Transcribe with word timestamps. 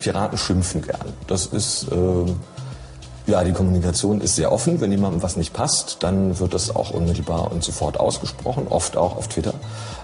Piraten 0.00 0.38
schimpfen 0.38 0.80
gern. 0.80 1.12
Das 1.26 1.46
ist, 1.46 1.86
äh, 1.92 3.30
ja, 3.30 3.44
die 3.44 3.52
Kommunikation 3.52 4.22
ist 4.22 4.34
sehr 4.34 4.50
offen. 4.50 4.80
Wenn 4.80 4.90
jemandem 4.90 5.22
was 5.22 5.36
nicht 5.36 5.52
passt, 5.52 5.98
dann 6.00 6.40
wird 6.40 6.54
das 6.54 6.74
auch 6.74 6.90
unmittelbar 6.90 7.52
und 7.52 7.62
sofort 7.62 8.00
ausgesprochen, 8.00 8.66
oft 8.68 8.96
auch 8.96 9.16
auf 9.16 9.28
Twitter. 9.28 9.52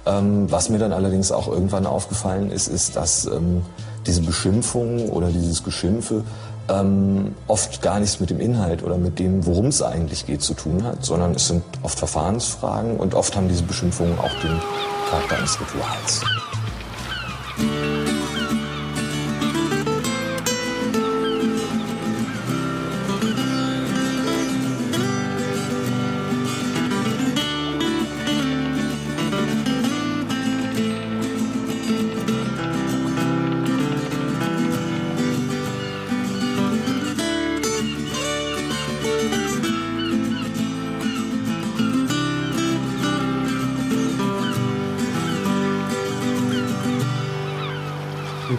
Ähm, 0.05 0.53
was 0.53 0.69
mir 0.69 0.79
dann 0.79 0.93
allerdings 0.93 1.33
auch 1.33 1.49
irgendwann 1.49 1.87
aufgefallen 1.87 2.53
ist, 2.53 2.69
ist, 2.69 2.95
dass 2.95 3.25
ähm, 3.25 3.63
diese 4.07 4.21
Beschimpfungen 4.21 5.09
oder 5.09 5.29
dieses 5.29 5.65
Geschimpfe 5.65 6.25
ähm, 6.69 7.35
oft 7.47 7.81
gar 7.81 7.99
nichts 7.99 8.21
mit 8.21 8.29
dem 8.29 8.39
Inhalt 8.39 8.83
oder 8.83 8.99
mit 8.99 9.19
dem, 9.19 9.47
worum 9.47 9.67
es 9.67 9.81
eigentlich 9.81 10.27
geht, 10.27 10.43
zu 10.43 10.53
tun 10.53 10.85
hat, 10.85 11.07
sondern 11.07 11.35
es 11.35 11.49
sind 11.49 11.65
oft 11.83 11.99
Verfahrensfragen 11.99 12.99
und 12.99 13.15
oft 13.15 13.35
haben 13.35 13.49
diese 13.49 13.63
Beschimpfungen 13.63 14.19
auch 14.19 14.41
den 14.43 14.61
Charakter 15.09 15.39
eines 15.39 15.59
Rituals. 15.59 16.21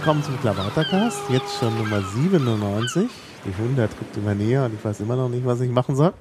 Willkommen 0.07 0.23
zum 0.23 0.39
Klavatercast. 0.39 1.19
Jetzt 1.29 1.59
schon 1.59 1.77
Nummer 1.77 2.01
97. 2.01 3.09
Die 3.43 3.61
100 3.61 3.99
guckt 3.99 4.15
immer 4.15 4.33
näher 4.35 4.63
und 4.63 4.73
ich 4.73 4.85
weiß 4.85 5.01
immer 5.01 5.17
noch 5.17 5.27
nicht, 5.27 5.45
was 5.45 5.59
ich 5.59 5.69
machen 5.69 5.97
soll. 5.97 6.13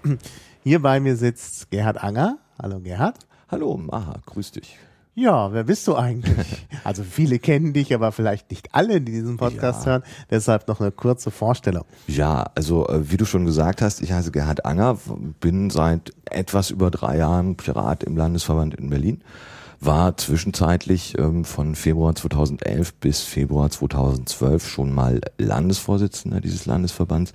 Hier 0.65 0.83
bei 0.83 0.99
mir 0.99 1.15
sitzt 1.15 1.71
Gerhard 1.71 2.03
Anger. 2.03 2.39
Hallo 2.61 2.81
Gerhard. 2.81 3.15
Hallo 3.49 3.77
Maha, 3.77 4.17
grüß 4.27 4.51
dich. 4.51 4.77
Ja, 5.15 5.53
wer 5.53 5.63
bist 5.63 5.87
du 5.87 5.95
eigentlich? 5.95 6.67
Also 6.83 7.05
viele 7.05 7.39
kennen 7.39 7.75
dich, 7.75 7.95
aber 7.95 8.11
vielleicht 8.11 8.51
nicht 8.51 8.75
alle, 8.75 9.01
die 9.01 9.13
diesen 9.13 9.37
Podcast 9.37 9.87
ja. 9.87 9.93
hören. 9.93 10.03
Deshalb 10.31 10.67
noch 10.67 10.81
eine 10.81 10.91
kurze 10.91 11.31
Vorstellung. 11.31 11.85
Ja, 12.09 12.51
also 12.57 12.89
äh, 12.89 13.09
wie 13.09 13.17
du 13.17 13.25
schon 13.25 13.45
gesagt 13.45 13.83
hast, 13.83 14.03
ich 14.03 14.11
heiße 14.11 14.33
Gerhard 14.33 14.65
Anger, 14.67 14.99
bin 15.39 15.71
seit 15.71 16.13
etwas 16.25 16.71
über 16.71 16.91
drei 16.91 17.19
Jahren 17.19 17.57
Pirat 17.57 18.03
im 18.03 18.17
Landesverband 18.17 18.75
in 18.75 18.91
Berlin 18.91 19.23
war 19.81 20.17
zwischenzeitlich 20.17 21.19
ähm, 21.19 21.45
von 21.45 21.75
Februar 21.75 22.15
2011 22.15 22.95
bis 22.95 23.23
Februar 23.23 23.71
2012 23.71 24.67
schon 24.67 24.93
mal 24.93 25.21
Landesvorsitzender 25.39 26.41
dieses 26.41 26.67
Landesverbands. 26.67 27.33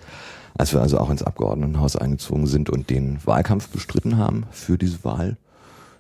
Als 0.58 0.73
wir 0.73 0.81
also 0.81 1.00
auch 1.00 1.09
ins 1.09 1.23
Abgeordnetenhaus 1.23 1.95
eingezogen 1.95 2.45
sind 2.45 2.69
und 2.69 2.89
den 2.89 3.19
Wahlkampf 3.25 3.69
bestritten 3.69 4.17
haben 4.17 4.45
für 4.52 4.78
diese 4.78 5.03
Wahl. 5.03 5.38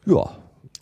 Ja, 0.05 0.31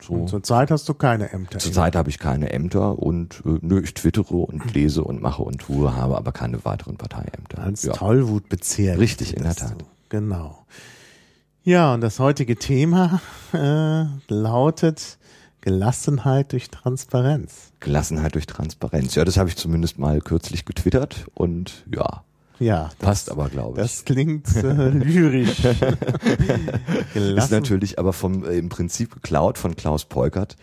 so. 0.02 0.26
Zurzeit 0.26 0.72
hast 0.72 0.88
du 0.88 0.94
keine 0.94 1.32
Ämter. 1.32 1.60
Zurzeit 1.60 1.96
habe 1.96 2.10
ich 2.10 2.20
keine 2.20 2.52
Ämter 2.54 2.98
und 3.00 3.44
äh, 3.46 3.60
nö, 3.62 3.82
ich 3.82 3.94
twittere 3.94 4.36
und 4.36 4.74
lese 4.74 5.04
und 5.04 5.22
mache 5.22 5.44
und 5.44 5.60
tue, 5.60 5.96
habe 5.96 6.18
aber 6.18 6.32
keine 6.32 6.64
weiteren 6.64 6.98
Parteiämter. 6.98 7.62
Als 7.62 7.84
ja. 7.84 7.94
Tollwutbezirk. 7.94 8.98
Richtig, 8.98 9.36
in 9.36 9.44
der 9.44 9.56
Tat. 9.56 9.82
Du. 9.82 9.86
Genau. 10.08 10.66
Ja, 11.64 11.94
und 11.94 12.02
das 12.02 12.20
heutige 12.20 12.56
Thema 12.56 13.22
äh, 13.54 14.06
lautet 14.34 15.19
Gelassenheit 15.62 16.52
durch 16.54 16.70
Transparenz. 16.70 17.72
Gelassenheit 17.80 18.36
durch 18.36 18.48
Transparenz. 18.48 19.16
Ja, 19.16 19.26
das 19.26 19.38
habe 19.38 19.50
ich 19.50 19.56
zumindest 19.56 20.00
mal 20.00 20.22
kürzlich 20.22 20.66
getwittert 20.66 21.28
und 21.34 21.86
ja. 21.94 22.24
Ja, 22.60 22.90
passt 23.00 23.28
das, 23.28 23.34
aber, 23.34 23.50
glaube 23.50 23.80
ich. 23.80 23.88
Das 23.88 24.04
klingt 24.04 24.54
äh, 24.56 24.62
lyrisch. 24.90 25.64
Ist 27.14 27.52
natürlich 27.52 28.00
aber 28.00 28.12
vom 28.12 28.44
äh, 28.44 28.58
im 28.58 28.68
Prinzip 28.70 29.14
geklaut 29.14 29.58
von 29.58 29.76
Klaus 29.76 30.06
Peukert 30.06 30.58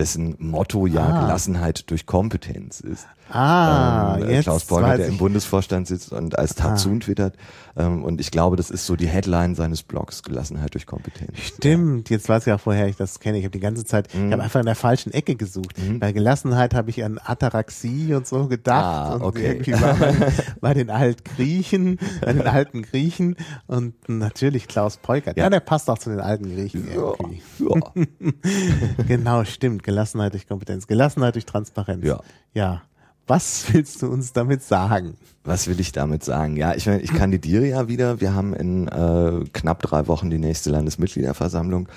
dessen 0.00 0.34
Motto 0.38 0.86
ja 0.86 1.06
ah. 1.06 1.20
Gelassenheit 1.20 1.90
durch 1.90 2.06
Kompetenz 2.06 2.80
ist. 2.80 3.06
Ah, 3.32 4.18
ähm, 4.20 4.30
jetzt 4.30 4.44
Klaus 4.44 4.64
Beuger, 4.64 4.96
der 4.96 5.06
im 5.06 5.18
Bundesvorstand 5.18 5.86
sitzt 5.86 6.12
und 6.12 6.36
als 6.36 6.56
Tatsun 6.56 6.96
ah. 6.96 7.04
twittert. 7.04 7.36
Ähm, 7.76 8.02
und 8.02 8.20
ich 8.20 8.32
glaube, 8.32 8.56
das 8.56 8.70
ist 8.70 8.86
so 8.86 8.96
die 8.96 9.06
Headline 9.06 9.54
seines 9.54 9.84
Blogs, 9.84 10.22
Gelassenheit 10.24 10.74
durch 10.74 10.86
Kompetenz. 10.86 11.38
Stimmt, 11.38 12.10
jetzt 12.10 12.28
weiß 12.28 12.46
ich 12.46 12.52
auch, 12.52 12.60
woher 12.64 12.88
ich 12.88 12.96
das 12.96 13.20
kenne. 13.20 13.38
Ich 13.38 13.44
habe 13.44 13.52
die 13.52 13.60
ganze 13.60 13.84
Zeit, 13.84 14.12
mhm. 14.14 14.26
ich 14.26 14.32
habe 14.32 14.42
einfach 14.42 14.58
in 14.58 14.66
der 14.66 14.74
falschen 14.74 15.12
Ecke 15.12 15.36
gesucht. 15.36 15.78
Mhm. 15.78 16.00
Bei 16.00 16.10
Gelassenheit 16.10 16.74
habe 16.74 16.90
ich 16.90 17.04
an 17.04 17.20
Ataraxie 17.22 18.14
und 18.14 18.26
so 18.26 18.48
gedacht. 18.48 18.84
Ah, 18.84 19.18
okay. 19.20 19.62
bei, 20.60 20.74
den 20.74 20.90
Altgriechen, 20.90 21.98
bei 22.20 22.32
den 22.32 22.46
alten 22.46 22.82
Griechen 22.82 23.36
und 23.68 23.94
natürlich 24.08 24.66
Klaus 24.66 24.96
Peukert. 24.96 25.36
Ja. 25.36 25.44
ja, 25.44 25.50
der 25.50 25.60
passt 25.60 25.88
auch 25.88 25.98
zu 25.98 26.10
den 26.10 26.20
alten 26.20 26.52
Griechen 26.52 26.88
ja, 26.88 27.12
irgendwie. 27.20 27.42
Ja. 27.58 29.04
genau, 29.06 29.44
stimmt. 29.44 29.84
Gelassenheit 29.90 30.32
durch 30.34 30.46
Kompetenz. 30.46 30.86
Gelassenheit 30.86 31.34
durch 31.34 31.46
Transparenz. 31.46 32.04
Ja. 32.04 32.20
Ja. 32.54 32.82
Was 33.26 33.72
willst 33.72 34.02
du 34.02 34.06
uns 34.06 34.32
damit 34.32 34.62
sagen? 34.62 35.16
Was 35.42 35.66
will 35.66 35.80
ich 35.80 35.90
damit 35.90 36.22
sagen? 36.22 36.56
Ja, 36.56 36.74
ich, 36.74 36.86
ich 36.86 37.12
kandidiere 37.12 37.66
ja 37.66 37.88
wieder. 37.88 38.20
Wir 38.20 38.32
haben 38.34 38.54
in 38.54 38.86
äh, 38.86 39.44
knapp 39.52 39.82
drei 39.82 40.06
Wochen 40.06 40.30
die 40.30 40.38
nächste 40.38 40.70
Landesmitgliederversammlung. 40.70 41.88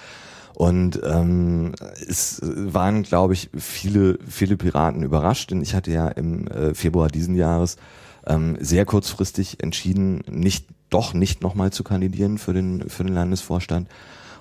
Und 0.55 1.01
ähm, 1.03 1.73
es 2.07 2.39
waren, 2.43 3.03
glaube 3.03 3.33
ich, 3.33 3.49
viele, 3.55 4.17
viele 4.27 4.57
Piraten 4.57 5.03
überrascht, 5.03 5.51
denn 5.51 5.61
ich 5.61 5.75
hatte 5.75 5.91
ja 5.91 6.07
im 6.07 6.47
äh, 6.47 6.73
Februar 6.73 7.09
diesen 7.09 7.35
Jahres 7.35 7.77
ähm, 8.25 8.57
sehr 8.59 8.85
kurzfristig 8.85 9.61
entschieden, 9.61 10.23
nicht 10.29 10.67
doch 10.89 11.13
nicht 11.13 11.41
nochmal 11.41 11.71
zu 11.71 11.83
kandidieren 11.83 12.37
für 12.37 12.53
den 12.53 12.87
für 12.89 13.03
den 13.03 13.13
Landesvorstand 13.13 13.87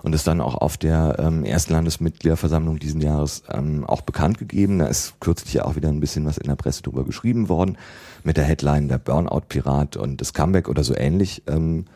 und 0.02 0.14
ist 0.14 0.26
dann 0.26 0.40
auch 0.40 0.56
auf 0.56 0.76
der 0.76 1.16
ähm, 1.18 1.44
ersten 1.44 1.72
Landesmitgliederversammlung 1.72 2.78
diesen 2.78 3.00
Jahres 3.00 3.44
ähm, 3.50 3.84
auch 3.84 4.00
bekannt 4.00 4.38
gegeben. 4.38 4.78
Da 4.78 4.86
ist 4.86 5.20
kürzlich 5.20 5.54
ja 5.54 5.64
auch 5.64 5.76
wieder 5.76 5.88
ein 5.88 6.00
bisschen 6.00 6.26
was 6.26 6.38
in 6.38 6.48
der 6.48 6.56
Presse 6.56 6.82
drüber 6.82 7.04
geschrieben 7.04 7.48
worden 7.48 7.78
mit 8.24 8.36
der 8.36 8.44
Headline 8.44 8.88
der 8.88 8.98
Burnout-Pirat 8.98 9.96
und 9.96 10.20
das 10.20 10.34
Comeback 10.34 10.68
oder 10.68 10.84
so 10.84 10.94
ähnlich. 10.96 11.42
Ähm, 11.46 11.86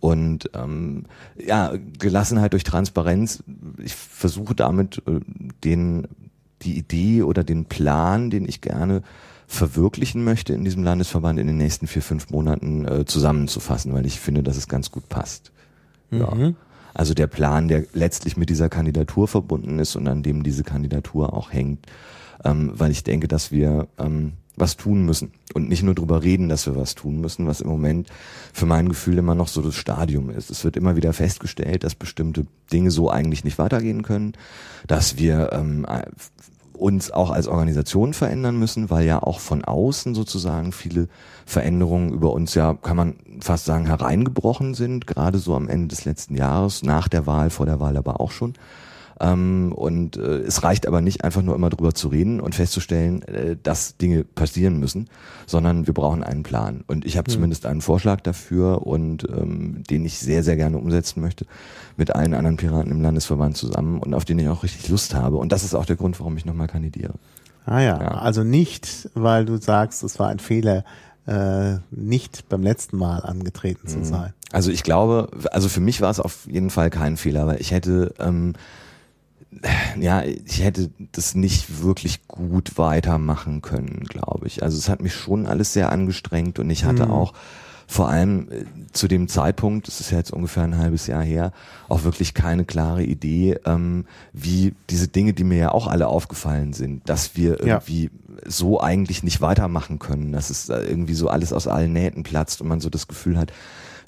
und 0.00 0.50
ähm, 0.54 1.04
ja, 1.36 1.74
Gelassenheit 1.98 2.54
durch 2.54 2.64
Transparenz. 2.64 3.42
Ich 3.78 3.94
versuche 3.94 4.54
damit 4.54 5.02
äh, 5.06 5.20
den 5.62 6.08
die 6.62 6.76
Idee 6.76 7.22
oder 7.22 7.44
den 7.44 7.64
Plan, 7.66 8.30
den 8.30 8.46
ich 8.46 8.60
gerne 8.60 9.02
verwirklichen 9.46 10.22
möchte 10.22 10.52
in 10.52 10.64
diesem 10.64 10.84
Landesverband 10.84 11.38
in 11.40 11.46
den 11.46 11.56
nächsten 11.56 11.86
vier, 11.86 12.02
fünf 12.02 12.30
Monaten 12.30 12.86
äh, 12.86 13.04
zusammenzufassen, 13.04 13.92
weil 13.94 14.06
ich 14.06 14.20
finde, 14.20 14.42
dass 14.42 14.56
es 14.56 14.68
ganz 14.68 14.90
gut 14.90 15.08
passt. 15.08 15.52
Ja. 16.10 16.52
Also 16.94 17.14
der 17.14 17.26
Plan, 17.26 17.68
der 17.68 17.84
letztlich 17.92 18.36
mit 18.36 18.50
dieser 18.50 18.68
Kandidatur 18.68 19.28
verbunden 19.28 19.78
ist 19.78 19.96
und 19.96 20.08
an 20.08 20.22
dem 20.22 20.42
diese 20.42 20.64
Kandidatur 20.64 21.34
auch 21.34 21.52
hängt, 21.52 21.86
ähm, 22.44 22.72
weil 22.74 22.90
ich 22.90 23.04
denke, 23.04 23.28
dass 23.28 23.52
wir 23.52 23.88
ähm, 23.98 24.32
was 24.56 24.76
tun 24.76 25.04
müssen 25.04 25.32
und 25.54 25.68
nicht 25.68 25.82
nur 25.82 25.94
drüber 25.94 26.22
reden, 26.22 26.48
dass 26.48 26.66
wir 26.66 26.76
was 26.76 26.94
tun 26.94 27.20
müssen, 27.20 27.46
was 27.46 27.60
im 27.60 27.68
Moment 27.68 28.08
für 28.52 28.66
mein 28.66 28.88
Gefühl 28.88 29.18
immer 29.18 29.34
noch 29.34 29.48
so 29.48 29.62
das 29.62 29.74
Stadium 29.74 30.30
ist. 30.30 30.50
Es 30.50 30.64
wird 30.64 30.76
immer 30.76 30.96
wieder 30.96 31.12
festgestellt, 31.12 31.82
dass 31.82 31.94
bestimmte 31.94 32.46
Dinge 32.72 32.90
so 32.90 33.10
eigentlich 33.10 33.44
nicht 33.44 33.58
weitergehen 33.58 34.02
können, 34.02 34.34
dass 34.86 35.16
wir 35.16 35.50
ähm, 35.52 35.86
uns 36.80 37.10
auch 37.10 37.30
als 37.30 37.46
Organisation 37.46 38.14
verändern 38.14 38.58
müssen, 38.58 38.90
weil 38.90 39.04
ja 39.06 39.22
auch 39.22 39.40
von 39.40 39.64
außen 39.64 40.14
sozusagen 40.14 40.72
viele 40.72 41.08
Veränderungen 41.46 42.10
über 42.10 42.32
uns 42.32 42.54
ja, 42.54 42.74
kann 42.74 42.96
man 42.96 43.14
fast 43.40 43.64
sagen, 43.64 43.86
hereingebrochen 43.86 44.74
sind, 44.74 45.06
gerade 45.06 45.38
so 45.38 45.54
am 45.54 45.68
Ende 45.68 45.88
des 45.88 46.04
letzten 46.04 46.34
Jahres, 46.34 46.82
nach 46.82 47.08
der 47.08 47.26
Wahl, 47.26 47.50
vor 47.50 47.66
der 47.66 47.80
Wahl 47.80 47.96
aber 47.96 48.20
auch 48.20 48.30
schon. 48.30 48.54
Ähm, 49.20 49.72
und 49.72 50.16
äh, 50.16 50.38
es 50.38 50.62
reicht 50.62 50.86
aber 50.86 51.02
nicht 51.02 51.24
einfach 51.24 51.42
nur 51.42 51.54
immer 51.54 51.68
drüber 51.68 51.94
zu 51.94 52.08
reden 52.08 52.40
und 52.40 52.54
festzustellen, 52.54 53.22
äh, 53.22 53.56
dass 53.62 53.98
Dinge 53.98 54.24
passieren 54.24 54.78
müssen, 54.80 55.08
sondern 55.46 55.86
wir 55.86 55.92
brauchen 55.92 56.24
einen 56.24 56.42
Plan. 56.42 56.84
Und 56.86 57.04
ich 57.04 57.18
habe 57.18 57.30
mhm. 57.30 57.34
zumindest 57.34 57.66
einen 57.66 57.82
Vorschlag 57.82 58.22
dafür 58.22 58.86
und 58.86 59.28
ähm, 59.28 59.82
den 59.90 60.06
ich 60.06 60.18
sehr, 60.18 60.42
sehr 60.42 60.56
gerne 60.56 60.78
umsetzen 60.78 61.20
möchte 61.20 61.44
mit 61.98 62.14
allen 62.14 62.32
anderen 62.32 62.56
Piraten 62.56 62.90
im 62.90 63.02
Landesverband 63.02 63.58
zusammen 63.58 64.00
und 64.00 64.14
auf 64.14 64.24
den 64.24 64.38
ich 64.38 64.48
auch 64.48 64.62
richtig 64.62 64.88
Lust 64.88 65.14
habe. 65.14 65.36
Und 65.36 65.52
das 65.52 65.64
ist 65.64 65.74
auch 65.74 65.84
der 65.84 65.96
Grund, 65.96 66.18
warum 66.18 66.36
ich 66.38 66.46
nochmal 66.46 66.68
kandidiere. 66.68 67.12
Ah 67.66 67.80
ja, 67.80 68.00
ja, 68.00 68.08
also 68.08 68.42
nicht, 68.42 69.10
weil 69.14 69.44
du 69.44 69.58
sagst, 69.58 70.02
es 70.02 70.18
war 70.18 70.28
ein 70.28 70.38
Fehler, 70.38 70.82
äh, 71.26 71.76
nicht 71.90 72.48
beim 72.48 72.62
letzten 72.62 72.96
Mal 72.96 73.18
angetreten 73.18 73.86
zu 73.86 73.98
mhm. 73.98 74.04
sein. 74.04 74.34
Also 74.50 74.70
ich 74.70 74.82
glaube, 74.82 75.28
also 75.52 75.68
für 75.68 75.80
mich 75.80 76.00
war 76.00 76.10
es 76.10 76.20
auf 76.20 76.46
jeden 76.50 76.70
Fall 76.70 76.88
kein 76.88 77.18
Fehler, 77.18 77.46
weil 77.46 77.60
ich 77.60 77.70
hätte 77.70 78.14
ähm, 78.18 78.54
ja, 79.98 80.22
ich 80.22 80.62
hätte 80.62 80.90
das 81.12 81.34
nicht 81.34 81.82
wirklich 81.82 82.26
gut 82.28 82.78
weitermachen 82.78 83.62
können, 83.62 84.04
glaube 84.08 84.46
ich. 84.46 84.62
Also 84.62 84.78
es 84.78 84.88
hat 84.88 85.02
mich 85.02 85.14
schon 85.14 85.46
alles 85.46 85.72
sehr 85.72 85.90
angestrengt 85.90 86.58
und 86.58 86.70
ich 86.70 86.84
hatte 86.84 87.06
mhm. 87.06 87.12
auch 87.12 87.32
vor 87.88 88.08
allem 88.08 88.46
äh, 88.52 88.64
zu 88.92 89.08
dem 89.08 89.26
Zeitpunkt, 89.26 89.88
das 89.88 89.98
ist 89.98 90.12
ja 90.12 90.18
jetzt 90.18 90.32
ungefähr 90.32 90.62
ein 90.62 90.78
halbes 90.78 91.08
Jahr 91.08 91.24
her, 91.24 91.52
auch 91.88 92.04
wirklich 92.04 92.34
keine 92.34 92.64
klare 92.64 93.02
Idee, 93.02 93.58
ähm, 93.66 94.06
wie 94.32 94.74
diese 94.88 95.08
Dinge, 95.08 95.32
die 95.32 95.42
mir 95.42 95.58
ja 95.58 95.72
auch 95.72 95.88
alle 95.88 96.06
aufgefallen 96.06 96.72
sind, 96.72 97.08
dass 97.08 97.36
wir 97.36 97.58
Ja. 97.58 97.74
irgendwie 97.74 98.10
so 98.46 98.80
eigentlich 98.80 99.24
nicht 99.24 99.40
weitermachen 99.40 99.98
können, 99.98 100.30
dass 100.30 100.50
es 100.50 100.66
da 100.66 100.80
irgendwie 100.80 101.14
so 101.14 101.28
alles 101.28 101.52
aus 101.52 101.66
allen 101.66 101.92
Nähten 101.92 102.22
platzt 102.22 102.60
und 102.60 102.68
man 102.68 102.80
so 102.80 102.88
das 102.90 103.08
Gefühl 103.08 103.36
hat, 103.36 103.52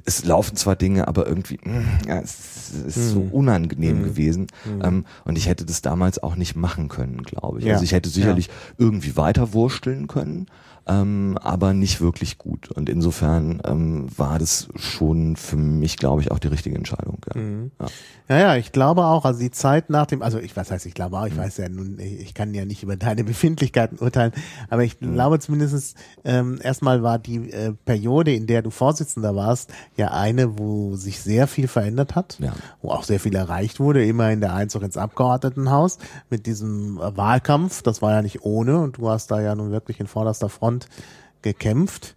es 0.05 0.25
laufen 0.25 0.57
zwar 0.57 0.77
Dinge, 0.77 1.07
aber 1.09 1.27
irgendwie, 1.27 1.59
mh, 1.63 1.83
ja, 2.09 2.19
es 2.21 2.71
ist 2.87 3.11
so 3.11 3.21
Mhm. 3.21 3.31
unangenehm 3.31 3.99
Mhm. 4.01 4.05
gewesen. 4.05 4.47
Ähm, 4.83 5.05
und 5.25 5.37
ich 5.39 5.47
hätte 5.49 5.65
das 5.65 5.83
damals 5.83 6.23
auch 6.23 6.37
nicht 6.37 6.57
machen 6.57 6.89
können, 6.89 7.23
glaube 7.23 7.59
ich. 7.61 7.65
Ja. 7.67 7.75
Also 7.75 7.85
ich 7.85 7.93
hätte 7.93 8.09
sicherlich 8.09 8.49
irgendwie 8.79 9.17
weiter 9.17 9.53
wursteln 9.53 10.07
können, 10.09 10.47
ähm, 10.87 11.39
aber 11.41 11.75
nicht 11.75 12.01
wirklich 12.01 12.39
gut. 12.39 12.71
Und 12.71 12.89
insofern 12.89 13.61
ähm, 13.65 14.07
war 14.17 14.39
das 14.39 14.69
schon 14.75 15.37
für 15.37 15.57
mich, 15.57 15.97
glaube 15.97 16.23
ich, 16.23 16.31
auch 16.33 16.39
die 16.41 16.49
richtige 16.49 16.77
Entscheidung. 16.77 17.19
Ja. 17.35 17.41
Mhm. 17.41 17.71
Ja. 17.81 17.87
Ja, 18.29 18.39
ja, 18.39 18.57
ich 18.57 18.73
glaube 18.73 19.05
auch, 19.05 19.25
also 19.25 19.41
die 19.41 19.51
Zeit 19.51 19.91
nach 19.91 20.07
dem, 20.07 20.23
also 20.23 20.39
ich 20.39 20.57
was 20.57 20.71
heißt, 20.71 20.87
ich 20.87 20.95
glaube 20.95 21.19
auch, 21.19 21.27
ich 21.27 21.37
weiß 21.37 21.57
ja 21.59 21.69
nun, 21.69 21.99
ich 21.99 22.33
kann 22.35 22.55
ja 22.55 22.65
nicht 22.65 22.83
über 22.83 22.97
deine 22.97 23.25
Befindlichkeiten 23.25 23.99
urteilen, 23.99 24.33
aber 24.71 24.85
ich 24.85 25.01
Mhm. 25.01 25.15
glaube 25.15 25.39
zumindest 25.41 25.97
ähm, 26.25 26.59
erstmal 26.63 27.03
war 27.03 27.19
die 27.19 27.51
äh, 27.51 27.73
Periode, 27.85 28.33
in 28.33 28.47
der 28.47 28.63
du 28.63 28.71
Vorsitzender 28.71 29.35
warst, 29.37 29.71
ja 29.97 30.13
eine, 30.13 30.59
wo 30.59 30.95
sich 30.97 31.21
sehr 31.21 31.47
viel 31.47 31.69
verändert 31.69 32.15
hat, 32.15 32.39
Ja. 32.39 32.53
wo 32.81 32.91
auch 32.91 33.03
sehr 33.05 33.21
viel 33.21 33.35
erreicht 33.35 33.81
wurde, 33.81 34.05
immerhin 34.07 34.41
der 34.41 34.55
Einzug 34.55 34.83
ins 34.83 34.97
Abgeordnetenhaus 34.97 35.99
mit 36.31 36.47
diesem 36.47 36.99
Wahlkampf, 36.99 37.83
das 37.83 38.01
war 38.03 38.13
ja 38.13 38.23
nicht 38.23 38.43
ohne 38.45 38.79
und 38.79 38.99
du 38.99 39.09
hast 39.11 39.31
da 39.31 39.41
ja 39.41 39.55
nun 39.55 39.73
wirklich 39.73 39.99
in 40.01 40.07
vorderster 40.07 40.49
Front 40.49 40.87
gekämpft. 41.43 42.15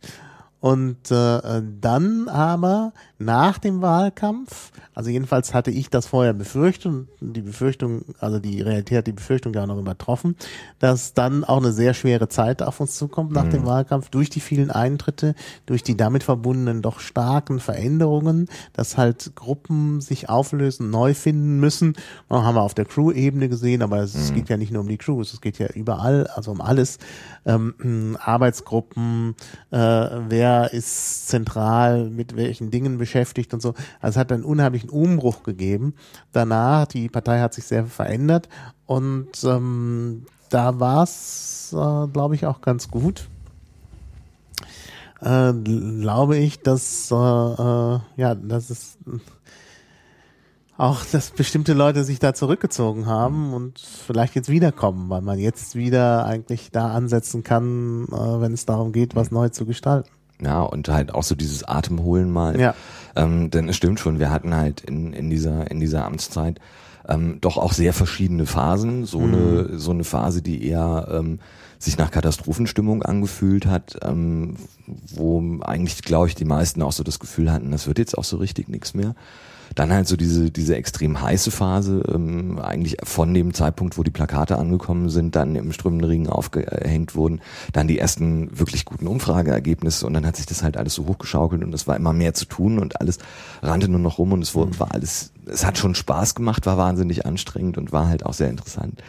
Und 0.62 1.12
äh, 1.12 1.62
dann 1.80 2.28
aber 2.28 2.92
nach 3.20 3.60
dem 3.60 3.84
Wahlkampf, 3.84 4.72
also 4.96 5.10
jedenfalls 5.10 5.54
hatte 5.54 5.72
ich 5.72 5.90
das 5.90 6.08
vorher 6.08 6.34
befürchtet 6.34 6.86
und 6.86 7.08
die 7.22 7.42
Befürchtung, 7.42 8.06
also 8.20 8.40
die 8.40 8.62
Realität 8.62 9.00
hat 9.00 9.08
die 9.08 9.12
Befürchtung 9.12 9.54
ja 9.54 9.64
auch 9.64 9.68
noch 9.68 9.78
übertroffen, 9.78 10.36
dass 10.80 11.14
dann 11.14 11.44
auch 11.44 11.58
eine 11.58 11.74
sehr 11.74 11.94
schwere 11.94 12.30
Zeit 12.30 12.64
auf 12.64 12.80
uns 12.80 12.96
zukommt 12.96 13.32
nach 13.32 13.50
dem 13.50 13.66
Wahlkampf 13.66 14.10
durch 14.10 14.30
die 14.30 14.40
vielen 14.40 14.72
Eintritte, 14.72 15.36
durch 15.66 15.84
die 15.84 15.98
damit 15.98 16.24
verbundenen 16.24 16.82
doch 16.82 17.02
starken 17.02 17.60
Veränderungen, 17.60 18.48
dass 18.74 18.98
halt 18.98 19.36
Gruppen 19.36 20.00
sich 20.00 20.30
auflösen, 20.30 20.90
neu 20.90 21.14
finden 21.14 21.60
müssen. 21.60 21.94
Das 22.30 22.42
haben 22.42 22.56
wir 22.56 22.62
auf 22.62 22.74
der 22.74 22.86
Crew-Ebene 22.86 23.50
gesehen, 23.50 23.82
aber 23.82 24.00
es, 24.00 24.16
es 24.16 24.34
geht 24.34 24.50
ja 24.50 24.56
nicht 24.56 24.72
nur 24.72 24.82
um 24.82 24.88
die 24.88 24.98
Crews, 24.98 25.34
es 25.34 25.42
geht 25.42 25.60
ja 25.60 25.68
überall, 25.68 26.28
also 26.28 26.52
um 26.52 26.62
alles. 26.62 27.00
Ähm, 27.46 28.18
Arbeitsgruppen, 28.20 29.36
äh, 29.72 29.78
wer 29.78 30.74
ist 30.74 31.28
zentral 31.28 32.10
mit 32.10 32.36
welchen 32.36 32.72
Dingen 32.72 32.98
beschäftigt 32.98 33.54
und 33.54 33.62
so. 33.62 33.74
Also 34.00 34.16
es 34.16 34.18
hat 34.18 34.32
einen 34.32 34.44
unheimlichen 34.86 34.90
Umbruch 34.90 35.44
gegeben. 35.44 35.94
Danach, 36.32 36.88
die 36.88 37.10
Partei 37.10 37.40
hat 37.40 37.54
sich 37.54 37.66
sehr 37.66 37.86
verändert 37.86 38.50
und 38.86 39.44
ähm, 39.44 40.26
da 40.50 40.80
war 40.80 41.04
es, 41.04 41.74
äh, 41.74 42.08
glaube 42.08 42.36
ich, 42.36 42.46
auch 42.46 42.62
ganz 42.62 42.90
gut. 42.90 43.28
Äh, 45.22 45.54
glaube 45.54 46.38
ich, 46.38 46.62
dass 46.62 47.10
äh, 47.12 47.16
äh, 47.16 48.00
ja, 48.18 48.36
dass 48.36 48.70
es 48.70 48.98
auch, 50.78 51.06
dass 51.06 51.32
bestimmte 51.32 51.74
Leute 51.74 52.04
sich 52.04 52.20
da 52.20 52.34
zurückgezogen 52.34 53.06
haben 53.06 53.54
und 53.54 53.80
vielleicht 53.80 54.36
jetzt 54.36 54.50
wiederkommen, 54.50 55.10
weil 55.10 55.22
man 55.22 55.40
jetzt 55.40 55.76
wieder 55.76 56.26
eigentlich 56.26 56.70
da 56.70 56.92
ansetzen 56.92 57.44
kann, 57.44 58.08
äh, 58.12 58.42
wenn 58.42 58.54
es 58.54 58.66
darum 58.66 58.92
geht, 58.92 59.16
was 59.16 59.32
neu 59.32 59.50
zu 59.50 59.66
gestalten. 59.66 60.10
Ja, 60.42 60.62
und 60.64 60.90
halt 60.90 61.14
auch 61.14 61.24
so 61.24 61.34
dieses 61.34 61.64
Atemholen 61.64 62.30
mal. 62.30 62.60
Ja. 62.60 62.76
Ähm, 63.16 63.50
denn 63.50 63.70
es 63.70 63.76
stimmt 63.76 64.00
schon, 64.00 64.20
wir 64.20 64.30
hatten 64.30 64.56
halt 64.56 64.82
in, 64.82 65.14
in 65.14 65.30
dieser, 65.30 65.70
in 65.72 65.80
dieser 65.80 66.06
Amtszeit 66.06 66.60
ähm, 67.08 67.38
doch 67.42 67.58
auch 67.58 67.74
sehr 67.74 67.94
verschiedene 67.94 68.46
Phasen. 68.46 69.06
So 69.06 69.20
eine, 69.20 69.78
so 69.78 69.92
eine 69.92 70.04
Phase, 70.04 70.42
die 70.42 70.68
eher 70.68 71.08
ähm, 71.12 71.40
sich 71.78 71.98
nach 71.98 72.12
Katastrophenstimmung 72.12 73.04
angefühlt 73.04 73.66
hat, 73.66 73.98
ähm, 74.02 74.56
wo 75.14 75.60
eigentlich, 75.62 76.02
glaube 76.02 76.28
ich, 76.28 76.36
die 76.36 76.46
meisten 76.46 76.82
auch 76.82 76.92
so 76.92 77.04
das 77.04 77.20
Gefühl 77.20 77.52
hatten, 77.52 77.72
das 77.72 77.88
wird 77.88 78.00
jetzt 78.00 78.18
auch 78.18 78.24
so 78.24 78.38
richtig 78.38 78.70
nichts 78.70 78.94
mehr. 78.94 79.16
Dann 79.76 79.92
halt 79.92 80.08
so 80.08 80.16
diese, 80.16 80.52
diese 80.52 80.76
extrem 80.76 81.22
heiße 81.22 81.52
Phase, 81.52 82.04
ähm, 82.14 82.60
eigentlich 82.60 82.98
von 83.04 83.34
dem 83.34 83.54
Zeitpunkt, 83.54 83.98
wo 83.98 84.04
die 84.04 84.12
Plakate 84.12 84.58
angekommen 84.58 85.10
sind, 85.10 85.36
dann 85.36 85.56
im 85.56 85.72
strömenden 85.74 86.10
Regen 86.10 86.30
aufgehängt 86.30 87.16
wurden, 87.16 87.42
dann 87.74 87.88
die 87.88 88.00
ersten 88.00 88.58
wirklich 88.58 88.86
guten 88.86 89.08
Umfrageergebnisse 89.08 90.08
und 90.08 90.14
dann 90.14 90.26
hat 90.26 90.38
sich 90.38 90.46
das 90.46 90.64
halt 90.64 90.78
alles 90.78 90.94
so 90.94 91.06
hochgeschaukelt 91.08 91.64
und 91.64 91.74
es 91.74 91.88
war 91.88 91.96
immer 91.96 92.14
mehr 92.14 92.34
zu 92.34 92.46
tun 92.46 92.80
und 92.80 93.00
alles 93.02 93.20
rannte 93.62 93.90
nur 93.90 94.00
noch 94.00 94.18
rum 94.18 94.32
und 94.32 94.42
es 94.42 94.56
wurde, 94.56 94.80
war 94.80 94.94
alles, 94.94 95.32
es 95.46 95.66
hat 95.66 95.78
schon 95.78 95.94
Spaß 95.94 96.36
gemacht, 96.36 96.66
war 96.66 96.78
wahnsinnig 96.78 97.26
anstrengend 97.26 97.78
und 97.78 97.92
war 97.92 98.08
halt 98.08 98.26
auch 98.26 98.34
sehr 98.34 98.50
interessant. 98.50 99.02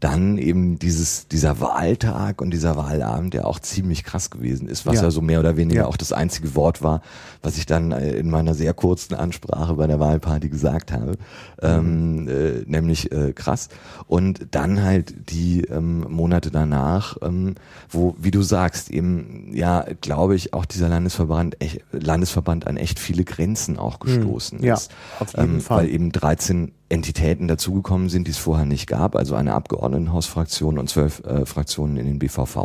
Dann 0.00 0.38
eben 0.38 0.78
dieses, 0.78 1.28
dieser 1.28 1.60
Wahltag 1.60 2.40
und 2.42 2.50
dieser 2.50 2.76
Wahlabend, 2.76 3.34
der 3.34 3.46
auch 3.46 3.58
ziemlich 3.58 4.04
krass 4.04 4.30
gewesen 4.30 4.68
ist, 4.68 4.86
was 4.86 4.96
ja, 4.96 5.02
Ja. 5.04 5.10
so 5.10 5.20
mehr 5.20 5.40
oder 5.40 5.56
weniger 5.56 5.82
Ja. 5.82 5.86
auch 5.86 5.96
das 5.96 6.12
einzige 6.12 6.54
Wort 6.54 6.82
war, 6.82 7.00
was 7.42 7.56
ich 7.58 7.66
dann 7.66 7.92
äh, 7.92 8.12
in 8.16 8.28
meiner 8.30 8.54
sehr 8.54 8.74
kurzen 8.74 9.14
Ansprache 9.14 9.74
bei 9.74 9.86
der 9.86 10.00
Wahlparty 10.00 10.48
gesagt 10.48 10.92
habe, 10.92 11.16
ähm, 11.62 12.28
äh, 12.28 12.62
nämlich 12.66 13.10
äh, 13.12 13.32
krass. 13.32 13.68
Und 14.06 14.48
dann 14.50 14.82
halt 14.82 15.14
die 15.30 15.62
ähm, 15.62 16.00
Monate 16.08 16.50
danach, 16.50 17.16
ähm, 17.22 17.54
wo, 17.88 18.14
wie 18.18 18.30
du 18.30 18.42
sagst, 18.42 18.90
eben, 18.90 19.50
ja, 19.54 19.84
glaube 20.00 20.34
ich, 20.34 20.52
auch 20.54 20.64
dieser 20.64 20.88
Landesverband, 20.88 21.60
echt, 21.60 21.80
Landesverband 21.92 22.66
an 22.66 22.76
echt 22.76 22.98
viele 22.98 23.24
Grenzen 23.24 23.78
auch 23.78 24.00
gestoßen 24.00 24.58
Hm. 24.58 24.64
Ja, 24.64 24.74
ist. 24.74 24.90
auf 25.20 25.32
jeden 25.36 25.54
ähm, 25.56 25.60
Fall. 25.60 25.78
Weil 25.84 25.88
eben 25.90 26.12
13 26.12 26.72
Entitäten 26.88 27.48
dazugekommen 27.48 28.08
sind, 28.08 28.26
die 28.26 28.30
es 28.30 28.38
vorher 28.38 28.64
nicht 28.66 28.86
gab, 28.86 29.16
also 29.16 29.34
eine 29.34 29.54
Abgeordnetenhausfraktion 29.54 30.78
und 30.78 30.88
zwölf 30.88 31.20
äh, 31.24 31.44
Fraktionen 31.46 31.96
in 31.96 32.06
den 32.06 32.18
BVV. 32.18 32.56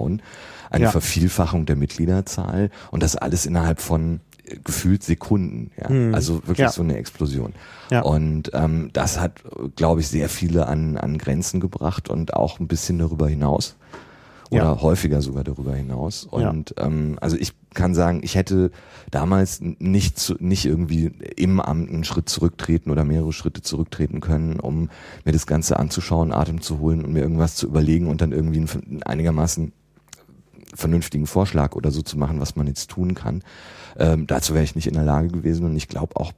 Eine 0.70 0.84
Ja. 0.86 0.92
Vervielfachung 0.92 1.66
der 1.66 1.76
Mitgliederzahl 1.76 2.70
und 2.92 3.02
das 3.04 3.16
alles 3.16 3.46
innerhalb 3.46 3.82
von 3.82 4.20
äh, 4.46 4.58
gefühlt 4.64 5.04
Sekunden. 5.04 5.72
Ja? 5.78 5.90
Mhm. 5.90 6.14
Also 6.14 6.36
wirklich 6.48 6.60
Ja. 6.60 6.70
so 6.72 6.84
eine 6.84 6.98
Explosion. 6.98 7.54
Ja. 7.90 8.02
Und 8.04 8.52
ähm, 8.54 8.90
das 8.94 9.20
hat, 9.20 9.42
glaube 9.76 10.02
ich, 10.02 10.08
sehr 10.08 10.30
viele 10.30 10.68
an, 10.68 10.98
an 10.98 11.18
Grenzen 11.18 11.60
gebracht 11.60 12.10
und 12.10 12.34
auch 12.36 12.60
ein 12.60 12.68
bisschen 12.68 13.00
darüber 13.00 13.28
hinaus. 13.28 13.76
Oder 14.52 14.64
Ja. 14.64 14.82
häufiger 14.82 15.22
sogar 15.22 15.44
darüber 15.44 15.74
hinaus. 15.76 16.26
Und 16.26 16.76
ähm, 16.78 17.18
also 17.22 17.38
ich 17.38 17.54
kann 17.74 17.94
sagen, 17.94 18.22
ich 18.24 18.36
hätte 18.36 18.72
damals 19.12 19.62
nicht, 19.62 20.20
zu, 20.20 20.36
nicht 20.40 20.66
irgendwie 20.66 21.12
im 21.36 21.60
Amt 21.60 21.90
einen 21.90 22.04
Schritt 22.04 22.30
zurücktreten 22.30 22.92
oder 22.92 23.06
mehrere 23.06 23.34
Schritte 23.34 23.62
zurücktreten 23.62 24.20
können, 24.20 24.60
um 24.60 24.90
mir 25.26 25.32
das 25.32 25.48
Ganze 25.48 25.80
anzuschauen, 25.80 26.32
Atem 26.32 26.62
zu 26.62 26.80
holen 26.80 27.06
und 27.06 27.14
mir 27.14 27.22
irgendwas 27.22 27.56
zu 27.56 27.68
überlegen 27.68 28.08
und 28.08 28.22
dann 28.22 28.32
irgendwie 28.32 28.60
einen 28.60 29.04
einigermaßen 29.04 29.72
vernünftigen 30.74 31.28
Vorschlag 31.28 31.76
oder 31.76 31.92
so 31.92 32.02
zu 32.02 32.18
machen, 32.18 32.40
was 32.40 32.56
man 32.56 32.68
jetzt 32.68 32.90
tun 32.90 33.14
kann. 33.14 33.44
Ähm, 33.98 34.28
dazu 34.28 34.54
wäre 34.54 34.64
ich 34.64 34.76
nicht 34.76 34.88
in 34.88 34.94
der 34.94 35.04
Lage 35.04 35.30
gewesen 35.30 35.66
und 35.66 35.76
ich 35.76 35.88
glaube 35.88 36.16
auch 36.16 36.32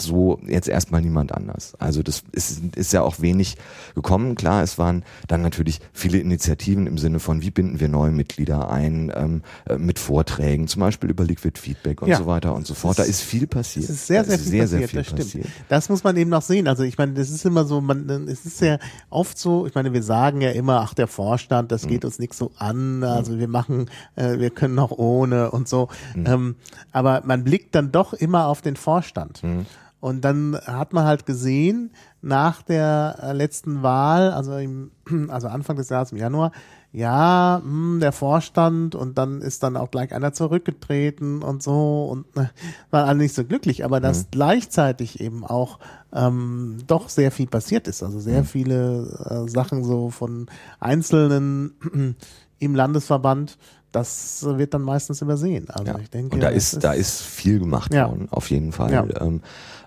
so 0.00 0.40
jetzt 0.46 0.68
erstmal 0.68 1.02
niemand 1.02 1.32
anders. 1.32 1.74
Also 1.78 2.02
das 2.02 2.22
ist, 2.32 2.62
ist 2.76 2.92
ja 2.92 3.02
auch 3.02 3.20
wenig 3.20 3.56
gekommen. 3.94 4.34
Klar, 4.34 4.62
es 4.62 4.78
waren 4.78 5.04
dann 5.28 5.42
natürlich 5.42 5.80
viele 5.92 6.18
Initiativen 6.18 6.86
im 6.86 6.98
Sinne 6.98 7.20
von, 7.20 7.42
wie 7.42 7.50
binden 7.50 7.80
wir 7.80 7.88
neue 7.88 8.10
Mitglieder 8.10 8.70
ein, 8.70 9.12
ähm, 9.14 9.42
äh, 9.68 9.76
mit 9.76 9.98
Vorträgen, 9.98 10.68
zum 10.68 10.80
Beispiel 10.80 11.10
über 11.10 11.24
Liquid 11.24 11.58
Feedback 11.58 12.02
und 12.02 12.08
Ja. 12.08 12.18
so 12.18 12.26
weiter 12.26 12.54
und 12.54 12.66
so 12.66 12.74
fort. 12.74 12.98
Da 12.98 13.02
ist 13.04 13.22
viel 13.22 13.46
passiert. 13.46 13.84
Es 13.84 13.90
ist 13.90 14.06
sehr, 14.06 14.24
sehr 14.24 14.34
ist 14.36 14.42
viel 14.42 14.50
sehr, 14.50 14.60
passiert, 14.62 14.80
sehr 14.80 14.88
viel 14.88 14.98
das 14.98 15.06
stimmt. 15.06 15.20
passiert. 15.44 15.46
Das 15.68 15.88
muss 15.88 16.04
man 16.04 16.16
eben 16.16 16.30
noch 16.30 16.42
sehen. 16.42 16.68
Also 16.68 16.82
ich 16.82 16.98
meine, 16.98 17.12
das 17.14 17.30
ist 17.30 17.44
immer 17.44 17.64
so, 17.64 17.80
man, 17.80 18.08
es 18.28 18.46
ist 18.46 18.60
ja 18.60 18.78
oft 19.10 19.38
so, 19.38 19.66
ich 19.66 19.74
meine, 19.74 19.92
wir 19.92 20.02
sagen 20.02 20.40
ja 20.40 20.50
immer, 20.50 20.80
ach, 20.80 20.94
der 20.94 21.06
Vorstand, 21.06 21.66
Mhm. 21.66 21.68
das 21.68 21.86
geht 21.86 22.04
uns 22.04 22.18
nichts 22.18 22.38
so 22.38 22.50
an, 22.56 23.02
also 23.04 23.38
wir 23.38 23.48
machen, 23.48 23.90
äh, 24.16 24.38
wir 24.38 24.50
können 24.50 24.74
noch 24.74 24.90
ohne 24.92 25.50
und 25.50 25.68
so. 25.68 25.88
Mhm. 26.14 26.26
Ähm, 26.26 26.54
aber 26.92 27.22
man 27.24 27.44
blickt 27.44 27.74
dann 27.74 27.92
doch 27.92 28.12
immer 28.12 28.46
auf 28.46 28.60
den 28.62 28.76
Vorstand. 28.76 29.19
Mhm. 29.42 29.66
Und 30.00 30.22
dann 30.24 30.58
hat 30.64 30.94
man 30.94 31.04
halt 31.04 31.26
gesehen, 31.26 31.90
nach 32.22 32.62
der 32.62 33.18
äh, 33.22 33.32
letzten 33.32 33.82
Wahl, 33.82 34.32
also 34.32 34.56
im, 34.56 34.90
also 35.28 35.48
Anfang 35.48 35.76
des 35.76 35.90
Jahres 35.90 36.12
im 36.12 36.18
Januar, 36.18 36.52
ja, 36.92 37.60
hm, 37.62 38.00
der 38.00 38.10
Vorstand 38.10 38.94
und 38.96 39.16
dann 39.16 39.42
ist 39.42 39.62
dann 39.62 39.76
auch 39.76 39.90
gleich 39.90 40.12
einer 40.12 40.32
zurückgetreten 40.32 41.42
und 41.42 41.62
so 41.62 42.06
und 42.10 42.26
äh, 42.36 42.48
waren 42.90 43.08
alle 43.08 43.18
nicht 43.18 43.34
so 43.34 43.44
glücklich, 43.44 43.84
aber 43.84 44.00
dass 44.00 44.26
gleichzeitig 44.32 45.20
eben 45.20 45.44
auch 45.44 45.78
ähm, 46.12 46.78
doch 46.88 47.08
sehr 47.08 47.30
viel 47.30 47.46
passiert 47.46 47.86
ist, 47.86 48.02
also 48.02 48.18
sehr 48.18 48.44
viele 48.44 49.44
äh, 49.46 49.48
Sachen 49.48 49.84
so 49.84 50.10
von 50.10 50.46
Einzelnen 50.80 52.16
im 52.58 52.74
Landesverband, 52.74 53.56
das 53.92 54.44
wird 54.44 54.74
dann 54.74 54.82
meistens 54.82 55.20
übersehen. 55.22 55.68
Also 55.70 55.92
Ja. 55.92 55.98
ich 55.98 56.10
denke, 56.10 56.34
und 56.34 56.42
da 56.42 56.50
das 56.50 56.72
ist, 56.74 56.84
da 56.84 56.92
ist 56.92 57.22
viel 57.22 57.58
gemacht 57.58 57.92
Ja. 57.92 58.08
worden, 58.08 58.28
auf 58.30 58.50
jeden 58.50 58.72
Fall. 58.72 58.92
Ja. 58.92 59.04
Ähm, 59.20 59.40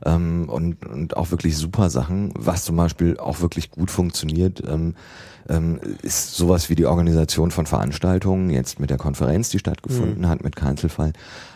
ähm, 0.05 0.49
und, 0.49 0.85
und 0.85 1.15
auch 1.17 1.31
wirklich 1.31 1.57
super 1.57 1.89
Sachen, 1.89 2.31
was 2.37 2.63
zum 2.65 2.75
Beispiel 2.75 3.17
auch 3.17 3.41
wirklich 3.41 3.71
gut 3.71 3.89
funktioniert, 3.91 4.61
ähm, 4.67 4.95
ähm, 5.49 5.79
ist 6.01 6.35
sowas 6.35 6.69
wie 6.69 6.75
die 6.75 6.85
Organisation 6.85 7.51
von 7.51 7.65
Veranstaltungen, 7.65 8.49
jetzt 8.49 8.79
mit 8.79 8.89
der 8.89 8.97
Konferenz, 8.97 9.49
die 9.49 9.59
stattgefunden 9.59 10.27
hat, 10.29 10.43
mit 10.43 10.55
Kanzelfall. 10.55 11.13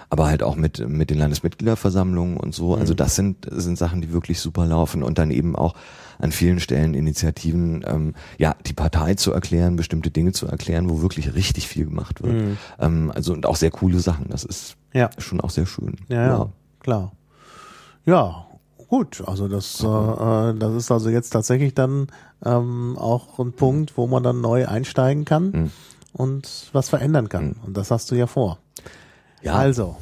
aber 0.09 0.27
halt 0.27 0.41
auch 0.41 0.55
mit, 0.55 0.87
mit 0.87 1.09
den 1.09 1.17
Landesmitgliederversammlungen 1.19 2.37
und 2.37 2.55
so. 2.55 2.75
Also 2.75 2.93
das 2.93 3.15
sind, 3.15 3.45
sind 3.51 3.77
Sachen, 3.77 3.99
die 4.01 4.13
wirklich 4.13 4.39
super 4.39 4.65
laufen 4.65 5.03
und 5.03 5.17
dann 5.17 5.31
eben 5.31 5.53
auch 5.57 5.73
an 6.19 6.31
vielen 6.31 6.59
Stellen 6.59 6.93
Initiativen, 6.93 7.83
ähm, 7.85 8.13
ja, 8.37 8.55
die 8.65 8.73
Partei 8.73 9.15
zu 9.15 9.31
erklären, 9.31 9.75
bestimmte 9.75 10.11
Dinge 10.11 10.31
zu 10.31 10.47
erklären, 10.47 10.89
wo 10.89 11.01
wirklich 11.01 11.33
richtig 11.35 11.67
viel 11.67 11.85
gemacht 11.85 12.23
wird. 12.23 12.33
Mhm. 12.33 12.57
Ähm, 12.79 13.11
also 13.13 13.33
und 13.33 13.45
auch 13.45 13.55
sehr 13.55 13.71
coole 13.71 13.99
Sachen. 13.99 14.27
Das 14.29 14.43
ist 14.43 14.75
ja. 14.93 15.09
schon 15.17 15.41
auch 15.41 15.49
sehr 15.49 15.65
schön. 15.65 15.97
Ja, 16.07 16.21
ja, 16.21 16.27
ja. 16.27 16.49
klar. 16.79 17.11
Ja, 18.05 18.47
gut. 18.87 19.23
Also 19.25 19.47
das, 19.47 19.83
äh, 19.83 19.87
äh, 19.87 20.55
das 20.57 20.73
ist 20.73 20.91
also 20.91 21.09
jetzt 21.09 21.31
tatsächlich 21.31 21.73
dann 21.73 22.07
ähm, 22.43 22.97
auch 22.97 23.39
ein 23.39 23.53
Punkt, 23.53 23.97
wo 23.97 24.07
man 24.07 24.23
dann 24.23 24.41
neu 24.41 24.67
einsteigen 24.67 25.25
kann 25.25 25.51
mhm. 25.51 25.71
und 26.13 26.69
was 26.73 26.89
verändern 26.89 27.29
kann. 27.29 27.47
Mhm. 27.47 27.55
Und 27.67 27.77
das 27.77 27.91
hast 27.91 28.11
du 28.11 28.15
ja 28.15 28.27
vor. 28.27 28.59
Ja. 29.41 29.53
Also. 29.53 29.97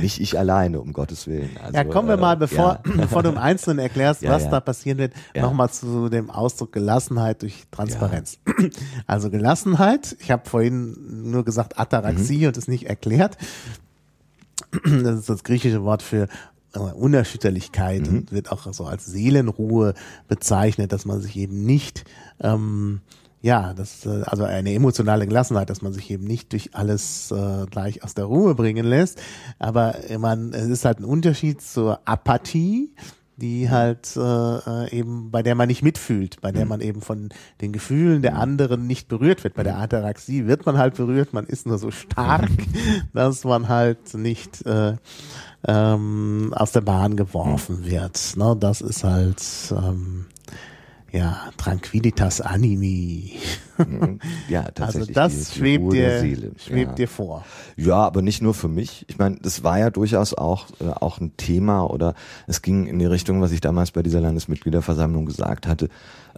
Nicht 0.00 0.20
ich 0.20 0.38
alleine, 0.38 0.80
um 0.80 0.92
Gottes 0.92 1.26
Willen. 1.26 1.50
Also, 1.60 1.74
ja, 1.74 1.84
kommen 1.84 2.08
wir 2.08 2.16
mal, 2.16 2.34
äh, 2.34 2.36
bevor, 2.36 2.80
ja. 2.84 2.92
bevor 2.96 3.22
du 3.22 3.30
im 3.30 3.38
Einzelnen 3.38 3.80
erklärst, 3.80 4.22
ja, 4.22 4.30
was 4.30 4.44
ja. 4.44 4.50
da 4.50 4.60
passieren 4.60 4.98
wird, 4.98 5.12
ja. 5.34 5.42
nochmal 5.42 5.70
zu 5.70 6.08
dem 6.08 6.30
Ausdruck 6.30 6.72
Gelassenheit 6.72 7.42
durch 7.42 7.64
Transparenz. 7.70 8.38
Also 9.06 9.30
Gelassenheit, 9.30 10.16
ich 10.20 10.30
habe 10.30 10.48
vorhin 10.48 11.30
nur 11.30 11.44
gesagt 11.44 11.78
Ataraxie 11.78 12.42
mhm. 12.42 12.46
und 12.48 12.56
es 12.56 12.68
nicht 12.68 12.86
erklärt. 12.86 13.36
Das 14.82 15.18
ist 15.18 15.28
das 15.28 15.44
griechische 15.44 15.84
Wort 15.84 16.02
für 16.02 16.28
äh, 16.74 16.78
Unerschütterlichkeit 16.78 18.06
mhm. 18.06 18.18
und 18.18 18.32
wird 18.32 18.52
auch 18.52 18.72
so 18.72 18.84
als 18.84 19.06
Seelenruhe 19.06 19.94
bezeichnet, 20.28 20.92
dass 20.92 21.04
man 21.04 21.20
sich 21.20 21.36
eben 21.36 21.64
nicht 21.64 22.04
ähm, 22.40 23.00
ja, 23.46 23.74
das 23.74 24.04
äh, 24.04 24.22
also 24.26 24.42
eine 24.42 24.74
emotionale 24.74 25.24
Gelassenheit, 25.24 25.70
dass 25.70 25.80
man 25.80 25.92
sich 25.92 26.10
eben 26.10 26.24
nicht 26.24 26.50
durch 26.50 26.74
alles 26.74 27.30
äh, 27.30 27.66
gleich 27.70 28.02
aus 28.02 28.14
der 28.14 28.24
Ruhe 28.24 28.56
bringen 28.56 28.84
lässt. 28.84 29.22
Aber 29.60 29.94
man, 30.18 30.52
es 30.52 30.66
ist 30.66 30.84
halt 30.84 30.98
ein 30.98 31.04
Unterschied 31.04 31.62
zur 31.62 32.00
Apathie, 32.06 32.92
die 33.36 33.70
halt 33.70 34.16
äh, 34.16 34.90
eben, 34.90 35.30
bei 35.30 35.44
der 35.44 35.54
man 35.54 35.68
nicht 35.68 35.84
mitfühlt, 35.84 36.40
bei 36.40 36.50
der 36.50 36.64
mhm. 36.64 36.70
man 36.70 36.80
eben 36.80 37.02
von 37.02 37.28
den 37.60 37.70
Gefühlen 37.70 38.20
der 38.20 38.36
anderen 38.36 38.88
nicht 38.88 39.06
berührt 39.06 39.44
wird. 39.44 39.54
Bei 39.54 39.62
der 39.62 39.78
Ataraxie 39.78 40.46
wird 40.46 40.66
man 40.66 40.76
halt 40.76 40.96
berührt, 40.96 41.32
man 41.32 41.46
ist 41.46 41.66
nur 41.66 41.78
so 41.78 41.92
stark, 41.92 42.50
dass 43.14 43.44
man 43.44 43.68
halt 43.68 44.14
nicht 44.14 44.66
äh, 44.66 44.96
ähm, 45.68 46.52
aus 46.56 46.72
der 46.72 46.80
Bahn 46.80 47.14
geworfen 47.14 47.84
wird. 47.84 48.36
Ne? 48.36 48.56
Das 48.58 48.80
ist 48.80 49.04
halt 49.04 49.40
ähm, 49.70 50.26
ja, 51.12 51.50
Tranquilitas 51.56 52.40
Animi. 52.40 53.38
Ja, 54.48 54.62
tatsächlich. 54.62 55.16
Also 55.16 55.36
das 55.36 55.54
schwebt, 55.54 55.92
dir, 55.92 56.20
Seele. 56.20 56.52
schwebt 56.56 56.90
ja. 56.90 56.94
dir 56.94 57.08
vor. 57.08 57.44
Ja, 57.76 57.96
aber 57.96 58.22
nicht 58.22 58.42
nur 58.42 58.54
für 58.54 58.68
mich. 58.68 59.04
Ich 59.08 59.18
meine, 59.18 59.36
das 59.40 59.64
war 59.64 59.78
ja 59.78 59.90
durchaus 59.90 60.34
auch, 60.34 60.66
äh, 60.80 60.88
auch 60.88 61.20
ein 61.20 61.36
Thema 61.36 61.84
oder 61.84 62.14
es 62.46 62.62
ging 62.62 62.86
in 62.86 62.98
die 62.98 63.06
Richtung, 63.06 63.40
was 63.40 63.52
ich 63.52 63.60
damals 63.60 63.90
bei 63.90 64.02
dieser 64.02 64.20
Landesmitgliederversammlung 64.20 65.26
gesagt 65.26 65.66
hatte, 65.66 65.88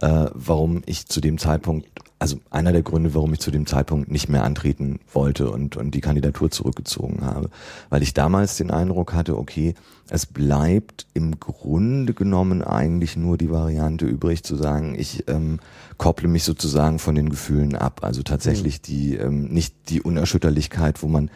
äh, 0.01 0.25
warum 0.33 0.81
ich 0.85 1.07
zu 1.07 1.21
dem 1.21 1.37
Zeitpunkt 1.37 1.87
also 2.19 2.37
einer 2.49 2.73
der 2.73 2.83
Gründe, 2.83 3.15
warum 3.15 3.33
ich 3.33 3.39
zu 3.39 3.49
dem 3.49 3.65
Zeitpunkt 3.65 4.11
nicht 4.11 4.27
mehr 4.27 4.43
antreten 4.43 4.99
wollte 5.13 5.49
und, 5.49 5.77
und 5.77 5.91
die 5.91 6.01
Kandidatur 6.01 6.51
zurückgezogen 6.51 7.25
habe. 7.25 7.49
Weil 7.89 8.03
ich 8.03 8.13
damals 8.13 8.57
den 8.57 8.71
Eindruck 8.71 9.13
hatte, 9.13 9.37
okay, 9.37 9.73
es 10.09 10.25
bleibt 10.25 11.07
im 11.13 11.39
Grunde 11.39 12.13
genommen 12.13 12.61
eigentlich 12.61 13.15
nur 13.15 13.37
die 13.37 13.49
Variante 13.49 14.05
übrig 14.05 14.43
zu 14.43 14.57
sagen, 14.57 14.95
ich 14.97 15.29
ähm, 15.29 15.59
kopple 15.97 16.27
mich 16.27 16.43
sozusagen 16.43 16.99
von 16.99 17.15
den 17.15 17.28
Gefühlen 17.29 17.75
ab. 17.75 17.99
Also 18.03 18.23
tatsächlich 18.23 18.77
mhm. 18.77 18.83
die, 18.83 19.15
ähm, 19.15 19.43
nicht 19.45 19.75
die 19.89 20.01
Unerschütterlichkeit, 20.01 21.01
wo 21.03 21.07
man 21.07 21.29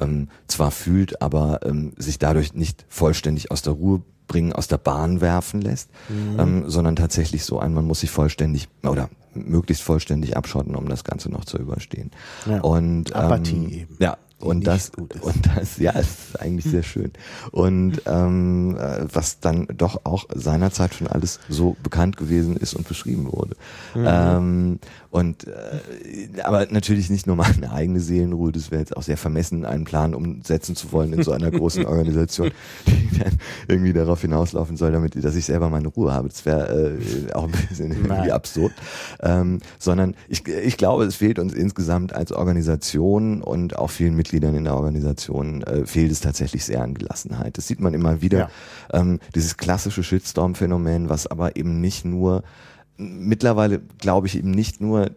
ähm, 0.00 0.28
zwar 0.46 0.70
fühlt, 0.70 1.22
aber 1.22 1.60
ähm, 1.64 1.92
sich 1.96 2.18
dadurch 2.18 2.54
nicht 2.54 2.84
vollständig 2.88 3.50
aus 3.50 3.62
der 3.62 3.74
Ruhe 3.74 4.02
bringen, 4.26 4.52
aus 4.52 4.68
der 4.68 4.78
Bahn 4.78 5.20
werfen 5.20 5.60
lässt, 5.60 5.90
mhm. 6.08 6.38
ähm, 6.38 6.70
sondern 6.70 6.96
tatsächlich 6.96 7.44
so 7.44 7.58
ein, 7.58 7.74
man 7.74 7.84
muss 7.84 8.00
sich 8.00 8.10
vollständig 8.10 8.68
oder 8.82 9.10
möglichst 9.34 9.82
vollständig 9.82 10.36
abschotten, 10.36 10.74
um 10.74 10.88
das 10.88 11.04
Ganze 11.04 11.30
noch 11.30 11.44
zu 11.44 11.58
überstehen. 11.58 12.10
Ja. 12.46 12.60
Und 12.60 13.14
Apathie 13.14 13.56
ähm, 13.56 13.68
eben. 13.68 13.96
Ja, 13.98 14.16
und 14.40 14.66
das, 14.66 14.90
und 15.20 15.46
das, 15.54 15.76
ja, 15.78 15.92
ist 15.92 16.40
eigentlich 16.40 16.64
sehr 16.64 16.82
schön. 16.84 17.12
Und 17.50 18.02
ähm, 18.06 18.76
äh, 18.76 19.04
was 19.12 19.40
dann 19.40 19.66
doch 19.76 20.00
auch 20.04 20.24
seinerzeit 20.34 20.94
schon 20.94 21.06
alles 21.08 21.40
so 21.48 21.76
bekannt 21.82 22.16
gewesen 22.16 22.56
ist 22.56 22.74
und 22.74 22.88
beschrieben 22.88 23.30
wurde. 23.30 23.56
Mhm. 23.94 24.04
Ähm, 24.06 24.78
und 25.10 25.48
äh, 25.48 26.40
aber 26.44 26.66
natürlich 26.70 27.10
nicht 27.10 27.26
nur 27.26 27.34
meine 27.36 27.72
eigene 27.72 27.98
Seelenruhe, 27.98 28.52
das 28.52 28.70
wäre 28.70 28.80
jetzt 28.80 28.96
auch 28.96 29.02
sehr 29.02 29.16
vermessen, 29.16 29.64
einen 29.64 29.84
Plan 29.84 30.14
umsetzen 30.14 30.76
zu 30.76 30.92
wollen 30.92 31.12
in 31.12 31.24
so 31.24 31.32
einer 31.32 31.50
großen 31.50 31.84
Organisation, 31.86 32.52
die 32.86 33.18
dann 33.18 33.32
irgendwie 33.66 33.92
darauf 33.92 34.20
hinauslaufen 34.20 34.76
soll, 34.76 34.92
damit, 34.92 35.22
dass 35.22 35.34
ich 35.34 35.44
selber 35.44 35.68
meine 35.68 35.88
Ruhe 35.88 36.12
habe. 36.12 36.28
Das 36.28 36.46
wäre 36.46 36.92
äh, 36.96 37.32
auch 37.32 37.44
ein 37.44 37.50
bisschen 37.68 37.90
irgendwie 37.90 38.30
absurd. 38.30 38.72
Ähm, 39.20 39.58
sondern 39.80 40.14
ich, 40.28 40.46
ich 40.46 40.76
glaube, 40.76 41.04
es 41.04 41.16
fehlt 41.16 41.40
uns 41.40 41.54
insgesamt 41.54 42.14
als 42.14 42.30
Organisation 42.30 43.42
und 43.42 43.76
auch 43.76 43.90
vielen 43.90 44.14
Mitgliedern 44.14 44.54
in 44.54 44.64
der 44.64 44.76
Organisation 44.76 45.62
äh, 45.62 45.86
fehlt 45.86 46.12
es 46.12 46.20
tatsächlich 46.20 46.64
sehr 46.64 46.82
an 46.82 46.94
Gelassenheit. 46.94 47.58
Das 47.58 47.66
sieht 47.66 47.80
man 47.80 47.94
immer 47.94 48.22
wieder. 48.22 48.38
Ja. 48.38 48.50
Ähm, 48.92 49.18
dieses 49.34 49.56
klassische 49.56 50.04
Shitstorm-Phänomen, 50.04 51.08
was 51.08 51.26
aber 51.26 51.56
eben 51.56 51.80
nicht 51.80 52.04
nur 52.04 52.44
mittlerweile, 53.00 53.80
glaube 53.98 54.26
ich, 54.26 54.36
eben 54.36 54.50
nicht 54.50 54.80
nur 54.80 55.10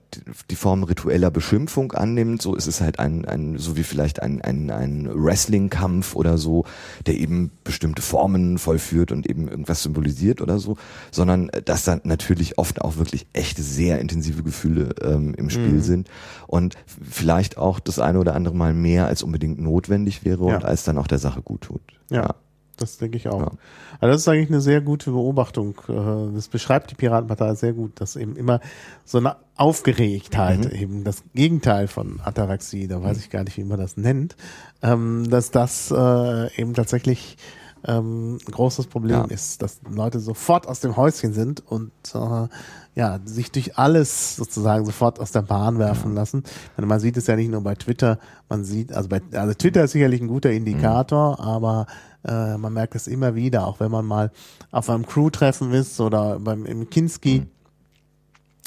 die 0.50 0.56
Form 0.56 0.84
ritueller 0.84 1.30
Beschimpfung 1.30 1.92
annimmt, 1.92 2.42
so 2.42 2.56
ist 2.56 2.68
es 2.68 2.82
halt 2.82 3.00
ein, 3.00 3.26
ein 3.26 3.58
so 3.58 3.76
wie 3.76 3.84
vielleicht 3.84 4.22
ein, 4.22 4.42
ein, 4.42 4.72
ein 4.72 5.10
Wrestling-Kampf 5.14 6.16
oder 6.16 6.38
so, 6.38 6.66
der 7.06 7.16
eben 7.16 7.52
bestimmte 7.64 8.02
Formen 8.02 8.58
vollführt 8.58 9.12
und 9.12 9.30
eben 9.30 9.48
irgendwas 9.48 9.84
symbolisiert 9.84 10.42
oder 10.42 10.60
so, 10.60 10.78
sondern 11.12 11.52
dass 11.66 11.84
dann 11.84 12.02
natürlich 12.04 12.58
oft 12.58 12.82
auch 12.82 12.98
wirklich 12.98 13.28
echte, 13.34 13.62
sehr 13.62 14.00
intensive 14.00 14.44
Gefühle 14.44 14.96
ähm, 15.02 15.36
im 15.36 15.50
Spiel 15.50 15.74
mhm. 15.74 15.82
sind 15.82 16.10
und 16.48 16.76
vielleicht 16.88 17.58
auch 17.58 17.80
das 17.80 18.00
eine 18.00 18.20
oder 18.20 18.36
andere 18.36 18.56
Mal 18.56 18.74
mehr 18.74 19.08
als 19.08 19.24
unbedingt 19.24 19.60
notwendig 19.60 20.24
wäre 20.24 20.48
ja. 20.48 20.56
und 20.56 20.66
als 20.66 20.84
dann 20.84 20.98
auch 20.98 21.08
der 21.08 21.20
Sache 21.20 21.42
gut 21.42 21.62
tut. 21.62 21.82
ja. 22.10 22.24
ja. 22.24 22.36
Das 22.78 22.98
denke 22.98 23.18
ich 23.18 23.28
auch. 23.28 23.40
Ja. 23.40 23.52
Also 24.00 24.14
das 24.14 24.22
ist 24.22 24.28
eigentlich 24.28 24.50
eine 24.50 24.62
sehr 24.62 24.82
gute 24.82 25.12
Beobachtung. 25.12 25.76
Äh, 25.88 26.34
das 26.36 26.48
beschreibt 26.48 26.92
die 26.92 26.96
Piratenpartei 26.96 27.54
sehr 27.56 27.74
gut, 27.74 28.02
dass 28.02 28.16
eben 28.16 28.36
immer 28.36 28.62
so 29.06 29.20
eine 29.20 29.36
Aufgeregtheit, 29.56 30.72
mhm. 30.72 30.80
eben 30.80 31.04
das 31.04 31.24
Gegenteil 31.36 31.88
von 31.88 32.20
Ataraxie, 32.24 32.88
da 32.88 33.02
weiß 33.02 33.18
mhm. 33.18 33.24
ich 33.24 33.30
gar 33.30 33.44
nicht, 33.44 33.58
wie 33.58 33.64
man 33.64 33.80
das 33.80 33.98
nennt, 33.98 34.36
ähm, 34.82 35.30
dass 35.30 35.52
das 35.52 35.92
äh, 35.92 36.60
eben 36.60 36.74
tatsächlich 36.74 37.38
ähm, 37.86 38.36
ein 38.36 38.52
großes 38.52 38.88
Problem 38.88 39.16
ja. 39.16 39.26
ist, 39.26 39.62
dass 39.62 39.80
Leute 39.90 40.20
sofort 40.20 40.68
aus 40.68 40.80
dem 40.80 40.96
Häuschen 40.96 41.34
sind 41.34 41.64
und 41.66 41.92
äh, 42.14 42.48
ja, 42.96 43.20
sich 43.26 43.52
durch 43.52 43.78
alles 43.78 44.36
sozusagen 44.36 44.86
sofort 44.86 45.20
aus 45.20 45.32
der 45.32 45.42
Bahn 45.42 45.80
werfen 45.80 46.12
ja. 46.12 46.22
lassen. 46.22 46.44
Man 46.78 47.00
sieht 47.00 47.18
es 47.18 47.28
ja 47.28 47.36
nicht 47.36 47.50
nur 47.50 47.62
bei 47.62 47.76
Twitter, 47.76 48.20
man 48.50 48.64
sieht, 48.64 48.94
also 48.94 49.10
bei, 49.10 49.22
also 49.34 49.54
Twitter 49.54 49.84
ist 49.84 49.92
sicherlich 49.92 50.22
ein 50.22 50.28
guter 50.28 50.52
Indikator, 50.52 51.34
mhm. 51.34 51.46
aber 51.46 51.88
äh, 52.26 52.58
man 52.58 52.74
merkt 52.74 52.96
es 52.96 53.08
immer 53.08 53.36
wieder, 53.36 53.68
auch 53.68 53.80
wenn 53.80 53.92
man 53.92 54.06
mal 54.06 54.32
auf 54.72 54.90
einem 54.90 55.06
Crew-Treffen 55.06 55.72
ist 55.72 56.00
oder 56.00 56.40
beim 56.40 56.66
im 56.66 56.90
Kinski. 56.90 57.42
Mhm. 57.42 57.48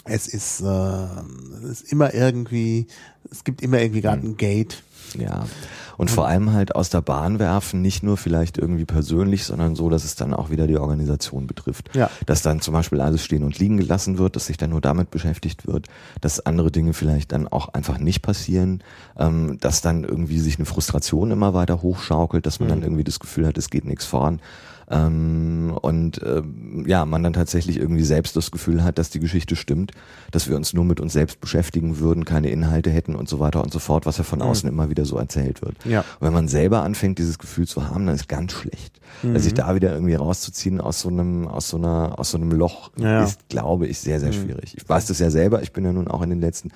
Es 0.08 0.28
ist, 0.28 0.60
äh, 0.60 1.06
es 1.64 1.82
ist 1.82 1.92
immer 1.92 2.14
irgendwie, 2.14 2.86
es 3.30 3.44
gibt 3.44 3.62
immer 3.62 3.80
irgendwie 3.80 4.02
gerade 4.02 4.22
mhm. 4.22 4.32
ein 4.32 4.36
Gate. 4.36 4.82
Ja. 5.14 5.46
Und 5.96 6.10
vor 6.10 6.26
allem 6.26 6.52
halt 6.52 6.74
aus 6.74 6.90
der 6.90 7.00
Bahn 7.00 7.38
werfen, 7.38 7.80
nicht 7.80 8.02
nur 8.02 8.16
vielleicht 8.16 8.58
irgendwie 8.58 8.84
persönlich, 8.84 9.44
sondern 9.44 9.74
so, 9.74 9.88
dass 9.88 10.04
es 10.04 10.14
dann 10.14 10.34
auch 10.34 10.50
wieder 10.50 10.66
die 10.66 10.76
Organisation 10.76 11.46
betrifft. 11.46 11.94
Ja. 11.94 12.10
Dass 12.26 12.42
dann 12.42 12.60
zum 12.60 12.74
Beispiel 12.74 13.00
alles 13.00 13.24
stehen 13.24 13.44
und 13.44 13.58
liegen 13.58 13.78
gelassen 13.78 14.18
wird, 14.18 14.36
dass 14.36 14.46
sich 14.46 14.58
dann 14.58 14.70
nur 14.70 14.80
damit 14.80 15.10
beschäftigt 15.10 15.66
wird, 15.66 15.86
dass 16.20 16.44
andere 16.44 16.70
Dinge 16.70 16.92
vielleicht 16.92 17.32
dann 17.32 17.48
auch 17.48 17.68
einfach 17.68 17.98
nicht 17.98 18.22
passieren, 18.22 18.82
ähm, 19.18 19.58
dass 19.60 19.80
dann 19.80 20.04
irgendwie 20.04 20.38
sich 20.38 20.56
eine 20.56 20.66
Frustration 20.66 21.30
immer 21.30 21.54
weiter 21.54 21.80
hochschaukelt, 21.80 22.44
dass 22.44 22.60
man 22.60 22.68
mhm. 22.68 22.72
dann 22.72 22.82
irgendwie 22.82 23.04
das 23.04 23.18
Gefühl 23.18 23.46
hat, 23.46 23.56
es 23.56 23.70
geht 23.70 23.84
nichts 23.84 24.04
voran. 24.04 24.40
Ähm, 24.88 25.76
und 25.80 26.22
äh, 26.22 26.42
ja, 26.86 27.04
man 27.04 27.22
dann 27.22 27.32
tatsächlich 27.32 27.76
irgendwie 27.76 28.04
selbst 28.04 28.36
das 28.36 28.50
Gefühl 28.50 28.84
hat, 28.84 28.98
dass 28.98 29.10
die 29.10 29.18
Geschichte 29.18 29.56
stimmt, 29.56 29.92
dass 30.30 30.48
wir 30.48 30.56
uns 30.56 30.74
nur 30.74 30.84
mit 30.84 31.00
uns 31.00 31.12
selbst 31.12 31.40
beschäftigen 31.40 31.98
würden, 31.98 32.24
keine 32.24 32.50
Inhalte 32.50 32.90
hätten 32.90 33.16
und 33.16 33.28
so 33.28 33.40
weiter 33.40 33.62
und 33.62 33.72
so 33.72 33.80
fort, 33.80 34.06
was 34.06 34.18
ja 34.18 34.24
von 34.24 34.38
mhm. 34.38 34.44
außen 34.44 34.68
immer 34.68 34.88
wieder 34.88 35.04
so 35.04 35.16
erzählt 35.16 35.62
wird. 35.62 35.76
Ja. 35.84 36.00
Und 36.00 36.26
wenn 36.26 36.32
man 36.32 36.46
selber 36.48 36.82
anfängt, 36.82 37.18
dieses 37.18 37.38
Gefühl 37.38 37.66
zu 37.66 37.88
haben, 37.88 38.06
dann 38.06 38.14
ist 38.14 38.28
ganz 38.28 38.52
schlecht. 38.52 39.00
Mhm. 39.22 39.30
Also 39.30 39.44
sich 39.44 39.54
da 39.54 39.74
wieder 39.74 39.92
irgendwie 39.92 40.14
rauszuziehen 40.14 40.80
aus 40.80 41.00
so 41.00 41.08
einem, 41.08 41.48
aus 41.48 41.68
so 41.68 41.78
einer, 41.78 42.18
aus 42.18 42.30
so 42.30 42.38
einem 42.38 42.52
Loch, 42.52 42.92
ja. 42.96 43.24
ist, 43.24 43.48
glaube 43.48 43.88
ich, 43.88 43.98
sehr, 43.98 44.20
sehr 44.20 44.30
mhm. 44.30 44.44
schwierig. 44.44 44.76
Ich 44.76 44.88
weiß 44.88 45.06
das 45.06 45.18
ja 45.18 45.30
selber, 45.30 45.62
ich 45.62 45.72
bin 45.72 45.84
ja 45.84 45.92
nun 45.92 46.06
auch 46.06 46.22
in 46.22 46.30
den 46.30 46.40
letzten 46.40 46.70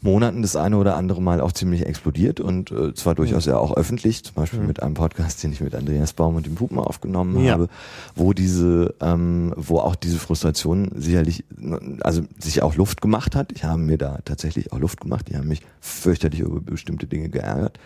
Monaten 0.00 0.42
das 0.42 0.54
eine 0.54 0.76
oder 0.76 0.96
andere 0.96 1.20
Mal 1.20 1.40
auch 1.40 1.52
ziemlich 1.52 1.84
explodiert 1.84 2.38
und 2.40 2.70
äh, 2.70 2.94
zwar 2.94 3.14
durchaus 3.16 3.46
ja 3.46 3.56
auch 3.58 3.76
öffentlich, 3.76 4.24
zum 4.24 4.34
Beispiel 4.34 4.60
mhm. 4.60 4.66
mit 4.66 4.82
einem 4.82 4.94
Podcast, 4.94 5.42
den 5.42 5.52
ich 5.52 5.60
mit 5.60 5.74
Andreas 5.74 6.12
Baum 6.12 6.36
und 6.36 6.46
dem 6.46 6.54
Pupen 6.54 6.78
aufgenommen 6.78 7.44
ja. 7.44 7.52
habe, 7.52 7.68
wo 8.14 8.32
diese, 8.32 8.94
ähm, 9.00 9.52
wo 9.56 9.78
auch 9.78 9.96
diese 9.96 10.18
Frustration 10.18 10.92
sicherlich, 10.94 11.44
also 12.00 12.22
sich 12.38 12.62
auch 12.62 12.76
Luft 12.76 13.00
gemacht 13.00 13.34
hat. 13.34 13.50
Ich 13.52 13.64
habe 13.64 13.80
mir 13.80 13.98
da 13.98 14.20
tatsächlich 14.24 14.72
auch 14.72 14.78
Luft 14.78 15.00
gemacht. 15.00 15.28
Die 15.28 15.36
haben 15.36 15.48
mich 15.48 15.62
fürchterlich 15.80 16.40
über 16.40 16.60
bestimmte 16.60 17.06
Dinge 17.06 17.28
geärgert. 17.28 17.78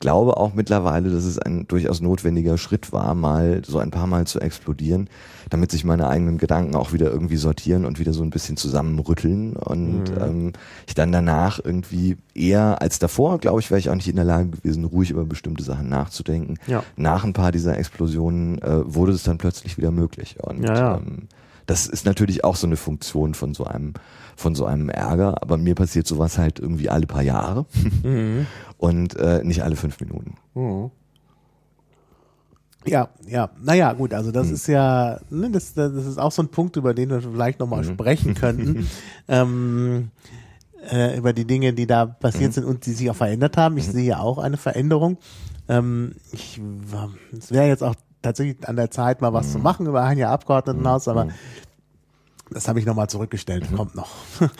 Glaube 0.00 0.36
auch 0.36 0.54
mittlerweile, 0.54 1.10
dass 1.10 1.24
es 1.24 1.38
ein 1.38 1.66
durchaus 1.68 2.00
notwendiger 2.00 2.58
Schritt 2.58 2.92
war, 2.92 3.14
mal 3.14 3.62
so 3.64 3.78
ein 3.78 3.90
paar 3.90 4.06
Mal 4.06 4.26
zu 4.26 4.40
explodieren, 4.40 5.08
damit 5.50 5.70
sich 5.70 5.84
meine 5.84 6.08
eigenen 6.08 6.38
Gedanken 6.38 6.74
auch 6.74 6.92
wieder 6.92 7.10
irgendwie 7.10 7.36
sortieren 7.36 7.84
und 7.84 7.98
wieder 7.98 8.12
so 8.12 8.22
ein 8.22 8.30
bisschen 8.30 8.56
zusammenrütteln 8.56 9.56
und 9.56 10.10
mhm. 10.10 10.20
ähm, 10.20 10.52
ich 10.86 10.94
dann 10.94 11.12
danach 11.12 11.60
irgendwie 11.62 12.16
eher 12.34 12.80
als 12.82 12.98
davor, 12.98 13.38
glaube 13.38 13.60
ich, 13.60 13.70
wäre 13.70 13.78
ich 13.78 13.90
auch 13.90 13.94
nicht 13.94 14.08
in 14.08 14.16
der 14.16 14.24
Lage 14.24 14.48
gewesen, 14.48 14.84
ruhig 14.84 15.10
über 15.10 15.24
bestimmte 15.24 15.62
Sachen 15.62 15.88
nachzudenken. 15.88 16.58
Ja. 16.66 16.82
Nach 16.96 17.24
ein 17.24 17.32
paar 17.32 17.52
dieser 17.52 17.78
Explosionen 17.78 18.60
äh, 18.62 18.94
wurde 18.94 19.12
es 19.12 19.22
dann 19.22 19.38
plötzlich 19.38 19.78
wieder 19.78 19.90
möglich 19.90 20.36
und 20.42 20.64
ja, 20.64 20.74
ja. 20.74 20.96
Ähm, 20.96 21.28
das 21.66 21.86
ist 21.86 22.04
natürlich 22.04 22.44
auch 22.44 22.56
so 22.56 22.66
eine 22.66 22.76
Funktion 22.76 23.34
von 23.34 23.54
so 23.54 23.64
einem 23.64 23.94
von 24.34 24.54
so 24.54 24.64
einem 24.64 24.88
Ärger, 24.88 25.42
aber 25.42 25.58
mir 25.58 25.74
passiert 25.74 26.06
sowas 26.06 26.38
halt 26.38 26.58
irgendwie 26.58 26.88
alle 26.88 27.06
paar 27.06 27.22
Jahre 27.22 27.66
mhm. 28.02 28.46
und 28.82 29.14
äh, 29.14 29.44
nicht 29.44 29.62
alle 29.62 29.76
fünf 29.76 30.00
Minuten. 30.00 30.34
Mhm. 30.54 30.90
Ja, 32.84 33.10
ja, 33.28 33.50
naja, 33.62 33.92
gut, 33.92 34.12
also 34.12 34.32
das 34.32 34.48
mhm. 34.48 34.54
ist 34.54 34.66
ja, 34.66 35.20
ne, 35.30 35.50
das, 35.52 35.74
das 35.74 35.92
ist 36.04 36.18
auch 36.18 36.32
so 36.32 36.42
ein 36.42 36.48
Punkt, 36.48 36.74
über 36.74 36.92
den 36.92 37.10
wir 37.10 37.22
vielleicht 37.22 37.60
nochmal 37.60 37.84
mhm. 37.84 37.92
sprechen 37.92 38.34
könnten. 38.34 38.88
ähm, 39.28 40.10
äh, 40.90 41.16
über 41.16 41.32
die 41.32 41.44
Dinge, 41.44 41.74
die 41.74 41.86
da 41.86 42.06
passiert 42.06 42.50
mhm. 42.50 42.54
sind 42.54 42.64
und 42.64 42.84
die 42.84 42.90
sich 42.90 43.08
auch 43.08 43.14
verändert 43.14 43.56
haben. 43.56 43.78
Ich 43.78 43.86
mhm. 43.86 43.92
sehe 43.92 44.18
auch 44.18 44.38
eine 44.38 44.56
Veränderung. 44.56 45.18
Ähm, 45.68 46.16
ich, 46.32 46.60
es 47.38 47.52
wäre 47.52 47.68
jetzt 47.68 47.84
auch 47.84 47.94
tatsächlich 48.20 48.68
an 48.68 48.74
der 48.74 48.90
Zeit, 48.90 49.20
mal 49.20 49.32
was 49.32 49.52
zu 49.52 49.58
mhm. 49.58 49.64
machen 49.64 49.86
über 49.86 50.02
ein 50.02 50.18
Jahr 50.18 50.32
Abgeordnetenhaus, 50.32 51.06
aber 51.06 51.28
das 52.54 52.68
habe 52.68 52.78
ich 52.78 52.86
nochmal 52.86 53.08
zurückgestellt, 53.08 53.70
mhm. 53.70 53.76
kommt 53.76 53.94
noch. 53.94 54.10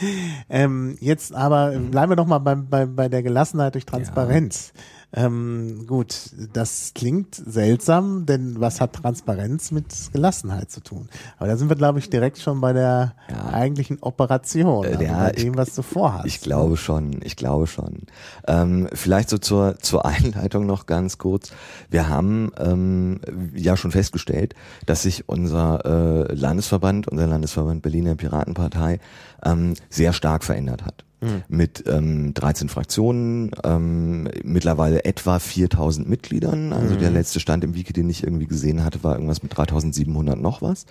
ähm, 0.49 0.97
jetzt 1.01 1.35
aber 1.35 1.71
bleiben 1.79 2.13
wir 2.13 2.17
nochmal 2.17 2.41
bei, 2.41 2.55
bei, 2.55 2.87
bei 2.87 3.09
der 3.09 3.23
Gelassenheit 3.23 3.75
durch 3.75 3.87
Transparenz. 3.87 4.73
Ja. 4.75 4.81
Ähm, 5.15 5.85
gut, 5.87 6.31
das 6.55 6.93
klingt 6.95 7.35
seltsam, 7.35 8.25
denn 8.25 8.61
was 8.61 8.81
hat 8.81 8.95
Transparenz 8.95 9.71
mit 9.71 9.87
Gelassenheit 10.13 10.71
zu 10.71 10.81
tun? 10.81 11.09
Aber 11.39 11.49
da 11.49 11.57
sind 11.57 11.69
wir, 11.69 11.77
glaube 11.77 11.99
ich, 11.99 12.09
direkt 12.09 12.39
schon 12.39 12.63
bei 12.63 12.73
der 12.73 13.15
ja. 13.29 13.53
eigentlichen 13.53 13.99
Operation, 14.01 14.85
äh, 14.85 14.89
also 14.89 15.03
ja, 15.03 15.25
bei 15.25 15.33
dem, 15.33 15.57
was 15.57 15.75
du 15.75 15.83
vorhast. 15.83 16.27
Ich 16.27 16.41
glaube 16.41 16.79
schon, 16.79 17.21
ich 17.23 17.37
glaube 17.37 17.67
schon. 17.67 18.03
Ähm, 18.47 18.89
vielleicht 18.95 19.29
so 19.29 19.37
zur, 19.37 19.79
zur 19.81 20.07
Einleitung 20.07 20.65
noch 20.65 20.87
ganz 20.87 21.19
kurz. 21.19 21.53
Wir 21.91 22.09
haben 22.09 22.51
ähm, 22.59 23.21
ja 23.55 23.77
schon 23.77 23.91
festgestellt, 23.91 24.55
dass 24.87 25.03
sich 25.03 25.29
unser 25.29 25.85
äh, 26.31 26.35
Landesverband, 26.35 27.09
unser 27.09 27.27
Landesverband 27.27 27.83
Berliner 27.83 28.15
Piratenpartei, 28.15 28.99
ähm, 29.45 29.75
sehr 29.91 30.13
stark 30.13 30.45
verändert 30.45 30.85
hat 30.85 31.05
mhm. 31.23 31.43
mit 31.49 31.85
ähm, 31.87 32.35
13 32.35 32.69
Fraktionen, 32.69 33.53
ähm, 33.65 34.29
mittlerweile 34.45 35.05
etwa 35.05 35.39
4000 35.39 36.09
Mitgliedern. 36.09 36.73
Also 36.73 36.95
mhm. 36.95 36.99
der 36.99 37.11
letzte 37.11 37.41
Stand 37.41 37.65
im 37.65 37.75
Wiki, 37.75 37.93
den 37.93 38.11
ich 38.11 38.25
irgendwie 38.25 38.47
gesehen 38.47 38.85
hatte, 38.85 39.03
war 39.03 39.15
irgendwas 39.15 39.43
mit 39.43 39.57
3700 39.57 40.39
noch 40.39 40.61
was. 40.61 40.87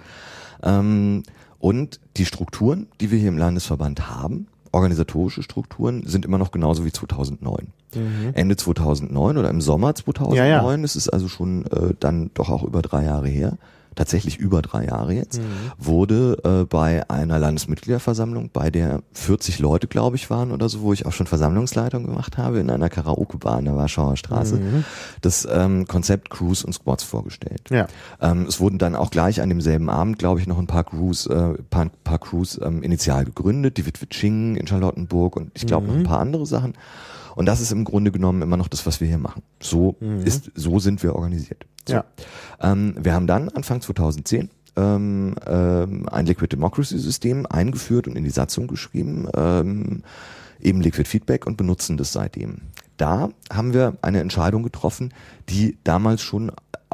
Ähm, 0.63 1.23
und 1.59 1.99
die 2.17 2.25
Strukturen, 2.25 2.87
die 2.99 3.11
wir 3.11 3.19
hier 3.19 3.29
im 3.29 3.37
Landesverband 3.37 4.09
haben, 4.09 4.47
organisatorische 4.71 5.43
Strukturen, 5.43 6.03
sind 6.07 6.25
immer 6.25 6.37
noch 6.37 6.51
genauso 6.51 6.85
wie 6.85 6.91
2009. 6.91 7.67
Mhm. 7.93 8.31
Ende 8.33 8.55
2009 8.55 9.37
oder 9.37 9.49
im 9.49 9.61
Sommer 9.61 9.93
2009, 9.93 10.37
ja, 10.37 10.45
ja. 10.45 10.83
es 10.83 10.95
ist 10.95 11.09
also 11.09 11.27
schon 11.27 11.65
äh, 11.65 11.93
dann 11.99 12.31
doch 12.33 12.49
auch 12.49 12.63
über 12.63 12.81
drei 12.81 13.03
Jahre 13.03 13.27
her, 13.27 13.57
tatsächlich 13.95 14.37
über 14.37 14.61
drei 14.61 14.85
Jahre 14.85 15.13
jetzt, 15.13 15.39
mhm. 15.39 15.71
wurde 15.77 16.37
äh, 16.43 16.65
bei 16.65 17.09
einer 17.09 17.39
Landesmitgliederversammlung, 17.39 18.49
bei 18.51 18.69
der 18.71 19.01
40 19.13 19.59
Leute, 19.59 19.87
glaube 19.87 20.15
ich, 20.15 20.29
waren 20.29 20.51
oder 20.51 20.69
so, 20.69 20.81
wo 20.81 20.93
ich 20.93 21.05
auch 21.05 21.11
schon 21.11 21.27
Versammlungsleitung 21.27 22.05
gemacht 22.05 22.37
habe, 22.37 22.59
in 22.59 22.69
einer 22.69 22.89
Karaoke-Bar 22.89 23.59
in 23.59 23.65
der 23.65 23.75
Warschauer 23.75 24.17
Straße, 24.17 24.55
mhm. 24.57 24.85
das 25.21 25.47
ähm, 25.51 25.87
Konzept 25.87 26.29
Crews 26.29 26.63
und 26.63 26.73
Squads 26.73 27.03
vorgestellt. 27.03 27.69
Ja. 27.69 27.87
Ähm, 28.21 28.45
es 28.47 28.59
wurden 28.59 28.77
dann 28.77 28.95
auch 28.95 29.11
gleich 29.11 29.41
an 29.41 29.49
demselben 29.49 29.89
Abend, 29.89 30.19
glaube 30.19 30.39
ich, 30.39 30.47
noch 30.47 30.57
ein 30.57 30.67
paar 30.67 30.83
Crews, 30.83 31.27
äh, 31.27 31.53
paar, 31.69 31.89
paar 32.03 32.19
Crews 32.19 32.59
ähm, 32.63 32.83
initial 32.83 33.25
gegründet, 33.25 33.77
die 33.77 33.85
Witwe 33.85 34.07
Ching 34.07 34.55
in 34.55 34.67
Charlottenburg 34.67 35.35
und 35.35 35.51
ich 35.53 35.65
glaube 35.65 35.83
mhm. 35.83 35.87
noch 35.87 35.95
ein 35.95 36.01
mhm. 36.01 36.07
paar 36.07 36.19
andere 36.19 36.45
Sachen. 36.45 36.73
Und 37.35 37.45
das 37.45 37.61
ist 37.61 37.71
im 37.71 37.85
Grunde 37.85 38.11
genommen 38.11 38.41
immer 38.41 38.57
noch 38.57 38.67
das, 38.67 38.85
was 38.85 38.99
wir 38.99 39.07
hier 39.07 39.17
machen. 39.17 39.41
So 39.61 39.95
mhm. 39.99 40.21
ist, 40.25 40.51
so 40.55 40.79
sind 40.79 41.01
wir 41.03 41.15
organisiert. 41.15 41.65
So. 41.87 41.95
Ja. 41.95 42.05
Ähm, 42.61 42.95
wir 42.99 43.13
haben 43.13 43.27
dann 43.27 43.49
Anfang 43.49 43.81
2010 43.81 44.49
ähm, 44.75 45.35
ähm, 45.45 46.07
ein 46.09 46.25
Liquid 46.25 46.55
Democracy 46.55 46.97
System 46.97 47.45
eingeführt 47.45 48.07
und 48.07 48.15
in 48.15 48.23
die 48.23 48.29
Satzung 48.29 48.67
geschrieben, 48.67 49.27
ähm, 49.35 50.03
eben 50.59 50.81
Liquid 50.81 51.07
Feedback 51.07 51.45
und 51.45 51.57
benutzen 51.57 51.97
das 51.97 52.13
seitdem. 52.13 52.61
Da 52.97 53.29
haben 53.51 53.73
wir 53.73 53.97
eine 54.01 54.19
Entscheidung 54.19 54.63
getroffen, 54.63 55.13
die 55.49 55.77
damals 55.83 56.21
schon 56.21 56.51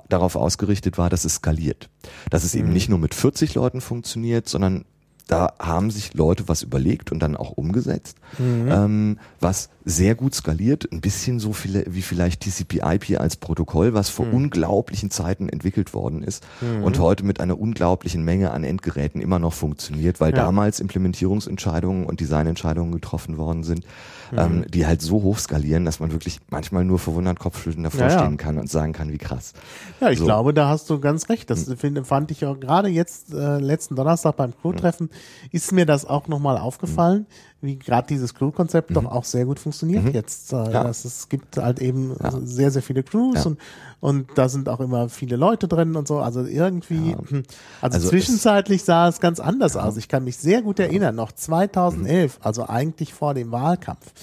darauf 0.09 0.35
ausgerichtet 0.35 0.97
war, 0.97 1.09
dass 1.09 1.25
es 1.25 1.35
skaliert. 1.35 1.89
Dass 2.29 2.43
es 2.43 2.53
mhm. 2.53 2.61
eben 2.61 2.73
nicht 2.73 2.89
nur 2.89 2.99
mit 2.99 3.13
40 3.13 3.55
Leuten 3.55 3.81
funktioniert, 3.81 4.47
sondern 4.47 4.85
da 5.27 5.53
haben 5.59 5.91
sich 5.91 6.13
Leute 6.13 6.47
was 6.47 6.63
überlegt 6.63 7.11
und 7.11 7.19
dann 7.19 7.35
auch 7.35 7.51
umgesetzt, 7.51 8.17
mhm. 8.37 8.71
ähm, 8.71 9.19
was 9.41 9.69
sehr 9.89 10.15
gut 10.15 10.35
skaliert, 10.35 10.91
ein 10.91 10.99
bisschen 10.99 11.39
so 11.39 11.53
viele 11.53 11.85
wie 11.87 12.01
vielleicht 12.01 12.41
TCP/IP 12.41 13.21
als 13.21 13.37
Protokoll, 13.37 13.93
was 13.93 14.09
vor 14.09 14.25
mhm. 14.25 14.33
unglaublichen 14.33 15.11
Zeiten 15.11 15.47
entwickelt 15.47 15.93
worden 15.93 16.23
ist 16.23 16.45
mhm. 16.59 16.83
und 16.83 16.99
heute 16.99 17.23
mit 17.23 17.39
einer 17.39 17.57
unglaublichen 17.57 18.21
Menge 18.25 18.51
an 18.51 18.65
Endgeräten 18.65 19.21
immer 19.21 19.39
noch 19.39 19.53
funktioniert, 19.53 20.19
weil 20.19 20.31
ja. 20.31 20.43
damals 20.43 20.81
Implementierungsentscheidungen 20.81 22.05
und 22.05 22.19
Designentscheidungen 22.19 22.91
getroffen 22.91 23.37
worden 23.37 23.63
sind, 23.63 23.85
mhm. 24.31 24.37
ähm, 24.37 24.65
die 24.67 24.85
halt 24.85 25.01
so 25.01 25.23
hoch 25.23 25.37
skalieren, 25.37 25.85
dass 25.85 26.01
man 26.01 26.11
wirklich 26.11 26.39
manchmal 26.49 26.83
nur 26.83 26.99
verwundert 26.99 27.39
Kopfschütteln 27.39 27.85
davor 27.85 28.01
ja, 28.01 28.09
ja. 28.09 28.19
stehen 28.19 28.35
kann 28.35 28.57
und 28.57 28.69
sagen 28.69 28.91
kann, 28.91 29.09
wie 29.13 29.17
krass. 29.17 29.53
Ja, 30.01 30.09
ich 30.09 30.19
so. 30.19 30.25
glaube, 30.25 30.53
da 30.53 30.67
hast 30.67 30.89
du 30.89 30.99
ganz 30.99 31.29
recht. 31.29 31.49
Das 31.49 31.65
mhm. 31.65 31.77
find, 31.77 32.05
fand 32.05 32.31
ich 32.31 32.45
auch 32.45 32.59
gerade 32.59 32.89
jetzt 32.89 33.33
äh, 33.33 33.57
letzten 33.59 33.95
Donnerstag 33.95 34.35
beim 34.35 34.51
Crew-Treffen 34.53 35.09
ist 35.53 35.71
mir 35.71 35.85
das 35.85 36.03
auch 36.03 36.27
nochmal 36.27 36.57
aufgefallen, 36.57 37.25
wie 37.61 37.77
gerade 37.77 38.07
dieses 38.07 38.33
Crew-Konzept 38.35 38.91
mhm. 38.91 38.95
doch 38.95 39.05
auch 39.05 39.23
sehr 39.23 39.45
gut 39.45 39.59
funktioniert 39.59 40.03
mhm. 40.03 40.11
jetzt. 40.11 40.53
Äh, 40.53 40.57
ja. 40.57 40.83
dass 40.83 41.05
es 41.05 41.29
gibt 41.29 41.57
halt 41.57 41.79
eben 41.79 42.15
ja. 42.21 42.31
sehr, 42.43 42.71
sehr 42.71 42.81
viele 42.81 43.03
Crews 43.03 43.43
ja. 43.43 43.45
und, 43.45 43.59
und 43.99 44.29
da 44.35 44.47
sind 44.47 44.69
auch 44.69 44.79
immer 44.79 45.09
viele 45.09 45.37
Leute 45.37 45.67
drin 45.67 45.95
und 45.95 46.07
so. 46.07 46.19
Also 46.19 46.45
irgendwie, 46.45 47.15
hm, 47.15 47.43
also, 47.81 47.95
also, 47.95 48.09
zwischenzeitlich 48.09 48.83
sah 48.83 49.07
es 49.07 49.19
ganz 49.19 49.39
anders 49.39 49.75
aus. 49.75 49.97
Ich 49.97 50.07
kann 50.07 50.23
mich 50.23 50.37
sehr 50.37 50.61
gut 50.61 50.79
erinnern, 50.79 51.15
noch 51.15 51.31
2011, 51.31 52.37
mhm. 52.37 52.45
also 52.45 52.67
eigentlich 52.67 53.13
vor 53.13 53.33
dem 53.33 53.51
Wahlkampf 53.51 54.13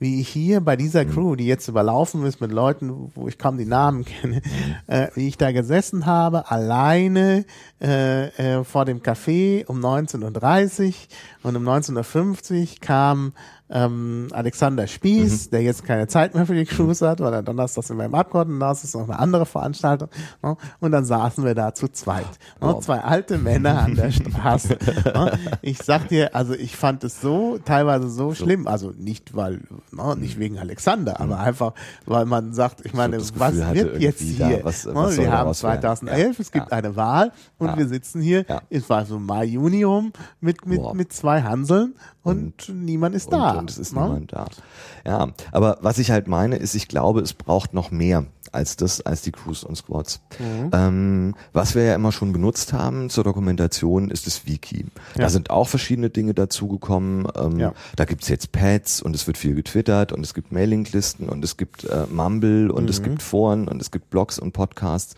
wie 0.00 0.20
ich 0.20 0.28
hier 0.28 0.60
bei 0.62 0.76
dieser 0.76 1.04
mhm. 1.04 1.10
Crew, 1.10 1.36
die 1.36 1.46
jetzt 1.46 1.68
überlaufen 1.68 2.24
ist 2.24 2.40
mit 2.40 2.50
Leuten, 2.50 3.12
wo 3.14 3.28
ich 3.28 3.38
kaum 3.38 3.58
die 3.58 3.66
Namen 3.66 4.04
kenne, 4.04 4.36
mhm. 4.42 4.74
äh, 4.92 5.08
wie 5.14 5.28
ich 5.28 5.36
da 5.36 5.52
gesessen 5.52 6.06
habe, 6.06 6.50
alleine 6.50 7.44
äh, 7.80 8.28
äh, 8.58 8.64
vor 8.64 8.86
dem 8.86 9.02
Café 9.02 9.66
um 9.66 9.78
19.30 9.78 10.86
Uhr 10.88 10.94
und 11.42 11.56
um 11.56 11.68
19.50 11.68 12.60
Uhr 12.60 12.66
kam 12.80 13.32
ähm, 13.70 14.28
Alexander 14.32 14.86
Spieß, 14.86 15.46
mhm. 15.46 15.50
der 15.50 15.62
jetzt 15.62 15.84
keine 15.84 16.08
Zeit 16.08 16.34
mehr 16.34 16.46
für 16.46 16.54
die 16.54 16.64
Cruise 16.64 17.08
hat, 17.08 17.20
weil 17.20 17.32
er 17.32 17.42
donnerstags 17.42 17.90
in 17.90 17.96
meinem 17.96 18.14
Abgeordnetenhaus 18.14 18.84
ist, 18.84 18.94
noch 18.94 19.08
eine 19.08 19.18
andere 19.18 19.46
Veranstaltung. 19.46 20.08
Ne? 20.42 20.56
Und 20.80 20.90
dann 20.90 21.04
saßen 21.04 21.44
wir 21.44 21.54
da 21.54 21.72
zu 21.72 21.88
zweit. 21.88 22.26
Ne? 22.60 22.76
Zwei 22.80 23.00
alte 23.00 23.38
Männer 23.38 23.82
an 23.82 23.94
der 23.94 24.10
Straße. 24.10 24.76
Ne? 25.04 25.38
Ich 25.62 25.78
sag 25.78 26.08
dir, 26.08 26.34
also 26.34 26.54
ich 26.54 26.76
fand 26.76 27.04
es 27.04 27.20
so, 27.20 27.58
teilweise 27.64 28.10
so, 28.10 28.30
so. 28.30 28.44
schlimm. 28.44 28.66
Also 28.66 28.92
nicht, 28.96 29.36
weil, 29.36 29.60
ne? 29.92 30.16
nicht 30.16 30.38
wegen 30.38 30.58
Alexander, 30.58 31.20
aber 31.20 31.36
mhm. 31.36 31.42
einfach, 31.42 31.72
weil 32.06 32.26
man 32.26 32.52
sagt, 32.52 32.84
ich 32.84 32.94
meine, 32.94 33.20
so 33.20 33.34
was 33.36 33.54
wird 33.54 34.00
jetzt 34.00 34.20
hier? 34.20 34.60
Was, 34.64 34.84
ne? 34.84 34.94
was 34.94 35.16
wir 35.16 35.30
haben 35.30 35.54
2011, 35.54 36.18
ja. 36.18 36.42
es 36.42 36.50
gibt 36.50 36.70
ja. 36.70 36.76
eine 36.76 36.96
Wahl 36.96 37.32
und 37.58 37.68
ja. 37.68 37.78
wir 37.78 37.86
sitzen 37.86 38.20
hier, 38.20 38.44
es 38.68 38.88
war 38.90 39.04
so 39.06 39.18
Mai, 39.18 39.44
Junium 39.44 40.12
mit, 40.40 40.66
mit, 40.66 40.80
mit 40.94 41.12
zwei 41.12 41.42
Hanseln 41.42 41.94
und, 42.22 42.68
und 42.68 42.84
niemand 42.84 43.14
ist 43.14 43.32
da. 43.32 43.59
Und, 43.60 43.70
es 43.70 43.78
ist? 43.78 43.94
Ne? 43.94 44.02
niemand 44.02 44.32
da. 44.32 44.46
Ja, 45.06 45.28
aber 45.52 45.78
was 45.80 45.98
ich 45.98 46.10
halt 46.10 46.28
meine, 46.28 46.56
ist, 46.56 46.74
ich 46.74 46.88
glaube, 46.88 47.20
es 47.20 47.32
braucht 47.32 47.74
noch 47.74 47.90
mehr 47.90 48.26
als 48.52 48.76
das, 48.76 49.00
als 49.00 49.22
die 49.22 49.32
Crews 49.32 49.64
und 49.64 49.76
Squads. 49.76 50.20
Mhm. 50.38 50.70
Ähm, 50.72 51.34
was 51.52 51.74
wir 51.74 51.84
ja 51.84 51.94
immer 51.94 52.12
schon 52.12 52.32
benutzt 52.32 52.72
haben 52.72 53.10
zur 53.10 53.24
Dokumentation, 53.24 54.10
ist 54.10 54.26
das 54.26 54.46
Wiki. 54.46 54.86
Ja. 55.14 55.22
Da 55.22 55.28
sind 55.28 55.50
auch 55.50 55.68
verschiedene 55.68 56.10
Dinge 56.10 56.34
dazugekommen. 56.34 57.28
Ähm, 57.36 57.58
ja. 57.58 57.72
Da 57.96 58.04
gibt's 58.04 58.28
jetzt 58.28 58.52
Pads 58.52 59.02
und 59.02 59.14
es 59.14 59.26
wird 59.26 59.38
viel 59.38 59.54
getwittert 59.54 60.12
und 60.12 60.24
es 60.24 60.34
gibt 60.34 60.52
Mailinglisten 60.52 61.28
und 61.28 61.44
es 61.44 61.56
gibt 61.56 61.84
äh, 61.84 62.06
Mumble 62.10 62.70
und 62.70 62.84
mhm. 62.84 62.88
es 62.88 63.02
gibt 63.02 63.22
Foren 63.22 63.68
und 63.68 63.80
es 63.80 63.90
gibt 63.90 64.10
Blogs 64.10 64.38
und 64.38 64.52
Podcasts 64.52 65.14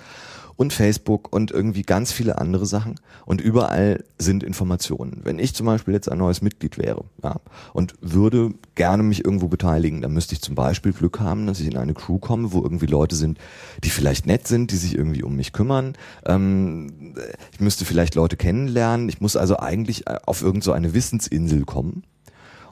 und 0.56 0.72
Facebook 0.72 1.32
und 1.32 1.50
irgendwie 1.50 1.82
ganz 1.82 2.12
viele 2.12 2.38
andere 2.38 2.66
Sachen. 2.66 2.96
Und 3.26 3.40
überall 3.40 4.04
sind 4.18 4.42
Informationen. 4.42 5.20
Wenn 5.24 5.38
ich 5.38 5.54
zum 5.54 5.66
Beispiel 5.66 5.94
jetzt 5.94 6.10
ein 6.10 6.18
neues 6.18 6.42
Mitglied 6.42 6.78
wäre 6.78 7.04
ja, 7.22 7.40
und 7.72 7.94
würde 8.00 8.54
gerne 8.74 9.02
mich 9.02 9.24
irgendwo 9.24 9.48
beteiligen, 9.48 10.00
dann 10.02 10.12
müsste 10.12 10.34
ich 10.34 10.42
zum 10.42 10.54
Beispiel 10.54 10.92
Glück 10.92 11.20
haben, 11.20 11.46
dass 11.46 11.60
ich 11.60 11.66
in 11.66 11.76
eine 11.76 11.94
Crew 11.94 12.18
komme, 12.18 12.52
wo 12.52 12.62
irgendwie 12.62 12.86
Leute 12.86 13.16
sind, 13.16 13.38
die 13.84 13.90
vielleicht 13.90 14.26
nett 14.26 14.46
sind, 14.46 14.70
die 14.70 14.76
sich 14.76 14.96
irgendwie 14.96 15.22
um 15.22 15.36
mich 15.36 15.52
kümmern. 15.52 15.94
Ähm, 16.26 17.14
ich 17.52 17.60
müsste 17.60 17.84
vielleicht 17.84 18.14
Leute 18.14 18.36
kennenlernen. 18.36 19.08
Ich 19.08 19.20
muss 19.20 19.36
also 19.36 19.58
eigentlich 19.58 20.08
auf 20.08 20.42
irgendeine 20.42 20.88
so 20.88 20.94
Wissensinsel 20.94 21.64
kommen 21.64 22.04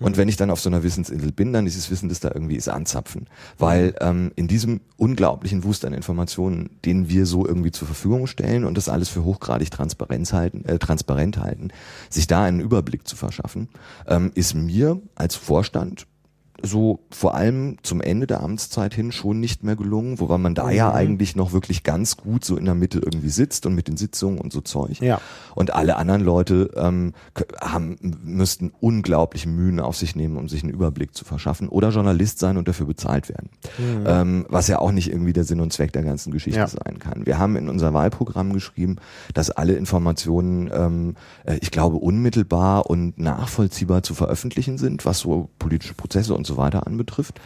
Und 0.01 0.17
wenn 0.17 0.29
ich 0.29 0.37
dann 0.37 0.51
auf 0.51 0.61
so 0.61 0.69
einer 0.69 0.83
Wissensinsel 0.83 1.31
bin, 1.31 1.53
dann 1.53 1.67
dieses 1.67 1.91
Wissen, 1.91 2.09
das 2.09 2.21
da 2.21 2.31
irgendwie 2.33 2.57
ist, 2.57 2.69
anzapfen. 2.69 3.29
Weil 3.59 3.95
ähm, 4.01 4.33
in 4.35 4.49
diesem 4.49 4.81
unglaublichen 4.97 5.63
Wust 5.65 5.85
an 5.85 5.93
Informationen, 5.93 6.71
den 6.85 7.09
wir 7.09 7.27
so 7.27 7.47
irgendwie 7.47 7.71
zur 7.71 7.87
Verfügung 7.87 8.27
stellen 8.27 8.65
und 8.65 8.77
das 8.77 8.89
alles 8.89 9.09
für 9.09 9.25
hochgradig 9.25 9.71
Transparenz 9.71 10.33
halten, 10.33 10.65
äh, 10.65 10.79
transparent 10.79 11.37
halten, 11.39 11.69
sich 12.09 12.27
da 12.27 12.45
einen 12.45 12.61
Überblick 12.61 13.07
zu 13.07 13.15
verschaffen, 13.15 13.69
ähm, 14.07 14.33
ist 14.35 14.55
mir 14.55 15.01
als 15.15 15.37
Vorstand 15.37 16.07
so 16.63 17.01
vor 17.11 17.35
allem 17.35 17.77
zum 17.83 18.01
Ende 18.01 18.27
der 18.27 18.43
Amtszeit 18.43 18.95
hin 18.95 19.13
schon 19.13 19.41
nicht 19.41 19.65
mehr 19.65 19.77
gelungen, 19.77 20.21
wobei 20.21 20.39
man 20.39 20.55
da 20.55 20.67
mhm. 20.67 20.73
ja 20.73 20.93
eigentlich 20.93 21.37
noch 21.37 21.53
wirklich 21.53 21.83
ganz 21.83 22.17
gut 22.17 22.45
so 22.45 22.57
in 22.57 22.65
der 22.65 22.75
Mitte 22.75 22.99
irgendwie 22.99 23.29
sitzt 23.29 23.67
und 23.67 23.75
mit 23.75 23.89
den 23.89 23.97
Sitzungen 23.97 24.39
und 24.39 24.53
so 24.53 24.61
Zeug. 24.61 25.01
Ja. 25.01 25.21
Und 25.55 25.75
alle 25.75 25.97
anderen 25.97 26.23
Leute 26.23 26.71
ähm, 26.77 27.13
haben, 27.61 27.97
müssten 28.23 28.73
unglaubliche 28.81 29.49
Mühen 29.49 29.81
auf 29.81 29.97
sich 29.97 30.17
nehmen, 30.17 30.37
um 30.37 30.49
sich 30.49 30.63
einen 30.63 30.73
Überblick 30.73 31.15
zu 31.15 31.25
verschaffen 31.25 31.69
oder 31.69 31.91
Journalist 31.91 32.39
sein 32.39 32.57
und 32.57 32.69
dafür 32.69 32.87
bezahlt 32.87 33.29
werden. 33.29 33.51
Mhm. 33.79 34.05
Ähm, 34.07 34.47
was 34.49 34.69
ja 34.69 34.79
auch 34.79 34.93
nicht 34.93 35.11
irgendwie 35.11 35.33
der 35.33 35.45
Sinn 35.45 35.61
und 35.61 35.73
Zweck 35.73 35.93
der 35.93 36.03
ganzen 36.03 36.33
Geschichte 36.33 36.61
ja. 36.61 36.67
sein 36.67 36.99
kann. 36.99 37.27
Wir 37.27 37.39
haben 37.39 37.57
in 37.57 37.69
unser 37.69 37.93
Wahlprogramm 37.95 38.53
geschrieben, 38.53 38.97
dass 39.35 39.51
alle 39.51 39.75
Informationen, 39.75 40.71
ähm, 40.73 41.15
äh, 41.45 41.59
ich 41.61 41.71
glaube, 41.71 41.97
unmittelbar 41.97 42.89
und 42.89 43.19
nachvollziehbar 43.19 44.03
zu 44.03 44.15
veröffentlichen 44.15 44.79
sind, 44.79 45.05
was 45.05 45.21
so 45.21 45.49
politische 45.59 45.95
Prozesse 45.95 46.35
und 46.35 46.47
so 46.47 46.50
weiter 46.57 46.87
anbetrifft, 46.87 47.41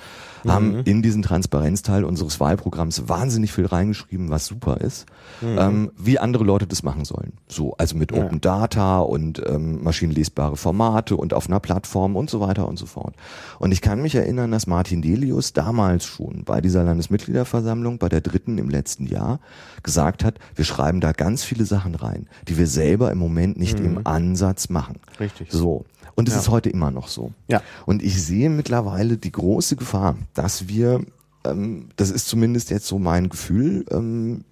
mhm. 0.44 0.52
haben 0.52 0.74
in 0.84 1.02
diesen 1.02 1.22
Transparenzteil 1.22 2.04
unseres 2.04 2.40
Wahlprogramms 2.40 3.08
wahnsinnig 3.08 3.52
viel 3.52 3.66
reingeschrieben, 3.66 4.30
was 4.30 4.46
super 4.46 4.80
ist, 4.80 5.06
mhm. 5.40 5.58
ähm, 5.58 5.90
wie 5.96 6.18
andere 6.18 6.44
Leute 6.44 6.66
das 6.66 6.82
machen 6.82 7.04
sollen. 7.04 7.32
So, 7.48 7.74
also 7.78 7.96
mit 7.96 8.12
ja. 8.12 8.24
Open 8.24 8.40
Data 8.40 9.00
und 9.00 9.42
ähm, 9.46 9.82
maschinenlesbare 9.82 10.56
Formate 10.56 11.16
und 11.16 11.34
auf 11.34 11.48
einer 11.48 11.60
Plattform 11.60 12.16
und 12.16 12.30
so 12.30 12.40
weiter 12.40 12.68
und 12.68 12.78
so 12.78 12.86
fort. 12.86 13.14
Und 13.58 13.72
ich 13.72 13.80
kann 13.80 14.02
mich 14.02 14.14
erinnern, 14.14 14.50
dass 14.50 14.66
Martin 14.66 15.02
Delius 15.02 15.52
damals 15.52 16.04
schon 16.04 16.44
bei 16.44 16.60
dieser 16.60 16.84
Landesmitgliederversammlung, 16.84 17.98
bei 17.98 18.08
der 18.08 18.20
dritten 18.20 18.58
im 18.58 18.70
letzten 18.70 19.06
Jahr, 19.06 19.40
gesagt 19.82 20.24
hat, 20.24 20.38
wir 20.54 20.64
schreiben 20.64 21.00
da 21.00 21.12
ganz 21.12 21.44
viele 21.44 21.64
Sachen 21.64 21.94
rein, 21.94 22.28
die 22.48 22.58
wir 22.58 22.66
selber 22.66 23.10
im 23.10 23.18
Moment 23.18 23.58
nicht 23.58 23.78
mhm. 23.78 23.84
im 23.84 24.06
Ansatz 24.06 24.68
machen. 24.68 24.96
Richtig. 25.18 25.50
So. 25.50 25.84
Und 26.14 26.28
es 26.28 26.34
ja. 26.34 26.40
ist 26.40 26.48
heute 26.48 26.70
immer 26.70 26.90
noch 26.90 27.08
so. 27.08 27.32
Ja. 27.48 27.62
Und 27.86 28.02
ich 28.02 28.22
sehe 28.22 28.50
mittlerweile 28.50 29.16
die 29.16 29.32
große 29.32 29.76
Gefahr, 29.76 30.16
dass 30.32 30.68
wir, 30.68 31.04
ähm, 31.44 31.88
das 31.96 32.10
ist 32.10 32.28
zumindest 32.28 32.70
jetzt 32.70 32.86
so 32.86 32.98
mein 32.98 33.28
Gefühl, 33.28 33.84
ähm, 33.90 34.44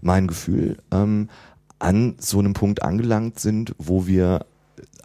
mein 0.00 0.26
Gefühl, 0.26 0.78
ähm, 0.90 1.28
an 1.78 2.16
so 2.18 2.38
einem 2.38 2.54
Punkt 2.54 2.82
angelangt 2.82 3.38
sind, 3.38 3.74
wo 3.78 4.06
wir 4.06 4.46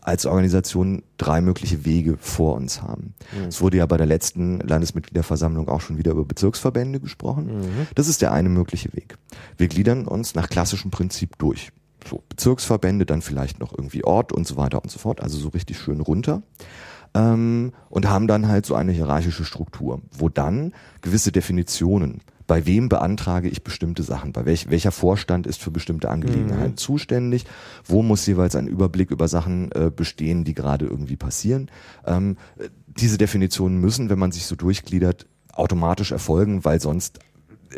als 0.01 0.25
Organisation 0.25 1.03
drei 1.17 1.41
mögliche 1.41 1.85
Wege 1.85 2.17
vor 2.19 2.55
uns 2.55 2.81
haben. 2.81 3.13
Mhm. 3.37 3.49
Es 3.49 3.61
wurde 3.61 3.77
ja 3.77 3.85
bei 3.85 3.97
der 3.97 4.07
letzten 4.07 4.59
Landesmitgliederversammlung 4.59 5.69
auch 5.69 5.81
schon 5.81 5.97
wieder 5.97 6.11
über 6.11 6.25
Bezirksverbände 6.25 6.99
gesprochen. 6.99 7.45
Mhm. 7.45 7.87
Das 7.93 8.07
ist 8.07 8.21
der 8.21 8.31
eine 8.31 8.49
mögliche 8.49 8.91
Weg. 8.93 9.17
Wir 9.57 9.67
gliedern 9.67 10.07
uns 10.07 10.33
nach 10.33 10.49
klassischem 10.49 10.89
Prinzip 10.89 11.37
durch 11.37 11.71
so 12.07 12.23
Bezirksverbände, 12.29 13.05
dann 13.05 13.21
vielleicht 13.21 13.59
noch 13.59 13.71
irgendwie 13.77 14.03
Ort 14.03 14.31
und 14.31 14.47
so 14.47 14.57
weiter 14.57 14.81
und 14.81 14.89
so 14.89 14.99
fort, 14.99 15.21
also 15.21 15.37
so 15.37 15.49
richtig 15.49 15.77
schön 15.79 16.01
runter. 16.01 16.41
Ähm, 17.13 17.73
und 17.89 18.09
haben 18.09 18.27
dann 18.27 18.47
halt 18.47 18.65
so 18.65 18.75
eine 18.75 18.93
hierarchische 18.93 19.43
Struktur, 19.43 20.01
wo 20.11 20.29
dann 20.29 20.73
gewisse 21.01 21.33
Definitionen, 21.33 22.21
bei 22.47 22.65
wem 22.65 22.89
beantrage 22.89 23.49
ich 23.49 23.63
bestimmte 23.63 24.03
Sachen, 24.03 24.33
bei 24.33 24.45
welch, 24.45 24.69
welcher 24.69 24.91
Vorstand 24.91 25.47
ist 25.47 25.61
für 25.61 25.71
bestimmte 25.71 26.09
Angelegenheiten 26.09 26.71
mhm. 26.71 26.77
zuständig, 26.77 27.45
wo 27.85 28.01
muss 28.01 28.25
jeweils 28.25 28.55
ein 28.55 28.67
Überblick 28.67 29.11
über 29.11 29.27
Sachen 29.27 29.71
äh, 29.71 29.91
bestehen, 29.93 30.43
die 30.43 30.53
gerade 30.53 30.85
irgendwie 30.85 31.17
passieren. 31.17 31.69
Ähm, 32.05 32.37
diese 32.87 33.17
Definitionen 33.17 33.77
müssen, 33.77 34.09
wenn 34.09 34.19
man 34.19 34.31
sich 34.31 34.45
so 34.45 34.55
durchgliedert, 34.55 35.27
automatisch 35.53 36.11
erfolgen, 36.11 36.65
weil 36.65 36.79
sonst 36.79 37.19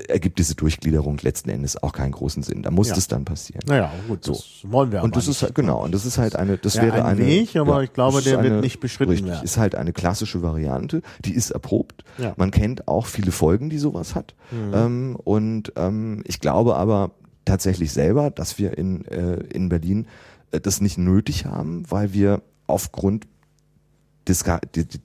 ergibt 0.08 0.39
diese 0.39 0.56
Durchgliederung 0.56 1.17
letzten 1.21 1.49
Endes 1.49 1.82
auch 1.82 1.91
keinen 1.91 2.12
großen 2.12 2.43
Sinn. 2.43 2.63
Da 2.63 2.71
muss 2.71 2.89
ja. 2.89 2.95
das 2.95 3.08
dann 3.08 3.25
passieren. 3.25 3.62
Naja, 3.67 3.91
gut, 4.08 4.23
so. 4.23 4.34
das 4.34 4.62
wollen 4.63 4.91
wir 4.91 5.03
Und 5.03 5.15
das 5.15 5.27
ist 5.27 5.41
halt, 5.41 5.56
genau, 5.56 5.84
und 5.84 5.93
das 5.93 6.06
ist 6.06 6.17
halt 6.17 6.36
eine, 6.36 6.58
das 6.58 6.75
ja, 6.75 6.84
wäre 6.84 7.06
ein 7.06 7.17
eine. 7.17 7.25
Weg, 7.25 7.56
aber 7.56 7.77
ja, 7.77 7.82
ich 7.84 7.93
glaube, 7.93 8.21
der 8.21 8.39
eine, 8.39 8.49
wird 8.49 8.62
nicht 8.62 8.79
beschritten 8.79 9.12
richtig, 9.12 9.29
werden. 9.29 9.43
Ist 9.43 9.58
halt 9.58 9.75
eine 9.75 9.93
klassische 9.93 10.41
Variante, 10.41 11.01
die 11.25 11.34
ist 11.34 11.51
erprobt. 11.51 12.03
Ja. 12.17 12.34
Man 12.38 12.51
kennt 12.51 12.88
auch 12.88 13.06
viele 13.06 13.32
Folgen, 13.32 13.69
die 13.69 13.77
sowas 13.77 14.15
hat. 14.15 14.36
Mhm. 14.51 14.73
Ähm, 14.73 15.17
und 15.23 15.73
ähm, 15.75 16.23
ich 16.25 16.39
glaube 16.39 16.75
aber 16.75 17.12
tatsächlich 17.45 17.91
selber, 17.91 18.32
dass 18.32 18.58
wir 18.58 18.77
in, 18.77 19.06
äh, 19.06 19.36
in 19.53 19.69
Berlin 19.69 20.08
äh, 20.51 20.60
das 20.60 20.82
nicht 20.82 20.97
nötig 20.97 21.45
haben, 21.45 21.84
weil 21.89 22.13
wir 22.13 22.41
aufgrund 22.67 23.27
des, 24.28 24.44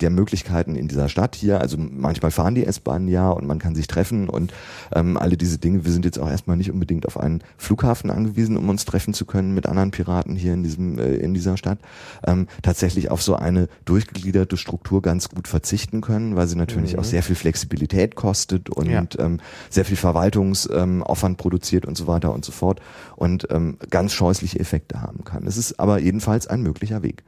der 0.00 0.10
Möglichkeiten 0.10 0.76
in 0.76 0.88
dieser 0.88 1.08
Stadt 1.08 1.34
hier. 1.34 1.60
Also 1.60 1.76
manchmal 1.78 2.30
fahren 2.30 2.54
die 2.54 2.64
S-Bahnen 2.64 3.08
ja 3.08 3.30
und 3.30 3.46
man 3.46 3.58
kann 3.58 3.74
sich 3.74 3.86
treffen 3.86 4.28
und 4.28 4.52
ähm, 4.94 5.16
alle 5.16 5.36
diese 5.36 5.58
Dinge. 5.58 5.84
Wir 5.84 5.92
sind 5.92 6.04
jetzt 6.04 6.18
auch 6.18 6.28
erstmal 6.28 6.56
nicht 6.56 6.70
unbedingt 6.70 7.06
auf 7.06 7.18
einen 7.18 7.42
Flughafen 7.56 8.10
angewiesen, 8.10 8.56
um 8.56 8.68
uns 8.68 8.84
treffen 8.84 9.14
zu 9.14 9.26
können 9.26 9.54
mit 9.54 9.66
anderen 9.66 9.90
Piraten 9.90 10.36
hier 10.36 10.54
in 10.54 10.62
diesem 10.62 10.98
äh, 10.98 11.14
in 11.16 11.34
dieser 11.34 11.56
Stadt. 11.56 11.78
Ähm, 12.26 12.46
tatsächlich 12.62 13.10
auf 13.10 13.22
so 13.22 13.34
eine 13.34 13.68
durchgegliederte 13.84 14.56
Struktur 14.56 15.02
ganz 15.02 15.28
gut 15.28 15.48
verzichten 15.48 16.00
können, 16.00 16.36
weil 16.36 16.46
sie 16.46 16.56
natürlich 16.56 16.94
mhm. 16.94 17.00
auch 17.00 17.04
sehr 17.04 17.22
viel 17.22 17.36
Flexibilität 17.36 18.14
kostet 18.14 18.70
und 18.70 18.90
ja. 18.90 19.04
ähm, 19.18 19.40
sehr 19.70 19.84
viel 19.84 19.96
Verwaltungsaufwand 19.96 21.32
ähm, 21.32 21.36
produziert 21.36 21.86
und 21.86 21.96
so 21.96 22.06
weiter 22.06 22.32
und 22.32 22.44
so 22.44 22.52
fort 22.52 22.80
und 23.16 23.48
ähm, 23.50 23.78
ganz 23.90 24.12
scheußliche 24.12 24.60
Effekte 24.60 25.02
haben 25.02 25.24
kann. 25.24 25.46
Es 25.46 25.56
ist 25.56 25.80
aber 25.80 25.98
jedenfalls 25.98 26.46
ein 26.46 26.62
möglicher 26.62 27.02
Weg. 27.02 27.24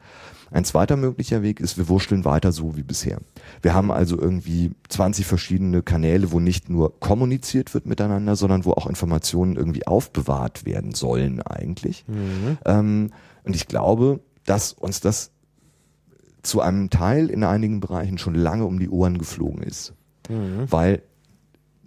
Ein 0.51 0.65
zweiter 0.65 0.97
möglicher 0.97 1.43
Weg 1.43 1.61
ist, 1.61 1.79
wir 1.79 1.89
wurschteln 1.89 2.25
weiter 2.25 2.53
so 2.53 2.77
wie 2.77 2.83
bisher. 2.83 3.19
Wir 3.63 3.75
haben 3.75 3.93
also 3.93 4.19
irgendwie 4.19 4.73
20 4.89 5.27
verschiedene 5.27 5.83
Kanäle, 5.83 6.33
wo 6.33 6.41
nicht 6.41 6.69
nur 6.69 6.99
kommuniziert 6.99 7.73
wird 7.73 7.87
miteinander, 7.87 8.35
sondern 8.35 8.65
wo 8.65 8.73
auch 8.73 8.87
Informationen 8.87 9.57
irgendwie 9.57 9.87
aufbewahrt 9.87 10.67
werden 10.67 10.93
sollen 10.93 11.41
eigentlich. 11.43 12.05
Mhm. 12.09 12.59
Ähm, 12.65 13.13
und 13.45 13.55
ich 13.55 13.69
glaube, 13.69 14.21
dass 14.45 14.73
uns 14.73 15.01
das 15.01 15.31
zu 16.43 16.61
einem 16.61 16.91
Teil 16.91 17.31
in 17.31 17.45
einigen 17.45 17.81
Bereichen 17.81 18.19
schon 18.19 18.35
lange 18.35 18.65
um 18.65 18.79
die 18.79 18.89
Ohren 18.89 19.19
geflogen 19.19 19.63
ist. 19.63 19.93
Mhm. 20.29 20.67
Weil 20.71 21.03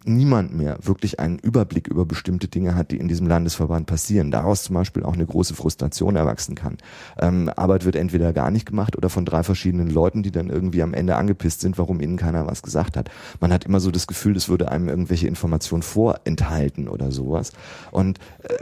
niemand 0.06 0.56
mehr 0.56 0.78
wirklich 0.82 1.20
einen 1.20 1.40
Überblick 1.40 1.88
über 1.88 2.06
bestimmte 2.06 2.48
Dinge 2.48 2.76
hat, 2.76 2.92
die 2.92 2.98
in 2.98 3.08
diesem 3.08 3.28
Landesverband 3.28 3.86
passieren. 3.88 4.32
Daraus 4.32 4.64
zum 4.64 4.76
Beispiel 4.76 5.04
auch 5.04 5.14
eine 5.14 5.26
große 5.26 5.56
Frustration 5.56 6.16
erwachsen 6.16 6.56
kann. 6.56 6.78
Ähm, 7.20 7.50
Arbeit 7.56 7.86
wird 7.86 7.96
entweder 7.96 8.34
gar 8.34 8.52
nicht 8.52 8.66
gemacht 8.66 8.98
oder 8.98 9.10
von 9.10 9.26
drei 9.26 9.44
verschiedenen 9.44 9.90
Leuten, 9.90 10.24
die 10.24 10.32
dann 10.32 10.50
irgendwie 10.50 10.84
am 10.84 10.94
Ende 10.94 11.16
angepisst 11.16 11.62
sind, 11.62 11.78
warum 11.78 12.02
ihnen 12.02 12.18
keiner 12.18 12.48
was 12.48 12.62
gesagt 12.62 12.98
hat. 12.98 13.10
Man 13.40 13.54
hat 13.54 13.66
immer 13.66 13.80
so 13.80 13.92
das 13.92 14.08
Gefühl, 14.08 14.36
es 14.36 14.50
würde 14.50 14.72
einem 14.72 14.90
irgendwelche 14.90 15.28
Informationen 15.28 15.84
vorenthalten 15.84 16.88
oder 16.88 17.12
sowas. 17.12 17.52
Und 17.92 18.20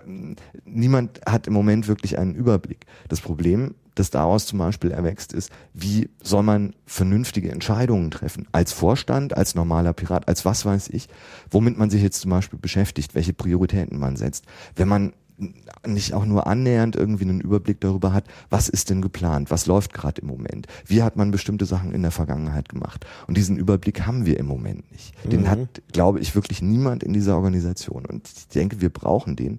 ähm, 0.08 0.36
niemand 0.66 1.22
hat 1.26 1.48
im 1.48 1.54
Moment 1.54 1.88
wirklich 1.88 2.18
einen 2.18 2.36
Überblick. 2.36 2.86
Das 3.10 3.22
Problem 3.22 3.76
das 3.96 4.10
daraus 4.10 4.46
zum 4.46 4.60
Beispiel 4.60 4.92
erwächst, 4.92 5.34
ist, 5.34 5.52
wie 5.74 6.10
soll 6.22 6.44
man 6.44 6.74
vernünftige 6.86 7.52
Entscheidungen 7.52 8.12
treffen? 8.12 8.48
Als 8.52 8.72
Vorstand, 8.72 9.36
als 9.36 9.56
normaler 9.56 9.94
Pirat, 9.94 10.28
als 10.28 10.46
was 10.46 10.66
weiß 10.66 10.90
ich, 10.90 11.10
womit 11.50 11.78
man 11.78 11.90
sich 11.90 12.02
jetzt 12.02 12.22
zum 12.22 12.32
Beispiel 12.32 12.60
beschäftigt, 12.60 13.16
welche 13.16 13.34
Prioritäten 13.34 14.00
man 14.00 14.16
setzt. 14.16 14.46
Wenn 14.76 14.88
man 14.88 15.14
nicht 15.86 16.14
auch 16.14 16.26
nur 16.26 16.48
annähernd 16.48 16.96
irgendwie 16.96 17.24
einen 17.24 17.42
Überblick 17.42 17.82
darüber 17.82 18.14
hat, 18.14 18.26
was 18.50 18.70
ist 18.70 18.90
denn 18.90 19.02
geplant, 19.02 19.50
was 19.50 19.66
läuft 19.66 19.94
gerade 19.94 20.22
im 20.22 20.28
Moment, 20.28 20.68
wie 20.86 21.02
hat 21.02 21.16
man 21.16 21.32
bestimmte 21.32 21.66
Sachen 21.66 21.94
in 21.94 22.04
der 22.04 22.12
Vergangenheit 22.12 22.70
gemacht. 22.70 23.06
Und 23.28 23.38
diesen 23.38 23.58
Überblick 23.58 24.06
haben 24.06 24.26
wir 24.26 24.38
im 24.38 24.46
Moment 24.46 24.92
nicht. 24.92 25.14
Den 25.30 25.42
mhm. 25.42 25.50
hat, 25.50 25.82
glaube 25.92 26.20
ich, 26.20 26.36
wirklich 26.36 26.62
niemand 26.62 27.04
in 27.04 27.14
dieser 27.14 27.36
Organisation. 27.36 28.06
Und 28.06 28.28
ich 28.28 28.48
denke, 28.50 28.82
wir 28.82 28.90
brauchen 28.90 29.36
den. 29.36 29.58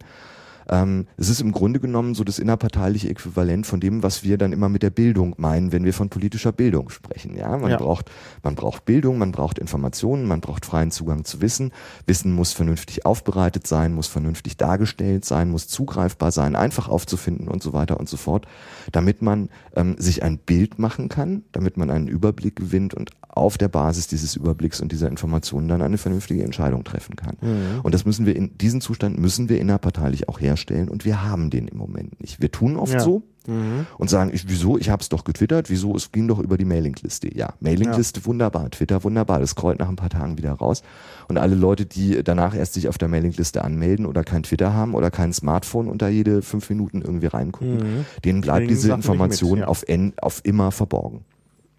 Ähm, 0.68 1.06
es 1.16 1.28
ist 1.28 1.40
im 1.40 1.52
Grunde 1.52 1.80
genommen 1.80 2.14
so 2.14 2.24
das 2.24 2.38
innerparteiliche 2.38 3.08
Äquivalent 3.08 3.66
von 3.66 3.80
dem, 3.80 4.02
was 4.02 4.22
wir 4.22 4.38
dann 4.38 4.52
immer 4.52 4.68
mit 4.68 4.82
der 4.82 4.90
Bildung 4.90 5.34
meinen, 5.38 5.72
wenn 5.72 5.84
wir 5.84 5.94
von 5.94 6.08
politischer 6.08 6.52
Bildung 6.52 6.90
sprechen. 6.90 7.36
Ja, 7.36 7.56
man 7.56 7.70
ja. 7.70 7.76
braucht, 7.76 8.10
man 8.42 8.54
braucht 8.54 8.84
Bildung, 8.84 9.18
man 9.18 9.32
braucht 9.32 9.58
Informationen, 9.58 10.26
man 10.26 10.40
braucht 10.40 10.66
freien 10.66 10.90
Zugang 10.90 11.24
zu 11.24 11.40
Wissen. 11.40 11.72
Wissen 12.06 12.32
muss 12.32 12.52
vernünftig 12.52 13.06
aufbereitet 13.06 13.66
sein, 13.66 13.94
muss 13.94 14.06
vernünftig 14.08 14.56
dargestellt 14.56 15.24
sein, 15.24 15.50
muss 15.50 15.68
zugreifbar 15.68 16.32
sein, 16.32 16.56
einfach 16.56 16.88
aufzufinden 16.88 17.48
und 17.48 17.62
so 17.62 17.72
weiter 17.72 17.98
und 17.98 18.08
so 18.08 18.16
fort, 18.16 18.46
damit 18.92 19.22
man 19.22 19.48
ähm, 19.76 19.96
sich 19.98 20.22
ein 20.22 20.38
Bild 20.38 20.78
machen 20.78 21.08
kann, 21.08 21.44
damit 21.52 21.76
man 21.76 21.90
einen 21.90 22.08
Überblick 22.08 22.56
gewinnt 22.56 22.94
und 22.94 23.10
auf 23.28 23.56
der 23.56 23.68
Basis 23.68 24.08
dieses 24.08 24.36
Überblicks 24.36 24.80
und 24.80 24.92
dieser 24.92 25.08
Informationen 25.08 25.66
dann 25.66 25.80
eine 25.80 25.96
vernünftige 25.96 26.42
Entscheidung 26.44 26.84
treffen 26.84 27.16
kann. 27.16 27.36
Mhm. 27.40 27.80
Und 27.82 27.94
das 27.94 28.04
müssen 28.04 28.26
wir 28.26 28.36
in 28.36 28.58
diesen 28.58 28.82
Zustand 28.82 29.18
müssen 29.18 29.48
wir 29.48 29.58
innerparteilich 29.58 30.28
auch 30.28 30.38
herstellen 30.38 30.61
und 30.70 31.04
wir 31.04 31.22
haben 31.22 31.50
den 31.50 31.68
im 31.68 31.78
Moment 31.78 32.20
nicht. 32.20 32.40
Wir 32.40 32.50
tun 32.50 32.76
oft 32.76 32.94
ja. 32.94 33.00
so 33.00 33.22
mhm. 33.46 33.86
und 33.98 34.10
sagen, 34.10 34.30
ich, 34.32 34.48
wieso, 34.48 34.78
ich 34.78 34.90
habe 34.90 35.02
es 35.02 35.08
doch 35.08 35.24
getwittert, 35.24 35.70
wieso, 35.70 35.94
es 35.94 36.12
ging 36.12 36.28
doch 36.28 36.38
über 36.38 36.56
die 36.56 36.64
Mailingliste. 36.64 37.34
Ja, 37.34 37.54
Mailingliste 37.60 38.20
ja. 38.20 38.26
wunderbar, 38.26 38.70
Twitter 38.70 39.02
wunderbar, 39.04 39.40
das 39.40 39.50
scrollt 39.50 39.78
nach 39.78 39.88
ein 39.88 39.96
paar 39.96 40.10
Tagen 40.10 40.38
wieder 40.38 40.52
raus 40.52 40.82
und 41.28 41.38
alle 41.38 41.54
Leute, 41.54 41.86
die 41.86 42.22
danach 42.22 42.54
erst 42.54 42.74
sich 42.74 42.88
auf 42.88 42.98
der 42.98 43.08
Mailingliste 43.08 43.64
anmelden 43.64 44.06
oder 44.06 44.24
kein 44.24 44.42
Twitter 44.42 44.72
haben 44.72 44.94
oder 44.94 45.10
kein 45.10 45.32
Smartphone 45.32 45.88
und 45.88 46.02
da 46.02 46.08
jede 46.08 46.42
fünf 46.42 46.68
Minuten 46.70 47.02
irgendwie 47.02 47.26
reingucken, 47.26 47.76
mhm. 47.76 48.04
denen 48.24 48.40
bleibt 48.40 48.70
diese 48.70 48.92
Information 48.92 49.52
mit, 49.52 49.60
ja. 49.60 49.66
auf, 49.66 49.84
auf 50.20 50.40
immer 50.44 50.70
verborgen. 50.70 51.24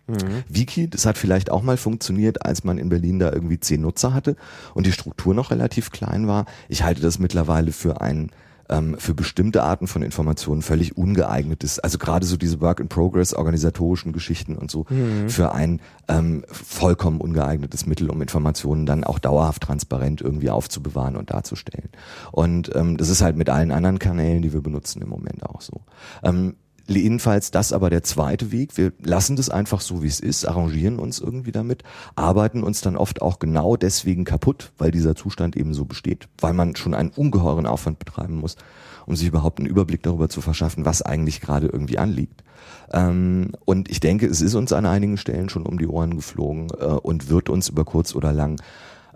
Mhm. 0.08 0.44
Wiki, 0.50 0.90
das 0.90 1.06
hat 1.06 1.18
vielleicht 1.18 1.50
auch 1.50 1.62
mal 1.62 1.78
funktioniert, 1.78 2.46
als 2.46 2.64
man 2.64 2.78
in 2.78 2.90
Berlin 2.90 3.20
da 3.20 3.32
irgendwie 3.32 3.60
zehn 3.60 3.82
Nutzer 3.82 4.14
hatte 4.14 4.36
und 4.74 4.86
die 4.86 4.92
Struktur 4.92 5.34
noch 5.34 5.52
relativ 5.52 5.92
klein 5.92 6.28
war. 6.28 6.46
Ich 6.68 6.84
halte 6.84 7.02
das 7.02 7.20
mittlerweile 7.20 7.72
für 7.72 8.02
ein 8.02 8.30
ähm, 8.74 8.96
für 8.98 9.14
bestimmte 9.14 9.64
Arten 9.64 9.88
von 9.88 10.02
Informationen 10.02 10.62
völlig 10.62 10.98
ungeeignet 10.98 11.64
ist. 11.64 11.84
Also 11.84 11.98
gerade 11.98 12.26
so 12.26 12.38
diese 12.38 12.60
Work-in-Progress, 12.60 13.34
organisatorischen 13.34 14.14
Geschichten 14.14 14.56
und 14.56 14.72
so, 14.72 14.86
mhm. 14.90 15.30
für 15.30 15.54
ein 15.54 15.80
ähm, 16.08 16.44
vollkommen 16.48 17.22
ungeeignetes 17.22 17.86
Mittel, 17.86 18.10
um 18.10 18.22
Informationen 18.22 18.86
dann 18.86 19.04
auch 19.04 19.20
dauerhaft 19.20 19.64
transparent 19.64 20.22
irgendwie 20.22 20.50
aufzubewahren 20.50 21.16
und 21.16 21.32
darzustellen. 21.32 21.90
Und 22.32 22.76
ähm, 22.76 22.98
das 22.98 23.10
ist 23.10 23.22
halt 23.22 23.38
mit 23.38 23.50
allen 23.50 23.72
anderen 23.72 24.00
Kanälen, 24.00 24.42
die 24.42 24.54
wir 24.54 24.62
benutzen 24.62 25.02
im 25.02 25.10
Moment 25.10 25.44
auch 25.44 25.62
so. 25.62 25.82
Ähm, 26.24 26.56
Jedenfalls 26.88 27.52
das 27.52 27.72
aber 27.72 27.90
der 27.90 28.04
zweite 28.04 28.52
Weg. 28.52 28.78
Wir 28.78 28.92
lassen 29.02 29.38
das 29.38 29.50
einfach 29.50 29.80
so, 29.80 30.04
wie 30.04 30.08
es 30.08 30.20
ist, 30.20 30.46
arrangieren 30.46 31.00
uns 31.00 31.20
irgendwie 31.20 31.54
damit, 31.54 31.84
arbeiten 32.16 32.62
uns 32.62 32.82
dann 32.82 32.98
oft 32.98 33.22
auch 33.22 33.40
genau 33.40 33.78
deswegen 33.78 34.26
kaputt, 34.26 34.74
weil 34.78 34.92
dieser 34.92 35.16
Zustand 35.16 35.56
eben 35.56 35.74
so 35.74 35.86
besteht, 35.86 36.28
weil 36.40 36.54
man 36.54 36.76
schon 36.76 36.94
einen 36.94 37.12
ungeheuren 37.12 37.68
Aufwand 37.68 38.00
betreiben 38.00 38.36
muss, 38.36 38.58
um 39.06 39.16
sich 39.16 39.30
überhaupt 39.30 39.60
einen 39.60 39.70
Überblick 39.70 40.04
darüber 40.04 40.28
zu 40.28 40.42
verschaffen, 40.42 40.86
was 40.86 41.02
eigentlich 41.02 41.40
gerade 41.40 41.68
irgendwie 41.68 41.98
anliegt. 41.98 42.44
Ähm, 42.92 43.52
und 43.64 43.90
ich 43.90 44.02
denke, 44.02 44.28
es 44.28 44.42
ist 44.42 44.56
uns 44.56 44.74
an 44.74 44.86
einigen 44.86 45.18
Stellen 45.18 45.48
schon 45.48 45.66
um 45.66 45.78
die 45.78 45.88
Ohren 45.88 46.16
geflogen 46.16 46.68
äh, 46.80 46.86
und 46.86 47.30
wird 47.30 47.50
uns 47.50 47.70
über 47.70 47.86
kurz 47.86 48.14
oder 48.14 48.34
lang 48.34 48.62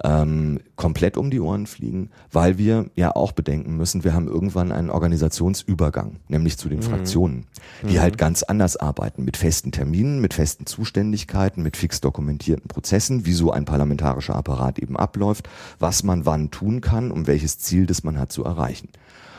ähm, 0.03 0.59
komplett 0.75 1.17
um 1.17 1.31
die 1.31 1.39
Ohren 1.39 1.65
fliegen, 1.65 2.09
weil 2.31 2.57
wir 2.57 2.85
ja 2.95 3.15
auch 3.15 3.31
bedenken 3.31 3.77
müssen, 3.77 4.03
wir 4.03 4.13
haben 4.13 4.27
irgendwann 4.27 4.71
einen 4.71 4.89
Organisationsübergang, 4.89 6.17
nämlich 6.27 6.57
zu 6.57 6.69
den 6.69 6.79
mhm. 6.79 6.83
Fraktionen, 6.83 7.45
die 7.83 7.95
mhm. 7.95 8.01
halt 8.01 8.17
ganz 8.17 8.43
anders 8.43 8.77
arbeiten, 8.77 9.23
mit 9.23 9.37
festen 9.37 9.71
Terminen, 9.71 10.21
mit 10.21 10.33
festen 10.33 10.65
Zuständigkeiten, 10.65 11.63
mit 11.63 11.77
fix 11.77 12.01
dokumentierten 12.01 12.67
Prozessen, 12.67 13.25
wie 13.25 13.33
so 13.33 13.51
ein 13.51 13.65
parlamentarischer 13.65 14.35
Apparat 14.35 14.79
eben 14.79 14.97
abläuft, 14.97 15.49
was 15.79 16.03
man 16.03 16.25
wann 16.25 16.51
tun 16.51 16.81
kann, 16.81 17.11
um 17.11 17.27
welches 17.27 17.57
Ziel 17.59 17.85
das 17.85 18.03
man 18.03 18.19
hat 18.19 18.31
zu 18.31 18.43
erreichen. 18.43 18.89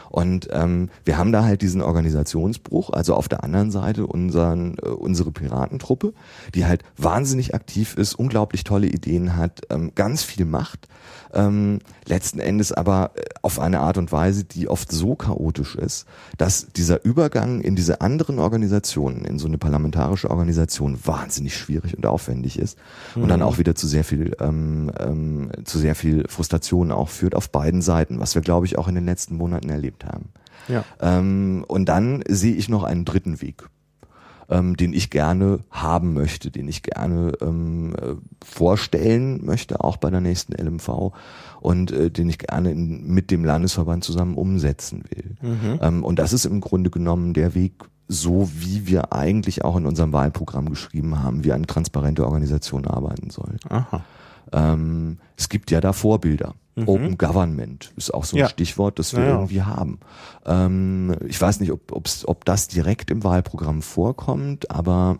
Und 0.08 0.48
ähm, 0.52 0.88
wir 1.04 1.18
haben 1.18 1.32
da 1.32 1.44
halt 1.44 1.62
diesen 1.62 1.82
Organisationsbruch, 1.82 2.90
also 2.90 3.14
auf 3.14 3.28
der 3.28 3.44
anderen 3.44 3.70
Seite 3.70 4.06
unseren, 4.06 4.76
äh, 4.78 4.88
unsere 4.88 5.30
Piratentruppe, 5.30 6.14
die 6.54 6.66
halt 6.66 6.82
wahnsinnig 6.96 7.54
aktiv 7.54 7.94
ist, 7.96 8.14
unglaublich 8.14 8.64
tolle 8.64 8.86
Ideen 8.86 9.36
hat, 9.36 9.62
ähm, 9.70 9.92
ganz 9.94 10.22
viel 10.22 10.44
macht, 10.44 10.88
ähm, 11.32 11.80
letzten 12.06 12.40
Endes 12.40 12.72
aber 12.72 13.12
äh, 13.14 13.22
auf 13.42 13.60
eine 13.60 13.80
Art 13.80 13.98
und 13.98 14.12
Weise, 14.12 14.44
die 14.44 14.68
oft 14.68 14.90
so 14.90 15.14
chaotisch 15.14 15.74
ist, 15.74 16.06
dass 16.36 16.68
dieser 16.74 17.04
Übergang 17.04 17.60
in 17.60 17.76
diese 17.76 18.00
anderen 18.00 18.38
Organisationen, 18.38 19.24
in 19.24 19.38
so 19.38 19.46
eine 19.46 19.58
parlamentarische 19.58 20.30
Organisation 20.30 20.98
wahnsinnig 21.04 21.56
schwierig 21.56 21.96
und 21.96 22.06
aufwendig 22.06 22.58
ist 22.58 22.78
mhm. 23.14 23.22
und 23.22 23.28
dann 23.28 23.40
mhm. 23.40 23.46
auch 23.46 23.58
wieder 23.58 23.74
zu 23.74 23.86
sehr 23.86 24.04
viel 24.04 24.36
ähm, 24.40 24.90
ähm, 24.98 25.50
zu 25.64 25.78
sehr 25.78 25.94
viel 25.94 26.26
Frustration 26.28 26.92
auch 26.92 27.08
führt 27.08 27.34
auf 27.34 27.50
beiden 27.50 27.82
Seiten, 27.82 28.20
was 28.20 28.34
wir 28.34 28.42
glaube 28.42 28.66
ich 28.66 28.78
auch 28.78 28.88
in 28.88 28.94
den 28.94 29.06
letzten 29.06 29.36
Monaten 29.36 29.68
erlebt 29.68 30.04
haben. 30.04 30.30
Ja. 30.68 30.84
Ähm, 31.00 31.64
und 31.66 31.86
dann 31.86 32.22
sehe 32.28 32.54
ich 32.54 32.68
noch 32.68 32.84
einen 32.84 33.04
dritten 33.04 33.40
Weg 33.40 33.68
ähm, 34.48 34.76
den 34.76 34.92
ich 34.92 35.10
gerne 35.10 35.60
haben 35.70 36.14
möchte, 36.14 36.50
den 36.50 36.68
ich 36.68 36.82
gerne 36.82 37.32
ähm, 37.40 37.94
äh, 37.94 38.14
vorstellen 38.44 39.44
möchte, 39.44 39.82
auch 39.82 39.96
bei 39.96 40.10
der 40.10 40.20
nächsten 40.20 40.52
LMV 40.52 41.12
und 41.60 41.90
äh, 41.90 42.10
den 42.10 42.28
ich 42.28 42.38
gerne 42.38 42.70
in, 42.70 43.06
mit 43.06 43.30
dem 43.30 43.44
Landesverband 43.44 44.04
zusammen 44.04 44.34
umsetzen 44.34 45.04
will. 45.10 45.36
Mhm. 45.42 45.78
Ähm, 45.82 46.04
und 46.04 46.18
das 46.18 46.32
ist 46.32 46.46
im 46.46 46.60
Grunde 46.60 46.90
genommen 46.90 47.34
der 47.34 47.54
Weg, 47.54 47.84
so 48.08 48.50
wie 48.54 48.86
wir 48.86 49.12
eigentlich 49.12 49.64
auch 49.64 49.76
in 49.76 49.84
unserem 49.84 50.12
Wahlprogramm 50.12 50.70
geschrieben 50.70 51.22
haben, 51.22 51.44
wie 51.44 51.52
eine 51.52 51.66
transparente 51.66 52.24
Organisation 52.24 52.86
arbeiten 52.86 53.28
soll. 53.30 53.56
Aha. 53.68 54.02
Ähm, 54.52 55.18
es 55.36 55.50
gibt 55.50 55.70
ja 55.70 55.80
da 55.82 55.92
Vorbilder. 55.92 56.54
Mhm. 56.80 56.88
Open 56.88 57.18
Government 57.18 57.92
ist 57.96 58.12
auch 58.12 58.24
so 58.24 58.36
ein 58.36 58.40
ja. 58.40 58.48
Stichwort, 58.48 58.98
das 58.98 59.14
wir 59.14 59.24
ja, 59.24 59.34
irgendwie 59.34 59.62
haben. 59.62 60.00
Ähm, 60.46 61.14
ich 61.26 61.40
weiß 61.40 61.60
nicht, 61.60 61.72
ob, 61.72 61.92
ob 61.92 62.44
das 62.44 62.68
direkt 62.68 63.10
im 63.10 63.24
Wahlprogramm 63.24 63.82
vorkommt, 63.82 64.70
aber 64.70 65.18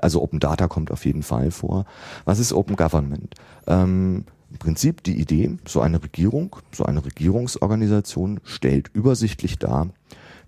also 0.00 0.22
Open 0.22 0.40
Data 0.40 0.68
kommt 0.68 0.90
auf 0.90 1.04
jeden 1.04 1.22
Fall 1.22 1.50
vor. 1.50 1.84
Was 2.24 2.38
ist 2.38 2.52
Open 2.52 2.76
Government? 2.76 3.34
Ähm, 3.66 4.24
Im 4.50 4.58
Prinzip 4.58 5.02
die 5.02 5.20
Idee, 5.20 5.56
so 5.66 5.80
eine 5.80 6.02
Regierung, 6.02 6.56
so 6.72 6.84
eine 6.84 7.04
Regierungsorganisation 7.04 8.40
stellt 8.44 8.88
übersichtlich 8.92 9.58
dar, 9.58 9.88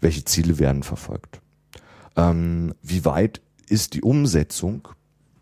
welche 0.01 0.25
Ziele 0.25 0.59
werden 0.59 0.83
verfolgt. 0.83 1.41
Ähm, 2.17 2.75
wie 2.83 3.05
weit 3.05 3.41
ist 3.69 3.95
die 3.95 4.03
Umsetzung 4.03 4.89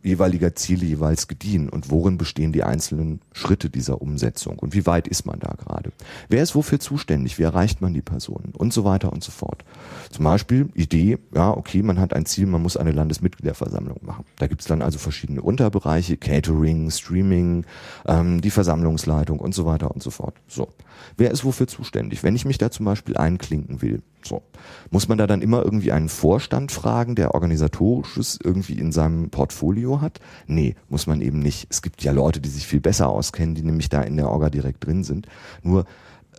jeweiliger 0.05 0.55
Ziele 0.55 0.85
jeweils 0.85 1.27
gediehen 1.27 1.69
und 1.69 1.91
worin 1.91 2.19
bestehen 2.19 2.53
die 2.53 2.63
einzelnen 2.63 3.21
Schritte 3.33 3.71
dieser 3.71 4.03
Umsetzung 4.03 4.59
und 4.59 4.75
wie 4.75 4.87
weit 4.87 5.09
ist 5.09 5.27
man 5.27 5.41
da 5.41 5.55
gerade? 5.55 5.91
Wer 6.29 6.43
ist 6.43 6.55
wofür 6.55 6.79
zuständig? 6.79 7.39
Wie 7.39 7.43
erreicht 7.43 7.81
man 7.81 7.95
die 7.95 8.03
Personen? 8.03 8.53
Und 8.57 8.73
so 8.73 8.85
weiter 8.85 9.13
und 9.13 9.25
so 9.25 9.33
fort. 9.33 9.65
Zum 10.11 10.25
Beispiel 10.25 10.69
Idee, 10.75 11.19
ja, 11.35 11.51
okay, 11.51 11.83
man 11.83 11.99
hat 11.99 12.13
ein 12.15 12.27
Ziel, 12.27 12.47
man 12.47 12.63
muss 12.63 12.77
eine 12.77 12.93
Landesmitgliederversammlung 12.93 14.01
machen. 14.03 14.25
Da 14.37 14.47
gibt's 14.47 14.67
dann 14.67 14.83
also 14.83 14.99
verschiedene 14.99 15.43
Unterbereiche, 15.43 16.17
Catering, 16.17 16.91
Streaming, 16.91 17.65
ähm, 18.07 18.41
die 18.41 18.51
Versammlungsleitung 18.51 19.41
und 19.41 19.55
so 19.55 19.65
weiter 19.65 19.91
und 19.91 20.03
so 20.03 20.11
fort. 20.11 20.35
So. 20.47 20.69
Wer 21.17 21.31
ist 21.31 21.45
wofür 21.45 21.67
zuständig? 21.67 22.23
Wenn 22.23 22.37
ich 22.37 22.45
mich 22.45 22.59
da 22.59 22.71
zum 22.71 22.87
Beispiel 22.87 23.17
einklinken 23.17 23.83
will, 23.83 24.03
so. 24.27 24.43
Muss 24.91 25.09
man 25.09 25.19
da 25.19 25.27
dann 25.27 25.43
immer 25.43 25.63
irgendwie 25.63 25.93
einen 25.93 26.09
Vorstand 26.09 26.73
fragen, 26.73 27.15
der 27.15 27.35
organisatorisches 27.35 28.39
irgendwie 28.43 28.79
in 28.79 28.93
seinem 28.93 29.31
Portfolio 29.31 30.01
hat? 30.01 30.21
Nee, 30.47 30.77
muss 30.89 31.07
man 31.07 31.21
eben 31.21 31.39
nicht. 31.41 31.67
Es 31.71 31.83
gibt 31.83 32.03
ja 32.03 32.13
Leute, 32.13 32.41
die 32.41 32.49
sich 32.49 32.67
viel 32.67 32.81
besser 32.81 33.09
auskennen, 33.09 33.55
die 33.55 33.63
nämlich 33.63 33.89
da 33.89 34.03
in 34.03 34.17
der 34.17 34.31
Orga 34.31 34.51
direkt 34.51 34.87
drin 34.87 35.05
sind. 35.05 35.27
Nur 35.63 35.85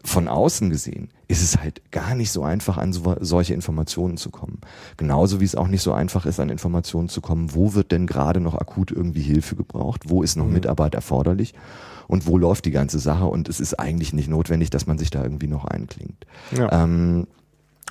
von 0.04 0.28
außen 0.28 0.70
gesehen 0.70 1.10
ist 1.28 1.42
es 1.42 1.58
halt 1.58 1.92
gar 1.92 2.14
nicht 2.14 2.32
so 2.32 2.44
einfach, 2.44 2.78
an 2.78 2.94
so, 2.94 3.16
solche 3.20 3.54
Informationen 3.54 4.18
zu 4.18 4.30
kommen. 4.30 4.62
Genauso 4.98 5.40
wie 5.40 5.46
es 5.46 5.56
auch 5.56 5.68
nicht 5.68 5.82
so 5.82 5.94
einfach 5.94 6.26
ist, 6.26 6.40
an 6.40 6.50
Informationen 6.50 7.10
zu 7.10 7.22
kommen, 7.22 7.56
wo 7.56 7.74
wird 7.74 7.92
denn 7.92 8.06
gerade 8.06 8.40
noch 8.40 8.54
akut 8.56 8.92
irgendwie 8.92 9.22
Hilfe 9.22 9.56
gebraucht, 9.56 10.04
wo 10.08 10.22
ist 10.22 10.36
noch 10.36 10.46
mhm. 10.46 10.54
Mitarbeit 10.54 10.94
erforderlich 10.94 11.54
und 12.08 12.28
wo 12.28 12.38
läuft 12.38 12.66
die 12.66 12.72
ganze 12.72 13.00
Sache 13.00 13.26
und 13.26 13.50
es 13.50 13.60
ist 13.60 13.80
eigentlich 13.80 14.14
nicht 14.14 14.30
notwendig, 14.30 14.70
dass 14.70 14.88
man 14.88 14.98
sich 14.98 15.10
da 15.10 15.24
irgendwie 15.24 15.48
noch 15.48 15.66
einklingt. 15.66 16.26
Ja. 16.52 16.84
Ähm, 16.84 17.28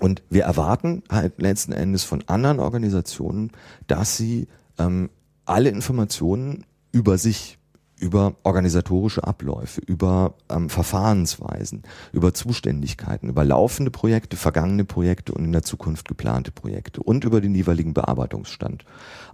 und 0.00 0.22
wir 0.28 0.44
erwarten 0.44 1.02
halt 1.10 1.40
letzten 1.40 1.72
Endes 1.72 2.04
von 2.04 2.24
anderen 2.26 2.58
Organisationen, 2.58 3.52
dass 3.86 4.16
sie 4.16 4.48
ähm, 4.78 5.10
alle 5.44 5.68
Informationen 5.68 6.64
über 6.90 7.16
sich, 7.16 7.58
über 7.98 8.34
organisatorische 8.42 9.24
Abläufe, 9.24 9.80
über 9.80 10.34
ähm, 10.50 10.68
Verfahrensweisen, 10.68 11.82
über 12.12 12.34
Zuständigkeiten, 12.34 13.28
über 13.28 13.44
laufende 13.44 13.92
Projekte, 13.92 14.36
vergangene 14.36 14.84
Projekte 14.84 15.32
und 15.32 15.44
in 15.44 15.52
der 15.52 15.62
Zukunft 15.62 16.08
geplante 16.08 16.50
Projekte 16.50 17.00
und 17.02 17.24
über 17.24 17.40
den 17.40 17.54
jeweiligen 17.54 17.94
Bearbeitungsstand 17.94 18.84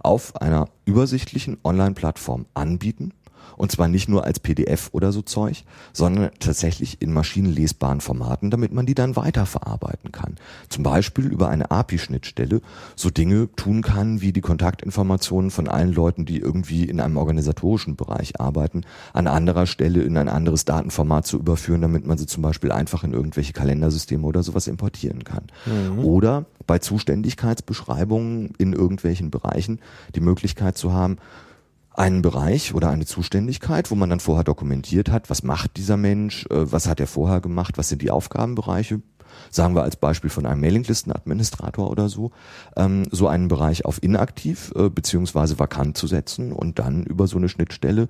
auf 0.03 0.35
einer 0.41 0.69
übersichtlichen 0.85 1.57
Online-Plattform 1.63 2.45
anbieten 2.53 3.13
und 3.57 3.71
zwar 3.71 3.87
nicht 3.87 4.09
nur 4.09 4.23
als 4.25 4.39
PDF 4.39 4.89
oder 4.91 5.11
so 5.11 5.21
Zeug, 5.21 5.63
sondern 5.93 6.31
tatsächlich 6.39 7.01
in 7.01 7.13
maschinenlesbaren 7.13 8.01
Formaten, 8.01 8.51
damit 8.51 8.73
man 8.73 8.85
die 8.85 8.95
dann 8.95 9.15
weiterverarbeiten 9.15 10.11
kann. 10.11 10.35
Zum 10.69 10.83
Beispiel 10.83 11.25
über 11.25 11.49
eine 11.49 11.71
API-Schnittstelle 11.71 12.61
so 12.95 13.09
Dinge 13.09 13.49
tun 13.55 13.81
kann, 13.81 14.21
wie 14.21 14.33
die 14.33 14.41
Kontaktinformationen 14.41 15.51
von 15.51 15.67
allen 15.67 15.93
Leuten, 15.93 16.25
die 16.25 16.39
irgendwie 16.39 16.85
in 16.85 16.99
einem 16.99 17.17
organisatorischen 17.17 17.95
Bereich 17.95 18.39
arbeiten, 18.39 18.83
an 19.13 19.27
anderer 19.27 19.67
Stelle 19.67 20.01
in 20.01 20.17
ein 20.17 20.29
anderes 20.29 20.65
Datenformat 20.65 21.25
zu 21.25 21.37
überführen, 21.37 21.81
damit 21.81 22.05
man 22.05 22.17
sie 22.17 22.25
zum 22.25 22.43
Beispiel 22.43 22.71
einfach 22.71 23.03
in 23.03 23.13
irgendwelche 23.13 23.53
Kalendersysteme 23.53 24.25
oder 24.25 24.43
sowas 24.43 24.67
importieren 24.67 25.23
kann. 25.23 25.43
Mhm. 25.65 25.99
Oder 25.99 26.45
bei 26.67 26.79
Zuständigkeitsbeschreibungen 26.79 28.53
in 28.57 28.73
irgendwelchen 28.73 29.31
Bereichen 29.31 29.79
die 30.15 30.21
Möglichkeit 30.21 30.77
zu 30.77 30.93
haben, 30.93 31.17
einen 31.93 32.21
Bereich 32.21 32.73
oder 32.73 32.89
eine 32.89 33.05
Zuständigkeit, 33.05 33.91
wo 33.91 33.95
man 33.95 34.09
dann 34.09 34.19
vorher 34.19 34.43
dokumentiert 34.43 35.09
hat, 35.09 35.29
was 35.29 35.43
macht 35.43 35.77
dieser 35.77 35.97
Mensch, 35.97 36.45
äh, 36.49 36.71
was 36.71 36.87
hat 36.87 36.99
er 36.99 37.07
vorher 37.07 37.41
gemacht, 37.41 37.77
was 37.77 37.89
sind 37.89 38.01
die 38.01 38.11
Aufgabenbereiche, 38.11 39.01
sagen 39.49 39.75
wir 39.75 39.83
als 39.83 39.95
Beispiel 39.95 40.29
von 40.29 40.45
einem 40.45 40.61
Mailinglistenadministrator 40.61 41.89
oder 41.89 42.09
so, 42.09 42.31
ähm, 42.75 43.03
so 43.11 43.27
einen 43.27 43.47
Bereich 43.47 43.85
auf 43.85 44.01
inaktiv 44.01 44.71
äh, 44.75 44.89
beziehungsweise 44.89 45.59
vakant 45.59 45.97
zu 45.97 46.07
setzen 46.07 46.51
und 46.51 46.79
dann 46.79 47.03
über 47.03 47.27
so 47.27 47.37
eine 47.37 47.49
Schnittstelle 47.49 48.07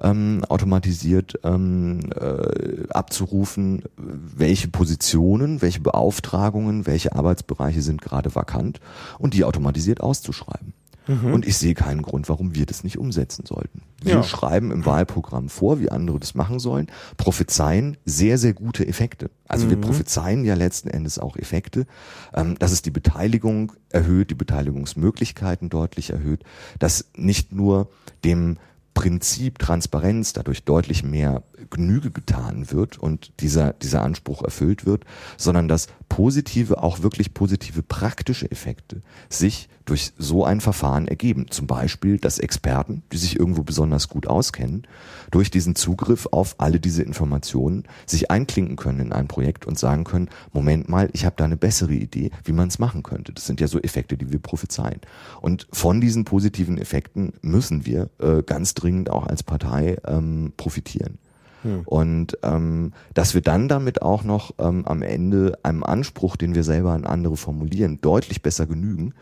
ähm, 0.00 0.42
automatisiert 0.48 1.38
ähm, 1.42 2.00
äh, 2.14 2.88
abzurufen, 2.90 3.82
welche 3.96 4.68
Positionen, 4.68 5.62
welche 5.62 5.80
Beauftragungen, 5.80 6.86
welche 6.86 7.14
Arbeitsbereiche 7.14 7.82
sind 7.82 8.00
gerade 8.00 8.34
vakant 8.34 8.80
und 9.18 9.34
die 9.34 9.44
automatisiert 9.44 10.00
auszuschreiben. 10.00 10.72
Mhm. 11.06 11.32
Und 11.32 11.46
ich 11.46 11.56
sehe 11.58 11.74
keinen 11.74 12.02
Grund, 12.02 12.28
warum 12.28 12.54
wir 12.54 12.66
das 12.66 12.84
nicht 12.84 12.98
umsetzen 12.98 13.44
sollten. 13.46 13.82
Wir 14.02 14.14
ja. 14.14 14.22
schreiben 14.22 14.70
im 14.70 14.86
Wahlprogramm 14.86 15.48
vor, 15.48 15.80
wie 15.80 15.90
andere 15.90 16.18
das 16.18 16.34
machen 16.34 16.58
sollen, 16.58 16.86
prophezeien 17.16 17.96
sehr, 18.04 18.38
sehr 18.38 18.54
gute 18.54 18.86
Effekte. 18.86 19.30
Also 19.46 19.66
mhm. 19.66 19.70
wir 19.70 19.80
prophezeien 19.80 20.44
ja 20.44 20.54
letzten 20.54 20.88
Endes 20.88 21.18
auch 21.18 21.36
Effekte, 21.36 21.86
ähm, 22.34 22.58
dass 22.58 22.72
es 22.72 22.82
die 22.82 22.90
Beteiligung 22.90 23.72
erhöht, 23.90 24.30
die 24.30 24.34
Beteiligungsmöglichkeiten 24.34 25.68
deutlich 25.68 26.10
erhöht, 26.10 26.44
dass 26.78 27.06
nicht 27.16 27.52
nur 27.52 27.90
dem 28.24 28.58
Prinzip 28.94 29.58
Transparenz 29.58 30.32
dadurch 30.32 30.64
deutlich 30.64 31.02
mehr 31.02 31.42
Genüge 31.68 32.12
getan 32.12 32.70
wird 32.70 32.96
und 32.96 33.32
dieser, 33.40 33.72
dieser 33.72 34.02
Anspruch 34.02 34.42
erfüllt 34.42 34.86
wird, 34.86 35.04
sondern 35.36 35.66
dass 35.66 35.88
positive, 36.08 36.82
auch 36.82 37.02
wirklich 37.02 37.34
positive 37.34 37.82
praktische 37.82 38.50
Effekte 38.50 39.02
sich 39.28 39.68
durch 39.84 40.12
so 40.16 40.44
ein 40.44 40.60
Verfahren 40.60 41.08
ergeben. 41.08 41.46
Zum 41.50 41.66
Beispiel, 41.66 42.18
dass 42.18 42.38
Experten, 42.38 43.02
die 43.12 43.18
sich 43.18 43.38
irgendwo 43.38 43.62
besonders 43.62 44.08
gut 44.08 44.26
auskennen, 44.26 44.86
durch 45.30 45.50
diesen 45.50 45.74
Zugriff 45.74 46.26
auf 46.30 46.54
alle 46.58 46.80
diese 46.80 47.02
Informationen 47.02 47.84
sich 48.06 48.30
einklinken 48.30 48.76
können 48.76 49.00
in 49.00 49.12
ein 49.12 49.28
Projekt 49.28 49.66
und 49.66 49.78
sagen 49.78 50.04
können, 50.04 50.30
Moment 50.52 50.88
mal, 50.88 51.10
ich 51.12 51.26
habe 51.26 51.36
da 51.36 51.44
eine 51.44 51.56
bessere 51.56 51.92
Idee, 51.92 52.30
wie 52.44 52.52
man 52.52 52.68
es 52.68 52.78
machen 52.78 53.02
könnte. 53.02 53.32
Das 53.32 53.46
sind 53.46 53.60
ja 53.60 53.68
so 53.68 53.78
Effekte, 53.78 54.16
die 54.16 54.32
wir 54.32 54.38
prophezeien. 54.38 55.00
Und 55.42 55.66
von 55.72 56.00
diesen 56.00 56.24
positiven 56.24 56.78
Effekten 56.78 57.34
müssen 57.42 57.84
wir 57.84 58.08
äh, 58.20 58.42
ganz 58.42 58.74
dringend 58.74 59.10
auch 59.10 59.26
als 59.26 59.42
Partei 59.42 59.98
ähm, 60.06 60.52
profitieren. 60.56 61.18
Hm. 61.62 61.82
Und 61.84 62.38
ähm, 62.42 62.92
dass 63.12 63.34
wir 63.34 63.40
dann 63.40 63.68
damit 63.68 64.02
auch 64.02 64.24
noch 64.24 64.52
ähm, 64.58 64.86
am 64.86 65.02
Ende 65.02 65.58
einem 65.62 65.82
Anspruch, 65.82 66.36
den 66.36 66.54
wir 66.54 66.64
selber 66.64 66.92
an 66.92 67.04
andere 67.04 67.36
formulieren, 67.36 68.00
deutlich 68.00 68.40
besser 68.40 68.66
genügen 68.66 69.14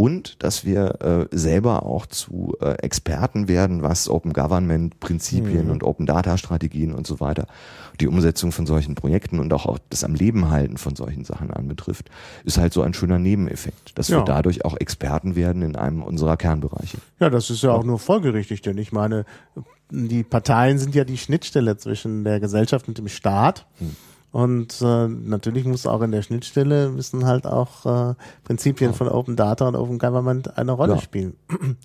und 0.00 0.42
dass 0.42 0.64
wir 0.64 1.28
äh, 1.30 1.36
selber 1.36 1.82
auch 1.84 2.06
zu 2.06 2.56
äh, 2.62 2.70
Experten 2.78 3.48
werden, 3.48 3.82
was 3.82 4.08
Open 4.08 4.32
Government 4.32 4.98
Prinzipien 4.98 5.66
mhm. 5.66 5.72
und 5.72 5.84
Open 5.84 6.06
Data 6.06 6.38
Strategien 6.38 6.94
und 6.94 7.06
so 7.06 7.20
weiter, 7.20 7.46
die 8.00 8.06
Umsetzung 8.06 8.50
von 8.50 8.64
solchen 8.64 8.94
Projekten 8.94 9.40
und 9.40 9.52
auch, 9.52 9.66
auch 9.66 9.78
das 9.90 10.02
am 10.02 10.14
Leben 10.14 10.48
halten 10.48 10.78
von 10.78 10.96
solchen 10.96 11.24
Sachen 11.24 11.50
anbetrifft, 11.50 12.08
ist 12.44 12.56
halt 12.56 12.72
so 12.72 12.80
ein 12.80 12.94
schöner 12.94 13.18
Nebeneffekt, 13.18 13.98
dass 13.98 14.08
ja. 14.08 14.20
wir 14.20 14.24
dadurch 14.24 14.64
auch 14.64 14.74
Experten 14.74 15.36
werden 15.36 15.60
in 15.60 15.76
einem 15.76 16.02
unserer 16.02 16.38
Kernbereiche. 16.38 16.96
Ja, 17.18 17.28
das 17.28 17.50
ist 17.50 17.62
ja 17.62 17.72
auch 17.72 17.84
nur 17.84 17.98
folgerichtig, 17.98 18.62
denn 18.62 18.78
ich 18.78 18.92
meine, 18.92 19.26
die 19.90 20.22
Parteien 20.22 20.78
sind 20.78 20.94
ja 20.94 21.04
die 21.04 21.18
Schnittstelle 21.18 21.76
zwischen 21.76 22.24
der 22.24 22.40
Gesellschaft 22.40 22.88
und 22.88 22.96
dem 22.96 23.08
Staat. 23.08 23.66
Hm. 23.78 23.96
Und 24.32 24.80
äh, 24.80 25.08
natürlich 25.08 25.64
muss 25.64 25.86
auch 25.86 26.02
in 26.02 26.12
der 26.12 26.22
Schnittstelle 26.22 26.90
müssen 26.90 27.26
halt 27.26 27.46
auch 27.46 28.10
äh, 28.10 28.14
Prinzipien 28.44 28.94
von 28.94 29.08
Open 29.08 29.36
Data 29.36 29.66
und 29.66 29.74
Open 29.74 29.98
Government 29.98 30.56
eine 30.56 30.72
Rolle 30.72 30.94
ja. 30.94 31.00
spielen. 31.00 31.36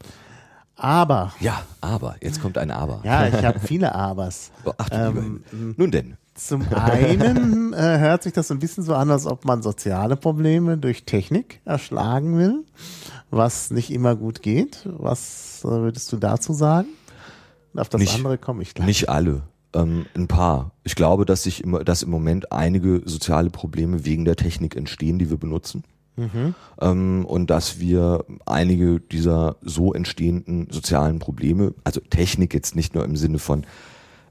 Aber. 0.77 1.34
Ja, 1.39 1.62
aber. 1.79 2.17
Jetzt 2.19 2.41
kommt 2.41 2.58
ein 2.58 2.69
Aber. 2.69 2.99
Ja, 3.03 3.27
ich 3.27 3.45
habe 3.45 3.60
viele 3.65 3.95
Abers. 3.95 4.51
Oh, 4.65 4.73
ach, 4.77 4.89
ähm, 4.91 5.41
Nun 5.77 5.89
denn. 5.89 6.17
Zum 6.34 6.67
einen 6.73 7.71
äh, 7.73 7.99
hört 7.99 8.23
sich 8.23 8.34
das 8.34 8.51
ein 8.51 8.60
bisschen 8.60 8.84
so 8.84 8.93
an, 8.93 9.10
als 9.10 9.25
ob 9.25 9.45
man 9.45 9.62
soziale 9.62 10.17
Probleme 10.17 10.77
durch 10.77 11.05
Technik 11.05 11.62
erschlagen 11.63 12.38
will, 12.38 12.65
was 13.31 13.71
nicht 13.71 13.89
immer 13.89 14.17
gut 14.17 14.41
geht. 14.41 14.81
Was 14.86 15.62
äh, 15.63 15.69
würdest 15.69 16.12
du 16.12 16.17
dazu 16.17 16.51
sagen? 16.51 16.89
Auf 17.73 17.88
das 17.88 18.01
nicht, 18.01 18.15
andere 18.15 18.38
komme 18.38 18.62
ich 18.62 18.73
gleich. 18.73 18.86
Nicht 18.86 19.10
alle. 19.10 19.43
Ähm, 19.75 20.05
ein 20.15 20.27
paar. 20.27 20.71
Ich 20.83 20.95
glaube, 20.95 21.25
dass 21.25 21.43
sich 21.43 21.63
immer, 21.63 21.83
dass 21.83 22.01
im 22.01 22.09
Moment 22.09 22.51
einige 22.51 23.01
soziale 23.05 23.49
Probleme 23.49 24.05
wegen 24.05 24.25
der 24.25 24.38
Technik 24.38 24.75
entstehen, 24.75 25.19
die 25.19 25.29
wir 25.29 25.38
benutzen. 25.38 25.83
Mhm. 26.15 26.55
Ähm, 26.79 27.25
und 27.25 27.49
dass 27.49 27.79
wir 27.79 28.23
einige 28.45 28.99
dieser 28.99 29.57
so 29.61 29.93
entstehenden 29.93 30.67
sozialen 30.71 31.19
Probleme, 31.19 31.73
also 31.83 31.99
Technik 31.99 32.53
jetzt 32.53 32.75
nicht 32.75 32.95
nur 32.95 33.03
im 33.03 33.17
Sinne 33.17 33.39
von 33.39 33.65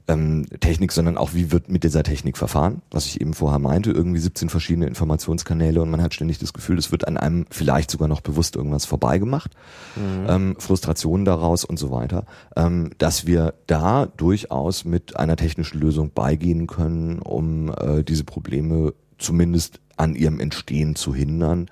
ähm, 0.07 0.45
Technik, 0.59 0.91
sondern 0.91 1.17
auch 1.17 1.33
wie 1.33 1.51
wird 1.51 1.69
mit 1.69 1.83
dieser 1.83 2.03
Technik 2.03 2.37
verfahren, 2.37 2.81
was 2.91 3.05
ich 3.05 3.21
eben 3.21 3.33
vorher 3.33 3.59
meinte, 3.59 3.91
irgendwie 3.91 4.19
17 4.19 4.49
verschiedene 4.49 4.87
Informationskanäle 4.87 5.81
und 5.81 5.89
man 5.89 6.01
hat 6.01 6.13
ständig 6.13 6.37
das 6.37 6.53
Gefühl, 6.53 6.77
es 6.77 6.91
wird 6.91 7.07
an 7.07 7.17
einem 7.17 7.45
vielleicht 7.49 7.89
sogar 7.89 8.07
noch 8.07 8.21
bewusst 8.21 8.55
irgendwas 8.55 8.85
vorbeigemacht, 8.85 9.51
mhm. 9.95 10.25
ähm, 10.27 10.55
Frustrationen 10.59 11.25
daraus 11.25 11.65
und 11.65 11.77
so 11.77 11.91
weiter, 11.91 12.25
ähm, 12.55 12.91
dass 12.97 13.25
wir 13.25 13.55
da 13.67 14.05
durchaus 14.05 14.85
mit 14.85 15.17
einer 15.17 15.35
technischen 15.35 15.79
Lösung 15.79 16.11
beigehen 16.13 16.67
können, 16.67 17.19
um 17.19 17.69
äh, 17.69 18.03
diese 18.03 18.23
Probleme 18.23 18.93
zumindest 19.17 19.79
an 19.97 20.15
ihrem 20.15 20.39
Entstehen 20.39 20.95
zu 20.95 21.15
hindern 21.15 21.67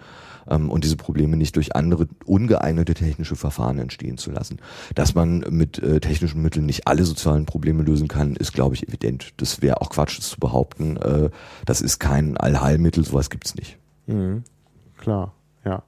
ähm, 0.49 0.69
und 0.69 0.83
diese 0.83 0.97
Probleme 0.97 1.37
nicht 1.37 1.55
durch 1.55 1.75
andere 1.75 2.07
ungeeignete 2.25 2.93
technische 2.93 3.35
Verfahren 3.35 3.79
entstehen 3.79 4.17
zu 4.17 4.31
lassen. 4.31 4.59
Dass 4.95 5.15
man 5.15 5.45
mit 5.49 5.79
äh, 5.79 5.99
technischen 5.99 6.41
Mitteln 6.41 6.65
nicht 6.65 6.87
alle 6.87 7.03
sozialen 7.03 7.45
Probleme 7.45 7.83
lösen 7.83 8.07
kann, 8.07 8.35
ist, 8.35 8.53
glaube 8.53 8.75
ich, 8.75 8.87
evident. 8.87 9.33
Das 9.37 9.61
wäre 9.61 9.81
auch 9.81 9.89
Quatsch, 9.89 10.17
das 10.17 10.29
zu 10.29 10.39
behaupten. 10.39 10.97
Äh, 10.97 11.29
das 11.65 11.81
ist 11.81 11.99
kein 11.99 12.37
Allheilmittel, 12.37 13.03
sowas 13.03 13.29
gibt's 13.29 13.55
nicht. 13.55 13.77
Mhm. 14.07 14.43
Klar, 14.97 15.33
ja. 15.65 15.83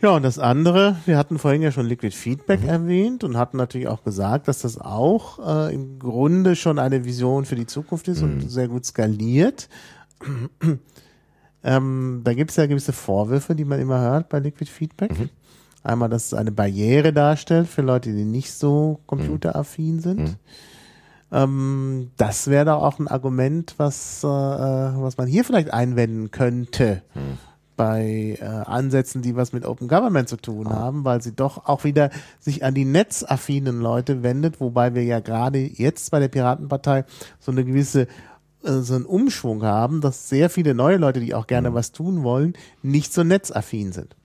Ja, 0.00 0.10
und 0.10 0.22
das 0.22 0.38
andere, 0.38 0.96
wir 1.06 1.18
hatten 1.18 1.38
vorhin 1.38 1.60
ja 1.60 1.72
schon 1.72 1.86
Liquid 1.86 2.14
Feedback 2.14 2.62
mhm. 2.62 2.68
erwähnt 2.68 3.24
und 3.24 3.36
hatten 3.36 3.56
natürlich 3.56 3.88
auch 3.88 4.04
gesagt, 4.04 4.46
dass 4.46 4.60
das 4.60 4.80
auch 4.80 5.40
äh, 5.44 5.74
im 5.74 5.98
Grunde 5.98 6.54
schon 6.54 6.78
eine 6.78 7.04
Vision 7.04 7.44
für 7.44 7.56
die 7.56 7.66
Zukunft 7.66 8.06
ist 8.06 8.22
mhm. 8.22 8.32
und 8.32 8.48
sehr 8.50 8.68
gut 8.68 8.84
skaliert. 8.84 9.68
Ähm, 11.64 12.20
da 12.24 12.34
gibt 12.34 12.50
es 12.50 12.56
ja 12.56 12.66
gewisse 12.66 12.92
Vorwürfe, 12.92 13.54
die 13.54 13.64
man 13.64 13.80
immer 13.80 14.00
hört 14.00 14.28
bei 14.28 14.38
Liquid 14.38 14.70
Feedback. 14.70 15.18
Mhm. 15.18 15.30
Einmal, 15.82 16.08
dass 16.08 16.26
es 16.26 16.34
eine 16.34 16.52
Barriere 16.52 17.12
darstellt 17.12 17.68
für 17.68 17.82
Leute, 17.82 18.12
die 18.12 18.24
nicht 18.24 18.52
so 18.52 19.00
computeraffin 19.06 19.96
mhm. 19.96 20.00
sind. 20.00 20.20
Mhm. 20.20 20.36
Ähm, 21.30 22.10
das 22.16 22.48
wäre 22.48 22.66
doch 22.66 22.82
auch 22.82 22.98
ein 22.98 23.08
Argument, 23.08 23.74
was, 23.76 24.24
äh, 24.24 24.26
was 24.26 25.16
man 25.16 25.26
hier 25.26 25.44
vielleicht 25.44 25.72
einwenden 25.72 26.30
könnte. 26.30 27.02
Mhm 27.14 27.38
bei 27.78 28.36
äh, 28.40 28.44
Ansätzen, 28.44 29.22
die 29.22 29.36
was 29.36 29.54
mit 29.54 29.64
Open 29.64 29.88
Government 29.88 30.28
zu 30.28 30.36
tun 30.36 30.66
ah. 30.66 30.74
haben, 30.74 31.04
weil 31.04 31.22
sie 31.22 31.34
doch 31.34 31.64
auch 31.66 31.84
wieder 31.84 32.10
sich 32.38 32.62
an 32.64 32.74
die 32.74 32.84
netzaffinen 32.84 33.80
Leute 33.80 34.22
wendet, 34.22 34.60
wobei 34.60 34.94
wir 34.94 35.04
ja 35.04 35.20
gerade 35.20 35.58
jetzt 35.60 36.10
bei 36.10 36.18
der 36.18 36.28
Piratenpartei 36.28 37.04
so 37.38 37.52
eine 37.52 37.64
gewisse 37.64 38.08
so 38.62 38.94
einen 38.94 39.04
Umschwung 39.04 39.62
haben, 39.62 40.00
dass 40.00 40.28
sehr 40.28 40.50
viele 40.50 40.74
neue 40.74 40.96
Leute, 40.96 41.20
die 41.20 41.34
auch 41.34 41.46
gerne 41.46 41.70
mhm. 41.70 41.74
was 41.74 41.92
tun 41.92 42.22
wollen, 42.22 42.54
nicht 42.82 43.12
so 43.12 43.24
netzaffin 43.24 43.92
sind. 43.92 44.16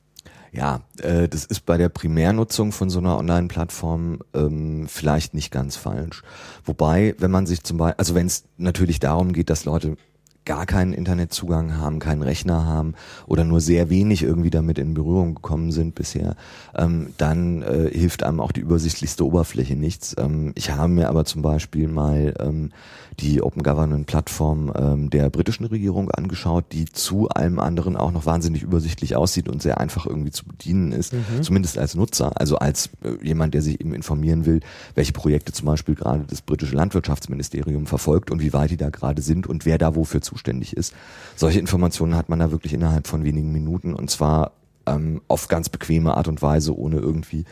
Ja, 0.52 0.82
äh, 1.00 1.28
das 1.28 1.46
ist 1.46 1.66
bei 1.66 1.78
der 1.78 1.90
Primärnutzung 1.90 2.72
von 2.72 2.90
so 2.90 3.00
einer 3.00 3.18
Online-Plattform 3.18 4.20
ähm, 4.36 4.86
vielleicht 4.88 5.34
nicht 5.34 5.52
ganz 5.52 5.76
falsch. 5.76 6.22
Wobei, 6.64 7.16
wenn 7.18 7.32
man 7.32 7.48
sich 7.48 7.64
zum 7.64 7.78
Beispiel, 7.78 7.98
also 7.98 8.14
wenn 8.14 8.28
es 8.28 8.44
natürlich 8.58 9.00
darum 9.00 9.34
geht, 9.34 9.50
dass 9.50 9.66
Leute 9.66 9.98
gar 10.46 10.66
keinen 10.66 10.94
Internetzugang 10.94 11.78
haben, 11.78 12.00
keinen 12.00 12.22
Rechner 12.22 12.66
haben 12.66 12.94
oder 13.26 13.44
nur 13.44 13.62
sehr 13.62 13.90
wenig 13.90 14.24
irgendwie 14.24 14.50
damit 14.50 14.78
in 14.78 14.94
Berührung 14.94 15.36
gekommen 15.36 15.72
sind 15.72 15.96
bisher, 15.96 16.36
ähm, 16.76 17.14
dann 17.18 17.62
äh, 17.62 17.90
hilft 17.92 18.24
einem 18.24 18.40
auch 18.40 18.52
die 18.52 18.60
übersichtlichste 18.62 19.26
Oberfläche 19.26 19.76
nichts. 19.76 20.16
Ähm, 20.18 20.52
ich 20.56 20.72
habe 20.72 20.90
mir 20.90 21.10
aber 21.10 21.26
zum 21.26 21.42
Beispiel 21.42 21.88
mal 21.88 22.34
ähm, 22.40 22.72
die 23.20 23.42
Open 23.42 23.64
Government 23.64 24.08
Plattform 24.08 24.72
ähm, 24.76 25.10
der 25.10 25.30
britischen 25.30 25.66
Regierung 25.66 26.10
angeschaut, 26.12 26.66
die 26.72 26.86
zu 26.86 27.30
allem 27.30 27.60
anderen 27.60 27.96
auch 27.96 28.12
noch 28.12 28.26
wahnsinnig 28.26 28.64
übersichtlich 28.64 29.16
aussieht 29.16 29.50
und 29.50 29.62
sehr 29.62 29.80
einfach 29.80 30.06
irgendwie 30.06 30.32
zu 30.32 30.46
bedienen 30.46 30.92
ist, 30.92 31.14
mhm. 31.14 31.42
zumindest 31.42 31.78
als 31.78 31.96
Nutzer, 31.96 32.40
also 32.40 32.58
als 32.58 32.90
äh, 33.04 33.24
jemand, 33.26 33.54
der 33.54 33.62
sich 33.62 33.80
eben 33.80 33.94
informieren 33.94 34.46
will, 34.46 34.62
welche 34.96 35.14
Projekte 35.14 35.54
zum 35.54 35.68
Beispiel 35.68 35.96
gerade 35.96 36.24
das 36.28 36.42
britische 36.42 36.76
Landwirtschaftsministerium 36.76 37.86
verfolgt 37.86 38.32
und 38.32 38.42
wie 38.42 38.54
weit 38.54 38.72
die 38.72 38.78
da 38.78 38.90
gerade 38.90 39.22
sind 39.22 39.48
und 39.48 39.66
wer 39.66 39.78
da 39.78 39.96
wofür 39.96 40.22
zuständig 40.22 40.76
ist. 40.76 40.94
Solche 41.36 41.60
Informationen 41.60 42.16
hat 42.16 42.30
man 42.30 42.40
da 42.40 42.52
wirklich 42.52 42.74
innerhalb 42.74 43.08
von 43.08 43.24
wenigen 43.24 43.52
Minuten 43.52 43.94
und 43.94 44.10
zwar 44.10 44.52
ähm, 44.86 45.22
auf 45.28 45.48
ganz 45.48 45.70
bequeme 45.70 46.16
Art 46.18 46.28
und 46.28 46.42
Weise, 46.42 46.78
ohne 46.78 46.98
irgendwie 46.98 47.46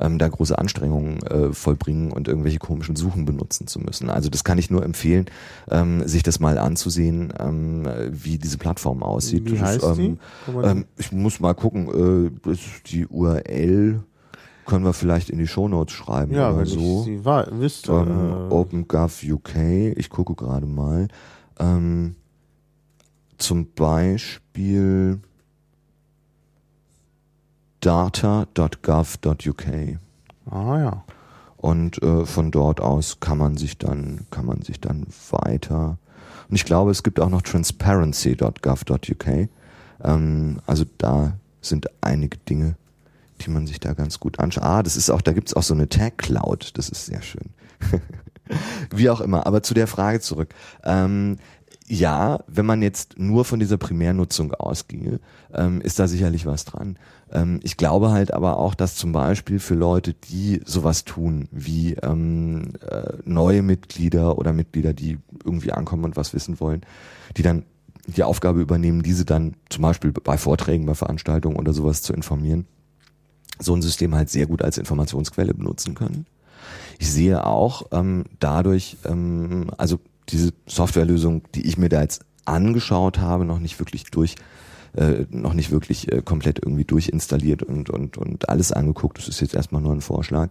ähm, 0.00 0.18
da 0.18 0.28
große 0.28 0.58
Anstrengungen 0.58 1.22
äh, 1.22 1.52
vollbringen 1.52 2.12
und 2.12 2.28
irgendwelche 2.28 2.58
komischen 2.58 2.96
Suchen 2.96 3.24
benutzen 3.24 3.66
zu 3.66 3.78
müssen. 3.80 4.10
Also 4.10 4.28
das 4.30 4.44
kann 4.44 4.58
ich 4.58 4.70
nur 4.70 4.84
empfehlen, 4.84 5.26
ähm, 5.70 6.06
sich 6.06 6.22
das 6.22 6.40
mal 6.40 6.58
anzusehen, 6.58 7.32
ähm, 7.38 7.86
wie 8.10 8.38
diese 8.38 8.58
Plattform 8.58 9.02
aussieht. 9.02 9.50
Wie 9.50 9.60
heißt 9.60 9.84
ist, 9.84 9.98
ähm, 9.98 10.18
ähm, 10.62 10.84
ich 10.96 11.12
muss 11.12 11.40
mal 11.40 11.54
gucken, 11.54 12.30
äh, 12.44 12.56
die 12.86 13.06
URL 13.06 14.02
können 14.66 14.84
wir 14.84 14.92
vielleicht 14.92 15.30
in 15.30 15.38
die 15.38 15.46
Shownotes 15.46 15.94
schreiben 15.94 16.34
ja, 16.34 16.48
oder 16.48 16.60
wenn 16.60 16.66
so. 16.66 17.00
Ich 17.00 17.04
sie 17.04 17.24
war, 17.24 17.46
wüsste, 17.58 17.92
ähm, 17.92 18.48
äh, 18.50 18.52
OpenGov 18.52 19.22
UK, 19.22 19.56
ich 19.96 20.08
gucke 20.08 20.34
gerade 20.34 20.66
mal. 20.66 21.08
Ähm, 21.58 22.16
zum 23.38 23.72
Beispiel 23.74 25.20
data.gov.uk. 27.84 29.66
Ah 30.50 30.78
ja. 30.78 31.04
Und 31.56 32.02
äh, 32.02 32.24
von 32.24 32.50
dort 32.50 32.80
aus 32.80 33.20
kann 33.20 33.38
man 33.38 33.56
sich 33.56 33.78
dann 33.78 34.26
kann 34.30 34.46
man 34.46 34.62
sich 34.62 34.80
dann 34.80 35.06
weiter. 35.30 35.98
Und 36.48 36.56
ich 36.56 36.64
glaube, 36.64 36.90
es 36.90 37.02
gibt 37.02 37.20
auch 37.20 37.28
noch 37.28 37.42
transparency.gov.uk. 37.42 39.48
Ähm, 40.02 40.60
also 40.66 40.84
da 40.98 41.34
sind 41.60 41.88
einige 42.00 42.38
Dinge, 42.38 42.76
die 43.40 43.50
man 43.50 43.66
sich 43.66 43.80
da 43.80 43.92
ganz 43.92 44.20
gut 44.20 44.38
anschaut. 44.38 44.64
Ah, 44.64 44.82
das 44.82 44.96
ist 44.96 45.10
auch, 45.10 45.22
da 45.22 45.32
gibt's 45.32 45.54
auch 45.54 45.62
so 45.62 45.74
eine 45.74 45.88
Tag 45.88 46.18
Cloud, 46.18 46.76
das 46.78 46.88
ist 46.88 47.06
sehr 47.06 47.22
schön. 47.22 47.50
Wie 48.90 49.10
auch 49.10 49.20
immer, 49.20 49.46
aber 49.46 49.62
zu 49.62 49.74
der 49.74 49.86
Frage 49.86 50.20
zurück. 50.20 50.54
Ähm, 50.84 51.38
ja, 51.86 52.40
wenn 52.46 52.64
man 52.64 52.80
jetzt 52.82 53.18
nur 53.18 53.44
von 53.44 53.60
dieser 53.60 53.76
Primärnutzung 53.76 54.54
ausginge, 54.54 55.20
ähm, 55.52 55.80
ist 55.82 55.98
da 55.98 56.08
sicherlich 56.08 56.46
was 56.46 56.64
dran. 56.64 56.98
Ähm, 57.30 57.60
ich 57.62 57.76
glaube 57.76 58.10
halt 58.10 58.32
aber 58.32 58.58
auch, 58.58 58.74
dass 58.74 58.96
zum 58.96 59.12
Beispiel 59.12 59.58
für 59.58 59.74
Leute, 59.74 60.14
die 60.14 60.62
sowas 60.64 61.04
tun, 61.04 61.48
wie 61.50 61.94
ähm, 61.94 62.72
äh, 62.88 63.12
neue 63.24 63.62
Mitglieder 63.62 64.38
oder 64.38 64.52
Mitglieder, 64.54 64.94
die 64.94 65.18
irgendwie 65.44 65.72
ankommen 65.72 66.04
und 66.04 66.16
was 66.16 66.32
wissen 66.32 66.58
wollen, 66.58 66.82
die 67.36 67.42
dann 67.42 67.64
die 68.06 68.22
Aufgabe 68.22 68.60
übernehmen, 68.60 69.02
diese 69.02 69.24
dann 69.24 69.54
zum 69.68 69.82
Beispiel 69.82 70.12
bei 70.12 70.38
Vorträgen, 70.38 70.86
bei 70.86 70.94
Veranstaltungen 70.94 71.56
oder 71.56 71.72
sowas 71.72 72.02
zu 72.02 72.12
informieren, 72.12 72.66
so 73.58 73.74
ein 73.74 73.82
System 73.82 74.14
halt 74.14 74.30
sehr 74.30 74.46
gut 74.46 74.62
als 74.62 74.78
Informationsquelle 74.78 75.54
benutzen 75.54 75.94
können. 75.94 76.26
Ich 76.98 77.10
sehe 77.10 77.46
auch 77.46 77.86
ähm, 77.92 78.24
dadurch, 78.40 78.96
ähm, 79.04 79.70
also 79.76 80.00
diese 80.28 80.52
Softwarelösung, 80.66 81.42
die 81.54 81.66
ich 81.66 81.78
mir 81.78 81.88
da 81.88 82.02
jetzt 82.02 82.24
angeschaut 82.44 83.18
habe, 83.18 83.44
noch 83.44 83.58
nicht 83.58 83.78
wirklich 83.78 84.04
durch 84.04 84.36
äh, 84.96 85.26
noch 85.30 85.54
nicht 85.54 85.72
wirklich 85.72 86.12
äh, 86.12 86.22
komplett 86.22 86.60
irgendwie 86.60 86.84
durchinstalliert 86.84 87.64
und, 87.64 87.90
und, 87.90 88.16
und 88.16 88.48
alles 88.48 88.70
angeguckt. 88.70 89.18
Das 89.18 89.26
ist 89.26 89.40
jetzt 89.40 89.54
erstmal 89.54 89.82
nur 89.82 89.92
ein 89.92 90.00
Vorschlag. 90.00 90.50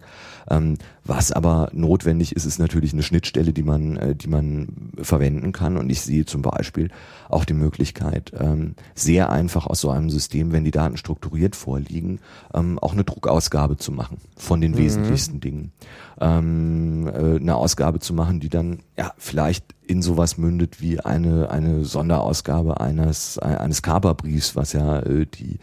Ähm, 0.50 0.78
was 1.06 1.32
aber 1.32 1.70
notwendig 1.72 2.36
ist, 2.36 2.46
ist 2.46 2.60
natürlich 2.60 2.92
eine 2.92 3.04
Schnittstelle, 3.04 3.54
die 3.54 3.64
man, 3.64 3.96
äh, 3.96 4.16
die 4.16 4.28
man 4.28 4.92
verwenden 5.02 5.54
kann. 5.54 5.78
Und 5.78 5.90
ich 5.90 6.02
sehe 6.02 6.26
zum 6.26 6.42
Beispiel 6.42 6.90
auch 7.30 7.46
die 7.46 7.54
Möglichkeit, 7.54 8.34
ähm, 8.38 8.76
sehr 8.96 9.32
einfach 9.32 9.66
aus 9.66 9.80
so 9.80 9.90
einem 9.92 10.10
System, 10.10 10.52
wenn 10.52 10.66
die 10.66 10.72
Daten 10.72 10.98
strukturiert 10.98 11.56
vorliegen, 11.56 12.20
ähm, 12.54 12.80
auch 12.80 12.92
eine 12.92 13.06
Druckausgabe 13.06 13.78
zu 13.78 13.94
machen 13.94 14.18
von 14.36 14.60
den 14.60 14.72
mhm. 14.72 14.78
wesentlichsten 14.78 15.40
Dingen. 15.40 15.72
Ähm, 16.20 17.08
äh, 17.08 17.38
eine 17.38 17.56
Ausgabe 17.56 18.00
zu 18.00 18.14
machen, 18.14 18.42
die 18.42 18.50
dann 18.50 18.80
ja 18.98 19.14
vielleicht 19.18 19.66
in 19.86 20.02
sowas 20.02 20.38
mündet 20.38 20.82
wie 20.82 21.00
eine, 21.00 21.50
eine 21.50 21.84
Sonderausgabe 21.86 22.80
eines, 22.80 23.38
eines 23.40 23.82
Kaperbriefs, 23.82 24.56
was 24.56 24.74
ja 24.74 25.00
äh, 25.00 25.26
die 25.26 25.60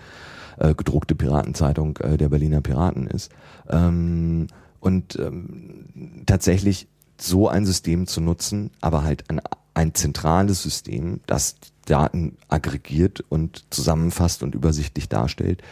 äh, 0.59 0.75
gedruckte 0.75 1.15
Piratenzeitung 1.15 1.97
äh, 1.99 2.17
der 2.17 2.29
Berliner 2.29 2.61
Piraten 2.61 3.07
ist. 3.07 3.31
Ähm, 3.69 4.49
und 4.81 5.19
ähm, 5.19 6.25
tatsächlich 6.27 6.89
so 7.19 7.49
ein 7.49 7.67
System 7.67 8.07
zu 8.07 8.21
nutzen, 8.21 8.71
aber 8.81 9.05
halt 9.05 9.29
ein, 9.31 9.41
ein 9.75 9.95
zentrales 9.95 10.63
System, 10.63 11.21
das 11.27 11.57
Daten 11.91 12.37
aggregiert 12.49 13.25
und 13.29 13.65
zusammenfasst 13.71 14.43
und 14.43 14.55
übersichtlich 14.55 15.09
darstellt, 15.09 15.63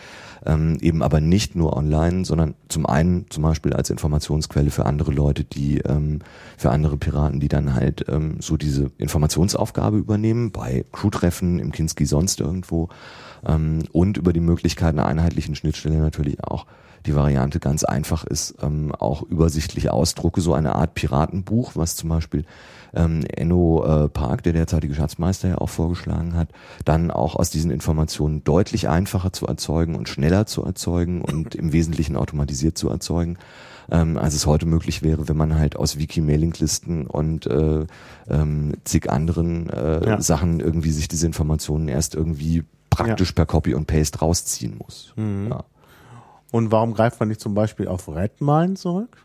ähm, 0.45 0.79
eben 0.81 1.03
aber 1.03 1.21
nicht 1.21 1.55
nur 1.55 1.77
online, 1.77 2.25
sondern 2.25 2.55
zum 2.69 2.87
einen 2.87 3.27
zum 3.31 3.45
Beispiel 3.45 3.73
als 3.73 3.91
Informationsquelle 3.91 4.71
für 4.71 4.87
andere 4.87 5.13
Leute, 5.13 5.45
die 5.45 5.79
ähm, 5.79 6.21
für 6.57 6.71
andere 6.71 6.97
Piraten, 6.97 7.41
die 7.41 7.49
dann 7.49 7.75
halt 7.75 8.05
ähm, 8.09 8.37
so 8.41 8.57
diese 8.57 8.91
Informationsaufgabe 8.99 9.97
übernehmen, 9.97 10.51
bei 10.51 10.85
Crewtreffen, 10.93 11.59
im 11.59 11.73
Kinski 11.73 12.05
sonst 12.05 12.41
irgendwo. 12.41 12.89
Ähm, 13.47 13.85
und 13.93 14.17
über 14.17 14.33
die 14.33 14.41
Möglichkeit 14.41 14.95
einer 14.95 15.07
einheitlichen 15.07 15.55
Schnittstelle 15.55 15.99
natürlich 15.99 16.43
auch 16.43 16.67
die 17.07 17.15
Variante 17.15 17.61
ganz 17.61 17.85
einfach 17.85 18.25
ist, 18.25 18.57
ähm, 18.61 18.93
auch 18.95 19.23
übersichtliche 19.23 19.93
Ausdrucke, 19.93 20.41
so 20.41 20.55
eine 20.55 20.75
Art 20.75 20.95
Piratenbuch, 20.95 21.73
was 21.77 21.95
zum 21.95 22.09
Beispiel 22.09 22.45
ähm, 22.95 23.25
Enno 23.25 23.85
äh, 23.85 24.09
Park, 24.09 24.43
der 24.43 24.53
derzeitige 24.53 24.95
Schatzmeister 24.95 25.49
ja 25.49 25.59
auch 25.59 25.69
vorgeschlagen 25.69 26.35
hat, 26.35 26.49
dann 26.85 27.11
auch 27.11 27.37
aus 27.37 27.51
diesen 27.51 27.71
Informationen 27.71 28.45
deutlich 28.45 28.89
einfacher 28.89 29.33
zu 29.33 29.47
erzeugen 29.47 29.95
und 29.95 30.09
schneller 30.09 30.47
zu 30.47 30.65
erzeugen 30.65 31.21
und 31.23 31.55
im 31.55 31.73
Wesentlichen 31.73 32.17
automatisiert 32.17 32.79
zu 32.79 32.89
erzeugen, 32.89 33.39
ähm, 33.91 34.17
als 34.17 34.35
es 34.35 34.47
heute 34.47 34.67
möglich 34.67 35.03
wäre, 35.03 35.29
wenn 35.29 35.37
man 35.37 35.57
halt 35.57 35.77
aus 35.77 35.99
Wiki-Mailing-Listen 35.99 37.07
und 37.07 37.47
äh, 37.47 37.87
ähm, 38.29 38.75
zig 38.85 39.11
anderen 39.11 39.71
äh, 39.71 40.07
ja. 40.07 40.21
Sachen 40.21 40.61
irgendwie 40.61 40.91
sich 40.91 41.09
diese 41.09 41.27
Informationen 41.27 41.89
erst 41.89 42.15
irgendwie 42.15 42.65
praktisch 42.91 43.31
ja. 43.31 43.35
per 43.35 43.47
Copy 43.47 43.75
und 43.75 43.87
Paste 43.87 44.19
rausziehen 44.19 44.77
muss. 44.79 45.13
Mhm. 45.17 45.49
Ja. 45.51 45.65
Und 46.51 46.73
warum 46.73 46.95
greift 46.95 47.21
man 47.21 47.29
nicht 47.29 47.41
zum 47.41 47.55
Beispiel 47.55 47.89
auf 47.89 48.09
Redmine 48.09 48.75
zurück? 48.75 49.19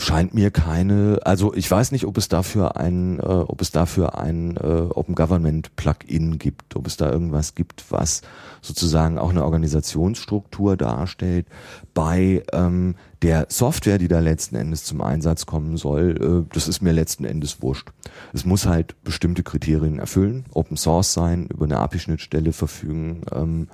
Scheint 0.00 0.34
mir 0.34 0.50
keine, 0.50 1.20
also 1.24 1.54
ich 1.54 1.70
weiß 1.70 1.92
nicht, 1.92 2.06
ob 2.06 2.16
es 2.16 2.28
dafür 2.28 2.76
ein, 2.76 3.18
äh, 3.18 3.22
ob 3.22 3.60
es 3.60 3.70
dafür 3.70 4.18
ein 4.18 4.56
äh, 4.56 4.60
Open 4.60 5.14
Government 5.14 5.76
Plugin 5.76 6.38
gibt, 6.38 6.76
ob 6.76 6.86
es 6.86 6.96
da 6.96 7.10
irgendwas 7.10 7.54
gibt, 7.54 7.84
was 7.90 8.22
sozusagen 8.62 9.18
auch 9.18 9.30
eine 9.30 9.44
Organisationsstruktur 9.44 10.76
darstellt. 10.76 11.46
Bei 11.94 12.42
ähm, 12.52 12.96
der 13.22 13.46
Software, 13.50 13.98
die 13.98 14.08
da 14.08 14.20
letzten 14.20 14.56
Endes 14.56 14.84
zum 14.84 15.00
Einsatz 15.02 15.46
kommen 15.46 15.76
soll, 15.76 16.46
äh, 16.48 16.54
das 16.54 16.68
ist 16.68 16.80
mir 16.80 16.92
letzten 16.92 17.24
Endes 17.24 17.60
wurscht. 17.62 17.88
Es 18.32 18.44
muss 18.44 18.66
halt 18.66 19.02
bestimmte 19.04 19.42
Kriterien 19.42 19.98
erfüllen, 19.98 20.44
Open 20.52 20.76
Source 20.76 21.12
sein, 21.12 21.46
über 21.46 21.64
eine 21.66 21.78
API-Schnittstelle 21.78 22.52
verfügen. 22.52 23.22
Ähm, 23.32 23.68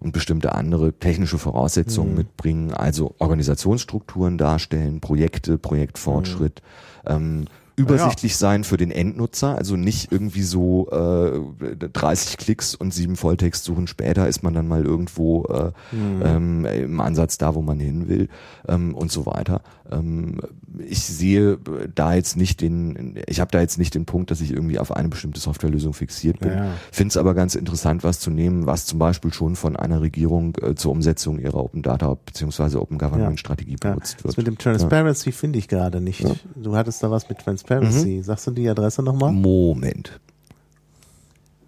und 0.00 0.12
bestimmte 0.12 0.54
andere 0.54 0.92
technische 0.92 1.38
Voraussetzungen 1.38 2.10
mhm. 2.10 2.18
mitbringen, 2.18 2.72
also 2.72 3.14
Organisationsstrukturen 3.18 4.38
darstellen, 4.38 5.00
Projekte, 5.00 5.58
Projektfortschritt, 5.58 6.62
mhm. 7.04 7.10
ähm, 7.12 7.44
übersichtlich 7.78 8.32
ja. 8.32 8.38
sein 8.38 8.64
für 8.64 8.76
den 8.76 8.90
Endnutzer, 8.90 9.56
also 9.56 9.76
nicht 9.76 10.12
irgendwie 10.12 10.42
so 10.42 10.88
äh, 10.90 11.88
30 11.92 12.36
Klicks 12.36 12.74
und 12.74 12.92
sieben 12.92 13.16
Volltextsuchen 13.16 13.86
später 13.86 14.28
ist 14.28 14.42
man 14.42 14.54
dann 14.54 14.68
mal 14.68 14.84
irgendwo 14.84 15.44
äh, 15.44 15.70
mhm. 15.94 16.22
ähm, 16.24 16.64
im 16.64 17.00
Ansatz 17.00 17.38
da, 17.38 17.54
wo 17.54 17.62
man 17.62 17.80
hin 17.80 18.08
will 18.08 18.28
ähm, 18.66 18.94
und 18.94 19.12
so 19.12 19.26
weiter. 19.26 19.62
Ähm, 19.90 20.40
ich 20.86 21.04
sehe 21.04 21.58
da 21.94 22.14
jetzt 22.14 22.36
nicht 22.36 22.60
den, 22.60 23.18
ich 23.26 23.40
habe 23.40 23.50
da 23.50 23.60
jetzt 23.60 23.78
nicht 23.78 23.94
den 23.94 24.04
Punkt, 24.04 24.30
dass 24.30 24.40
ich 24.40 24.50
irgendwie 24.50 24.78
auf 24.78 24.92
eine 24.92 25.08
bestimmte 25.08 25.40
Softwarelösung 25.40 25.94
fixiert 25.94 26.40
bin. 26.40 26.52
Ja. 26.52 26.72
Finde 26.92 27.12
es 27.12 27.16
aber 27.16 27.34
ganz 27.34 27.54
interessant, 27.54 28.04
was 28.04 28.20
zu 28.20 28.30
nehmen, 28.30 28.66
was 28.66 28.86
zum 28.86 28.98
Beispiel 28.98 29.32
schon 29.32 29.56
von 29.56 29.76
einer 29.76 30.00
Regierung 30.00 30.56
äh, 30.60 30.74
zur 30.74 30.92
Umsetzung 30.92 31.38
ihrer 31.38 31.56
Open 31.56 31.82
Data 31.82 32.14
bzw. 32.14 32.76
Open 32.76 32.98
Government 32.98 33.40
Strategie 33.40 33.76
ja. 33.82 33.90
benutzt 33.90 34.18
wird. 34.18 34.32
Das 34.32 34.36
mit 34.36 34.46
dem 34.46 34.58
Transparency 34.58 35.32
finde 35.32 35.58
ich 35.58 35.68
gerade 35.68 36.00
nicht. 36.00 36.24
Du 36.54 36.76
hattest 36.76 37.02
da 37.02 37.10
was 37.10 37.28
mit 37.28 37.38
Transparency. 37.38 37.67
Mhm. 37.70 38.22
Sagst 38.22 38.46
du 38.46 38.50
die 38.50 38.68
Adresse 38.68 39.02
nochmal? 39.02 39.32
Moment. 39.32 40.20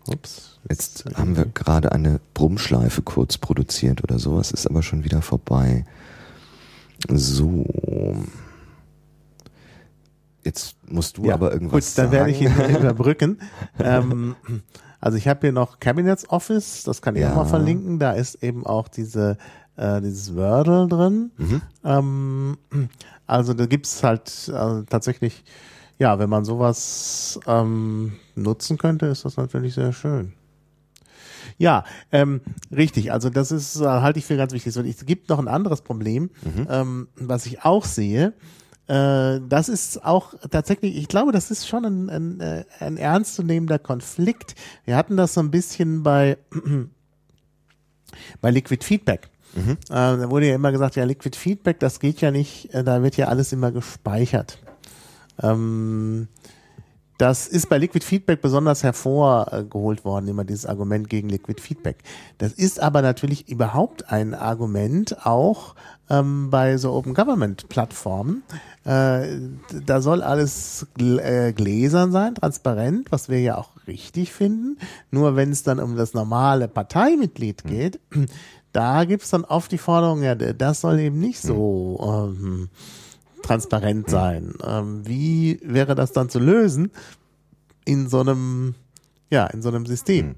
Ups. 0.09 0.59
Jetzt, 0.69 1.05
jetzt 1.05 1.19
haben 1.19 1.37
wir 1.37 1.47
gerade 1.47 1.93
eine 1.93 2.21
Brummschleife 2.35 3.03
kurz 3.03 3.39
produziert 3.39 4.03
oder 4.03 4.19
sowas, 4.19 4.51
ist 4.51 4.67
aber 4.67 4.83
schon 4.83 5.05
wieder 5.05 5.23
vorbei. 5.23 5.85
So. 7.09 7.65
Jetzt 10.45 10.77
musst 10.87 11.17
du 11.17 11.25
ja, 11.25 11.35
aber 11.35 11.53
irgendwas 11.53 11.95
gut, 11.95 11.99
dann 11.99 12.13
werde 12.13 12.31
ich 12.31 12.41
ihn 12.41 12.53
überbrücken. 12.77 13.41
ähm, 13.79 14.37
also 15.01 15.17
ich 15.17 15.29
habe 15.29 15.41
hier 15.43 15.53
noch 15.53 15.81
Cabinets 15.81 16.29
Office, 16.29 16.83
das 16.85 17.01
kann 17.01 17.17
ich 17.17 17.23
ja. 17.23 17.33
auch 17.33 17.37
mal 17.37 17.45
verlinken. 17.47 17.99
Da 17.99 18.13
ist 18.13 18.43
eben 18.43 18.67
auch 18.67 18.89
diese 18.89 19.39
äh, 19.77 20.01
dieses 20.03 20.35
Wordle 20.37 20.89
drin. 20.89 21.31
Mhm. 21.39 21.63
Ähm, 21.85 22.59
also 23.27 23.55
da 23.55 23.67
gibt's 23.67 24.03
halt 24.03 24.51
also 24.55 24.83
tatsächlich, 24.83 25.45
ja, 26.01 26.19
wenn 26.19 26.31
man 26.31 26.47
sowas 26.47 27.39
ähm, 27.47 28.15
nutzen 28.35 28.79
könnte, 28.79 29.07
ist 29.07 29.27
das 29.27 29.37
natürlich 29.37 29.75
sehr 29.75 29.93
schön. 29.93 30.33
Ja, 31.59 31.85
ähm, 32.11 32.41
richtig. 32.75 33.13
Also 33.13 33.29
das 33.29 33.53
ist, 33.53 33.79
äh, 33.79 33.85
halte 33.85 34.19
ich 34.19 34.25
für 34.25 34.39
ganz 34.39 34.55
wichtig. 34.55 34.77
Und 34.79 34.87
es 34.87 35.05
gibt 35.05 35.29
noch 35.29 35.39
ein 35.39 35.47
anderes 35.47 35.83
Problem, 35.83 36.31
mhm. 36.43 36.67
ähm, 36.71 37.09
was 37.17 37.45
ich 37.45 37.67
auch 37.67 37.85
sehe. 37.85 38.33
Äh, 38.87 39.41
das 39.47 39.69
ist 39.69 40.03
auch 40.03 40.33
tatsächlich, 40.51 40.97
ich 40.97 41.07
glaube, 41.07 41.33
das 41.33 41.51
ist 41.51 41.69
schon 41.69 41.85
ein, 41.85 42.09
ein, 42.09 42.41
äh, 42.41 42.65
ein 42.79 42.97
ernstzunehmender 42.97 43.79
Konflikt. 43.79 44.55
Wir 44.87 44.97
hatten 44.97 45.19
das 45.19 45.35
so 45.35 45.41
ein 45.43 45.51
bisschen 45.51 46.03
bei, 46.03 46.39
bei 48.41 48.51
Liquid 48.51 48.83
Feedback. 48.83 49.29
Mhm. 49.55 49.73
Äh, 49.73 49.77
da 49.91 50.31
wurde 50.31 50.49
ja 50.49 50.55
immer 50.55 50.73
gesagt, 50.73 50.97
ja, 50.97 51.05
Liquid 51.05 51.37
Feedback, 51.37 51.79
das 51.79 52.01
geht 52.01 52.23
ja 52.23 52.31
nicht, 52.31 52.73
äh, 52.73 52.83
da 52.83 53.03
wird 53.03 53.19
ja 53.19 53.29
alles 53.29 53.53
immer 53.53 53.71
gespeichert. 53.71 54.59
Ähm, 55.43 56.29
das 57.21 57.49
ist 57.49 57.69
bei 57.69 57.77
Liquid 57.77 58.03
Feedback 58.03 58.41
besonders 58.41 58.83
hervorgeholt 58.83 60.07
worden, 60.07 60.27
immer 60.29 60.45
dieses 60.45 60.65
Argument 60.65 61.11
gegen 61.11 61.29
Liquid 61.29 61.61
Feedback. 61.61 61.99
Das 62.39 62.55
ist 62.55 62.81
aber 62.81 63.03
natürlich 63.03 63.47
überhaupt 63.47 64.11
ein 64.11 64.33
Argument 64.33 65.27
auch 65.27 65.75
ähm, 66.09 66.49
bei 66.49 66.79
so 66.79 66.95
Open 66.95 67.13
Government 67.13 67.69
Plattformen. 67.69 68.43
Äh, 68.85 69.37
da 69.85 70.01
soll 70.01 70.23
alles 70.23 70.87
gl 70.97 71.19
äh, 71.19 71.53
gläsern 71.53 72.11
sein, 72.11 72.37
transparent, 72.37 73.13
was 73.13 73.29
wir 73.29 73.43
ja 73.43 73.59
auch 73.59 73.73
richtig 73.87 74.33
finden. 74.33 74.79
Nur 75.11 75.37
wenn 75.37 75.51
es 75.51 75.63
dann 75.63 75.79
um 75.79 75.97
das 75.97 76.15
normale 76.15 76.69
Parteimitglied 76.69 77.65
hm. 77.65 77.71
geht, 77.71 78.01
mhm. 78.15 78.27
da 78.73 79.05
gibt's 79.05 79.29
dann 79.29 79.45
oft 79.45 79.71
die 79.73 79.79
Forderung, 79.79 80.23
ja, 80.23 80.35
das 80.35 80.81
soll 80.81 80.99
eben 81.01 81.21
nicht 81.21 81.43
so 81.43 82.33
ähm, 82.33 82.71
transparent 83.43 84.11
sein. 84.11 84.55
Ähm, 84.65 85.07
wie 85.07 85.61
wäre 85.63 85.95
das 85.95 86.13
dann 86.13 86.29
zu 86.29 86.39
lösen 86.39 86.91
in 87.85 88.09
so 88.09 88.21
einem, 88.21 88.75
ja, 89.31 89.47
in 89.47 89.63
so 89.63 89.69
einem 89.69 89.87
System? 89.87 90.37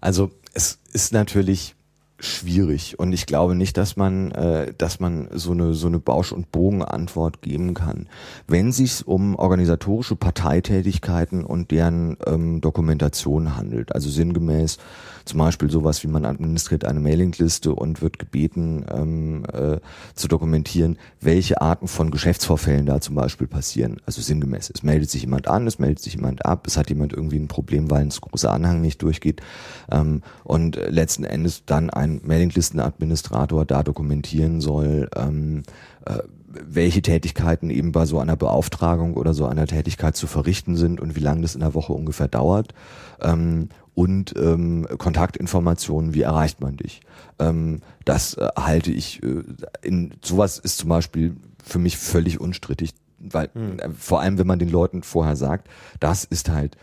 Also 0.00 0.30
es 0.52 0.78
ist 0.92 1.12
natürlich 1.12 1.75
schwierig 2.18 2.98
und 2.98 3.12
ich 3.12 3.26
glaube 3.26 3.54
nicht, 3.54 3.76
dass 3.76 3.96
man, 3.96 4.30
äh, 4.32 4.72
dass 4.76 5.00
man 5.00 5.28
so 5.32 5.52
eine 5.52 5.74
so 5.74 5.86
eine 5.86 5.98
Bausch- 5.98 6.32
und 6.32 6.50
Bogenantwort 6.50 7.42
geben 7.42 7.74
kann. 7.74 8.08
Wenn 8.46 8.72
sich 8.72 9.06
um 9.06 9.36
organisatorische 9.36 10.16
Parteitätigkeiten 10.16 11.44
und 11.44 11.70
deren 11.70 12.16
ähm, 12.26 12.60
Dokumentation 12.60 13.56
handelt, 13.56 13.94
also 13.94 14.08
sinngemäß 14.08 14.78
zum 15.26 15.40
Beispiel 15.40 15.70
sowas 15.70 16.02
wie 16.04 16.08
man 16.08 16.24
administriert 16.24 16.84
eine 16.84 17.00
Mailingliste 17.00 17.74
und 17.74 18.00
wird 18.00 18.18
gebeten 18.18 18.86
ähm, 18.90 19.44
äh, 19.52 19.78
zu 20.14 20.28
dokumentieren, 20.28 20.98
welche 21.20 21.60
Arten 21.60 21.88
von 21.88 22.12
Geschäftsvorfällen 22.12 22.86
da 22.86 23.00
zum 23.00 23.16
Beispiel 23.16 23.48
passieren. 23.48 24.00
Also 24.06 24.22
sinngemäß, 24.22 24.70
es 24.72 24.84
meldet 24.84 25.10
sich 25.10 25.22
jemand 25.22 25.48
an, 25.48 25.66
es 25.66 25.80
meldet 25.80 25.98
sich 25.98 26.14
jemand 26.14 26.46
ab, 26.46 26.66
es 26.68 26.76
hat 26.76 26.88
jemand 26.90 27.12
irgendwie 27.12 27.40
ein 27.40 27.48
Problem, 27.48 27.90
weil 27.90 28.02
ein 28.02 28.10
großer 28.10 28.52
Anhang 28.52 28.80
nicht 28.80 29.02
durchgeht 29.02 29.42
ähm, 29.90 30.22
und 30.44 30.76
letzten 30.88 31.24
Endes 31.24 31.64
dann 31.66 31.90
ein 31.90 32.05
Mailinglistenadministrator 32.06 33.64
da 33.64 33.82
dokumentieren 33.82 34.60
soll, 34.60 35.08
ähm, 35.14 35.62
äh, 36.04 36.18
welche 36.48 37.02
Tätigkeiten 37.02 37.70
eben 37.70 37.92
bei 37.92 38.06
so 38.06 38.18
einer 38.18 38.36
Beauftragung 38.36 39.14
oder 39.14 39.34
so 39.34 39.46
einer 39.46 39.66
Tätigkeit 39.66 40.16
zu 40.16 40.26
verrichten 40.26 40.76
sind 40.76 41.00
und 41.00 41.16
wie 41.16 41.20
lange 41.20 41.42
das 41.42 41.54
in 41.54 41.60
der 41.60 41.74
Woche 41.74 41.92
ungefähr 41.92 42.28
dauert. 42.28 42.72
Ähm, 43.20 43.68
und 43.94 44.34
ähm, 44.36 44.86
Kontaktinformationen, 44.98 46.12
wie 46.12 46.20
erreicht 46.20 46.60
man 46.60 46.76
dich. 46.76 47.00
Ähm, 47.38 47.80
das 48.04 48.34
äh, 48.34 48.48
halte 48.56 48.90
ich, 48.90 49.22
äh, 49.22 49.42
in 49.82 50.12
sowas 50.22 50.58
ist 50.58 50.78
zum 50.78 50.90
Beispiel 50.90 51.36
für 51.64 51.78
mich 51.78 51.96
völlig 51.96 52.38
unstrittig, 52.38 52.90
weil 53.18 53.48
hm. 53.54 53.78
äh, 53.78 53.88
vor 53.96 54.20
allem, 54.20 54.38
wenn 54.38 54.46
man 54.46 54.58
den 54.58 54.68
Leuten 54.68 55.02
vorher 55.02 55.34
sagt, 55.34 55.68
das 55.98 56.24
ist 56.24 56.50
halt 56.50 56.76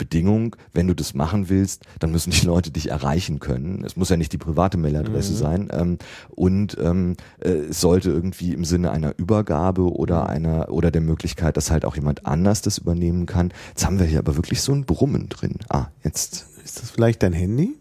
Bedingung, 0.00 0.56
wenn 0.72 0.86
du 0.88 0.94
das 0.94 1.12
machen 1.12 1.50
willst, 1.50 1.84
dann 1.98 2.10
müssen 2.10 2.30
die 2.30 2.46
Leute 2.46 2.70
dich 2.70 2.88
erreichen 2.88 3.38
können. 3.38 3.84
Es 3.84 3.96
muss 3.96 4.08
ja 4.08 4.16
nicht 4.16 4.32
die 4.32 4.38
private 4.38 4.78
Mailadresse 4.78 5.32
mhm. 5.32 5.36
sein. 5.36 5.68
Ähm, 5.72 5.98
und 6.30 6.78
ähm, 6.80 7.16
äh, 7.38 7.50
es 7.50 7.82
sollte 7.82 8.08
irgendwie 8.08 8.54
im 8.54 8.64
Sinne 8.64 8.92
einer 8.92 9.12
Übergabe 9.18 9.92
oder 9.92 10.22
mhm. 10.22 10.30
einer 10.30 10.70
oder 10.70 10.90
der 10.90 11.02
Möglichkeit, 11.02 11.58
dass 11.58 11.70
halt 11.70 11.84
auch 11.84 11.96
jemand 11.96 12.24
anders 12.24 12.62
das 12.62 12.78
übernehmen 12.78 13.26
kann. 13.26 13.52
Jetzt 13.68 13.84
haben 13.84 13.98
wir 13.98 14.06
hier 14.06 14.20
aber 14.20 14.36
wirklich 14.36 14.62
so 14.62 14.72
ein 14.72 14.86
Brummen 14.86 15.28
drin. 15.28 15.56
Ah, 15.68 15.88
jetzt. 16.02 16.46
Ist 16.64 16.80
das 16.80 16.90
vielleicht 16.90 17.22
dein 17.22 17.34
Handy? 17.34 17.76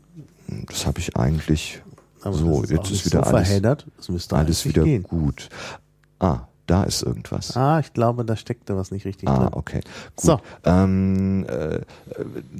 Das 0.67 0.85
habe 0.85 0.99
ich 0.99 1.15
eigentlich. 1.15 1.81
Aber 2.21 2.35
so, 2.35 2.63
ist 2.63 2.71
jetzt 2.71 2.91
ist 2.91 3.05
wieder 3.05 3.23
so 3.23 3.29
alles, 3.31 3.47
verheddert. 3.47 3.87
Das 3.95 4.09
müsste 4.09 4.35
alles 4.35 4.65
wieder 4.65 4.83
gehen. 4.83 5.03
gut. 5.03 5.47
Ah, 6.19 6.48
da 6.69 6.83
ist 6.83 7.01
irgendwas. 7.01 7.55
Ah, 7.57 7.79
ich 7.79 7.93
glaube, 7.93 8.25
da 8.25 8.35
steckte 8.35 8.77
was 8.77 8.91
nicht 8.91 9.05
richtig 9.05 9.27
ah, 9.27 9.37
drin. 9.37 9.49
Ah, 9.53 9.57
okay. 9.57 9.81
Gut. 10.15 10.25
So. 10.25 10.39
Ähm, 10.63 11.45
äh, 11.47 11.79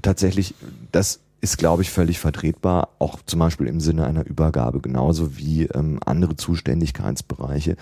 tatsächlich, 0.01 0.55
das 0.91 1.20
ist, 1.41 1.57
glaube 1.57 1.82
ich, 1.84 1.89
völlig 1.89 2.20
vertretbar, 2.20 2.89
auch 2.99 3.20
zum 3.26 3.39
Beispiel 3.39 3.68
im 3.68 3.80
Sinne 3.80 4.05
einer 4.05 4.26
Übergabe, 4.26 4.82
genauso 4.82 5.38
wie 5.38 5.64
ähm, 5.66 5.99
andere 6.05 6.36
Zuständigkeitsbereiche, 6.36 7.78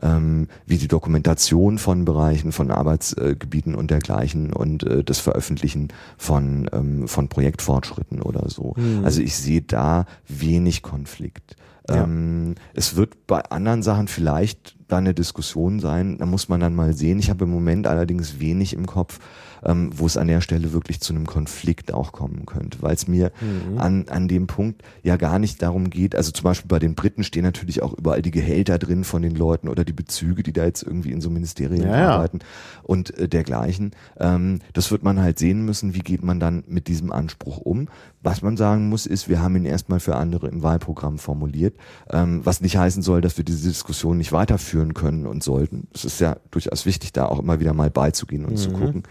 ähm, 0.00 0.48
wie 0.66 0.78
die 0.78 0.86
Dokumentation 0.86 1.78
von 1.78 2.04
Bereichen, 2.04 2.52
von 2.52 2.70
Arbeitsgebieten 2.70 3.74
und 3.74 3.90
dergleichen 3.90 4.52
und 4.52 4.84
äh, 4.84 5.02
das 5.02 5.18
Veröffentlichen 5.18 5.88
von, 6.16 6.70
ähm, 6.72 7.08
von 7.08 7.28
Projektfortschritten 7.28 8.22
oder 8.22 8.48
so. 8.48 8.74
Mhm. 8.76 9.04
Also 9.04 9.22
ich 9.22 9.36
sehe 9.36 9.62
da 9.62 10.06
wenig 10.28 10.82
Konflikt. 10.82 11.56
Ja. 11.90 12.04
Ähm, 12.04 12.54
es 12.74 12.96
wird 12.96 13.26
bei 13.26 13.42
anderen 13.42 13.82
Sachen 13.82 14.08
vielleicht 14.08 14.76
da 14.88 14.98
eine 14.98 15.14
Diskussion 15.14 15.80
sein, 15.80 16.18
da 16.18 16.26
muss 16.26 16.48
man 16.48 16.60
dann 16.60 16.74
mal 16.74 16.92
sehen. 16.92 17.18
Ich 17.18 17.30
habe 17.30 17.44
im 17.44 17.50
Moment 17.50 17.86
allerdings 17.86 18.40
wenig 18.40 18.72
im 18.74 18.86
Kopf, 18.86 19.20
ähm, 19.64 19.90
wo 19.94 20.06
es 20.06 20.16
an 20.16 20.26
der 20.26 20.40
Stelle 20.40 20.72
wirklich 20.72 21.00
zu 21.00 21.12
einem 21.12 21.26
Konflikt 21.26 21.92
auch 21.92 22.12
kommen 22.12 22.46
könnte, 22.46 22.78
weil 22.80 22.94
es 22.94 23.06
mir 23.06 23.30
mhm. 23.40 23.78
an, 23.78 24.08
an 24.08 24.28
dem 24.28 24.46
Punkt 24.46 24.82
ja 25.02 25.16
gar 25.16 25.38
nicht 25.38 25.62
darum 25.62 25.90
geht, 25.90 26.14
also 26.14 26.32
zum 26.32 26.44
Beispiel 26.44 26.68
bei 26.68 26.78
den 26.78 26.94
Briten 26.94 27.24
stehen 27.24 27.42
natürlich 27.42 27.82
auch 27.82 27.92
überall 27.92 28.22
die 28.22 28.30
Gehälter 28.30 28.78
drin 28.78 29.04
von 29.04 29.22
den 29.22 29.34
Leuten 29.34 29.68
oder 29.68 29.84
die 29.84 29.92
Bezüge, 29.92 30.42
die 30.42 30.52
da 30.52 30.64
jetzt 30.64 30.82
irgendwie 30.82 31.12
in 31.12 31.20
so 31.20 31.30
Ministerien 31.30 31.84
ja, 31.84 32.14
arbeiten 32.14 32.38
ja. 32.40 32.46
und 32.82 33.16
äh, 33.18 33.28
dergleichen. 33.28 33.92
Ähm, 34.18 34.60
das 34.72 34.90
wird 34.90 35.02
man 35.02 35.20
halt 35.20 35.38
sehen 35.38 35.64
müssen, 35.64 35.94
wie 35.94 36.00
geht 36.00 36.24
man 36.24 36.40
dann 36.40 36.64
mit 36.66 36.88
diesem 36.88 37.12
Anspruch 37.12 37.58
um. 37.58 37.88
Was 38.22 38.42
man 38.42 38.56
sagen 38.58 38.90
muss, 38.90 39.06
ist, 39.06 39.28
wir 39.30 39.40
haben 39.40 39.56
ihn 39.56 39.64
erstmal 39.64 39.98
für 39.98 40.16
andere 40.16 40.48
im 40.48 40.62
Wahlprogramm 40.62 41.18
formuliert, 41.18 41.74
ähm, 42.10 42.44
was 42.44 42.60
nicht 42.60 42.76
heißen 42.76 43.02
soll, 43.02 43.22
dass 43.22 43.38
wir 43.38 43.44
diese 43.44 43.68
Diskussion 43.68 44.18
nicht 44.18 44.32
weiterführen 44.32 44.92
können 44.92 45.26
und 45.26 45.42
sollten. 45.42 45.88
Es 45.94 46.04
ist 46.04 46.20
ja 46.20 46.36
durchaus 46.50 46.84
wichtig, 46.84 47.12
da 47.12 47.26
auch 47.26 47.38
immer 47.38 47.60
wieder 47.60 47.72
mal 47.72 47.90
beizugehen 47.90 48.44
und 48.44 48.52
mhm. 48.52 48.56
zu 48.56 48.70
gucken. 48.72 49.02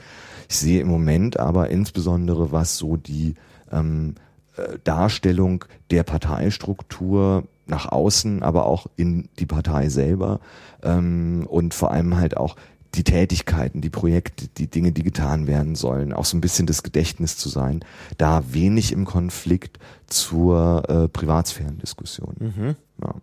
Ich 0.47 0.57
sehe 0.57 0.81
im 0.81 0.87
Moment 0.87 1.39
aber 1.39 1.69
insbesondere, 1.69 2.51
was 2.51 2.77
so 2.77 2.97
die 2.97 3.33
ähm, 3.71 4.15
äh, 4.55 4.77
Darstellung 4.83 5.65
der 5.89 6.03
Parteistruktur 6.03 7.45
nach 7.65 7.91
außen, 7.91 8.43
aber 8.43 8.65
auch 8.65 8.87
in 8.95 9.29
die 9.39 9.45
Partei 9.45 9.89
selber 9.89 10.39
ähm, 10.83 11.45
und 11.47 11.73
vor 11.73 11.91
allem 11.91 12.17
halt 12.17 12.37
auch 12.37 12.55
die 12.95 13.03
Tätigkeiten, 13.03 13.81
die 13.81 13.89
Projekte, 13.89 14.47
die 14.47 14.67
Dinge, 14.67 14.91
die 14.91 15.03
getan 15.03 15.47
werden 15.47 15.75
sollen, 15.75 16.13
auch 16.13 16.25
so 16.25 16.35
ein 16.37 16.41
bisschen 16.41 16.65
das 16.65 16.83
Gedächtnis 16.83 17.37
zu 17.37 17.49
sein, 17.49 17.85
da 18.17 18.43
wenig 18.51 18.91
im 18.91 19.05
Konflikt 19.05 19.77
zur 20.07 20.83
äh, 20.89 21.07
Privatsphärendiskussion. 21.07 22.35
Mhm. 22.39 22.75
Ja. 23.01 23.15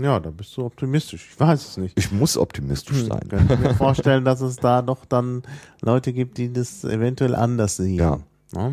Ja, 0.00 0.18
da 0.18 0.30
bist 0.30 0.56
du 0.56 0.64
optimistisch. 0.64 1.28
Ich 1.32 1.38
weiß 1.38 1.68
es 1.68 1.76
nicht. 1.76 1.98
Ich 1.98 2.10
muss 2.10 2.36
optimistisch 2.38 3.00
hm, 3.00 3.06
sein. 3.06 3.20
Ich 3.24 3.48
kann 3.48 3.60
mir 3.60 3.74
vorstellen, 3.76 4.24
dass 4.24 4.40
es 4.40 4.56
da 4.56 4.80
doch 4.82 5.04
dann 5.04 5.42
Leute 5.82 6.12
gibt, 6.12 6.38
die 6.38 6.52
das 6.52 6.82
eventuell 6.84 7.34
anders 7.34 7.76
sehen. 7.76 7.96
Ja. 7.96 8.18
ja? 8.54 8.72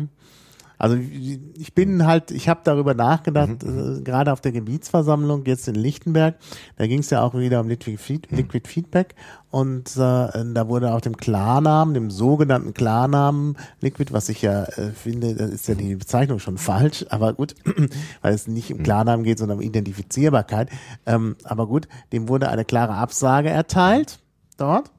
Also 0.80 0.96
ich 0.96 1.74
bin 1.74 2.06
halt, 2.06 2.30
ich 2.30 2.48
habe 2.48 2.60
darüber 2.64 2.94
nachgedacht, 2.94 3.62
mhm. 3.62 3.98
äh, 3.98 4.00
gerade 4.00 4.32
auf 4.32 4.40
der 4.40 4.50
Gebietsversammlung 4.52 5.44
jetzt 5.44 5.68
in 5.68 5.74
Lichtenberg, 5.74 6.36
da 6.78 6.86
ging 6.86 7.00
es 7.00 7.10
ja 7.10 7.20
auch 7.20 7.34
wieder 7.34 7.60
um 7.60 7.68
Liquid, 7.68 7.98
Feed, 7.98 8.32
mhm. 8.32 8.38
Liquid 8.38 8.66
Feedback 8.66 9.14
und 9.50 9.90
äh, 9.90 9.98
da 9.98 10.68
wurde 10.68 10.94
auch 10.94 11.02
dem 11.02 11.18
Klarnamen, 11.18 11.92
dem 11.92 12.10
sogenannten 12.10 12.72
Klarnamen 12.72 13.58
Liquid, 13.82 14.10
was 14.14 14.30
ich 14.30 14.40
ja 14.40 14.64
äh, 14.64 14.92
finde, 14.92 15.34
da 15.34 15.44
ist 15.44 15.68
ja 15.68 15.74
die 15.74 15.96
Bezeichnung 15.96 16.38
schon 16.38 16.56
falsch, 16.56 17.04
aber 17.10 17.34
gut, 17.34 17.56
weil 18.22 18.32
es 18.32 18.48
nicht 18.48 18.72
um 18.72 18.78
mhm. 18.78 18.84
Klarnamen 18.84 19.22
geht, 19.22 19.38
sondern 19.38 19.58
um 19.58 19.62
Identifizierbarkeit. 19.62 20.70
Ähm, 21.04 21.36
aber 21.44 21.66
gut, 21.66 21.88
dem 22.14 22.28
wurde 22.28 22.48
eine 22.48 22.64
klare 22.64 22.94
Absage 22.94 23.50
erteilt 23.50 24.18
dort. 24.56 24.90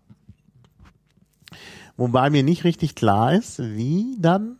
Wobei 1.97 2.29
mir 2.29 2.43
nicht 2.43 2.65
richtig 2.65 2.93
klar 2.93 3.33
ist, 3.33 3.57
wie 3.57 4.15
dann 4.19 4.57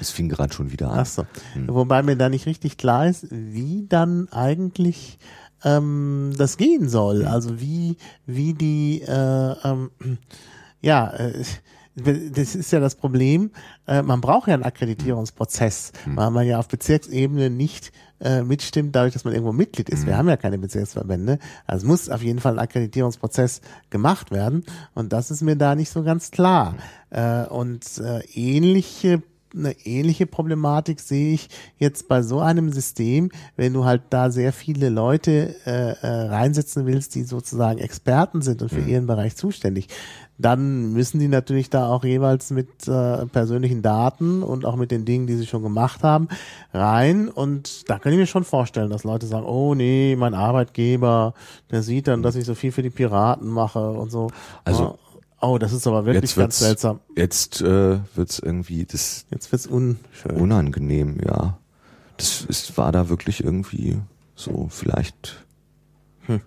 es 0.00 0.10
fing 0.10 0.28
gerade 0.28 0.52
schon 0.52 0.72
wieder 0.72 0.90
an. 0.90 1.00
Ach 1.00 1.06
so. 1.06 1.26
Hm. 1.54 1.68
Wobei 1.68 2.02
mir 2.02 2.16
da 2.16 2.28
nicht 2.28 2.46
richtig 2.46 2.76
klar 2.76 3.06
ist, 3.06 3.26
wie 3.30 3.86
dann 3.88 4.28
eigentlich 4.30 5.18
ähm, 5.64 6.32
das 6.36 6.56
gehen 6.56 6.88
soll. 6.88 7.20
Hm. 7.20 7.28
Also 7.28 7.60
wie, 7.60 7.96
wie 8.26 8.54
die, 8.54 9.02
äh, 9.02 9.54
ähm, 9.64 9.90
ja, 10.80 11.10
äh, 11.10 11.44
das 11.96 12.54
ist 12.54 12.70
ja 12.70 12.80
das 12.80 12.94
Problem. 12.94 13.50
Äh, 13.86 14.02
man 14.02 14.20
braucht 14.20 14.48
ja 14.48 14.54
einen 14.54 14.62
Akkreditierungsprozess, 14.62 15.92
hm. 16.04 16.16
weil 16.16 16.30
man 16.30 16.46
ja 16.46 16.58
auf 16.58 16.68
Bezirksebene 16.68 17.50
nicht 17.50 17.92
äh, 18.20 18.42
mitstimmt, 18.42 18.94
dadurch, 18.94 19.12
dass 19.12 19.24
man 19.24 19.32
irgendwo 19.32 19.52
Mitglied 19.52 19.88
ist. 19.88 20.06
Wir 20.06 20.12
hm. 20.12 20.18
haben 20.18 20.28
ja 20.28 20.36
keine 20.36 20.58
Bezirksverbände. 20.58 21.38
Also 21.66 21.84
es 21.84 21.88
muss 21.88 22.08
auf 22.08 22.22
jeden 22.22 22.38
Fall 22.38 22.52
ein 22.54 22.58
Akkreditierungsprozess 22.58 23.60
gemacht 23.90 24.30
werden. 24.30 24.64
Und 24.94 25.12
das 25.12 25.30
ist 25.30 25.42
mir 25.42 25.56
da 25.56 25.74
nicht 25.74 25.90
so 25.90 26.02
ganz 26.02 26.30
klar. 26.30 26.76
Hm. 27.10 27.18
Äh, 27.18 27.46
und 27.48 27.84
äh, 27.98 28.20
ähnliche 28.34 29.22
eine 29.54 29.72
ähnliche 29.84 30.26
Problematik 30.26 31.00
sehe 31.00 31.34
ich 31.34 31.48
jetzt 31.78 32.08
bei 32.08 32.22
so 32.22 32.40
einem 32.40 32.72
System, 32.72 33.30
wenn 33.56 33.72
du 33.72 33.84
halt 33.84 34.02
da 34.10 34.30
sehr 34.30 34.52
viele 34.52 34.88
Leute 34.88 35.54
äh, 35.66 35.92
äh, 36.00 36.06
reinsetzen 36.28 36.86
willst, 36.86 37.14
die 37.14 37.24
sozusagen 37.24 37.78
Experten 37.78 38.42
sind 38.42 38.62
und 38.62 38.68
für 38.68 38.80
mhm. 38.80 38.88
ihren 38.88 39.06
Bereich 39.06 39.36
zuständig, 39.36 39.88
dann 40.38 40.92
müssen 40.92 41.18
die 41.18 41.28
natürlich 41.28 41.68
da 41.68 41.88
auch 41.88 42.04
jeweils 42.04 42.50
mit 42.50 42.88
äh, 42.88 43.26
persönlichen 43.26 43.82
Daten 43.82 44.42
und 44.42 44.64
auch 44.64 44.76
mit 44.76 44.90
den 44.90 45.04
Dingen, 45.04 45.26
die 45.26 45.36
sie 45.36 45.46
schon 45.46 45.62
gemacht 45.62 46.02
haben, 46.02 46.28
rein. 46.72 47.28
Und 47.28 47.90
da 47.90 47.98
kann 47.98 48.12
ich 48.12 48.18
mir 48.18 48.26
schon 48.26 48.44
vorstellen, 48.44 48.90
dass 48.90 49.04
Leute 49.04 49.26
sagen, 49.26 49.44
oh 49.44 49.74
nee, 49.74 50.16
mein 50.18 50.34
Arbeitgeber, 50.34 51.34
der 51.70 51.82
sieht 51.82 52.08
dann, 52.08 52.22
dass 52.22 52.36
ich 52.36 52.46
so 52.46 52.54
viel 52.54 52.72
für 52.72 52.82
die 52.82 52.90
Piraten 52.90 53.48
mache 53.48 53.90
und 53.90 54.10
so. 54.10 54.30
Also 54.64 54.98
Oh, 55.40 55.56
das 55.58 55.72
ist 55.72 55.86
aber 55.86 56.04
wirklich 56.04 56.34
ganz 56.34 56.58
seltsam. 56.58 57.00
Jetzt 57.16 57.62
äh, 57.62 57.98
wird's 58.14 58.38
irgendwie 58.38 58.84
das. 58.84 59.24
Jetzt 59.30 59.50
wird's 59.52 59.66
unschön. 59.66 60.36
Unangenehm, 60.36 61.18
ja. 61.24 61.58
Das 62.18 62.42
ist, 62.42 62.76
war 62.76 62.92
da 62.92 63.08
wirklich 63.08 63.42
irgendwie 63.42 63.98
so 64.34 64.68
vielleicht. 64.70 65.44
Hm. 66.26 66.42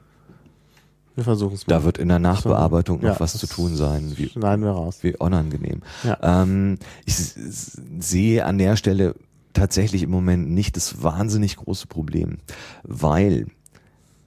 Wir 1.16 1.24
versuchen 1.24 1.56
es 1.56 1.66
mal. 1.66 1.76
Da 1.76 1.84
wird 1.84 1.98
in 1.98 2.08
der 2.08 2.20
Nachbearbeitung 2.20 3.02
so, 3.02 3.08
noch 3.08 3.14
ja, 3.16 3.20
was 3.20 3.38
zu 3.38 3.48
tun 3.48 3.76
sein. 3.76 4.14
Wie, 4.16 4.30
schneiden 4.30 4.64
wir 4.64 4.72
raus. 4.72 5.00
Wie 5.02 5.16
unangenehm. 5.16 5.82
Ja. 6.04 6.18
Ähm, 6.22 6.78
ich 7.06 7.16
sehe 7.16 8.46
an 8.46 8.60
der 8.60 8.76
Stelle 8.76 9.16
tatsächlich 9.54 10.04
im 10.04 10.12
Moment 10.12 10.52
nicht 10.52 10.76
das 10.76 11.02
wahnsinnig 11.02 11.56
große 11.56 11.88
Problem, 11.88 12.38
weil 12.84 13.48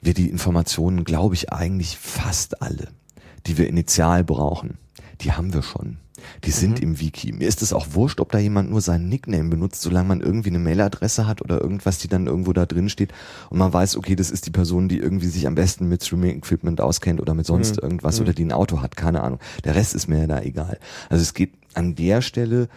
wir 0.01 0.15
die 0.15 0.29
Informationen, 0.29 1.05
glaube 1.05 1.35
ich, 1.35 1.53
eigentlich 1.53 1.97
fast 1.99 2.63
alle 2.63 2.89
die 3.47 3.59
wir 3.59 3.69
initial 3.69 4.25
brauchen, 4.25 4.79
die 5.21 5.33
haben 5.33 5.53
wir 5.55 5.63
schon. 5.63 5.99
Die 6.45 6.51
sind 6.51 6.79
mhm. 6.79 6.83
im 6.83 7.01
Wiki. 7.01 7.33
Mir 7.33 7.47
ist 7.47 7.63
es 7.63 7.73
auch 7.73 7.89
wurscht, 7.91 8.21
ob 8.21 8.33
da 8.33 8.39
jemand 8.39 8.71
nur 8.71 8.81
seinen 8.81 9.09
Nickname 9.09 9.49
benutzt, 9.49 9.83
solange 9.83 10.09
man 10.09 10.21
irgendwie 10.21 10.49
eine 10.49 10.59
Mailadresse 10.59 11.27
hat 11.27 11.43
oder 11.43 11.61
irgendwas, 11.61 11.99
die 11.99 12.09
dann 12.09 12.27
irgendwo 12.27 12.53
da 12.53 12.67
drin 12.67 12.89
steht 12.89 13.13
und 13.51 13.59
man 13.59 13.73
weiß, 13.73 13.97
okay, 13.97 14.17
das 14.17 14.31
ist 14.31 14.47
die 14.47 14.51
Person, 14.51 14.89
die 14.89 14.99
irgendwie 14.99 15.27
sich 15.27 15.47
am 15.47 15.55
besten 15.55 15.89
mit 15.89 16.05
Streaming-Equipment 16.05 16.81
auskennt 16.81 17.21
oder 17.21 17.35
mit 17.35 17.47
sonst 17.47 17.77
mhm. 17.77 17.83
irgendwas 17.83 18.19
mhm. 18.19 18.25
oder 18.25 18.35
die 18.35 18.45
ein 18.45 18.53
Auto 18.53 18.81
hat, 18.81 18.97
keine 18.97 19.23
Ahnung. 19.23 19.39
Der 19.65 19.75
Rest 19.75 19.95
ist 19.95 20.09
mir 20.09 20.27
da 20.27 20.41
egal. 20.41 20.79
Also 21.09 21.23
es 21.23 21.35
geht 21.35 21.53
an 21.75 21.95
der 21.95 22.23
Stelle 22.23 22.69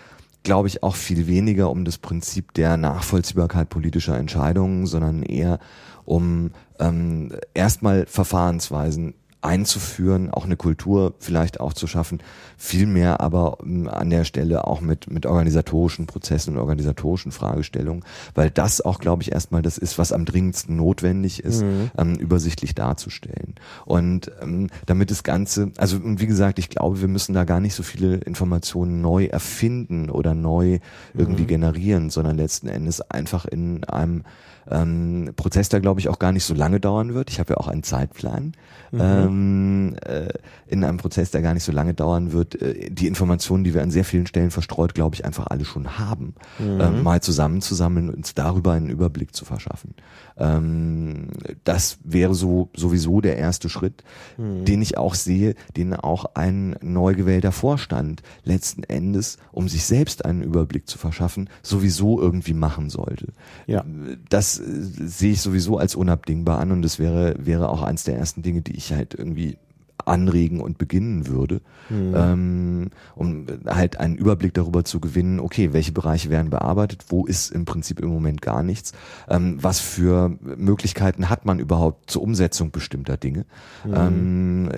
glaube 0.43 0.69
ich, 0.69 0.83
auch 0.83 0.95
viel 0.95 1.27
weniger 1.27 1.69
um 1.69 1.83
das 1.83 1.97
Prinzip 1.97 2.53
der 2.53 2.77
Nachvollziehbarkeit 2.77 3.67
politischer 3.67 4.17
Entscheidungen, 4.17 4.85
sondern 4.85 5.21
eher 5.21 5.59
um 6.05 6.51
ähm, 6.79 7.33
erstmal 7.53 8.05
Verfahrensweisen 8.05 9.15
einzuführen, 9.41 10.29
auch 10.29 10.45
eine 10.45 10.57
Kultur 10.57 11.13
vielleicht 11.19 11.59
auch 11.59 11.73
zu 11.73 11.87
schaffen, 11.87 12.19
vielmehr 12.57 13.21
aber 13.21 13.57
ähm, 13.63 13.87
an 13.87 14.09
der 14.09 14.25
Stelle 14.25 14.67
auch 14.67 14.81
mit, 14.81 15.09
mit 15.09 15.25
organisatorischen 15.25 16.07
Prozessen 16.07 16.55
und 16.55 16.59
organisatorischen 16.59 17.31
Fragestellungen, 17.31 18.03
weil 18.35 18.49
das 18.49 18.81
auch, 18.81 18.99
glaube 18.99 19.23
ich, 19.23 19.31
erstmal 19.31 19.61
das 19.61 19.77
ist, 19.77 19.97
was 19.97 20.11
am 20.11 20.25
dringendsten 20.25 20.75
notwendig 20.75 21.43
ist, 21.43 21.61
mhm. 21.61 21.91
ähm, 21.97 22.15
übersichtlich 22.15 22.75
darzustellen. 22.75 23.55
Und 23.85 24.31
ähm, 24.41 24.67
damit 24.85 25.09
das 25.09 25.23
Ganze, 25.23 25.71
also 25.77 25.99
wie 26.03 26.27
gesagt, 26.27 26.59
ich 26.59 26.69
glaube, 26.69 26.99
wir 26.99 27.07
müssen 27.07 27.33
da 27.33 27.45
gar 27.45 27.61
nicht 27.61 27.75
so 27.75 27.83
viele 27.83 28.15
Informationen 28.15 29.01
neu 29.01 29.25
erfinden 29.25 30.09
oder 30.09 30.33
neu 30.33 30.79
irgendwie 31.13 31.43
mhm. 31.43 31.47
generieren, 31.47 32.09
sondern 32.09 32.35
letzten 32.37 32.67
Endes 32.67 32.99
einfach 33.01 33.45
in 33.45 33.85
einem 33.85 34.23
ähm, 34.69 35.31
Prozess, 35.35 35.69
der 35.69 35.79
glaube 35.79 35.99
ich 35.99 36.09
auch 36.09 36.19
gar 36.19 36.31
nicht 36.31 36.43
so 36.43 36.53
lange 36.53 36.79
dauern 36.79 37.13
wird. 37.13 37.29
Ich 37.29 37.39
habe 37.39 37.53
ja 37.53 37.57
auch 37.57 37.67
einen 37.67 37.83
Zeitplan 37.83 38.53
mhm. 38.91 38.99
ähm, 39.01 39.95
äh, 40.05 40.29
in 40.67 40.83
einem 40.83 40.97
Prozess, 40.97 41.31
der 41.31 41.41
gar 41.41 41.53
nicht 41.53 41.63
so 41.63 41.71
lange 41.71 41.93
dauern 41.93 42.31
wird. 42.31 42.61
Äh, 42.61 42.89
die 42.89 43.07
Informationen, 43.07 43.63
die 43.63 43.73
wir 43.73 43.81
an 43.81 43.91
sehr 43.91 44.05
vielen 44.05 44.27
Stellen 44.27 44.51
verstreut, 44.51 44.93
glaube 44.93 45.15
ich, 45.15 45.25
einfach 45.25 45.47
alle 45.47 45.65
schon 45.65 45.97
haben, 45.97 46.35
mhm. 46.59 46.79
ähm, 46.81 47.03
mal 47.03 47.21
zusammenzusammeln 47.21 48.09
und 48.09 48.15
uns 48.15 48.33
darüber 48.33 48.73
einen 48.73 48.89
Überblick 48.89 49.35
zu 49.35 49.45
verschaffen. 49.45 49.95
Ähm, 50.39 51.27
das 51.63 51.97
wäre 52.03 52.33
so 52.33 52.69
sowieso 52.75 53.21
der 53.21 53.37
erste 53.37 53.69
Schritt, 53.69 54.03
mhm. 54.37 54.65
den 54.65 54.81
ich 54.81 54.97
auch 54.97 55.15
sehe, 55.15 55.55
den 55.75 55.93
auch 55.93 56.25
ein 56.35 56.75
neu 56.81 57.13
gewählter 57.13 57.51
Vorstand 57.51 58.21
letzten 58.43 58.83
Endes, 58.83 59.37
um 59.51 59.67
sich 59.67 59.85
selbst 59.85 60.25
einen 60.25 60.41
Überblick 60.41 60.87
zu 60.87 60.97
verschaffen, 60.97 61.49
sowieso 61.61 62.21
irgendwie 62.21 62.53
machen 62.53 62.89
sollte. 62.89 63.27
Ja. 63.67 63.85
Das 64.29 64.59
äh, 64.59 64.63
sehe 64.63 65.33
ich 65.33 65.41
sowieso 65.41 65.77
als 65.77 65.95
unabdingbar 65.95 66.59
an 66.59 66.71
und 66.71 66.81
das 66.81 66.99
wäre, 66.99 67.35
wäre 67.37 67.69
auch 67.69 67.83
eins 67.83 68.03
der 68.03 68.17
ersten 68.17 68.41
Dinge, 68.41 68.61
die 68.61 68.75
ich 68.75 68.93
halt 68.93 69.13
irgendwie 69.13 69.57
anregen 70.05 70.61
und 70.61 70.77
beginnen 70.77 71.27
würde, 71.27 71.61
mhm. 71.89 72.13
ähm, 72.15 72.89
um 73.15 73.45
halt 73.67 73.99
einen 73.99 74.15
Überblick 74.15 74.53
darüber 74.53 74.83
zu 74.83 74.99
gewinnen, 74.99 75.39
okay, 75.39 75.73
welche 75.73 75.91
Bereiche 75.91 76.29
werden 76.29 76.49
bearbeitet, 76.49 77.05
wo 77.09 77.25
ist 77.25 77.51
im 77.51 77.65
Prinzip 77.65 77.99
im 77.99 78.09
Moment 78.09 78.41
gar 78.41 78.63
nichts, 78.63 78.93
ähm, 79.29 79.57
was 79.61 79.79
für 79.79 80.37
Möglichkeiten 80.41 81.29
hat 81.29 81.45
man 81.45 81.59
überhaupt 81.59 82.09
zur 82.09 82.21
Umsetzung 82.21 82.71
bestimmter 82.71 83.17
Dinge. 83.17 83.45
Mhm. 83.85 83.93
Ähm, 83.95 84.69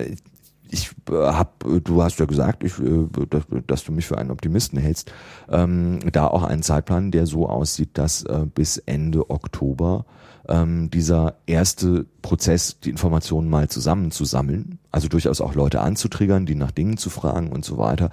ich 0.72 0.90
äh, 1.10 1.14
hab, 1.14 1.64
du 1.84 2.02
hast 2.02 2.18
ja 2.18 2.26
gesagt, 2.26 2.64
ich, 2.64 2.78
äh, 2.78 3.06
dass, 3.28 3.44
dass, 3.66 3.84
du 3.84 3.92
mich 3.92 4.06
für 4.06 4.18
einen 4.18 4.30
Optimisten 4.30 4.78
hältst, 4.78 5.12
ähm, 5.50 6.00
da 6.12 6.26
auch 6.26 6.42
einen 6.42 6.62
Zeitplan, 6.62 7.10
der 7.10 7.26
so 7.26 7.48
aussieht, 7.48 7.90
dass 7.94 8.24
äh, 8.24 8.46
bis 8.52 8.78
Ende 8.78 9.30
Oktober 9.30 10.06
ähm, 10.48 10.90
dieser 10.90 11.34
erste 11.46 12.06
Prozess, 12.22 12.80
die 12.80 12.90
Informationen 12.90 13.48
mal 13.48 13.68
zusammenzusammeln, 13.68 14.78
also 14.90 15.08
durchaus 15.08 15.40
auch 15.40 15.54
Leute 15.54 15.80
anzutriggern, 15.80 16.46
die 16.46 16.54
nach 16.54 16.70
Dingen 16.70 16.96
zu 16.96 17.10
fragen 17.10 17.52
und 17.52 17.64
so 17.64 17.78
weiter 17.78 18.10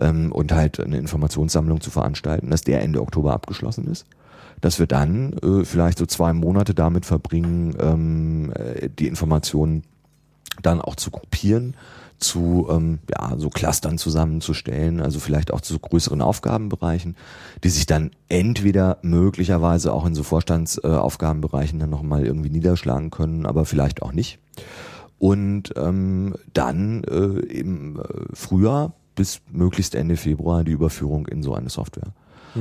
ähm, 0.00 0.32
und 0.32 0.52
halt 0.52 0.80
eine 0.80 0.98
Informationssammlung 0.98 1.80
zu 1.80 1.90
veranstalten, 1.90 2.50
dass 2.50 2.62
der 2.62 2.82
Ende 2.82 3.00
Oktober 3.00 3.32
abgeschlossen 3.32 3.86
ist. 3.86 4.06
Dass 4.60 4.78
wir 4.78 4.86
dann 4.86 5.32
äh, 5.38 5.64
vielleicht 5.64 5.98
so 5.98 6.06
zwei 6.06 6.32
Monate 6.32 6.74
damit 6.74 7.06
verbringen, 7.06 7.74
ähm, 7.80 8.52
äh, 8.54 8.88
die 8.88 9.08
Informationen 9.08 9.82
dann 10.60 10.80
auch 10.80 10.96
zu 10.96 11.10
gruppieren 11.10 11.76
zu 12.22 12.68
ähm, 12.70 13.00
ja, 13.10 13.36
so 13.36 13.50
Clustern 13.50 13.98
zusammenzustellen, 13.98 15.00
also 15.00 15.18
vielleicht 15.18 15.52
auch 15.52 15.60
zu 15.60 15.78
größeren 15.78 16.22
Aufgabenbereichen, 16.22 17.16
die 17.64 17.68
sich 17.68 17.86
dann 17.86 18.12
entweder 18.28 18.98
möglicherweise 19.02 19.92
auch 19.92 20.06
in 20.06 20.14
so 20.14 20.22
Vorstandsaufgabenbereichen 20.22 21.78
äh, 21.78 21.80
dann 21.80 21.90
nochmal 21.90 22.24
irgendwie 22.24 22.50
niederschlagen 22.50 23.10
können, 23.10 23.44
aber 23.44 23.64
vielleicht 23.64 24.02
auch 24.02 24.12
nicht. 24.12 24.38
Und 25.18 25.74
ähm, 25.76 26.34
dann 26.52 27.04
äh, 27.04 27.14
im 27.14 28.00
äh, 28.00 28.02
Frühjahr 28.34 28.94
bis 29.14 29.40
möglichst 29.50 29.94
Ende 29.94 30.16
Februar 30.16 30.64
die 30.64 30.72
Überführung 30.72 31.26
in 31.26 31.42
so 31.42 31.54
eine 31.54 31.68
Software. 31.68 32.12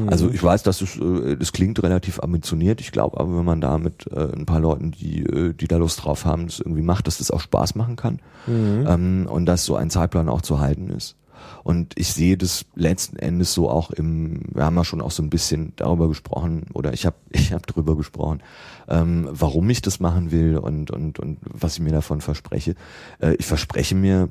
Also 0.08 0.28
mhm. 0.28 0.34
ich 0.34 0.44
weiß, 0.44 0.64
dass 0.64 0.82
es, 0.82 0.98
äh, 0.98 1.36
das 1.36 1.52
klingt 1.52 1.82
relativ 1.84 2.20
ambitioniert. 2.22 2.82
Ich 2.82 2.92
glaube 2.92 3.20
aber, 3.20 3.38
wenn 3.38 3.46
man 3.46 3.62
da 3.62 3.78
mit 3.78 4.08
äh, 4.12 4.32
ein 4.34 4.46
paar 4.46 4.60
Leuten, 4.60 4.92
die, 4.92 5.24
äh, 5.24 5.54
die 5.54 5.68
da 5.68 5.78
Lust 5.78 6.04
drauf 6.04 6.26
haben, 6.26 6.48
das 6.48 6.60
irgendwie 6.60 6.82
macht, 6.82 7.08
dass 7.08 7.18
das 7.18 7.32
auch 7.32 7.42
Spaß 7.42 7.76
machen 7.76 7.96
kann. 7.96 8.20
Mhm. 8.48 8.86
Ähm, 8.88 9.28
und 9.30 9.46
dass 9.46 9.66
so 9.66 9.76
ein 9.76 9.90
Zeitplan 9.90 10.30
auch 10.30 10.42
zu 10.42 10.60
halten 10.60 10.90
ist. 10.90 11.16
Und 11.64 11.98
ich 11.98 12.14
sehe 12.14 12.38
das 12.38 12.66
letzten 12.76 13.18
Endes 13.18 13.54
so 13.54 13.70
auch 13.70 13.92
im, 13.92 14.42
wir 14.54 14.66
haben 14.66 14.76
ja 14.76 14.84
schon 14.84 15.02
auch 15.02 15.12
so 15.12 15.24
ein 15.24 15.30
bisschen 15.30 15.74
darüber 15.76 16.08
gesprochen, 16.08 16.66
oder 16.74 16.94
ich 16.94 17.06
habe 17.06 17.18
ich 17.30 17.54
hab 17.54 17.68
drüber 17.68 17.96
gesprochen, 17.96 18.42
ähm, 18.88 19.28
warum 19.32 19.70
ich 19.70 19.82
das 19.82 20.00
machen 20.00 20.32
will 20.32 20.58
und, 20.58 20.92
und, 20.92 21.20
und 21.20 21.40
was 21.44 21.76
ich 21.76 21.82
mir 21.82 21.92
davon 21.92 22.22
verspreche. 22.22 22.76
Äh, 23.20 23.36
ich 23.36 23.46
verspreche 23.46 23.96
mir, 23.96 24.30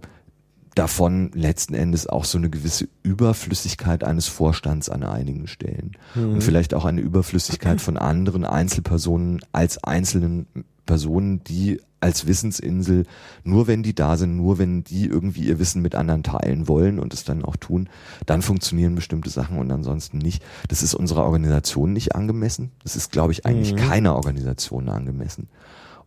davon 0.80 1.30
letzten 1.34 1.74
Endes 1.74 2.06
auch 2.06 2.24
so 2.24 2.38
eine 2.38 2.48
gewisse 2.48 2.88
Überflüssigkeit 3.02 4.02
eines 4.02 4.28
Vorstands 4.28 4.88
an 4.88 5.02
einigen 5.02 5.46
Stellen 5.46 5.92
mhm. 6.14 6.32
und 6.32 6.42
vielleicht 6.42 6.72
auch 6.72 6.86
eine 6.86 7.02
Überflüssigkeit 7.02 7.82
von 7.82 7.98
anderen 7.98 8.46
Einzelpersonen 8.46 9.40
als 9.52 9.84
einzelnen 9.84 10.46
Personen, 10.86 11.44
die 11.44 11.82
als 12.00 12.26
Wissensinsel, 12.26 13.04
nur 13.44 13.66
wenn 13.66 13.82
die 13.82 13.94
da 13.94 14.16
sind, 14.16 14.38
nur 14.38 14.56
wenn 14.58 14.82
die 14.82 15.04
irgendwie 15.04 15.42
ihr 15.42 15.58
Wissen 15.58 15.82
mit 15.82 15.94
anderen 15.94 16.22
teilen 16.22 16.66
wollen 16.66 16.98
und 16.98 17.12
es 17.12 17.24
dann 17.24 17.44
auch 17.44 17.56
tun, 17.56 17.90
dann 18.24 18.40
funktionieren 18.40 18.94
bestimmte 18.94 19.28
Sachen 19.28 19.58
und 19.58 19.70
ansonsten 19.70 20.16
nicht. 20.16 20.42
Das 20.68 20.82
ist 20.82 20.94
unserer 20.94 21.24
Organisation 21.24 21.92
nicht 21.92 22.14
angemessen. 22.14 22.70
Das 22.82 22.96
ist, 22.96 23.12
glaube 23.12 23.32
ich, 23.32 23.44
eigentlich 23.44 23.74
mhm. 23.74 23.86
keiner 23.86 24.16
Organisation 24.16 24.88
angemessen. 24.88 25.48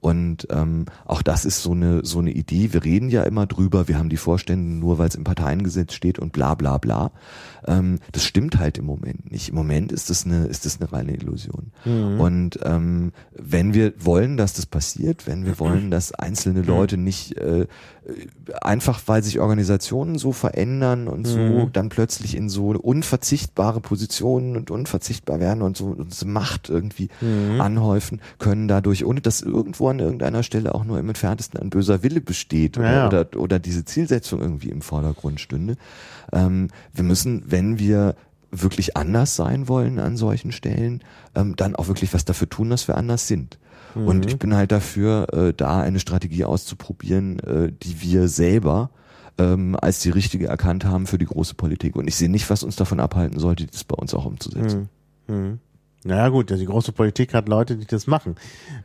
Und 0.03 0.47
ähm, 0.49 0.85
auch 1.05 1.21
das 1.21 1.45
ist 1.45 1.63
so 1.63 1.71
eine 1.71 2.03
so 2.03 2.19
eine 2.19 2.31
Idee. 2.31 2.73
Wir 2.73 2.83
reden 2.83 3.07
ja 3.07 3.23
immer 3.23 3.45
drüber, 3.45 3.87
wir 3.87 3.97
haben 3.97 4.09
die 4.09 4.17
Vorstände 4.17 4.69
nur, 4.69 4.97
weil 4.97 5.07
es 5.07 5.15
im 5.15 5.23
Parteiengesetz 5.23 5.93
steht 5.93 6.19
und 6.19 6.33
bla 6.33 6.55
bla 6.55 6.77
bla. 6.77 7.11
Ähm, 7.65 7.99
das 8.11 8.25
stimmt 8.25 8.59
halt 8.59 8.77
im 8.77 8.85
Moment 8.85 9.31
nicht. 9.31 9.47
Im 9.47 9.55
Moment 9.55 9.93
ist 9.93 10.09
das 10.09 10.25
eine 10.25 10.47
ist 10.47 10.65
das 10.65 10.81
eine 10.81 10.91
reine 10.91 11.13
Illusion. 11.13 11.71
Mhm. 11.85 12.19
Und 12.19 12.59
ähm, 12.63 13.13
wenn 13.31 13.73
wir 13.73 13.93
wollen, 13.97 14.35
dass 14.35 14.51
das 14.51 14.65
passiert, 14.65 15.25
wenn 15.25 15.45
wir 15.45 15.57
wollen, 15.57 15.89
dass 15.91 16.11
einzelne. 16.11 16.63
Leute 16.63 16.97
nicht 16.97 17.37
äh, 17.37 17.67
einfach, 18.61 19.01
weil 19.05 19.23
sich 19.23 19.39
Organisationen 19.39 20.17
so 20.17 20.31
verändern 20.31 21.07
und 21.07 21.25
so 21.25 21.37
mhm. 21.37 21.73
dann 21.73 21.89
plötzlich 21.89 22.35
in 22.35 22.49
so 22.49 22.69
unverzichtbare 22.69 23.79
Positionen 23.79 24.57
und 24.57 24.71
unverzichtbar 24.71 25.39
werden 25.39 25.61
und 25.61 25.77
so 25.77 25.85
und 25.85 26.13
so 26.13 26.27
Macht 26.27 26.69
irgendwie 26.69 27.09
mhm. 27.21 27.61
anhäufen 27.61 28.21
können 28.39 28.67
dadurch, 28.67 29.05
ohne 29.05 29.21
dass 29.21 29.41
irgendwo 29.41 29.87
an 29.87 29.99
irgendeiner 29.99 30.43
Stelle 30.43 30.75
auch 30.75 30.83
nur 30.83 30.99
im 30.99 31.07
entferntesten 31.07 31.59
ein 31.59 31.69
böser 31.69 32.03
Wille 32.03 32.21
besteht 32.21 32.77
oder, 32.77 32.91
ja. 32.91 33.07
oder, 33.07 33.27
oder 33.37 33.59
diese 33.59 33.85
Zielsetzung 33.85 34.41
irgendwie 34.41 34.69
im 34.69 34.81
Vordergrund 34.81 35.39
stünde. 35.39 35.77
Ähm, 36.31 36.69
wir 36.93 37.03
müssen, 37.03 37.43
wenn 37.47 37.79
wir 37.79 38.15
wirklich 38.61 38.95
anders 38.95 39.35
sein 39.35 39.67
wollen 39.67 39.99
an 39.99 40.17
solchen 40.17 40.51
Stellen, 40.51 41.03
ähm, 41.35 41.55
dann 41.55 41.75
auch 41.75 41.87
wirklich 41.87 42.13
was 42.13 42.25
dafür 42.25 42.49
tun, 42.49 42.69
dass 42.69 42.87
wir 42.87 42.97
anders 42.97 43.27
sind. 43.27 43.57
Mhm. 43.95 44.07
Und 44.07 44.25
ich 44.25 44.37
bin 44.37 44.55
halt 44.55 44.71
dafür, 44.71 45.27
äh, 45.33 45.53
da 45.53 45.81
eine 45.81 45.99
Strategie 45.99 46.45
auszuprobieren, 46.45 47.39
äh, 47.39 47.71
die 47.71 48.01
wir 48.01 48.27
selber 48.27 48.91
ähm, 49.37 49.75
als 49.81 49.99
die 49.99 50.09
richtige 50.09 50.47
erkannt 50.47 50.85
haben 50.85 51.07
für 51.07 51.17
die 51.17 51.25
große 51.25 51.55
Politik. 51.55 51.95
Und 51.95 52.07
ich 52.07 52.15
sehe 52.15 52.29
nicht, 52.29 52.49
was 52.49 52.63
uns 52.63 52.75
davon 52.75 52.99
abhalten 52.99 53.39
sollte, 53.39 53.65
das 53.65 53.83
bei 53.83 53.95
uns 53.95 54.13
auch 54.13 54.25
umzusetzen. 54.25 54.89
Mhm. 55.27 55.35
Mhm. 55.35 55.59
Naja 56.05 56.29
gut, 56.29 56.49
die 56.49 56.65
große 56.65 56.91
Politik 56.91 57.33
hat 57.33 57.47
Leute, 57.47 57.75
die 57.75 57.85
das 57.85 58.07
machen. 58.07 58.35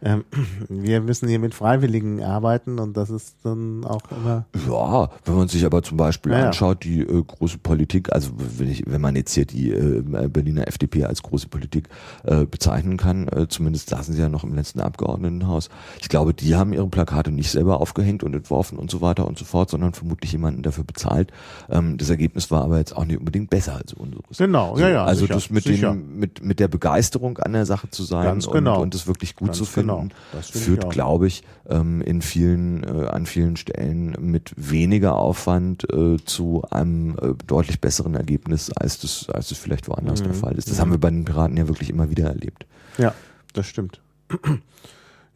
Ähm, 0.02 0.24
wir 0.68 1.00
müssen 1.00 1.28
hier 1.28 1.38
mit 1.38 1.54
Freiwilligen 1.54 2.22
arbeiten 2.22 2.78
und 2.78 2.96
das 2.96 3.10
ist 3.10 3.36
dann 3.42 3.84
auch 3.84 4.02
immer. 4.10 4.46
Ja, 4.68 5.10
wenn 5.24 5.34
man 5.34 5.48
sich 5.48 5.64
aber 5.64 5.82
zum 5.82 5.96
Beispiel 5.96 6.32
naja. 6.32 6.46
anschaut, 6.46 6.84
die 6.84 7.00
äh, 7.00 7.22
große 7.22 7.58
Politik, 7.58 8.12
also 8.12 8.30
wenn, 8.36 8.70
ich, 8.70 8.84
wenn 8.86 9.00
man 9.00 9.16
jetzt 9.16 9.34
hier 9.34 9.46
die 9.46 9.70
äh, 9.70 10.02
Berliner 10.28 10.68
FDP 10.68 11.04
als 11.04 11.22
große 11.22 11.48
Politik 11.48 11.88
äh, 12.24 12.44
bezeichnen 12.44 12.96
kann, 12.96 13.28
zumindest 13.48 13.90
saßen 13.90 14.14
sie 14.14 14.20
ja 14.20 14.28
noch 14.28 14.44
im 14.44 14.54
letzten 14.54 14.80
Abgeordnetenhaus. 14.80 15.68
Ich 16.00 16.08
glaube, 16.08 16.34
die 16.34 16.56
haben 16.56 16.72
ihre 16.72 16.88
Plakate 16.88 17.30
nicht 17.30 17.50
selber 17.50 17.80
aufgehängt 17.80 18.22
und 18.22 18.34
entworfen 18.34 18.78
und 18.78 18.90
so 18.90 19.00
weiter 19.00 19.26
und 19.26 19.38
so 19.38 19.44
fort, 19.44 19.70
sondern 19.70 19.92
vermutlich 19.92 20.32
jemanden 20.32 20.62
dafür 20.62 20.84
bezahlt. 20.84 21.32
Ähm, 21.68 21.96
das 21.98 22.10
Ergebnis 22.10 22.50
war 22.50 22.64
aber 22.64 22.78
jetzt 22.78 22.96
auch 22.96 23.04
nicht 23.04 23.18
unbedingt 23.18 23.50
besser 23.50 23.76
als 23.76 23.92
unseres. 23.92 24.38
Genau, 24.38 24.78
ja, 24.78 24.88
ja. 24.88 25.04
Also 25.04 25.22
sicher, 25.22 25.34
das 25.34 25.50
mit. 25.50 25.66
Den, 25.66 26.18
mit, 26.18 26.42
mit 26.42 26.60
der 26.60 26.68
Begeisterung 26.68 27.07
Begeisterung 27.08 27.38
an 27.38 27.52
der 27.52 27.66
Sache 27.66 27.88
zu 27.90 28.02
sein 28.02 28.24
Ganz 28.24 28.48
genau. 28.50 28.76
und, 28.76 28.82
und 28.82 28.94
es 28.94 29.06
wirklich 29.06 29.36
gut 29.36 29.48
Ganz 29.48 29.58
zu 29.58 29.64
finden, 29.64 30.10
genau. 30.32 30.40
Ich 30.40 30.52
führt, 30.52 30.90
glaube 30.90 31.26
ich, 31.26 31.42
ähm, 31.68 32.02
in 32.02 32.22
vielen, 32.22 32.84
äh, 32.84 33.06
an 33.06 33.26
vielen 33.26 33.56
Stellen 33.56 34.14
mit 34.20 34.52
weniger 34.56 35.16
Aufwand 35.16 35.90
äh, 35.92 36.16
zu 36.24 36.62
einem 36.70 37.16
äh, 37.20 37.34
deutlich 37.46 37.80
besseren 37.80 38.14
Ergebnis, 38.14 38.70
als 38.72 38.98
das, 38.98 39.28
als 39.30 39.48
das 39.48 39.58
vielleicht 39.58 39.88
woanders 39.88 40.22
der 40.22 40.34
Fall 40.34 40.54
ist. 40.56 40.70
Das 40.70 40.80
haben 40.80 40.90
wir 40.90 40.98
bei 40.98 41.10
den 41.10 41.24
Piraten 41.24 41.56
ja 41.56 41.68
wirklich 41.68 41.90
immer 41.90 42.10
wieder 42.10 42.26
erlebt. 42.26 42.66
Ja, 42.98 43.14
das 43.54 43.66
stimmt. 43.66 44.00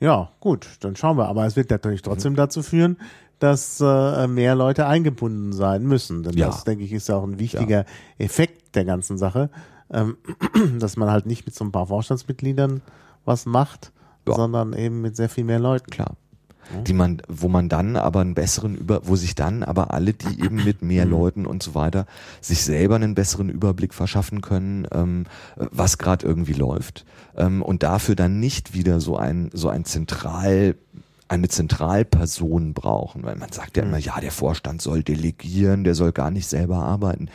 Ja, 0.00 0.30
gut, 0.40 0.66
dann 0.80 0.96
schauen 0.96 1.16
wir. 1.16 1.28
Aber 1.28 1.46
es 1.46 1.54
wird 1.54 1.70
natürlich 1.70 2.02
trotzdem 2.02 2.34
dazu 2.34 2.64
führen, 2.64 2.96
dass 3.38 3.80
äh, 3.80 4.26
mehr 4.26 4.56
Leute 4.56 4.88
eingebunden 4.88 5.52
sein 5.52 5.84
müssen. 5.84 6.24
Denn 6.24 6.36
Ja. 6.36 6.46
das, 6.46 6.64
denke 6.64 6.82
ich, 6.82 6.92
ist 6.92 7.08
ja 7.08 7.14
auch 7.14 7.22
ein 7.22 7.38
wichtiger 7.38 7.84
Effekt 8.18 8.74
der 8.74 8.84
ganzen 8.84 9.16
Sache, 9.16 9.48
ähm, 9.92 10.16
dass 10.78 10.96
man 10.96 11.10
halt 11.10 11.26
nicht 11.26 11.46
mit 11.46 11.54
so 11.54 11.64
ein 11.64 11.72
paar 11.72 11.86
Vorstandsmitgliedern 11.86 12.80
was 13.24 13.46
macht, 13.46 13.92
Ja. 14.26 14.34
sondern 14.34 14.72
eben 14.72 15.00
mit 15.00 15.16
sehr 15.16 15.28
viel 15.28 15.44
mehr 15.44 15.60
Leuten. 15.60 15.90
Klar. 15.90 16.16
Die 16.86 16.92
man, 16.92 17.20
wo 17.28 17.48
man 17.48 17.68
dann 17.68 17.96
aber 17.96 18.20
einen 18.20 18.34
besseren 18.34 18.76
Über, 18.76 19.06
wo 19.06 19.16
sich 19.16 19.34
dann 19.34 19.62
aber 19.64 19.92
alle, 19.92 20.14
die 20.14 20.42
eben 20.44 20.64
mit 20.64 20.80
mehr 20.80 21.04
Leuten 21.18 21.44
und 21.44 21.62
so 21.62 21.74
weiter, 21.74 22.06
sich 22.40 22.62
selber 22.62 22.94
einen 22.94 23.14
besseren 23.14 23.48
Überblick 23.50 23.92
verschaffen 23.92 24.40
können, 24.40 24.86
ähm, 24.92 25.24
was 25.56 25.98
gerade 25.98 26.24
irgendwie 26.24 26.54
läuft. 26.54 27.04
Ähm, 27.36 27.62
und 27.62 27.82
dafür 27.82 28.14
dann 28.14 28.38
nicht 28.40 28.74
wieder 28.74 29.00
so 29.00 29.16
ein, 29.16 29.50
so 29.52 29.68
ein 29.68 29.84
zentral, 29.84 30.76
eine 31.28 31.48
Zentralperson 31.48 32.74
brauchen, 32.74 33.22
weil 33.24 33.36
man 33.36 33.50
sagt 33.52 33.76
ja 33.76 33.82
immer, 33.82 33.98
ja, 33.98 34.20
der 34.20 34.32
Vorstand 34.32 34.82
soll 34.82 35.02
delegieren, 35.02 35.84
der 35.84 35.94
soll 35.94 36.12
gar 36.12 36.30
nicht 36.30 36.46
selber 36.46 36.76
arbeiten. 36.76 37.28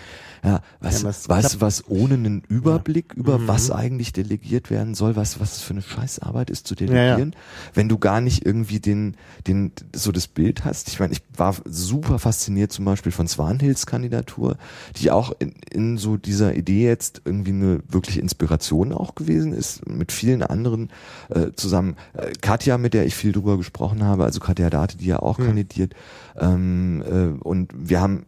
Ja, 0.48 0.62
was, 0.80 1.02
Ja, 1.02 1.10
was 1.10 1.30
was, 1.30 1.62
was 1.62 1.90
ohne 1.90 2.14
einen 2.14 2.42
Überblick 2.48 3.14
über 3.14 3.48
was 3.48 3.70
eigentlich 3.70 4.14
delegiert 4.14 4.70
werden 4.70 4.96
soll, 4.96 5.18
was, 5.18 5.42
was 5.42 5.62
für 5.62 5.74
eine 5.74 5.82
Scheißarbeit 5.82 6.50
ist 6.50 6.68
zu 6.68 6.74
delegieren, 6.76 7.36
wenn 7.74 7.90
du 7.90 7.98
gar 7.98 8.22
nicht 8.22 8.46
irgendwie 8.46 8.80
den, 8.80 9.18
den, 9.46 9.74
so 9.94 10.14
das 10.14 10.28
Bild 10.28 10.64
hast. 10.64 10.88
Ich 10.88 11.02
meine, 11.02 11.12
ich 11.12 11.22
war 11.36 11.54
super 11.66 12.18
fasziniert 12.18 12.72
zum 12.72 12.86
Beispiel 12.86 13.12
von 13.12 13.28
Swanhills 13.28 13.86
Kandidatur, 13.86 14.58
die 14.96 15.12
auch 15.12 15.34
in, 15.40 15.54
in 15.70 15.98
so 15.98 16.16
dieser 16.16 16.56
Idee 16.56 16.86
jetzt 16.86 17.22
irgendwie 17.26 17.52
eine 17.52 17.80
wirkliche 17.90 18.22
Inspiration 18.22 18.94
auch 18.94 19.16
gewesen 19.16 19.52
ist, 19.52 19.86
mit 19.90 20.14
vielen 20.14 20.44
anderen 20.44 20.92
äh, 21.30 21.52
zusammen. 21.56 21.98
Äh, 22.14 22.32
Katja, 22.40 22.78
mit 22.78 22.94
der 22.94 23.06
ich 23.06 23.16
viel 23.16 23.34
drüber 23.34 23.58
gesprochen 23.58 24.04
habe, 24.04 24.24
also 24.24 24.40
Katja 24.40 24.70
Date, 24.70 25.02
die 25.02 25.08
ja 25.08 25.20
auch 25.20 25.38
kandidiert, 25.38 25.94
ähm, 26.38 27.04
äh, 27.06 27.44
und 27.44 27.72
wir 27.76 28.00
haben 28.00 28.26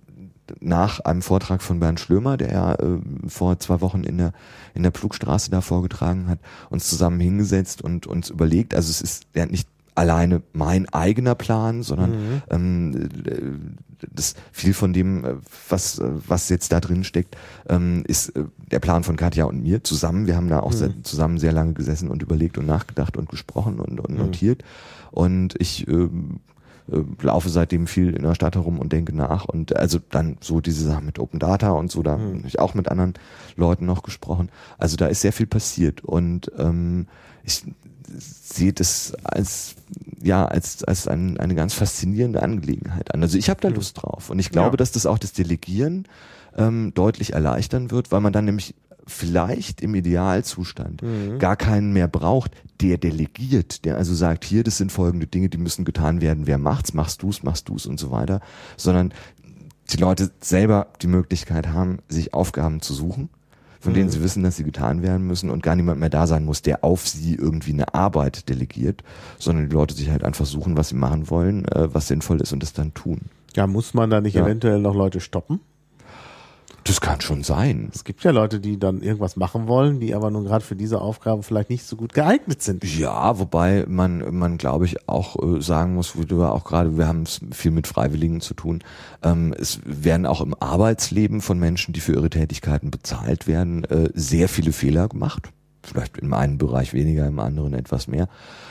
nach 0.60 1.00
einem 1.02 1.22
Vortrag 1.22 1.62
von 1.62 1.80
Bernd 1.80 2.00
Schlömer, 2.00 2.38
der 2.38 2.52
ja 2.52 2.74
äh, 2.76 3.00
vor 3.28 3.60
zwei 3.60 3.82
Wochen 3.82 4.04
in 4.04 4.18
der 4.18 4.34
in 4.74 4.84
der 4.84 4.92
Pflugstraße 4.92 5.52
da 5.52 5.62
vorgetragen 5.62 6.28
hat, 6.28 6.40
uns 6.70 6.90
zusammen 6.90 7.20
hingesetzt 7.20 7.82
und 7.82 8.08
uns 8.08 8.30
überlegt, 8.30 8.76
also 8.76 8.90
es 8.90 9.02
ist 9.02 9.24
ja 9.36 9.46
nicht 9.46 9.68
alleine 9.96 10.42
mein 10.54 10.88
eigener 10.90 11.36
Plan, 11.36 11.84
sondern 11.84 12.42
ähm, 12.50 13.10
äh, 13.26 13.42
das 14.14 14.36
viel 14.52 14.74
von 14.74 14.94
dem, 14.94 15.26
äh, 15.26 15.36
was 15.68 16.00
äh, 16.00 16.10
was 16.28 16.48
jetzt 16.50 16.72
da 16.72 16.80
drin 16.80 17.04
steckt, 17.04 17.36
ähm, 17.68 18.04
ist 18.08 18.30
äh, 18.30 18.46
der 18.72 18.80
Plan 18.80 19.04
von 19.04 19.18
Katja 19.18 19.46
und 19.46 19.62
mir 19.62 19.84
zusammen. 19.84 20.26
Wir 20.26 20.38
haben 20.38 20.48
da 20.48 20.62
auch 20.62 20.72
sehr, 20.72 20.92
zusammen 21.04 21.38
sehr 21.38 21.52
lange 21.52 21.74
gesessen 21.74 22.10
und 22.10 22.22
überlegt 22.22 22.58
und 22.58 22.66
nachgedacht 22.66 23.18
und 23.18 23.30
gesprochen 23.30 23.80
und, 23.80 24.00
und 24.00 24.18
notiert. 24.18 24.64
Und 25.12 25.56
ich 25.60 25.88
ähm, 25.88 26.40
äh, 26.92 27.04
laufe 27.24 27.50
seitdem 27.50 27.88
viel 27.88 28.16
in 28.16 28.24
der 28.24 28.36
Stadt 28.36 28.56
herum 28.56 28.80
und 28.80 28.92
denke 28.94 29.16
nach 29.16 29.46
und 29.46 29.76
also 29.76 30.00
dann 30.10 30.38
so 30.42 30.62
diese 30.62 30.86
Sache 30.86 31.02
mit 31.04 31.20
Open 31.20 31.40
Data 31.40 31.72
und 31.72 31.92
so, 31.92 32.04
da 32.04 32.12
habe 32.14 32.42
ich 32.46 32.60
auch 32.60 32.74
mit 32.74 32.90
anderen 32.90 33.14
Leuten 33.56 33.86
noch 33.86 34.04
gesprochen. 34.04 34.50
Also 34.78 34.98
da 34.98 35.08
ist 35.08 35.22
sehr 35.22 35.34
viel 35.34 35.48
passiert 35.48 36.04
und 36.04 36.52
ähm, 36.58 37.08
ich 37.44 37.64
sehe 38.18 38.74
das 38.74 39.14
als 39.24 39.76
ja 40.22 40.46
als 40.46 40.84
als 40.84 41.08
ein, 41.08 41.40
eine 41.40 41.56
ganz 41.56 41.74
faszinierende 41.74 42.42
Angelegenheit 42.42 43.14
an. 43.14 43.22
Also 43.22 43.38
ich 43.38 43.50
habe 43.50 43.62
da 43.62 43.68
Lust 43.70 44.02
drauf 44.02 44.30
und 44.30 44.40
ich 44.40 44.50
glaube, 44.50 44.72
Ja. 44.72 44.78
dass 44.78 44.92
das 44.92 45.06
auch 45.06 45.20
das 45.20 45.34
Delegieren 45.34 46.06
ähm, 46.58 46.92
deutlich 46.96 47.34
erleichtern 47.34 47.92
wird, 47.92 48.12
weil 48.12 48.22
man 48.22 48.34
dann 48.34 48.46
nämlich 48.46 48.74
vielleicht 49.10 49.82
im 49.82 49.96
Idealzustand 49.96 51.02
gar 51.40 51.56
keinen 51.56 51.92
mehr 51.94 52.08
braucht, 52.08 52.52
der 52.82 52.98
delegiert, 52.98 53.84
der 53.86 53.98
also 53.98 54.14
sagt, 54.14 54.46
hier, 54.46 54.64
das 54.64 54.78
sind 54.78 54.92
folgende 54.92 55.28
Dinge, 55.28 55.50
die 55.50 55.58
müssen 55.58 55.86
getan 55.86 56.22
werden, 56.22 56.48
wer 56.48 56.58
macht's, 56.58 56.94
machst 56.94 57.22
du's, 57.24 57.44
machst 57.44 57.68
du's 57.70 57.86
und 57.86 58.00
so 58.00 58.12
weiter, 58.12 58.40
sondern 58.78 59.14
die 59.92 59.98
Leute 59.98 60.32
selber 60.40 60.88
die 61.02 61.08
Möglichkeit 61.08 61.68
haben, 61.70 62.00
sich 62.08 62.34
Aufgaben 62.34 62.82
zu 62.82 62.94
suchen, 62.94 63.30
von 63.82 63.94
denen 63.94 64.10
sie 64.10 64.22
wissen, 64.22 64.44
dass 64.44 64.56
sie 64.58 64.64
getan 64.64 65.02
werden 65.02 65.26
müssen 65.26 65.50
und 65.50 65.64
gar 65.64 65.76
niemand 65.76 66.00
mehr 66.00 66.10
da 66.10 66.28
sein 66.28 66.46
muss, 66.46 66.62
der 66.62 66.84
auf 66.84 67.08
sie 67.08 67.36
irgendwie 67.36 67.74
eine 67.74 67.94
Arbeit 67.94 68.50
delegiert, 68.50 69.04
sondern 69.40 69.68
die 69.70 69.74
Leute 69.74 69.96
sich 69.96 70.10
halt 70.10 70.24
einfach 70.24 70.46
suchen, 70.46 70.78
was 70.78 70.90
sie 70.90 70.96
machen 70.96 71.30
wollen, 71.30 71.66
äh, 71.70 71.94
was 71.94 72.08
sinnvoll 72.08 72.42
ist 72.42 72.54
und 72.54 72.62
das 72.62 72.74
dann 72.74 72.94
tun. 72.94 73.22
Ja, 73.56 73.68
muss 73.68 73.94
man 73.94 74.10
da 74.10 74.22
nicht 74.22 74.36
Ja. 74.36 74.44
eventuell 74.46 74.80
noch 74.80 74.94
Leute 74.94 75.20
stoppen? 75.22 75.60
Das 76.90 77.02
kann 77.02 77.22
schon 77.22 77.44
sein. 77.44 77.92
Es 77.94 78.04
gibt 78.04 78.24
ja 78.24 78.32
Leute, 78.32 78.60
die 78.60 78.80
dann 78.80 79.04
irgendwas 79.04 79.36
machen 79.36 79.68
wollen, 79.68 80.00
die 80.00 80.16
aber 80.16 80.32
nun 80.32 80.44
gerade 80.44 80.66
für 80.66 80.76
diese 80.76 81.00
Aufgabe 81.02 81.44
vielleicht 81.44 81.70
nicht 81.70 81.86
so 81.86 81.96
gut 81.96 82.16
geeignet 82.16 82.64
sind. 82.64 82.84
Ja, 82.84 83.38
wobei 83.38 83.86
man, 83.88 84.36
man 84.36 84.58
glaube 84.58 84.86
ich 84.86 85.08
auch 85.08 85.36
äh, 85.36 85.62
sagen 85.62 85.94
muss, 85.94 86.18
wie 86.18 86.26
du 86.26 86.40
ja 86.40 86.50
auch 86.50 86.64
gerade, 86.64 86.98
wir 86.98 87.08
haben 87.08 87.22
es 87.22 87.42
viel 87.52 87.70
mit 87.70 87.86
Freiwilligen 87.86 88.42
zu 88.42 88.56
tun. 88.56 88.84
Ähm, 89.22 89.54
es 89.56 89.82
werden 89.86 90.26
auch 90.26 90.42
im 90.42 90.56
Arbeitsleben 90.60 91.42
von 91.42 91.60
Menschen, 91.60 91.94
die 91.94 92.00
für 92.00 92.14
ihre 92.14 92.32
Tätigkeiten 92.32 92.90
bezahlt 92.90 93.46
werden, 93.46 93.84
äh, 93.84 94.10
sehr 94.16 94.50
viele 94.50 94.72
Fehler 94.72 95.10
gemacht. 95.10 95.50
Vielleicht 95.84 96.18
in 96.18 96.34
einem 96.34 96.58
Bereich 96.58 96.96
weniger, 96.96 97.28
im 97.28 97.38
anderen 97.38 97.76
etwas 97.76 98.08
mehr. 98.08 98.28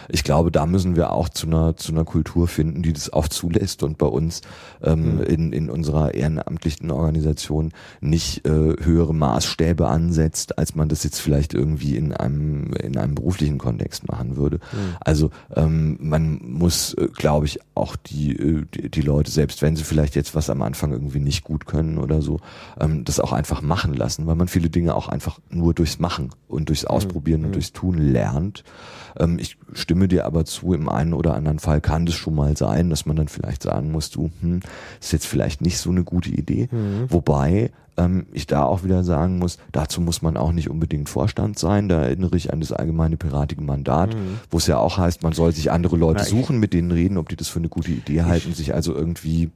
Ich 0.09 0.25
glaube, 0.25 0.51
da 0.51 0.67
müssen 0.67 0.97
wir 0.97 1.13
auch 1.13 1.29
zu 1.29 1.47
einer, 1.47 1.77
zu 1.77 1.93
einer 1.93 2.05
Kultur 2.05 2.49
finden, 2.49 2.83
die 2.83 2.93
das 2.93 3.13
auch 3.13 3.29
zulässt 3.29 3.83
und 3.83 3.99
bei 3.99 4.07
uns 4.07 4.43
ähm, 4.83 5.23
in, 5.23 5.53
in 5.53 5.71
unserer 5.71 6.15
ehrenamtlichen 6.15 6.91
Organisation 6.91 7.73
nicht 8.01 8.47
äh, 8.47 8.51
höhere 8.51 9.15
Maßstäbe 9.15 9.87
ansetzt, 9.87 10.59
als 10.59 10.75
man 10.75 10.89
das 10.89 11.05
jetzt 11.05 11.21
vielleicht 11.21 11.55
irgendwie 11.55 11.97
in 11.97 12.13
einem, 12.13 12.73
in 12.75 12.97
einem 12.97 13.15
beruflichen 13.15 13.59
Kontext 13.59 14.09
machen 14.09 14.37
würde. 14.37 14.61
Also 15.01 15.31
ähm, 15.55 15.99
man 16.01 16.41
muss, 16.43 16.95
äh, 16.95 17.09
glaube 17.15 17.47
ich, 17.47 17.61
auch 17.75 17.97
die, 17.97 18.37
äh, 18.37 18.65
die, 18.75 18.91
die 18.91 19.03
Leute, 19.03 19.31
selbst 19.31 19.63
wenn 19.63 19.77
sie 19.77 19.85
vielleicht 19.85 20.17
jetzt 20.17 20.35
was 20.35 20.51
am 20.51 20.63
Anfang 20.63 20.93
irgendwie 20.93 21.21
nicht 21.21 21.45
gut 21.45 21.67
können 21.67 21.99
oder 21.99 22.23
so, 22.23 22.41
ähm, 22.81 23.05
das 23.05 23.21
auch 23.21 23.33
einfach 23.33 23.63
machen 23.63 23.95
lassen, 23.95 24.27
weil 24.27 24.37
man 24.37 24.49
viele 24.49 24.71
Dinge 24.71 24.95
auch 24.95 25.09
einfach 25.09 25.39
nur 25.51 25.75
durchs 25.75 25.99
Machen 25.99 26.31
und 26.49 26.69
durchs 26.69 26.85
Ausprobieren 26.85 27.45
und 27.45 27.55
durchs 27.55 27.73
Tun 27.73 27.99
lernt. 27.99 28.65
Ähm, 29.19 29.39
ich 29.39 29.59
stimme 29.73 29.97
dir 30.07 30.26
aber 30.26 30.44
zu, 30.44 30.74
im 30.74 30.88
einen 30.88 31.14
oder 31.14 31.34
anderen 31.34 31.59
Fall 31.59 31.80
kann 31.80 32.07
das 32.07 32.14
schon 32.14 32.34
mal 32.36 32.57
sein, 32.57 32.90
dass 32.90 33.07
man 33.07 33.16
dann 33.16 33.28
vielleicht 33.28 33.64
sagen 33.64 33.90
muss, 33.90 34.11
du, 34.11 34.30
hm, 34.40 34.61
ist 35.01 35.12
jetzt 35.12 35.26
vielleicht 35.26 35.62
nicht 35.62 35.78
so 35.78 35.90
eine 35.90 36.05
gute 36.05 36.30
Idee. 36.30 36.68
Wobei 37.09 37.72
ähm, 37.99 38.26
ich 38.32 38.46
da 38.46 38.62
auch 38.62 38.84
wieder 38.84 39.03
sagen 39.05 39.38
muss, 39.38 39.59
dazu 39.72 40.01
muss 40.01 40.22
man 40.22 40.36
auch 40.36 40.53
nicht 40.53 40.70
unbedingt 40.70 41.09
Vorstand 41.09 41.59
sein. 41.59 41.88
Da 41.88 42.03
erinnere 42.03 42.36
ich 42.36 42.53
an 42.53 42.61
das 42.61 42.72
allgemeine 42.72 43.16
piratige 43.16 43.62
Mandat, 43.62 44.16
wo 44.51 44.59
es 44.59 44.66
ja 44.66 44.78
auch 44.78 44.96
heißt, 44.96 45.22
man 45.22 45.32
soll 45.32 45.53
sich 45.53 45.70
andere 45.70 45.96
Leute 45.96 46.20
Na, 46.20 46.24
suchen, 46.24 46.59
mit 46.59 46.72
denen 46.72 46.92
reden, 46.92 47.18
ob 47.18 47.28
die 47.28 47.36
das 47.36 47.49
für 47.49 47.59
eine 47.59 47.68
gute 47.68 47.90
Idee 47.90 48.22
halten, 48.22 48.55
sich 48.55 48.72
also 48.72 48.94
irgendwie 48.94 49.51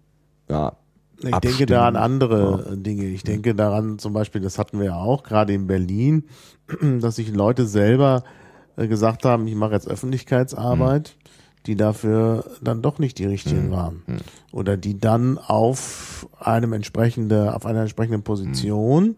ja, 0.51 0.73
Ich 1.19 1.23
denke 1.23 1.37
abstimmen. 1.37 1.69
da 1.69 1.87
an 1.87 1.97
andere 1.97 2.77
Dinge. 2.77 3.05
Ich 3.05 3.23
denke 3.23 3.55
daran 3.55 3.99
zum 3.99 4.13
Beispiel, 4.13 4.41
das 4.41 4.59
hatten 4.59 4.79
wir 4.79 4.87
ja 4.87 4.97
auch 4.97 5.23
gerade 5.23 5.55
in 5.55 5.69
Berlin, 5.69 6.25
dass 7.01 7.17
sich 7.17 7.33
Leute 7.33 7.67
selber 7.67 8.25
gesagt 8.77 9.25
haben, 9.25 9.47
ich 9.47 9.55
mache 9.55 9.73
jetzt 9.73 9.89
Öffentlichkeitsarbeit, 9.89 11.15
die 11.67 11.77
dafür 11.77 12.45
dann 12.61 12.83
doch 12.83 12.99
nicht 12.99 13.19
die 13.19 13.27
richtigen 13.27 13.71
waren. 13.71 14.03
Oder 14.51 14.77
die 14.77 14.99
dann 14.99 15.39
auf 15.39 16.29
einem 16.41 16.73
entsprechende, 16.73 17.55
auf 17.55 17.67
einer 17.67 17.83
entsprechenden 17.83 18.23
Position, 18.23 19.17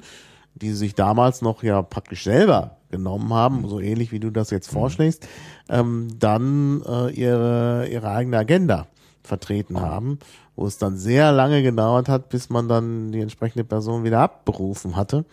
die 0.54 0.68
sie 0.70 0.76
sich 0.76 0.94
damals 0.94 1.42
noch 1.42 1.62
ja 1.62 1.82
praktisch 1.82 2.24
selber 2.24 2.76
genommen 2.90 3.32
haben, 3.32 3.68
so 3.68 3.80
ähnlich 3.80 4.12
wie 4.12 4.20
du 4.20 4.30
das 4.30 4.50
jetzt 4.50 4.70
vorschlägst, 4.70 5.26
ähm, 5.68 6.08
dann 6.18 6.82
äh, 6.86 7.10
ihre, 7.10 7.88
ihre 7.88 8.08
eigene 8.10 8.38
Agenda 8.38 8.86
vertreten 9.24 9.80
haben, 9.80 10.18
wo 10.54 10.66
es 10.66 10.78
dann 10.78 10.96
sehr 10.96 11.32
lange 11.32 11.62
gedauert 11.62 12.08
hat, 12.08 12.28
bis 12.28 12.50
man 12.50 12.68
dann 12.68 13.10
die 13.10 13.20
entsprechende 13.20 13.64
Person 13.64 14.04
wieder 14.04 14.20
abberufen 14.20 14.96
hatte. 14.96 15.24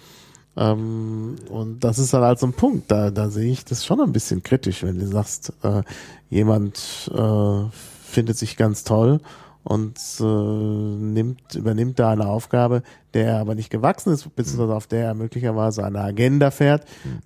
Ähm, 0.58 1.36
und 1.50 1.84
das 1.84 1.98
ist 1.98 2.14
dann 2.14 2.24
halt 2.24 2.40
so 2.40 2.48
ein 2.48 2.54
Punkt, 2.54 2.92
da, 2.92 3.10
da 3.10 3.30
sehe 3.30 3.52
ich 3.52 3.64
das 3.64 3.86
schon 3.86 4.02
ein 4.02 4.12
bisschen 4.12 4.44
kritisch, 4.44 4.84
wenn 4.84 5.00
du 5.00 5.08
sagst, 5.08 5.54
äh, 5.64 5.84
jemand 6.30 7.10
äh, 7.14 7.64
findet 8.04 8.38
sich 8.38 8.58
ganz 8.58 8.84
toll 8.84 9.22
und 9.64 9.98
äh, 10.20 10.24
nimmt, 10.24 11.56
übernimmt 11.56 12.00
da 12.00 12.12
eine 12.12 12.28
Aufgabe, 12.28 12.84
der 13.14 13.28
er 13.28 13.40
aber 13.40 13.56
nicht 13.56 13.70
gewachsen 13.70 14.12
ist, 14.12 14.36
beziehungsweise 14.36 14.76
auf 14.76 14.88
der 14.88 15.06
er 15.06 15.14
möglicherweise 15.14 15.86
eine 15.86 16.02
Agenda 16.02 16.52
fährt, 16.52 16.86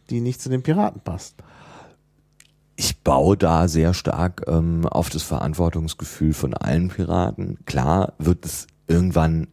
die 0.10 0.22
nicht 0.22 0.42
zu 0.42 0.50
den 0.50 0.62
Piraten 0.62 1.02
passt. 1.02 1.36
ich 2.76 3.02
baue 3.02 3.38
da 3.38 3.68
sehr 3.68 3.94
stark 3.94 4.44
ähm, 4.48 4.86
auf 4.86 5.10
das 5.10 5.24
Verantwortungsgefühl 5.24 6.34
von 6.34 6.54
allen 6.54 6.90
Piraten. 6.90 7.58
Klar 7.66 8.14
wird 8.20 8.46
es 8.46 8.68
irgendwann 8.88 9.48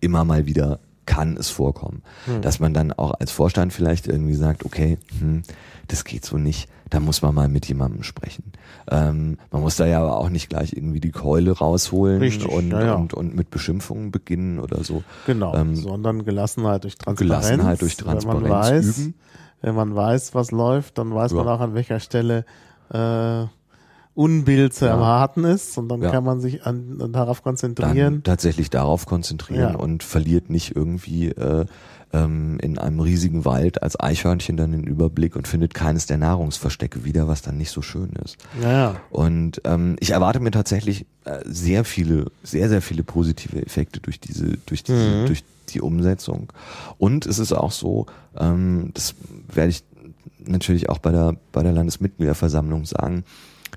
immer 0.00 0.24
mal 0.24 0.46
wieder 0.46 0.80
kann 1.06 1.36
es 1.36 1.50
vorkommen, 1.50 2.02
hm. 2.26 2.42
dass 2.42 2.60
man 2.60 2.74
dann 2.74 2.92
auch 2.92 3.12
als 3.18 3.30
Vorstand 3.30 3.72
vielleicht 3.72 4.06
irgendwie 4.06 4.34
sagt, 4.34 4.64
okay, 4.64 4.98
hm, 5.18 5.42
das 5.88 6.04
geht 6.04 6.24
so 6.24 6.38
nicht, 6.38 6.68
da 6.90 7.00
muss 7.00 7.22
man 7.22 7.34
mal 7.34 7.48
mit 7.48 7.66
jemandem 7.66 8.02
sprechen. 8.02 8.52
Ähm, 8.90 9.38
man 9.50 9.62
muss 9.62 9.76
da 9.76 9.86
ja 9.86 10.00
aber 10.00 10.16
auch 10.18 10.30
nicht 10.30 10.48
gleich 10.48 10.72
irgendwie 10.72 11.00
die 11.00 11.10
Keule 11.10 11.52
rausholen 11.52 12.20
Richtig, 12.20 12.48
und, 12.48 12.70
ja, 12.70 12.84
ja. 12.84 12.94
und, 12.94 13.12
und 13.14 13.34
mit 13.34 13.50
Beschimpfungen 13.50 14.10
beginnen 14.10 14.58
oder 14.58 14.82
so. 14.84 15.02
Genau, 15.26 15.54
Ähm, 15.54 15.76
sondern 15.76 16.24
Gelassenheit 16.24 16.84
durch 16.84 16.96
Transparenz. 16.96 17.18
Gelassenheit 17.18 17.82
durch 17.82 17.98
Wenn 17.98 18.06
man 18.06 18.18
Transparenz 18.20 18.50
weiß, 18.86 18.98
üben. 18.98 19.14
wenn 19.62 19.74
man 19.74 19.94
weiß, 19.94 20.34
was 20.34 20.50
läuft, 20.50 20.98
dann 20.98 21.14
weiß 21.14 21.32
man 21.32 21.46
Ja. 21.46 21.54
auch 21.54 21.60
an 21.60 21.74
welcher 21.74 22.00
Stelle 22.00 22.44
äh, 22.92 23.44
Unbill 24.14 24.70
zu 24.70 24.84
Ja. 24.84 24.92
erwarten 24.92 25.44
ist 25.44 25.76
und 25.76 25.88
dann 25.88 26.00
Ja. 26.02 26.10
kann 26.10 26.24
man 26.24 26.40
sich 26.40 26.64
an, 26.66 26.98
an 27.00 27.12
darauf 27.12 27.38
dann 27.38 27.44
konzentrieren. 27.44 28.22
tatsächlich 28.22 28.70
darauf 28.70 29.06
konzentrieren 29.06 29.72
Ja. 29.72 29.76
und 29.76 30.02
verliert 30.02 30.50
nicht 30.50 30.76
irgendwie 30.76 31.28
äh, 31.30 31.66
ähm, 32.12 32.58
in 32.62 32.78
einem 32.78 33.00
riesigen 33.00 33.44
Wald 33.44 33.82
als 33.82 33.98
Eichhörnchen 33.98 34.56
dann 34.56 34.70
den 34.70 34.84
Überblick 34.84 35.34
und 35.34 35.48
findet 35.48 35.74
keines 35.74 36.06
der 36.06 36.16
Nahrungsverstecke 36.16 37.04
wieder, 37.04 37.26
was 37.26 37.42
dann 37.42 37.56
nicht 37.58 37.70
so 37.72 37.82
schön 37.82 38.10
ist. 38.24 38.36
Ja. 38.62 39.00
Und 39.10 39.60
ähm, 39.64 39.96
ich 39.98 40.10
erwarte 40.12 40.38
mir 40.38 40.52
tatsächlich 40.52 41.06
äh, 41.24 41.40
sehr 41.44 41.84
viele, 41.84 42.26
sehr, 42.44 42.68
sehr 42.68 42.82
viele 42.82 43.02
positive 43.02 43.60
Effekte 43.66 43.98
durch 43.98 44.20
diese, 44.20 44.58
durch 44.66 44.84
diese, 44.84 45.22
Mhm. 45.22 45.26
durch 45.26 45.42
die 45.70 45.80
Umsetzung. 45.80 46.52
Und 46.98 47.26
es 47.26 47.40
ist 47.40 47.52
auch 47.52 47.72
so, 47.72 48.06
ähm, 48.38 48.92
das 48.94 49.16
werde 49.52 49.70
ich 49.70 49.82
natürlich 50.38 50.90
auch 50.90 50.98
bei 50.98 51.10
der, 51.10 51.34
bei 51.50 51.64
der 51.64 51.72
Landesmitgliederversammlung 51.72 52.84
sagen, 52.84 53.24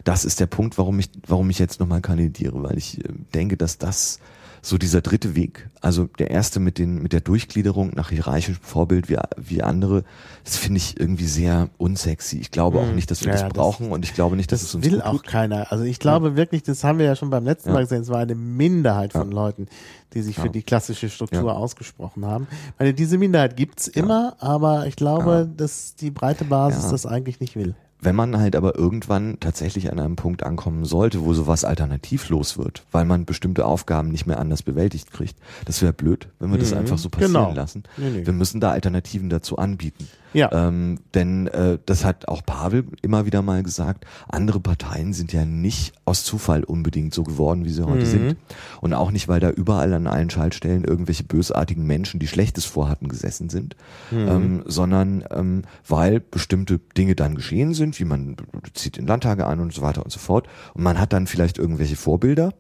das 0.08 0.24
ist 0.26 0.40
der 0.40 0.48
Punkt, 0.48 0.78
warum 0.78 1.00
ich, 1.00 1.10
warum 1.28 1.50
ich 1.50 1.60
jetzt 1.60 1.80
nochmal 1.80 2.02
kandidiere, 2.02 2.64
weil 2.64 2.78
ich 2.78 3.00
äh, 3.04 3.10
denke, 3.34 3.58
dass 3.58 3.78
das 3.78 4.20
so 4.64 4.78
dieser 4.78 5.02
dritte 5.02 5.36
Weg, 5.36 5.70
also 5.82 6.06
der 6.20 6.32
erste 6.32 6.60
mit 6.60 6.78
den, 6.78 7.02
mit 7.02 7.14
der 7.14 7.22
Durchgliederung 7.22 7.92
nach 7.96 8.10
hierarchischem 8.10 8.56
Vorbild 8.62 9.08
wie, 9.08 9.18
wie 9.38 9.62
andere, 9.64 10.04
das 10.44 10.58
finde 10.58 10.80
ich 10.80 11.00
irgendwie 11.00 11.28
sehr 11.28 11.70
unsexy. 11.78 12.40
Ich 12.40 12.52
glaube 12.52 12.80
auch 12.80 12.88
Mhm. 12.88 12.96
nicht, 12.96 13.10
dass 13.12 13.22
wir 13.22 13.28
Ja, 13.28 13.34
das 13.34 13.42
ja, 13.44 13.48
das- 13.50 13.56
brauchen 13.58 13.92
und 13.92 14.04
ich 14.04 14.14
glaube 14.14 14.36
nicht, 14.36 14.52
dass 14.52 14.62
Das 14.62 14.70
es 14.70 14.76
uns 14.76 14.86
will 14.86 15.02
auch 15.02 15.12
tut. 15.12 15.28
keiner. 15.28 15.72
Also 15.72 15.84
ich 15.86 16.00
glaube 16.00 16.36
wirklich, 16.36 16.64
das 16.64 16.84
haben 16.84 16.98
wir 17.00 17.06
ja 17.06 17.16
schon 17.16 17.30
beim 17.30 17.46
letzten 17.46 17.70
Ja. 17.70 17.76
Mal 17.76 17.82
gesehen, 17.84 18.02
es 18.02 18.10
war 18.10 18.20
eine 18.20 18.36
Minderheit 18.36 19.14
von 19.14 19.32
Leuten, 19.32 19.68
die 20.14 20.22
sich 20.22 20.36
für 20.36 20.48
Ja. 20.48 20.52
die 20.52 20.64
klassische 20.64 21.10
Struktur 21.10 21.46
Ja. 21.52 21.54
ausgesprochen 21.54 22.26
haben. 22.26 22.48
Weil 22.78 22.94
diese 22.94 23.18
Minderheit 23.18 23.56
gibt's 23.58 23.88
immer, 23.88 24.36
aber 24.40 24.88
ich 24.88 24.96
glaube, 24.96 25.32
Ja. 25.32 25.46
dass 25.46 25.96
die 25.96 26.12
breite 26.12 26.44
Basis 26.46 26.86
Ja. 26.86 26.92
das 26.92 27.06
eigentlich 27.06 27.40
nicht 27.40 27.56
will. 27.56 27.76
Wenn 28.00 28.16
man 28.16 28.38
halt 28.38 28.56
aber 28.56 28.76
irgendwann 28.78 29.40
tatsächlich 29.40 29.92
an 29.92 30.00
einem 30.00 30.16
Punkt 30.16 30.44
ankommen 30.44 30.86
sollte, 30.86 31.24
wo 31.26 31.34
sowas 31.34 31.66
alternativlos 31.66 32.58
wird, 32.58 32.84
weil 32.92 33.06
man 33.06 33.26
bestimmte 33.26 33.66
Aufgaben 33.66 34.10
nicht 34.10 34.28
mehr 34.28 34.40
anders 34.40 34.62
bewältigt 34.62 35.12
kriegt, 35.12 35.36
das 35.66 35.82
wäre 35.82 35.94
blöd, 35.94 36.28
wenn 36.40 36.52
wir 36.52 36.60
das 36.60 36.72
Mhm. 36.72 36.78
einfach 36.78 36.98
so 37.00 37.10
passieren 37.10 37.34
Genau. 37.34 37.54
lassen. 37.54 37.84
Nee, 37.98 38.10
nee. 38.12 38.26
Wir 38.26 38.34
müssen 38.34 38.62
da 38.62 38.70
Alternativen 38.72 39.30
dazu 39.30 39.58
anbieten. 39.58 40.08
Ja. 40.34 40.52
Ähm, 40.52 41.00
denn 41.14 41.48
äh, 41.48 41.80
das 41.86 42.04
hat 42.04 42.28
auch 42.28 42.46
Pavel 42.46 42.86
immer 43.02 43.26
wieder 43.26 43.42
mal 43.42 43.64
gesagt, 43.64 44.06
andere 44.28 44.60
Parteien 44.60 45.14
sind 45.14 45.32
ja 45.34 45.46
nicht 45.46 45.94
aus 46.06 46.24
Zufall 46.24 46.64
unbedingt 46.64 47.14
so 47.14 47.24
geworden, 47.24 47.64
wie 47.66 47.70
sie 47.72 47.86
heute 47.86 48.06
Mhm. 48.06 48.10
sind. 48.10 48.38
Und 48.82 48.94
auch 48.94 49.12
nicht, 49.12 49.28
weil 49.28 49.40
da 49.40 49.50
überall 49.50 49.94
an 49.94 50.06
allen 50.06 50.30
Schaltstellen 50.30 50.84
irgendwelche 50.84 51.24
bösartigen 51.24 51.86
Menschen, 51.86 52.20
die 52.20 52.28
Schlechtes 52.28 52.66
vorhatten, 52.66 53.08
gesessen 53.08 53.50
sind, 53.50 53.76
Mhm. 54.12 54.28
ähm, 54.28 54.64
sondern 54.66 55.24
ähm, 55.32 55.62
weil 55.88 56.20
bestimmte 56.20 56.80
Dinge 56.98 57.16
dann 57.16 57.36
geschehen 57.36 57.74
sind, 57.74 58.00
wie 58.00 58.06
man 58.06 58.36
zieht 58.74 58.98
in 58.98 59.08
Landtage 59.08 59.48
ein 59.48 59.60
und 59.60 59.74
so 59.74 59.82
weiter 59.82 60.04
und 60.04 60.12
so 60.12 60.20
fort. 60.20 60.48
Und 60.74 60.84
man 60.84 61.00
hat 61.00 61.14
dann 61.14 61.28
vielleicht 61.28 61.58
irgendwelche 61.58 61.96
Vorbilder 61.96 62.54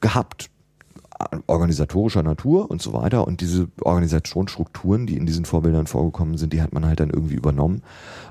gehabt, 0.00 0.48
organisatorischer 1.46 2.22
Natur 2.22 2.70
und 2.70 2.80
so 2.82 2.92
weiter. 2.92 3.26
Und 3.26 3.40
diese 3.40 3.68
Organisationsstrukturen, 3.82 5.06
die 5.06 5.16
in 5.16 5.26
diesen 5.26 5.44
Vorbildern 5.44 5.86
vorgekommen 5.86 6.38
sind, 6.38 6.52
die 6.52 6.62
hat 6.62 6.72
man 6.72 6.86
halt 6.86 7.00
dann 7.00 7.10
irgendwie 7.10 7.34
übernommen. 7.34 7.82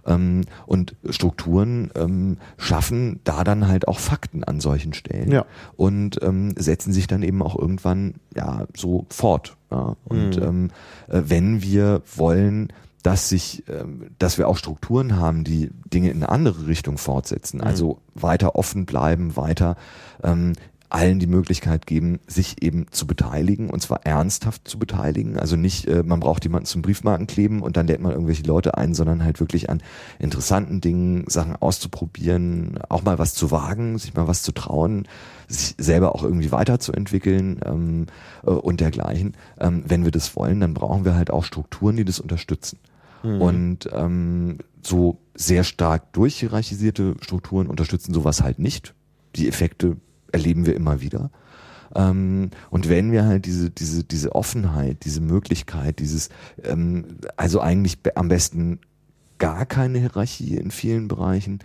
Ähm, 0.06 0.42
und 0.66 0.96
Strukturen 1.10 1.92
ähm, 1.96 2.38
schaffen 2.58 3.20
da 3.24 3.44
dann 3.44 3.68
halt 3.68 3.88
auch 3.88 4.00
Fakten 4.00 4.44
an 4.44 4.60
solchen 4.60 4.94
Stellen 4.94 5.32
Ja. 5.32 5.46
und 5.76 6.22
ähm, 6.22 6.54
setzen 6.58 6.94
sich 6.94 7.08
dann 7.08 7.24
eben 7.24 7.42
auch 7.42 7.58
irgendwann 7.58 8.16
ja 8.36 8.66
so 8.76 9.06
fort. 9.10 9.56
Ja. 9.72 9.96
Und 10.06 10.38
Mhm. 10.38 10.44
ähm, 10.44 10.70
äh, 11.08 11.22
wenn 11.26 11.62
wir 11.62 12.02
wollen, 12.16 12.72
dass 13.02 13.30
sich, 13.30 13.64
ähm, 13.70 14.08
dass 14.20 14.38
wir 14.38 14.48
auch 14.50 14.58
Strukturen 14.58 15.16
haben, 15.16 15.46
die 15.46 15.70
Dinge 15.94 16.10
in 16.10 16.18
eine 16.18 16.30
andere 16.30 16.68
Richtung 16.68 16.98
fortsetzen, 16.98 17.62
also 17.62 18.00
weiter 18.14 18.56
offen 18.56 18.86
bleiben, 18.86 19.38
weiter 19.38 19.78
ähm, 20.22 20.52
allen 20.90 21.20
die 21.20 21.28
Möglichkeit 21.28 21.86
geben, 21.86 22.20
sich 22.28 22.64
eben 22.64 22.88
zu 22.92 23.06
beteiligen 23.06 23.70
und 23.70 23.82
zwar 23.82 24.06
ernsthaft 24.06 24.68
zu 24.68 24.80
beteiligen. 24.80 25.38
Also 25.38 25.56
nicht, 25.56 25.88
äh, 25.88 26.04
man 26.04 26.20
braucht 26.20 26.44
jemanden 26.44 26.66
zum 26.66 26.82
Briefmarken 26.82 27.28
kleben 27.28 27.62
und 27.62 27.78
dann 27.78 27.88
lädt 27.88 28.02
man 28.02 28.12
irgendwelche 28.12 28.44
Leute 28.44 28.76
ein, 28.78 28.94
sondern 28.94 29.24
halt 29.24 29.40
wirklich 29.40 29.70
an 29.70 29.84
interessanten 30.18 30.82
Dingen, 30.82 31.26
Sachen 31.28 31.56
auszuprobieren, 31.56 32.80
auch 32.90 33.04
mal 33.04 33.20
was 33.20 33.36
zu 33.36 33.52
wagen, 33.52 33.98
sich 33.98 34.16
mal 34.16 34.28
was 34.28 34.42
zu 34.42 34.52
trauen, 34.52 35.08
sich 35.48 35.76
selber 35.78 36.16
auch 36.16 36.24
irgendwie 36.24 36.52
weiterzuentwickeln 36.52 37.60
ähm, 37.66 38.08
äh, 38.44 38.50
und 38.50 38.80
dergleichen. 38.80 39.36
Ähm, 39.60 39.84
wenn 39.88 40.04
wir 40.04 40.12
das 40.12 40.36
wollen, 40.36 40.60
dann 40.60 40.74
brauchen 40.74 41.06
wir 41.06 41.16
halt 41.16 41.30
auch 41.30 41.44
Strukturen, 41.44 41.98
die 41.98 42.06
das 42.06 42.20
unterstützen. 42.20 42.80
Und 43.22 43.90
ähm, 43.92 44.60
so 44.82 45.20
sehr 45.36 45.64
stark 45.64 46.14
durchhierarchisierte 46.14 47.16
Strukturen 47.20 47.68
unterstützen 47.68 48.14
sowas 48.14 48.42
halt 48.42 48.60
nicht. 48.60 48.94
Die 49.36 49.48
Effekte 49.48 49.98
erleben 50.32 50.66
wir 50.66 50.76
immer 50.76 51.02
wieder. 51.02 51.32
Ähm, 51.96 52.52
und 52.70 52.90
wenn 52.90 53.12
wir 53.12 53.26
halt 53.26 53.46
diese, 53.46 53.70
diese, 53.70 54.04
diese 54.04 54.36
Offenheit, 54.36 55.06
diese 55.06 55.22
Möglichkeit, 55.22 56.00
dieses, 56.00 56.30
ähm, 56.64 57.18
also 57.36 57.62
eigentlich 57.62 57.98
am 58.16 58.28
besten 58.28 58.80
gar 59.40 59.66
keine 59.66 60.00
Hierarchie 60.00 60.58
in 60.58 60.70
vielen 60.70 61.08
Bereichen, 61.08 61.60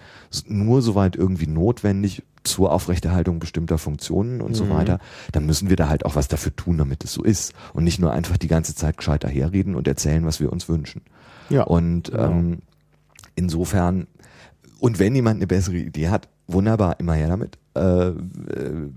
nur 0.47 0.81
soweit 0.81 1.17
irgendwie 1.17 1.49
notwendig 1.49 2.23
zur 2.45 2.73
Aufrechterhaltung 2.73 3.39
bestimmter 3.39 3.79
Funktionen 3.79 4.41
und 4.41 4.55
so 4.55 4.67
Mhm. 4.67 4.71
weiter, 4.71 4.99
dann 5.33 5.47
müssen 5.47 5.71
wir 5.71 5.77
da 5.77 5.89
halt 5.89 6.05
auch 6.05 6.15
was 6.15 6.29
dafür 6.29 6.55
tun, 6.55 6.79
damit 6.79 7.03
es 7.03 7.13
so 7.13 7.23
ist. 7.23 7.53
Und 7.73 7.85
nicht 7.85 7.99
nur 7.99 8.13
einfach 8.13 8.37
die 8.37 8.49
ganze 8.49 8.75
Zeit 8.75 8.97
gescheit 8.99 9.25
daherreden 9.25 9.75
und 9.75 9.89
erzählen, 9.89 10.25
was 10.25 10.41
wir 10.41 10.53
uns 10.53 10.69
wünschen. 10.69 11.03
Ja. 11.49 11.63
Und 11.65 12.11
genau. 12.11 12.31
ähm, 12.31 12.59
insofern, 13.35 14.07
und 14.79 14.99
wenn 14.99 15.15
jemand 15.15 15.37
eine 15.37 15.47
bessere 15.47 15.77
Idee 15.77 16.11
hat, 16.11 16.29
wunderbar, 16.47 17.01
immer 17.01 17.15
her 17.15 17.29
damit. 17.29 17.59
Äh, 17.75 18.13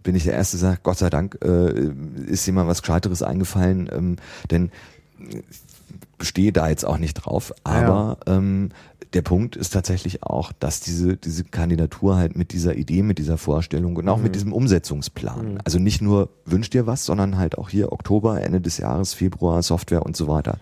bin 0.04 0.16
ich 0.16 0.24
der 0.26 0.34
Erste, 0.34 0.58
der 0.58 0.70
sagt, 0.70 0.84
Gott 0.84 0.98
sei 0.98 1.10
Dank 1.10 1.38
äh, 1.44 1.90
ist 2.28 2.46
jemand 2.46 2.68
was 2.68 2.82
Gescheiteres 2.82 3.24
eingefallen, 3.24 3.90
ähm, 3.92 4.16
denn 4.52 4.72
ich 5.20 5.60
bestehe 6.18 6.52
da 6.52 6.70
jetzt 6.70 6.86
auch 6.86 6.98
nicht 6.98 7.14
drauf. 7.16 7.54
Aber 7.64 8.18
ähm, 8.28 8.70
der 9.14 9.22
Punkt 9.22 9.56
ist 9.56 9.70
tatsächlich 9.72 10.22
auch, 10.24 10.52
dass 10.52 10.80
diese, 10.80 11.16
diese 11.16 11.44
Kandidatur 11.44 12.18
halt 12.18 12.36
mit 12.36 12.52
dieser 12.52 12.76
Idee, 12.76 13.02
mit 13.04 13.18
dieser 13.20 13.38
Vorstellung 13.38 13.96
und 13.96 14.10
auch 14.10 14.18
mit 14.20 14.36
diesem 14.36 14.52
Umsetzungsplan, 14.54 15.60
also 15.64 15.80
nicht 15.80 16.02
nur 16.02 16.30
wünscht 16.46 16.74
dir 16.74 16.86
was, 16.88 17.06
sondern 17.06 17.38
halt 17.38 17.58
auch 17.58 17.70
hier 17.70 17.92
Oktober, 17.94 18.42
Ende 18.42 18.60
des 18.62 18.78
Jahres, 18.78 19.14
Februar, 19.14 19.64
Software 19.64 20.06
und 20.06 20.18
so 20.18 20.28
weiter, 20.28 20.58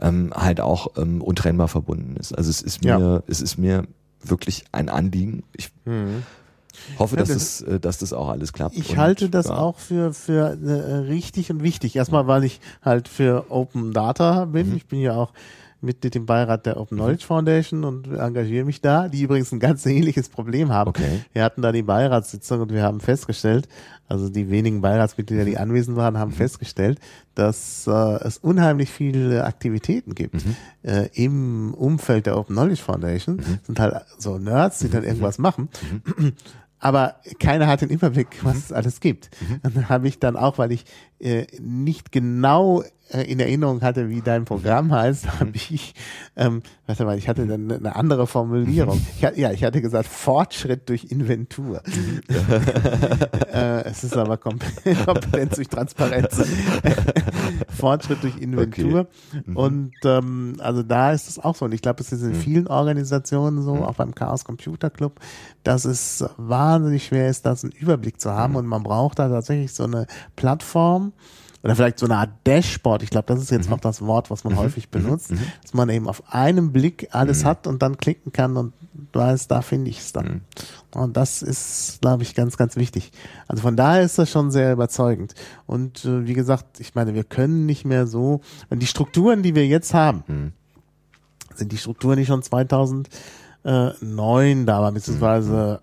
ähm, 0.00 0.32
halt 0.34 0.60
auch 0.60 0.96
ähm, 0.96 1.20
untrennbar 1.20 1.68
verbunden 1.68 2.16
ist. 2.16 2.32
Also 2.32 2.48
es 2.50 2.62
ist 2.62 2.84
mir, 2.84 2.98
Ja. 2.98 3.22
es 3.26 3.40
ist 3.40 3.58
mir 3.58 3.86
wirklich 4.22 4.64
ein 4.72 4.88
Anliegen. 4.88 5.42
Ich 5.54 5.70
hoffe, 6.98 7.16
dass, 7.16 7.28
das- 7.28 7.60
äh, 7.62 7.80
dass 7.80 7.98
das 7.98 8.12
auch 8.12 8.28
alles 8.28 8.52
klappt. 8.52 8.76
Ich 8.76 8.90
Und, 8.90 8.96
halte 8.98 9.28
das 9.30 9.46
ja. 9.48 9.56
auch 9.56 9.78
für, 9.78 10.12
für 10.12 10.56
äh, 10.62 10.94
richtig 11.08 11.50
und 11.50 11.62
wichtig. 11.62 11.96
Erstmal, 11.96 12.26
weil 12.26 12.44
ich 12.44 12.60
halt 12.82 13.08
für 13.08 13.46
Open 13.50 13.92
Data 13.92 14.44
bin. 14.46 14.70
Mhm. 14.70 14.76
Ich 14.76 14.86
bin 14.86 15.00
ja 15.00 15.14
auch 15.14 15.32
Mitglied 15.80 16.16
im 16.16 16.24
Beirat 16.24 16.64
der 16.64 16.78
Open 16.80 16.96
Knowledge 16.96 17.26
Foundation 17.26 17.84
und 17.84 18.06
engagiere 18.16 18.64
mich 18.64 18.80
da, 18.80 19.06
die 19.08 19.20
übrigens 19.20 19.52
ein 19.52 19.60
ganz 19.60 19.84
ähnliches 19.86 20.30
Problem 20.30 20.72
haben. 20.72 20.88
Okay. 20.88 21.20
Wir 21.34 21.44
hatten 21.44 21.60
da 21.60 21.72
die 21.72 21.82
Beiratssitzung 21.82 22.62
und 22.62 22.72
wir 22.72 22.82
haben 22.82 23.00
festgestellt, 23.00 23.68
also 24.08 24.30
die 24.30 24.48
wenigen 24.48 24.80
Beiratsmitglieder, 24.80 25.44
die 25.44 25.58
anwesend 25.58 25.98
waren, 25.98 26.14
Mhm. 26.14 26.18
haben 26.18 26.32
festgestellt, 26.32 27.00
dass 27.34 27.86
äh, 27.86 27.90
es 28.24 28.38
unheimlich 28.38 28.88
viele 28.90 29.44
Aktivitäten 29.44 30.14
gibt 30.14 30.34
Mhm. 30.36 30.56
äh, 30.84 31.08
im 31.12 31.74
Umfeld 31.74 32.24
der 32.24 32.38
Open 32.38 32.54
Knowledge 32.56 32.80
Foundation. 32.82 33.40
sind 33.64 33.78
halt 33.78 33.94
so 34.18 34.38
Nerds, 34.38 34.78
die 34.78 34.88
dann 34.88 35.02
Mhm. 35.02 35.08
irgendwas 35.08 35.36
machen. 35.36 35.68
Aber 36.84 37.14
keiner 37.38 37.66
hat 37.66 37.80
den 37.80 37.88
Überblick, 37.88 38.44
was 38.44 38.58
es 38.58 38.70
alles 38.70 39.00
gibt. 39.00 39.30
Und 39.62 39.74
dann 39.74 39.88
habe 39.88 40.06
ich 40.06 40.18
dann 40.18 40.36
auch, 40.36 40.58
weil 40.58 40.70
ich 40.70 40.84
äh, 41.18 41.46
nicht 41.58 42.12
genau 42.12 42.82
äh, 43.10 43.22
in 43.22 43.40
Erinnerung 43.40 43.80
hatte, 43.80 44.10
wie 44.10 44.20
dein 44.20 44.44
Programm 44.44 44.92
heißt, 44.92 45.40
habe 45.40 45.52
ich, 45.54 45.94
ähm, 46.36 46.62
warte 46.86 47.06
mal, 47.06 47.16
ich 47.16 47.26
hatte 47.26 47.46
dann 47.46 47.72
eine 47.72 47.96
andere 47.96 48.26
Formulierung. 48.26 49.00
Ich, 49.16 49.22
ja, 49.38 49.50
ich 49.50 49.64
hatte 49.64 49.80
gesagt 49.80 50.06
Fortschritt 50.06 50.90
durch 50.90 51.04
Inventur. 51.04 51.82
äh, 53.52 53.84
es 53.84 54.04
ist 54.04 54.14
aber 54.14 54.36
Kom 54.36 54.58
Kompetenz 55.06 55.56
durch 55.56 55.68
Transparenz. 55.68 56.36
Fortschritt 57.84 58.22
durch 58.22 58.38
Inventur. 58.38 59.08
Und 59.54 59.92
ähm, 60.04 60.56
also 60.60 60.82
da 60.82 61.12
ist 61.12 61.28
es 61.28 61.38
auch 61.38 61.54
so. 61.54 61.66
Und 61.66 61.74
ich 61.74 61.82
glaube, 61.82 62.00
es 62.00 62.12
ist 62.12 62.22
in 62.22 62.34
vielen 62.34 62.66
Organisationen 62.66 63.62
so, 63.62 63.74
auch 63.74 63.96
beim 63.96 64.14
Chaos 64.14 64.44
Computer 64.44 64.88
Club, 64.88 65.20
dass 65.64 65.84
es 65.84 66.24
wahnsinnig 66.38 67.04
schwer 67.04 67.28
ist, 67.28 67.44
da 67.44 67.54
so 67.54 67.66
einen 67.66 67.76
Überblick 67.76 68.20
zu 68.20 68.30
haben. 68.32 68.56
Und 68.56 68.66
man 68.66 68.82
braucht 68.82 69.18
da 69.18 69.28
tatsächlich 69.28 69.74
so 69.74 69.84
eine 69.84 70.06
Plattform, 70.34 71.12
oder 71.64 71.74
vielleicht 71.74 71.98
so 71.98 72.04
eine 72.04 72.18
Art 72.18 72.30
Dashboard. 72.46 73.02
Ich 73.02 73.08
glaube, 73.08 73.24
das 73.26 73.40
ist 73.40 73.50
jetzt 73.50 73.68
mhm. 73.68 73.74
auch 73.74 73.80
das 73.80 74.02
Wort, 74.02 74.30
was 74.30 74.44
man 74.44 74.52
mhm. 74.52 74.58
häufig 74.58 74.86
mhm. 74.86 75.02
benutzt, 75.02 75.30
mhm. 75.30 75.40
dass 75.62 75.72
man 75.72 75.88
eben 75.88 76.06
auf 76.06 76.22
einem 76.32 76.72
Blick 76.72 77.08
alles 77.12 77.42
mhm. 77.42 77.48
hat 77.48 77.66
und 77.66 77.80
dann 77.80 77.96
klicken 77.96 78.32
kann 78.32 78.58
und 78.58 78.74
weiß, 79.14 79.48
da 79.48 79.62
finde 79.62 79.90
ich 79.90 80.00
es 80.00 80.12
dann. 80.12 80.26
Mhm. 80.26 80.40
Und 81.00 81.16
das 81.16 81.40
ist, 81.40 82.02
glaube 82.02 82.22
ich, 82.22 82.34
ganz, 82.34 82.58
ganz 82.58 82.76
wichtig. 82.76 83.12
Also 83.48 83.62
von 83.62 83.76
daher 83.76 84.02
ist 84.02 84.18
das 84.18 84.30
schon 84.30 84.50
sehr 84.50 84.74
überzeugend. 84.74 85.34
Und 85.64 86.04
äh, 86.04 86.26
wie 86.26 86.34
gesagt, 86.34 86.80
ich 86.80 86.94
meine, 86.94 87.14
wir 87.14 87.24
können 87.24 87.64
nicht 87.64 87.86
mehr 87.86 88.06
so, 88.06 88.42
die 88.70 88.86
Strukturen, 88.86 89.42
die 89.42 89.54
wir 89.54 89.66
jetzt 89.66 89.94
haben, 89.94 90.52
sind 91.54 91.72
die 91.72 91.78
Strukturen, 91.78 92.18
die 92.18 92.26
schon 92.26 92.42
2000 92.42 93.08
äh, 93.64 93.90
neun 94.00 94.66
da 94.66 94.80
war, 94.82 94.92
beziehungsweise 94.92 95.80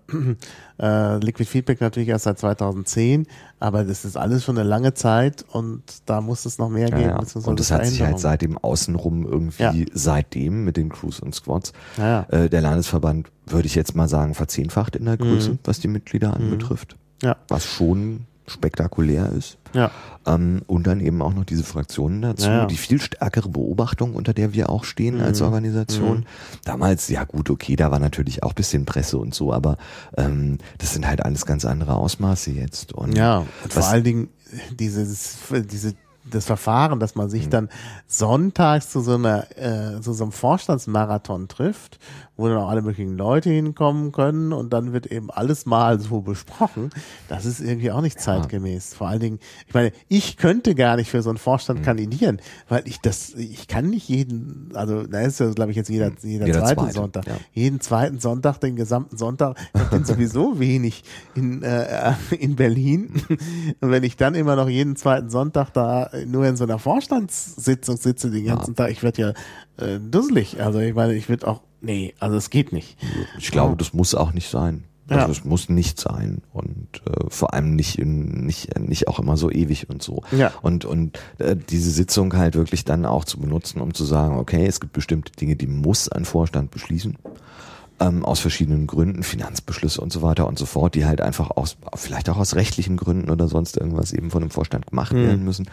äh, 0.78 1.16
Liquid 1.18 1.48
Feedback 1.48 1.80
natürlich 1.80 2.08
erst 2.08 2.24
seit 2.24 2.38
2010, 2.38 3.26
aber 3.58 3.84
das 3.84 4.04
ist 4.04 4.16
alles 4.16 4.44
schon 4.44 4.56
eine 4.56 4.68
lange 4.68 4.94
Zeit 4.94 5.44
und 5.50 5.82
da 6.06 6.20
muss 6.20 6.46
es 6.46 6.58
noch 6.58 6.68
mehr 6.68 6.90
geben. 6.90 7.10
Ja. 7.10 7.18
Und 7.44 7.60
das 7.60 7.70
hat 7.70 7.86
sich 7.86 8.02
halt 8.02 8.18
seitdem 8.18 8.56
außenrum 8.56 9.26
irgendwie 9.26 9.62
ja. 9.62 9.86
seitdem 9.92 10.64
mit 10.64 10.76
den 10.76 10.90
Crews 10.90 11.20
und 11.20 11.34
Squads 11.34 11.72
äh, 11.98 12.48
der 12.48 12.60
Landesverband, 12.60 13.30
würde 13.46 13.66
ich 13.66 13.74
jetzt 13.74 13.96
mal 13.96 14.08
sagen, 14.08 14.34
verzehnfacht 14.34 14.96
in 14.96 15.04
der 15.04 15.16
Größe, 15.16 15.52
mhm. 15.52 15.58
was 15.64 15.80
die 15.80 15.88
Mitglieder 15.88 16.28
mhm. 16.28 16.44
anbetrifft. 16.44 16.96
Ja. 17.22 17.36
Was 17.48 17.64
schon 17.64 18.26
spektakulär 18.46 19.30
ist. 19.32 19.58
Ja. 19.72 19.90
Ähm, 20.26 20.62
und 20.66 20.86
dann 20.86 21.00
eben 21.00 21.22
auch 21.22 21.34
noch 21.34 21.44
diese 21.44 21.64
Fraktionen 21.64 22.22
dazu, 22.22 22.48
ja, 22.48 22.58
ja. 22.58 22.66
die 22.66 22.76
viel 22.76 23.00
stärkere 23.00 23.48
Beobachtung, 23.48 24.14
unter 24.14 24.34
der 24.34 24.52
wir 24.52 24.70
auch 24.70 24.84
stehen 24.84 25.16
mhm. 25.16 25.22
als 25.22 25.40
Organisation. 25.40 26.18
Mhm. 26.18 26.24
Damals, 26.64 27.08
ja 27.08 27.24
gut, 27.24 27.50
okay, 27.50 27.76
da 27.76 27.90
war 27.90 27.98
natürlich 27.98 28.42
auch 28.42 28.52
bisschen 28.52 28.84
Presse 28.84 29.18
und 29.18 29.34
so, 29.34 29.52
aber 29.52 29.78
ähm, 30.16 30.58
das 30.78 30.92
sind 30.92 31.06
halt 31.06 31.24
alles 31.24 31.46
ganz 31.46 31.64
andere 31.64 31.94
Ausmaße 31.94 32.50
jetzt. 32.50 32.92
Und 32.92 33.16
ja, 33.16 33.38
und 33.38 33.72
vor 33.72 33.86
allen 33.86 34.04
Dingen 34.04 34.28
dieses, 34.78 35.38
diese 35.70 35.94
das 36.24 36.44
Verfahren, 36.44 37.00
dass 37.00 37.14
man 37.14 37.28
sich 37.28 37.46
mhm. 37.46 37.50
dann 37.50 37.68
sonntags 38.06 38.90
zu 38.90 39.00
so 39.00 39.14
einer 39.14 39.46
äh, 39.56 40.00
zu 40.00 40.12
so 40.12 40.24
einem 40.24 40.32
Vorstandsmarathon 40.32 41.48
trifft, 41.48 41.98
wo 42.36 42.48
dann 42.48 42.56
auch 42.56 42.68
alle 42.68 42.82
möglichen 42.82 43.16
Leute 43.16 43.50
hinkommen 43.50 44.10
können 44.10 44.52
und 44.52 44.72
dann 44.72 44.92
wird 44.92 45.06
eben 45.06 45.30
alles 45.30 45.66
mal 45.66 46.00
so 46.00 46.22
besprochen. 46.22 46.90
Das 47.28 47.44
ist 47.44 47.60
irgendwie 47.60 47.90
auch 47.90 48.00
nicht 48.00 48.20
zeitgemäß. 48.20 48.92
Ja. 48.92 48.96
Vor 48.96 49.08
allen 49.08 49.20
Dingen, 49.20 49.38
ich 49.66 49.74
meine, 49.74 49.92
ich 50.08 50.36
könnte 50.36 50.74
gar 50.74 50.96
nicht 50.96 51.10
für 51.10 51.22
so 51.22 51.30
einen 51.30 51.38
Vorstand 51.38 51.80
mhm. 51.80 51.84
kandidieren, 51.84 52.40
weil 52.68 52.82
ich 52.86 53.00
das, 53.00 53.34
ich 53.34 53.68
kann 53.68 53.90
nicht 53.90 54.08
jeden, 54.08 54.70
also 54.74 55.06
da 55.06 55.20
ist 55.20 55.40
ja, 55.40 55.50
glaube 55.50 55.72
ich, 55.72 55.76
jetzt 55.76 55.90
jeder, 55.90 56.10
mhm. 56.10 56.16
jeder, 56.22 56.46
jeder 56.46 56.60
zweite, 56.60 56.80
zweite, 56.80 56.92
Sonntag, 56.92 57.26
ja. 57.26 57.36
jeden 57.52 57.80
zweiten 57.80 58.18
Sonntag, 58.18 58.58
den 58.58 58.76
gesamten 58.76 59.16
Sonntag, 59.16 59.58
ich 59.74 59.90
bin 59.90 60.04
sowieso 60.04 60.58
wenig 60.58 61.04
in, 61.34 61.62
äh, 61.62 62.14
in 62.38 62.56
Berlin. 62.56 63.22
und 63.80 63.90
wenn 63.90 64.04
ich 64.04 64.16
dann 64.16 64.34
immer 64.34 64.56
noch 64.56 64.68
jeden 64.68 64.96
zweiten 64.96 65.28
Sonntag 65.28 65.70
da 65.72 66.10
nur 66.26 66.46
in 66.46 66.56
so 66.56 66.64
einer 66.64 66.78
Vorstandssitzung 66.78 67.98
sitze 67.98 68.30
den 68.30 68.46
ganzen 68.46 68.70
ja. 68.70 68.84
Tag, 68.84 68.90
ich 68.90 69.02
werde 69.02 69.22
ja 69.22 69.32
äh, 69.84 69.98
dusselig. 70.00 70.62
Also 70.62 70.78
ich 70.78 70.94
meine, 70.94 71.14
ich 71.14 71.28
würde 71.28 71.46
auch, 71.46 71.60
nee, 71.82 72.14
also 72.18 72.36
es 72.36 72.50
geht 72.50 72.72
nicht. 72.72 72.96
Ich 73.38 73.50
glaube, 73.50 73.76
das 73.76 73.92
muss 73.92 74.14
auch 74.14 74.32
nicht 74.32 74.48
sein. 74.48 74.84
Also 75.08 75.26
ja. 75.26 75.30
es 75.32 75.44
muss 75.44 75.68
nicht 75.68 76.00
sein 76.00 76.42
und 76.52 77.02
äh, 77.06 77.28
vor 77.28 77.52
allem 77.52 77.74
nicht 77.74 77.98
in, 77.98 78.46
nicht 78.46 78.78
nicht 78.78 79.08
auch 79.08 79.18
immer 79.18 79.36
so 79.36 79.50
ewig 79.50 79.90
und 79.90 80.02
so. 80.02 80.22
Ja. 80.30 80.52
Und 80.62 80.84
und 80.84 81.18
äh, 81.38 81.56
diese 81.56 81.90
Sitzung 81.90 82.34
halt 82.36 82.54
wirklich 82.54 82.84
dann 82.84 83.04
auch 83.04 83.24
zu 83.24 83.38
benutzen, 83.38 83.80
um 83.80 83.94
zu 83.94 84.04
sagen, 84.04 84.38
okay, 84.38 84.64
es 84.64 84.80
gibt 84.80 84.92
bestimmte 84.92 85.32
Dinge, 85.32 85.56
die 85.56 85.66
muss 85.66 86.08
ein 86.08 86.24
Vorstand 86.24 86.70
beschließen 86.70 87.18
ähm, 88.00 88.24
aus 88.24 88.40
verschiedenen 88.40 88.86
Gründen, 88.86 89.22
Finanzbeschlüsse 89.22 90.00
und 90.00 90.12
so 90.12 90.22
weiter 90.22 90.46
und 90.46 90.58
so 90.58 90.66
fort, 90.66 90.94
die 90.94 91.04
halt 91.04 91.20
einfach 91.20 91.50
aus 91.50 91.76
vielleicht 91.94 92.30
auch 92.30 92.38
aus 92.38 92.54
rechtlichen 92.54 92.96
Gründen 92.96 93.30
oder 93.30 93.48
sonst 93.48 93.76
irgendwas 93.76 94.12
eben 94.12 94.30
von 94.30 94.42
dem 94.42 94.50
Vorstand 94.50 94.86
gemacht 94.86 95.12
mhm. 95.12 95.26
werden 95.26 95.44
müssen 95.44 95.66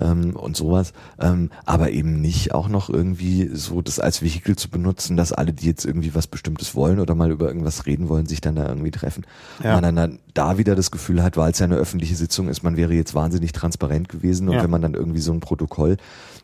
ähm, 0.00 0.36
und 0.36 0.56
sowas, 0.56 0.92
ähm, 1.20 1.50
aber 1.64 1.90
eben 1.90 2.20
nicht 2.20 2.54
auch 2.54 2.68
noch 2.68 2.88
irgendwie 2.88 3.50
so 3.52 3.82
das 3.82 3.98
als 3.98 4.22
Vehikel 4.22 4.56
zu 4.56 4.68
benutzen, 4.68 5.16
dass 5.16 5.32
alle, 5.32 5.52
die 5.52 5.66
jetzt 5.66 5.84
irgendwie 5.84 6.14
was 6.14 6.26
Bestimmtes 6.26 6.74
wollen 6.74 7.00
oder 7.00 7.14
mal 7.14 7.30
über 7.30 7.46
irgendwas 7.48 7.86
reden 7.86 8.08
wollen, 8.08 8.26
sich 8.26 8.40
dann 8.40 8.56
da 8.56 8.68
irgendwie 8.68 8.90
treffen. 8.90 9.24
Ja. 9.62 9.80
Man 9.80 9.94
dann 9.94 10.18
da 10.34 10.58
wieder 10.58 10.74
das 10.74 10.90
Gefühl 10.90 11.22
hat, 11.22 11.36
weil 11.36 11.52
es 11.52 11.58
ja 11.58 11.64
eine 11.64 11.76
öffentliche 11.76 12.16
Sitzung 12.16 12.48
ist, 12.48 12.62
man 12.62 12.76
wäre 12.76 12.94
jetzt 12.94 13.14
wahnsinnig 13.14 13.52
transparent 13.52 14.08
gewesen 14.08 14.48
und 14.48 14.56
ja. 14.56 14.62
wenn 14.62 14.70
man 14.70 14.82
dann 14.82 14.94
irgendwie 14.94 15.20
so 15.20 15.32
ein 15.32 15.40
Protokoll 15.40 15.96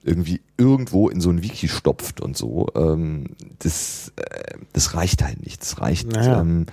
irgendwie 0.03 0.41
irgendwo 0.57 1.09
in 1.09 1.21
so 1.21 1.31
ein 1.31 1.43
Wiki 1.43 1.69
stopft 1.69 2.21
und 2.21 2.37
so, 2.37 2.69
ähm, 2.75 3.37
das, 3.59 4.13
äh, 4.17 4.57
das 4.73 4.95
reicht 4.95 5.23
halt 5.23 5.45
nicht. 5.45 5.61
Das 5.61 5.81
reicht. 5.81 6.11
Naja. 6.13 6.41
Ähm, 6.41 6.67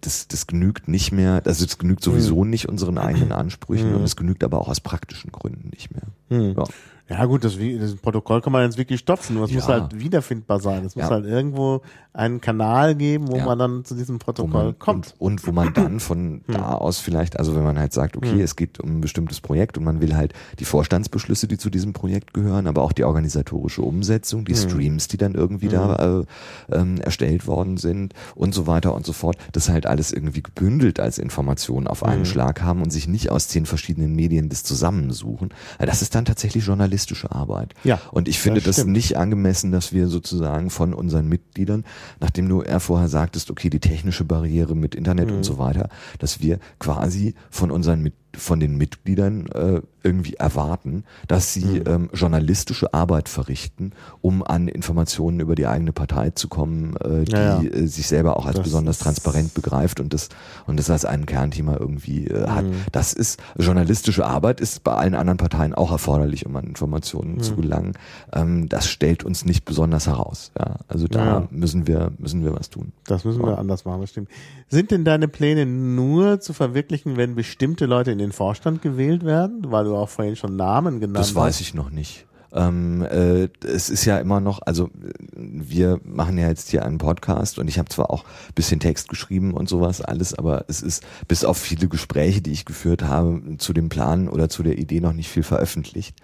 das, 0.00 0.28
das 0.28 0.46
genügt 0.46 0.88
nicht 0.88 1.12
mehr, 1.12 1.42
also 1.44 1.64
das 1.64 1.78
genügt 1.78 2.02
sowieso 2.02 2.42
hm. 2.42 2.50
nicht 2.50 2.68
unseren 2.68 2.98
eigenen 2.98 3.32
Ansprüchen 3.32 3.90
mhm. 3.90 3.96
und 3.96 4.02
es 4.04 4.16
genügt 4.16 4.44
aber 4.44 4.60
auch 4.60 4.68
aus 4.68 4.80
praktischen 4.80 5.32
Gründen 5.32 5.70
nicht 5.70 5.90
mehr. 5.90 6.40
Mhm. 6.40 6.54
Ja. 6.56 6.64
Ja 7.08 7.24
gut, 7.26 7.44
das, 7.44 7.58
das, 7.58 7.94
Protokoll 7.96 8.40
kann 8.40 8.52
man 8.52 8.64
jetzt 8.64 8.78
wirklich 8.78 9.00
stopfen, 9.00 9.34
nur 9.34 9.44
es 9.44 9.50
ja. 9.50 9.56
muss 9.56 9.68
halt 9.68 9.98
wiederfindbar 9.98 10.60
sein. 10.60 10.84
Es 10.84 10.96
muss 10.96 11.04
ja. 11.04 11.10
halt 11.10 11.26
irgendwo 11.26 11.82
einen 12.14 12.40
Kanal 12.40 12.94
geben, 12.94 13.28
wo 13.28 13.36
ja. 13.36 13.44
man 13.44 13.58
dann 13.58 13.84
zu 13.84 13.94
diesem 13.94 14.18
Protokoll 14.18 14.64
man, 14.64 14.78
kommt. 14.78 15.14
Und, 15.18 15.32
und, 15.32 15.46
wo 15.46 15.52
man 15.52 15.74
dann 15.74 16.00
von 16.00 16.42
da 16.46 16.72
aus 16.72 17.00
vielleicht, 17.00 17.38
also 17.38 17.54
wenn 17.54 17.64
man 17.64 17.78
halt 17.78 17.92
sagt, 17.92 18.16
okay, 18.16 18.32
hm. 18.32 18.40
es 18.40 18.56
geht 18.56 18.80
um 18.80 18.98
ein 18.98 19.00
bestimmtes 19.00 19.40
Projekt 19.40 19.76
und 19.76 19.84
man 19.84 20.00
will 20.00 20.16
halt 20.16 20.32
die 20.58 20.64
Vorstandsbeschlüsse, 20.64 21.48
die 21.48 21.58
zu 21.58 21.70
diesem 21.70 21.92
Projekt 21.92 22.32
gehören, 22.32 22.66
aber 22.66 22.82
auch 22.82 22.92
die 22.92 23.04
organisatorische 23.04 23.82
Umsetzung, 23.82 24.44
die 24.44 24.54
hm. 24.54 24.70
Streams, 24.70 25.08
die 25.08 25.16
dann 25.16 25.34
irgendwie 25.34 25.68
da 25.68 25.98
hm. 25.98 26.26
äh, 26.70 26.76
ähm, 26.76 27.00
erstellt 27.00 27.46
worden 27.46 27.76
sind 27.76 28.14
und 28.34 28.54
so 28.54 28.66
weiter 28.66 28.94
und 28.94 29.04
so 29.04 29.12
fort, 29.12 29.36
das 29.52 29.68
halt 29.68 29.86
alles 29.86 30.12
irgendwie 30.12 30.42
gebündelt 30.42 31.00
als 31.00 31.18
Information 31.18 31.86
auf 31.86 32.04
einen. 32.04 32.22
Schlag 32.24 32.62
haben 32.62 32.82
und 32.82 32.90
sich 32.90 33.08
nicht 33.08 33.30
aus 33.30 33.48
zehn 33.48 33.66
verschiedenen 33.66 34.14
Medien 34.14 34.48
das 34.48 34.62
zusammensuchen. 34.64 35.50
Das 35.78 36.02
ist 36.02 36.14
dann 36.14 36.24
tatsächlich 36.24 36.64
journalistisch 36.64 36.91
journalistische 36.92 37.32
Arbeit. 37.32 37.74
Ja. 37.84 38.00
Und 38.10 38.28
ich 38.28 38.38
finde 38.38 38.60
das, 38.60 38.76
das 38.76 38.84
nicht 38.86 39.16
angemessen, 39.16 39.72
dass 39.72 39.92
wir 39.92 40.08
sozusagen 40.08 40.70
von 40.70 40.94
unseren 40.94 41.28
Mitgliedern, 41.28 41.84
nachdem 42.20 42.48
du 42.48 42.60
er 42.60 42.80
vorher 42.80 43.08
sagtest, 43.08 43.50
okay, 43.50 43.70
die 43.70 43.80
technische 43.80 44.24
Barriere 44.24 44.76
mit 44.76 44.94
Internet 44.94 45.30
mhm. 45.30 45.36
und 45.36 45.44
so 45.44 45.58
weiter, 45.58 45.88
dass 46.18 46.40
wir 46.40 46.58
quasi 46.78 47.34
von 47.50 47.70
unseren 47.70 48.02
Mitgliedern 48.02 48.21
von 48.36 48.60
den 48.60 48.76
Mitgliedern 48.76 49.46
äh, 49.48 49.82
irgendwie 50.02 50.34
erwarten, 50.34 51.04
dass 51.28 51.52
sie 51.52 51.64
mhm. 51.64 51.82
ähm, 51.86 52.10
journalistische 52.12 52.92
Arbeit 52.92 53.28
verrichten, 53.28 53.92
um 54.20 54.42
an 54.42 54.68
Informationen 54.68 55.40
über 55.40 55.54
die 55.54 55.66
eigene 55.66 55.92
Partei 55.92 56.30
zu 56.30 56.48
kommen, 56.48 56.96
äh, 56.96 57.24
die 57.24 57.32
ja, 57.32 57.60
ja. 57.60 57.70
Äh, 57.70 57.86
sich 57.86 58.06
selber 58.06 58.36
auch 58.36 58.46
als 58.46 58.56
das 58.56 58.64
besonders 58.64 58.98
transparent 58.98 59.54
begreift 59.54 60.00
und 60.00 60.12
das 60.12 60.28
und 60.66 60.78
das 60.78 60.90
als 60.90 61.04
ein 61.04 61.26
Kernthema 61.26 61.76
irgendwie 61.78 62.26
äh, 62.26 62.48
hat. 62.48 62.64
Mhm. 62.64 62.74
Das 62.90 63.12
ist 63.12 63.40
journalistische 63.58 64.26
Arbeit 64.26 64.60
ist 64.60 64.82
bei 64.84 64.92
allen 64.92 65.14
anderen 65.14 65.38
Parteien 65.38 65.74
auch 65.74 65.90
erforderlich, 65.90 66.46
um 66.46 66.56
an 66.56 66.64
Informationen 66.64 67.36
mhm. 67.36 67.40
zu 67.42 67.56
gelangen. 67.56 67.92
Ähm, 68.32 68.68
das 68.68 68.88
stellt 68.88 69.24
uns 69.24 69.44
nicht 69.44 69.64
besonders 69.64 70.06
heraus. 70.06 70.52
Ja, 70.58 70.76
also 70.88 71.06
da 71.06 71.24
ja. 71.24 71.48
müssen 71.50 71.86
wir 71.86 72.12
müssen 72.18 72.44
wir 72.44 72.54
was 72.54 72.70
tun. 72.70 72.92
Das 73.06 73.24
müssen 73.24 73.42
wir 73.42 73.58
anders 73.58 73.84
machen, 73.84 74.00
das 74.00 74.10
stimmt. 74.10 74.28
Sind 74.68 74.90
denn 74.90 75.04
deine 75.04 75.28
Pläne 75.28 75.66
nur 75.66 76.40
zu 76.40 76.52
verwirklichen, 76.52 77.16
wenn 77.16 77.34
bestimmte 77.34 77.86
Leute 77.86 78.12
in 78.12 78.21
den 78.22 78.32
Vorstand 78.32 78.82
gewählt 78.82 79.24
werden? 79.24 79.70
Weil 79.70 79.84
du 79.84 79.96
auch 79.96 80.08
vorhin 80.08 80.36
schon 80.36 80.56
Namen 80.56 81.00
genannt 81.00 81.18
hast. 81.18 81.30
Das 81.30 81.34
weiß 81.34 81.60
ich 81.60 81.74
noch 81.74 81.90
nicht. 81.90 82.26
Ähm, 82.54 83.02
äh, 83.02 83.48
es 83.66 83.88
ist 83.88 84.04
ja 84.04 84.18
immer 84.18 84.40
noch, 84.40 84.60
also 84.62 84.90
wir 85.34 86.00
machen 86.04 86.36
ja 86.38 86.48
jetzt 86.48 86.70
hier 86.70 86.84
einen 86.84 86.98
Podcast 86.98 87.58
und 87.58 87.68
ich 87.68 87.78
habe 87.78 87.88
zwar 87.88 88.10
auch 88.10 88.24
bisschen 88.54 88.80
Text 88.80 89.08
geschrieben 89.08 89.54
und 89.54 89.68
sowas 89.68 90.00
alles, 90.00 90.34
aber 90.34 90.64
es 90.68 90.82
ist 90.82 91.02
bis 91.28 91.44
auf 91.44 91.56
viele 91.56 91.88
Gespräche, 91.88 92.42
die 92.42 92.52
ich 92.52 92.64
geführt 92.64 93.02
habe, 93.02 93.40
zu 93.58 93.72
dem 93.72 93.88
Plan 93.88 94.28
oder 94.28 94.48
zu 94.48 94.62
der 94.62 94.78
Idee 94.78 95.00
noch 95.00 95.12
nicht 95.12 95.28
viel 95.28 95.42
veröffentlicht. 95.42 96.14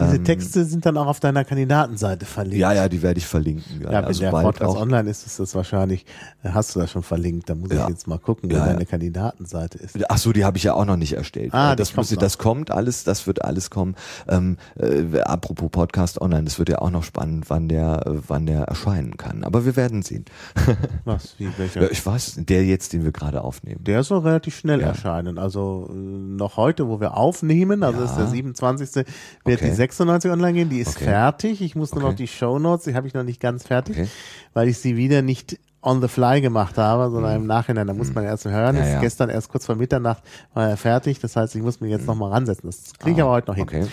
Diese 0.00 0.16
ähm, 0.16 0.24
Texte 0.24 0.64
sind 0.64 0.84
dann 0.86 0.96
auch 0.96 1.06
auf 1.06 1.20
deiner 1.20 1.44
Kandidatenseite 1.44 2.26
verlinkt. 2.26 2.58
Ja, 2.58 2.72
ja, 2.72 2.88
die 2.88 3.02
werde 3.02 3.18
ich 3.18 3.26
verlinken. 3.26 3.80
Ja, 3.80 3.92
ja 3.92 3.98
wenn 3.98 4.04
also 4.06 4.20
der 4.20 4.30
Podcast 4.30 4.76
online 4.76 5.08
ist, 5.08 5.26
ist 5.26 5.38
das 5.38 5.54
wahrscheinlich, 5.54 6.04
hast 6.42 6.74
du 6.74 6.80
das 6.80 6.90
schon 6.90 7.02
verlinkt, 7.02 7.48
da 7.48 7.54
muss 7.54 7.70
ja. 7.70 7.84
ich 7.84 7.90
jetzt 7.90 8.08
mal 8.08 8.18
gucken, 8.18 8.50
wo 8.50 8.56
ja, 8.56 8.66
deine 8.66 8.86
Kandidatenseite 8.86 9.78
ist. 9.78 9.96
Ach 10.08 10.18
so, 10.18 10.32
die 10.32 10.44
habe 10.44 10.56
ich 10.56 10.64
ja 10.64 10.74
auch 10.74 10.84
noch 10.84 10.96
nicht 10.96 11.12
erstellt. 11.12 11.54
Ah, 11.54 11.76
das, 11.76 11.88
das, 11.90 11.96
muss, 11.96 12.08
das 12.10 12.38
kommt 12.38 12.70
alles, 12.70 13.04
das 13.04 13.26
wird 13.26 13.44
alles 13.44 13.70
kommen. 13.70 13.94
Ähm, 14.28 14.56
äh, 14.78 15.20
apropos 15.20 15.70
Podcast 15.76 16.22
online. 16.22 16.44
Das 16.44 16.58
wird 16.58 16.70
ja 16.70 16.78
auch 16.78 16.90
noch 16.90 17.04
spannend, 17.04 17.50
wann 17.50 17.68
der, 17.68 18.02
wann 18.26 18.46
der 18.46 18.62
erscheinen 18.62 19.18
kann. 19.18 19.44
Aber 19.44 19.66
wir 19.66 19.76
werden 19.76 20.00
sehen. 20.00 20.24
Was? 21.04 21.34
Wie, 21.38 21.50
welcher? 21.58 21.90
Ich 21.92 22.04
weiß, 22.04 22.36
der 22.38 22.64
jetzt, 22.64 22.94
den 22.94 23.04
wir 23.04 23.12
gerade 23.12 23.42
aufnehmen. 23.42 23.84
Der 23.84 24.02
soll 24.02 24.20
relativ 24.20 24.56
schnell 24.56 24.80
ja. 24.80 24.86
erscheinen. 24.86 25.36
Also 25.36 25.90
äh, 25.90 25.94
noch 25.94 26.56
heute, 26.56 26.88
wo 26.88 26.98
wir 26.98 27.14
aufnehmen, 27.14 27.82
also 27.82 27.98
ja. 27.98 28.06
ist 28.06 28.16
der 28.16 28.26
27. 28.26 28.94
wird 28.94 29.06
okay. 29.44 29.68
die 29.68 29.74
96 29.76 30.30
online 30.30 30.54
gehen. 30.54 30.70
Die 30.70 30.78
ist 30.78 30.96
okay. 30.96 31.04
fertig. 31.04 31.60
Ich 31.60 31.76
muss 31.76 31.92
nur 31.92 32.04
okay. 32.04 32.10
noch 32.10 32.16
die 32.16 32.26
Show 32.26 32.58
Notes, 32.58 32.86
die 32.86 32.94
habe 32.94 33.06
ich 33.06 33.12
noch 33.12 33.24
nicht 33.24 33.42
ganz 33.42 33.66
fertig, 33.66 34.08
weil 34.54 34.68
ich 34.68 34.78
sie 34.78 34.96
wieder 34.96 35.20
nicht 35.20 35.58
on 35.82 36.00
the 36.00 36.08
fly 36.08 36.40
gemacht 36.40 36.78
habe, 36.78 37.10
sondern 37.10 37.32
mhm. 37.32 37.42
im 37.42 37.46
Nachhinein, 37.46 37.86
da 37.86 37.92
muss 37.92 38.08
mhm. 38.08 38.14
man 38.14 38.24
erst 38.24 38.46
hören. 38.46 38.76
Ja, 38.76 38.86
ja. 38.86 39.00
Gestern 39.00 39.28
erst 39.28 39.50
kurz 39.50 39.66
vor 39.66 39.76
Mitternacht 39.76 40.22
war 40.54 40.70
er 40.70 40.78
fertig. 40.78 41.20
Das 41.20 41.36
heißt, 41.36 41.54
ich 41.54 41.62
muss 41.62 41.82
mich 41.82 41.90
jetzt 41.90 42.02
mhm. 42.02 42.06
nochmal 42.06 42.32
ransetzen. 42.32 42.70
Das 42.70 42.94
kriege 42.98 43.16
ich 43.16 43.22
ah, 43.22 43.26
aber 43.26 43.32
heute 43.32 43.50
noch 43.50 43.56
hin. 43.56 43.64
Okay. 43.64 43.86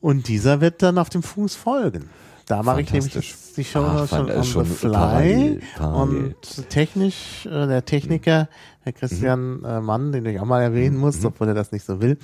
Und 0.00 0.28
dieser 0.28 0.60
wird 0.60 0.82
dann 0.82 0.98
auf 0.98 1.08
dem 1.10 1.22
Fuß 1.22 1.54
folgen. 1.56 2.08
Da 2.46 2.62
mache 2.62 2.80
ich 2.80 2.90
nämlich 2.92 3.34
die 3.56 3.64
Show 3.64 3.84
Ach, 3.84 4.08
schon 4.08 4.30
on 4.30 4.42
schon 4.44 4.64
the 4.64 4.70
fly. 4.74 4.90
parallel, 4.92 5.60
parallel. 5.76 6.24
Und 6.24 6.70
technisch, 6.70 7.44
äh, 7.44 7.66
der 7.66 7.84
Techniker, 7.84 8.48
Herr 8.84 8.92
Christian 8.92 9.62
äh, 9.64 9.80
Mann, 9.82 10.12
den 10.12 10.24
ich 10.24 10.40
auch 10.40 10.46
mal 10.46 10.62
erwähnen 10.62 10.94
Mhm. 10.94 11.00
muss, 11.02 11.22
obwohl 11.26 11.48
er 11.48 11.54
das 11.54 11.72
nicht 11.72 11.84
so 11.84 12.00
will, 12.00 12.16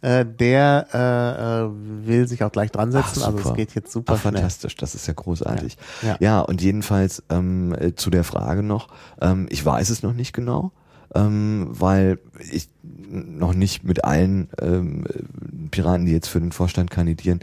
äh, 0.00 0.24
der 0.26 0.88
äh, 0.92 1.66
äh, 1.66 2.06
will 2.08 2.26
sich 2.26 2.42
auch 2.42 2.50
gleich 2.50 2.72
dran 2.72 2.90
setzen. 2.90 3.20
Ach, 3.22 3.26
also 3.34 3.50
es 3.50 3.54
geht 3.54 3.72
jetzt 3.76 3.92
super 3.92 4.14
Ach, 4.16 4.20
fantastisch, 4.20 4.74
das 4.74 4.96
ist 4.96 5.06
ja 5.06 5.12
großartig. 5.14 5.76
Ja. 6.02 6.08
Ja, 6.08 6.16
Ja. 6.18 6.40
und 6.40 6.60
jedenfalls 6.60 7.22
ähm, 7.30 7.72
äh, 7.78 7.94
zu 7.94 8.10
der 8.10 8.24
Frage 8.24 8.64
noch, 8.64 8.88
ähm, 9.20 9.46
ich 9.48 9.64
weiß 9.64 9.90
es 9.90 10.02
noch 10.02 10.14
nicht 10.14 10.32
genau, 10.32 10.72
ähm, 11.14 11.68
weil 11.70 12.18
ich 12.50 12.68
noch 12.82 13.54
nicht 13.54 13.84
mit 13.84 14.04
allen 14.04 14.48
ähm, 14.60 15.06
äh, 15.06 15.22
Piraten, 15.70 16.06
die 16.06 16.12
jetzt 16.12 16.28
für 16.28 16.40
den 16.40 16.52
Vorstand 16.52 16.90
kandidieren, 16.90 17.40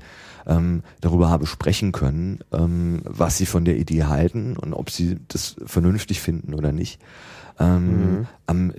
ähm, 0.48 0.84
darüber 1.02 1.30
habe 1.30 1.48
sprechen 1.48 1.92
können, 1.92 2.40
ähm, 2.52 3.02
was 3.04 3.38
sie 3.38 3.46
von 3.46 3.66
der 3.66 3.78
Idee 3.78 4.04
halten 4.04 4.58
und 4.58 4.74
ob 4.74 4.90
sie 4.90 5.18
das 5.28 5.56
vernünftig 5.66 6.22
finden 6.22 6.54
oder 6.54 6.72
nicht. 6.72 7.02
Ähm, 7.60 8.28
Am 8.46 8.72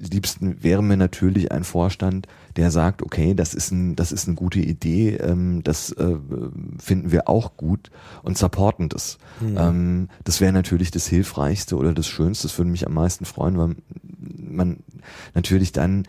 liebsten 0.00 0.62
wäre 0.62 0.82
mir 0.82 0.96
natürlich 0.96 1.52
ein 1.52 1.64
Vorstand, 1.64 2.26
der 2.56 2.70
sagt, 2.70 3.02
okay, 3.02 3.34
das 3.34 3.54
ist 3.54 3.70
ein, 3.70 3.96
das 3.96 4.12
ist 4.12 4.26
eine 4.26 4.34
gute 4.34 4.60
Idee, 4.60 5.16
ähm, 5.16 5.62
das 5.62 5.92
äh, 5.92 6.16
finden 6.78 7.12
wir 7.12 7.28
auch 7.28 7.56
gut 7.56 7.90
und 8.22 8.38
supporten 8.38 8.88
das. 8.88 9.18
Ähm, 9.56 10.08
das 10.24 10.40
wäre 10.40 10.52
natürlich 10.52 10.90
das 10.90 11.06
Hilfreichste 11.06 11.76
oder 11.76 11.92
das 11.92 12.06
Schönste. 12.06 12.48
Das 12.48 12.58
würde 12.58 12.70
mich 12.70 12.86
am 12.86 12.94
meisten 12.94 13.24
freuen, 13.24 13.58
weil 13.58 13.76
man 14.18 14.78
natürlich 15.34 15.72
dann 15.72 16.04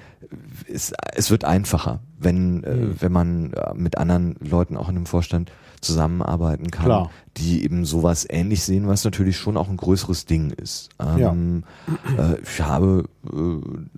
es, 0.72 0.94
es 1.14 1.32
wird 1.32 1.44
einfacher, 1.44 2.02
wenn 2.20 2.64
äh, 2.64 3.02
wenn 3.02 3.12
man 3.12 3.54
äh, 3.54 3.74
mit 3.74 3.98
anderen 3.98 4.36
Leuten 4.40 4.78
auch 4.78 4.90
in 4.90 4.96
einem 4.96 5.06
Vorstand 5.06 5.52
zusammenarbeiten 5.82 6.72
kann, 6.72 6.86
Klar. 6.86 7.12
die 7.38 7.64
eben 7.64 7.86
sowas 7.86 8.26
ähnlich 8.30 8.64
sehen, 8.64 8.88
was 8.88 9.04
natürlich 9.04 9.38
schon 9.38 9.58
auch 9.58 9.70
ein 9.70 9.78
größeres 9.78 10.26
Ding 10.26 10.52
ist. 10.52 10.90
Ähm, 11.00 11.64
äh, 12.18 12.40
ich 12.42 12.62
habe, 12.62 13.06
äh, 13.26 13.38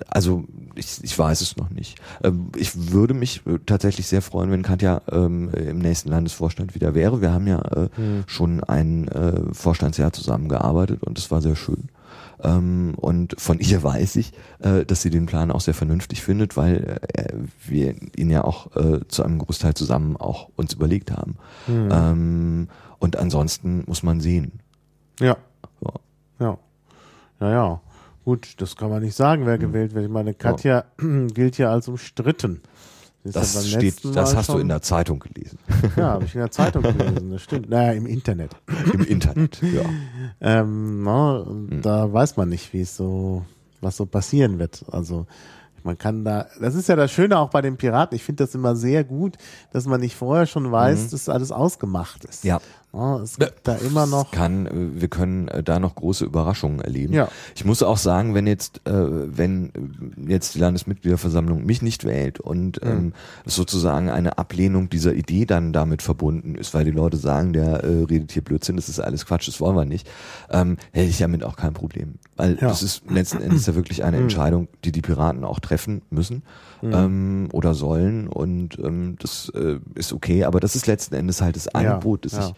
also 0.07 0.45
ich, 0.75 1.03
ich 1.03 1.17
weiß 1.17 1.41
es 1.41 1.57
noch 1.57 1.69
nicht. 1.69 1.99
Ähm, 2.23 2.51
ich 2.55 2.91
würde 2.91 3.13
mich 3.13 3.41
äh, 3.45 3.59
tatsächlich 3.65 4.07
sehr 4.07 4.21
freuen, 4.21 4.51
wenn 4.51 4.63
Katja 4.63 5.01
ähm, 5.11 5.49
im 5.49 5.79
nächsten 5.79 6.09
Landesvorstand 6.09 6.75
wieder 6.75 6.93
wäre. 6.95 7.21
Wir 7.21 7.32
haben 7.32 7.47
ja 7.47 7.59
äh, 7.59 7.89
schon 8.27 8.63
ein 8.63 9.07
äh, 9.07 9.53
Vorstandsjahr 9.53 10.13
zusammengearbeitet 10.13 11.03
und 11.03 11.17
es 11.17 11.32
war 11.32 11.41
sehr 11.41 11.55
schön. 11.55 11.89
Ähm, 12.43 12.93
und 12.97 13.39
von 13.39 13.59
ihr 13.59 13.83
weiß 13.83 14.15
ich, 14.17 14.33
äh, 14.59 14.85
dass 14.85 15.01
sie 15.01 15.09
den 15.09 15.25
Plan 15.25 15.51
auch 15.51 15.61
sehr 15.61 15.73
vernünftig 15.73 16.21
findet, 16.21 16.57
weil 16.57 16.99
äh, 17.13 17.33
wir 17.65 17.95
ihn 18.15 18.29
ja 18.29 18.43
auch 18.43 18.75
äh, 18.75 19.07
zu 19.07 19.23
einem 19.23 19.39
Großteil 19.39 19.73
zusammen 19.73 20.17
auch 20.17 20.49
uns 20.55 20.73
überlegt 20.73 21.11
haben. 21.11 21.37
Ähm, 21.67 22.67
und 22.99 23.17
ansonsten 23.17 23.83
muss 23.87 24.03
man 24.03 24.21
sehen. 24.21 24.59
Ja. 25.19 25.37
Ja. 25.81 25.93
Ja. 26.39 26.57
Ja, 27.39 27.51
ja. 27.51 27.81
Gut, 28.23 28.61
das 28.61 28.75
kann 28.75 28.91
man 28.91 29.01
nicht 29.01 29.15
sagen, 29.15 29.47
wer 29.47 29.57
gewählt 29.57 29.95
wird. 29.95 30.05
Ich 30.05 30.11
meine, 30.11 30.35
Katja 30.35 30.85
gilt 31.33 31.57
ja 31.57 31.71
als 31.71 31.87
umstritten. 31.87 32.61
Das 33.24 33.53
beim 33.53 33.63
steht, 33.63 34.03
das 34.03 34.32
Mal 34.32 34.38
hast 34.38 34.49
du 34.49 34.53
schon- 34.53 34.61
in 34.61 34.67
der 34.69 34.82
Zeitung 34.82 35.19
gelesen. 35.19 35.59
Ja, 35.95 36.11
habe 36.11 36.26
ich 36.26 36.34
in 36.34 36.39
der 36.41 36.51
Zeitung 36.51 36.82
gelesen, 36.82 37.32
das 37.32 37.41
stimmt. 37.43 37.69
Naja, 37.69 37.91
im 37.93 38.05
Internet. 38.07 38.51
Im 38.93 39.03
Internet, 39.03 39.61
ja. 39.61 39.84
Ähm, 40.41 41.05
und 41.07 41.72
Hm. 41.72 41.82
Da 41.82 42.11
weiß 42.11 42.38
man 42.38 42.49
nicht, 42.49 42.74
wie 42.74 42.82
es 42.82 42.95
so, 42.95 43.45
was 43.80 43.97
so 43.97 44.05
passieren 44.05 44.57
wird. 44.59 44.84
Also 44.91 45.28
man 45.84 45.97
kann 45.97 46.24
da, 46.26 46.47
das 46.59 46.76
ist 46.76 46.89
ja 46.89 46.95
das 46.95 47.11
Schöne 47.11 47.38
auch 47.39 47.49
bei 47.49 47.61
den 47.61 47.78
Piraten. 47.78 48.15
Ich 48.15 48.24
finde 48.24 48.43
das 48.43 48.53
immer 48.55 48.76
sehr 48.76 49.03
gut, 49.03 49.38
dass 49.72 49.86
man 49.86 49.99
nicht 50.01 50.15
vorher 50.15 50.45
schon 50.45 50.72
weiß, 50.72 51.09
dass 51.09 51.30
alles 51.30 51.51
ausgemacht 51.51 52.24
ist. 52.26 52.43
Mhm. 52.43 52.47
Ja. 52.49 52.61
Ja, 52.93 53.19
es 53.21 53.37
gibt 53.37 53.67
da 53.67 53.75
immer 53.75 54.05
noch. 54.05 54.31
Kann, 54.31 54.65
äh, 54.67 55.01
wir 55.01 55.07
können 55.07 55.47
äh, 55.47 55.63
da 55.63 55.79
noch 55.79 55.95
große 55.95 56.25
Überraschungen 56.25 56.81
erleben. 56.81 57.13
Ja. 57.13 57.29
Ich 57.55 57.63
muss 57.63 57.83
auch 57.83 57.97
sagen, 57.97 58.33
wenn 58.33 58.47
jetzt, 58.47 58.81
äh, 58.85 58.91
wenn 58.91 59.71
jetzt 60.27 60.55
die 60.55 60.59
Landesmitgliederversammlung 60.59 61.65
mich 61.65 61.81
nicht 61.81 62.03
wählt 62.03 62.39
und 62.39 62.81
es 63.45 63.55
sozusagen 63.55 64.09
eine 64.09 64.37
Ablehnung 64.37 64.89
dieser 64.89 65.13
Idee 65.13 65.45
dann 65.45 65.73
damit 65.73 66.01
verbunden 66.01 66.55
ist, 66.55 66.73
weil 66.73 66.85
die 66.85 66.91
Leute 66.91 67.17
sagen, 67.17 67.53
der 67.53 67.83
redet 67.83 68.31
hier 68.31 68.43
Blödsinn, 68.43 68.75
das 68.75 68.89
ist 68.89 68.99
alles 68.99 69.25
Quatsch, 69.25 69.47
das 69.47 69.59
wollen 69.59 69.75
wir 69.75 69.85
nicht, 69.85 70.09
ähm, 70.49 70.77
hätte 70.91 71.09
ich 71.09 71.17
damit 71.17 71.43
auch 71.43 71.55
kein 71.55 71.73
Problem. 71.73 72.15
Weil 72.35 72.55
Ja. 72.55 72.69
das 72.69 72.81
ist 72.83 73.09
letzten 73.09 73.41
Endes 73.41 73.65
ja 73.65 73.75
wirklich 73.75 74.03
eine 74.03 74.17
Entscheidung, 74.17 74.67
die 74.83 74.91
die 74.91 75.01
Piraten 75.01 75.43
auch 75.43 75.59
treffen 75.59 76.01
müssen 76.09 76.43
ähm, 76.83 77.49
oder 77.51 77.73
sollen 77.73 78.27
und 78.27 78.79
ähm, 78.79 79.15
das 79.19 79.51
ist 79.95 80.13
okay, 80.13 80.43
aber 80.43 80.59
das 80.59 80.75
ist 80.75 80.87
letzten 80.87 81.15
Endes 81.15 81.41
halt 81.41 81.55
das 81.55 81.67
Angebot, 81.67 82.25
das 82.25 82.33
ja. 82.33 82.47
ich 82.49 82.53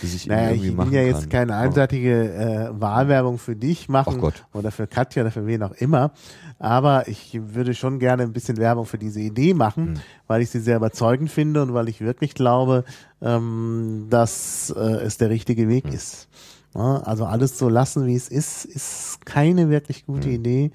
das 0.00 0.14
ich 0.14 0.26
Naja, 0.26 0.50
irgendwie 0.50 0.68
ich 0.68 0.74
machen 0.74 0.90
will 0.92 0.98
ja 0.98 1.04
jetzt 1.04 1.20
kann. 1.22 1.28
keine 1.48 1.56
einseitige 1.56 2.32
äh, 2.34 2.80
Wahlwerbung 2.80 3.38
für 3.38 3.56
dich 3.56 3.88
machen 3.88 4.22
oder 4.52 4.70
für 4.70 4.86
Katja 4.86 5.22
oder 5.22 5.30
für 5.30 5.46
wen 5.46 5.62
auch 5.62 5.72
immer. 5.72 6.12
Aber 6.58 7.06
ich 7.08 7.38
würde 7.54 7.74
schon 7.74 7.98
gerne 7.98 8.22
ein 8.22 8.32
bisschen 8.32 8.56
Werbung 8.56 8.86
für 8.86 8.98
diese 8.98 9.20
Idee 9.20 9.52
machen, 9.54 9.86
Hm. 9.86 10.00
weil 10.26 10.42
ich 10.42 10.50
sie 10.50 10.60
sehr 10.60 10.76
überzeugend 10.76 11.30
finde 11.30 11.62
und 11.62 11.74
weil 11.74 11.88
ich 11.88 12.00
wirklich 12.00 12.34
glaube, 12.34 12.84
ähm, 13.22 14.06
dass 14.10 14.72
äh, 14.76 14.80
es 14.80 15.18
der 15.18 15.30
richtige 15.30 15.68
Weg 15.68 15.84
Hm. 15.86 15.92
ist. 15.94 16.28
Ja, 16.74 16.98
also 17.04 17.24
alles 17.24 17.58
so 17.58 17.68
lassen, 17.68 18.06
wie 18.06 18.16
es 18.16 18.28
ist, 18.28 18.64
ist 18.66 19.24
keine 19.24 19.70
wirklich 19.70 20.04
gute 20.06 20.28
Hm. 20.28 20.34
Idee. 20.34 20.70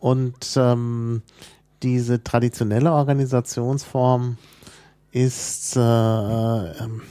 Und 0.00 0.54
ähm, 0.56 1.22
diese 1.82 2.22
traditionelle 2.24 2.92
Organisationsform 2.92 4.36
ist 5.10 5.76
äh, 5.76 5.80
ähm, 5.80 7.02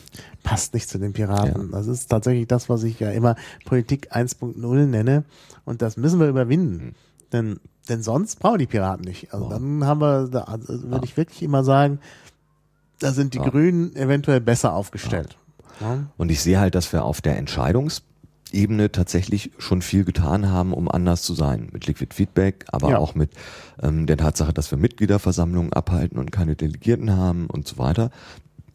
passt 0.43 0.73
nicht 0.73 0.89
zu 0.89 0.97
den 0.99 1.13
Piraten. 1.13 1.71
Das 1.71 1.87
ist 1.87 2.07
tatsächlich 2.07 2.47
das, 2.47 2.69
was 2.69 2.83
ich 2.83 2.99
ja 2.99 3.11
immer 3.11 3.35
Politik 3.65 4.13
1.0 4.15 4.85
nenne. 4.85 5.23
Und 5.65 5.81
das 5.81 5.97
müssen 5.97 6.19
wir 6.19 6.27
überwinden. 6.27 6.95
Denn, 7.31 7.59
denn 7.89 8.03
sonst 8.03 8.39
brauchen 8.39 8.59
die 8.59 8.67
Piraten 8.67 9.05
nicht. 9.05 9.33
Also 9.33 9.49
dann 9.49 9.85
haben 9.85 10.01
wir, 10.01 10.27
da 10.27 10.41
also 10.41 10.89
würde 10.89 11.05
ich 11.05 11.17
wirklich 11.17 11.41
immer 11.43 11.63
sagen, 11.63 11.99
da 12.99 13.11
sind 13.11 13.33
die 13.33 13.39
Grünen 13.39 13.95
eventuell 13.95 14.41
besser 14.41 14.73
aufgestellt. 14.73 15.37
Ja. 15.79 16.07
Und 16.17 16.29
ich 16.29 16.41
sehe 16.41 16.59
halt, 16.59 16.75
dass 16.75 16.93
wir 16.93 17.03
auf 17.03 17.21
der 17.21 17.37
Entscheidungsebene 17.37 18.91
tatsächlich 18.91 19.51
schon 19.57 19.81
viel 19.81 20.03
getan 20.03 20.49
haben, 20.49 20.73
um 20.73 20.89
anders 20.89 21.23
zu 21.23 21.33
sein. 21.33 21.69
Mit 21.71 21.87
Liquid 21.87 22.13
Feedback, 22.13 22.65
aber 22.67 22.91
Ja. 22.91 22.97
auch 22.99 23.15
mit 23.15 23.31
ähm, 23.81 24.05
der 24.05 24.17
Tatsache, 24.17 24.53
dass 24.53 24.69
wir 24.69 24.77
Mitgliederversammlungen 24.77 25.73
abhalten 25.73 26.19
und 26.19 26.31
keine 26.31 26.55
Delegierten 26.55 27.15
haben 27.15 27.47
und 27.47 27.67
so 27.67 27.77
weiter. 27.77 28.11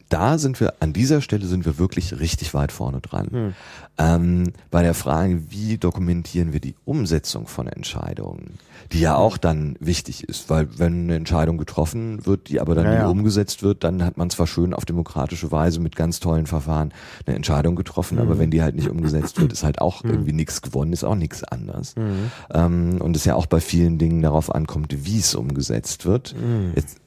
Da 0.09 0.39
sind 0.39 0.61
wir, 0.61 0.75
an 0.81 0.93
dieser 0.93 1.21
Stelle 1.21 1.47
sind 1.47 1.65
wir 1.65 1.79
wirklich 1.79 2.21
richtig 2.21 2.55
weit 2.55 2.71
vorne 2.71 3.01
dran. 3.01 3.29
Hm. 3.31 3.55
Ähm, 3.99 4.53
bei 4.71 4.83
der 4.83 4.95
Frage, 4.95 5.51
wie 5.51 5.79
dokumentieren 5.79 6.53
wir 6.53 6.61
die 6.61 6.77
Umsetzung 6.85 7.47
von 7.49 7.67
Entscheidungen, 7.67 8.59
die 8.93 9.01
ja 9.01 9.17
auch 9.17 9.37
dann 9.37 9.75
wichtig 9.81 10.29
ist, 10.29 10.49
weil 10.49 10.69
wenn 10.79 11.05
eine 11.05 11.17
Entscheidung 11.17 11.57
getroffen 11.59 12.25
wird, 12.25 12.49
die 12.51 12.61
aber 12.61 12.75
dann 12.75 12.85
Ja, 12.85 13.05
nie 13.05 13.11
umgesetzt 13.11 13.63
wird, 13.65 13.83
dann 13.85 14.05
hat 14.05 14.17
man 14.17 14.31
zwar 14.31 14.47
schön 14.47 14.75
auf 14.75 14.85
demokratische 14.85 15.51
Weise 15.51 15.81
mit 15.81 15.97
ganz 15.97 16.21
tollen 16.21 16.47
Verfahren 16.47 16.93
eine 17.27 17.35
Entscheidung 17.35 17.75
getroffen, 17.75 18.17
Mhm. 18.17 18.21
aber 18.23 18.39
wenn 18.39 18.51
die 18.53 18.63
halt 18.63 18.77
nicht 18.77 18.89
umgesetzt 18.91 19.41
wird, 19.41 19.53
ist 19.53 19.65
halt 19.65 19.81
auch 19.81 20.05
irgendwie 20.05 20.33
nichts 20.35 20.63
gewonnen, 20.63 20.93
ist 20.93 21.05
auch 21.05 21.17
nichts 21.17 21.43
anders. 21.43 21.97
Mhm. 21.97 22.31
Ähm, 22.53 23.01
und 23.01 23.17
es 23.17 23.25
ja 23.25 23.35
auch 23.35 23.47
bei 23.47 23.61
vielen 23.61 23.99
Dingen 23.99 24.23
darauf 24.23 24.55
ankommt, 24.55 24.95
wie 25.05 25.19
es 25.19 25.35
umgesetzt 25.35 26.05
wird. 26.07 26.35
Mhm. 26.35 26.73
Jetzt, 26.77 26.99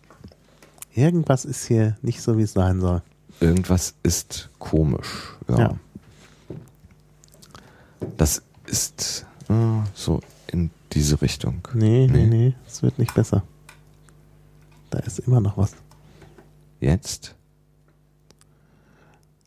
Irgendwas 0.93 1.45
ist 1.45 1.65
hier 1.65 1.97
nicht 2.01 2.21
so, 2.21 2.37
wie 2.37 2.43
es 2.43 2.53
sein 2.53 2.81
soll. 2.81 3.01
irgendwas 3.39 3.93
ist 4.03 4.49
komisch. 4.59 5.35
Ja. 5.47 5.57
Ja. 5.59 5.75
Das 8.17 8.41
ist 8.65 9.25
äh, 9.49 9.53
so 9.93 10.21
in 10.47 10.71
diese 10.93 11.21
Richtung. 11.21 11.61
Nee, 11.73 12.07
nee, 12.07 12.25
Nee. 12.25 12.27
nee, 12.27 12.53
es 12.67 12.81
wird 12.81 12.97
nicht 12.99 13.13
besser. 13.13 13.43
Da 14.89 14.99
ist 14.99 15.19
immer 15.19 15.39
noch 15.39 15.57
was. 15.57 15.73
Jetzt? 16.79 17.35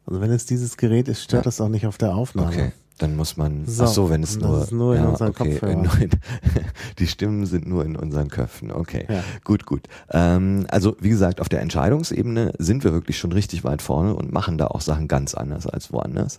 Also 0.07 0.21
wenn 0.21 0.31
es 0.31 0.47
dieses 0.47 0.77
Gerät 0.77 1.09
ist, 1.09 1.23
stört 1.23 1.41
Ja. 1.43 1.45
das 1.45 1.61
auch 1.61 1.69
nicht 1.69 1.87
auf 1.87 1.99
der 1.99 2.15
Aufnahme. 2.15 2.49
Okay. 2.51 2.73
Dann 2.99 3.17
muss 3.17 3.37
man. 3.37 3.67
So, 3.67 3.85
ach 3.85 3.89
so, 3.89 4.11
wenn 4.11 4.23
es 4.23 4.39
nur. 4.39 4.63
ist 4.63 4.73
nur 4.73 4.95
in 4.95 5.03
ja, 5.03 5.09
unseren 5.09 5.31
okay, 5.31 5.59
nur 5.63 5.99
in, 5.99 6.11
die 6.99 7.07
Stimmen 7.07 7.47
sind 7.47 7.67
nur 7.67 7.85
in 7.85 7.97
unseren 7.97 8.29
Köpfen. 8.29 8.71
Okay. 8.71 9.07
Ja. 9.09 9.25
Gut, 9.45 9.67
gut. 9.67 9.89
Ähm, 10.11 10.67
also 10.69 10.97
wie 11.01 11.09
gesagt, 11.09 11.41
auf 11.41 11.49
der 11.49 11.61
Entscheidungsebene 11.61 12.53
sind 12.59 12.85
wir 12.85 12.93
wirklich 12.93 13.19
schon 13.19 13.33
richtig 13.33 13.65
weit 13.65 13.83
vorne 13.83 14.15
und 14.15 14.33
machen 14.33 14.59
da 14.59 14.69
auch 14.69 14.81
Sachen 14.81 15.09
ganz 15.09 15.35
anders 15.35 15.67
als 15.67 15.93
woanders. 15.93 16.37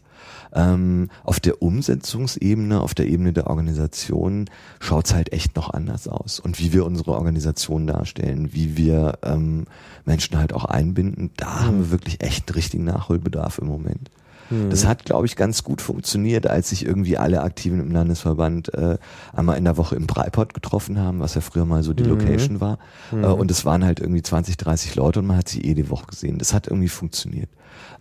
Ähm, 0.54 1.10
auf 1.23 1.40
der 1.40 1.61
Umsetzungsebene, 1.61 2.80
auf 2.80 2.94
der 2.94 3.07
Ebene 3.07 3.34
der 3.34 3.48
Organisation 3.48 4.49
schaut's 4.80 5.14
halt 5.14 5.34
echt 5.34 5.56
noch 5.56 5.69
anders 5.72 6.07
aus. 6.07 6.40
Und 6.40 6.60
wie 6.60 6.73
wir 6.73 6.86
unsere 6.86 7.11
Organisation 7.11 7.88
darstellen, 7.88 8.53
wie 8.53 8.77
wir 8.77 9.18
ähm, 9.23 9.65
Menschen 10.06 10.38
halt 10.38 10.53
auch 10.53 10.65
einbinden, 10.65 11.32
da 11.38 11.61
haben 11.65 11.80
wir 11.80 11.91
wirklich 11.91 12.22
echt 12.22 12.49
einen 12.49 12.56
richtigen 12.56 12.84
Nachholbedarf 12.84 13.57
im 13.57 13.68
Moment. 13.68 14.10
Mhm. 14.49 14.70
Das 14.70 14.86
hat, 14.86 15.06
glaube 15.06 15.26
ich, 15.26 15.36
ganz 15.36 15.64
gut 15.64 15.82
funktioniert, 15.82 16.48
als 16.48 16.70
sich 16.70 16.86
irgendwie 16.86 17.18
alle 17.18 17.41
Aktiven 17.41 17.80
im 17.80 17.91
Landesverband 17.91 18.74
äh, 18.74 18.98
einmal 19.34 19.57
in 19.57 19.64
der 19.64 19.78
Woche 19.78 19.95
im 19.95 20.07
Breiport 20.07 20.53
getroffen 20.53 20.99
haben, 20.99 21.20
was 21.20 21.36
ja 21.36 21.41
früher 21.41 21.65
mal 21.65 21.84
so 21.84 21.94
die 21.94 22.03
mhm. 22.03 22.10
Location 22.10 22.61
war. 22.61 22.80
Mhm. 23.11 23.24
Äh, 23.24 23.28
und 23.28 23.52
es 23.52 23.65
waren 23.65 23.84
halt 23.84 23.99
irgendwie 23.99 24.22
20, 24.22 24.57
30 24.57 24.95
Leute 24.95 25.20
und 25.20 25.28
man 25.28 25.38
hat 25.38 25.49
sie 25.49 25.61
eh 25.61 25.74
die 25.74 25.90
Woche 25.90 26.07
gesehen. 26.07 26.38
Das 26.38 26.53
hat 26.53 26.68
irgendwie 26.68 26.90
funktioniert. 26.90 27.49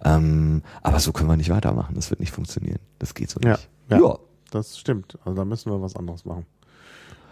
Ähm, 0.04 0.62
aber 0.82 1.00
so 1.00 1.12
können 1.12 1.28
wir 1.28 1.36
nicht 1.36 1.50
weitermachen. 1.50 1.94
Das 1.94 2.10
wird 2.10 2.20
nicht 2.20 2.32
funktionieren. 2.32 2.78
Das 2.98 3.14
geht 3.14 3.30
so 3.30 3.40
nicht. 3.40 3.68
Ja, 3.88 3.96
ja, 3.96 4.02
ja. 4.02 4.18
das 4.50 4.78
stimmt. 4.78 5.18
Also 5.24 5.36
da 5.36 5.44
müssen 5.44 5.70
wir 5.70 5.80
was 5.80 5.96
anderes 5.96 6.24
machen. 6.24 6.46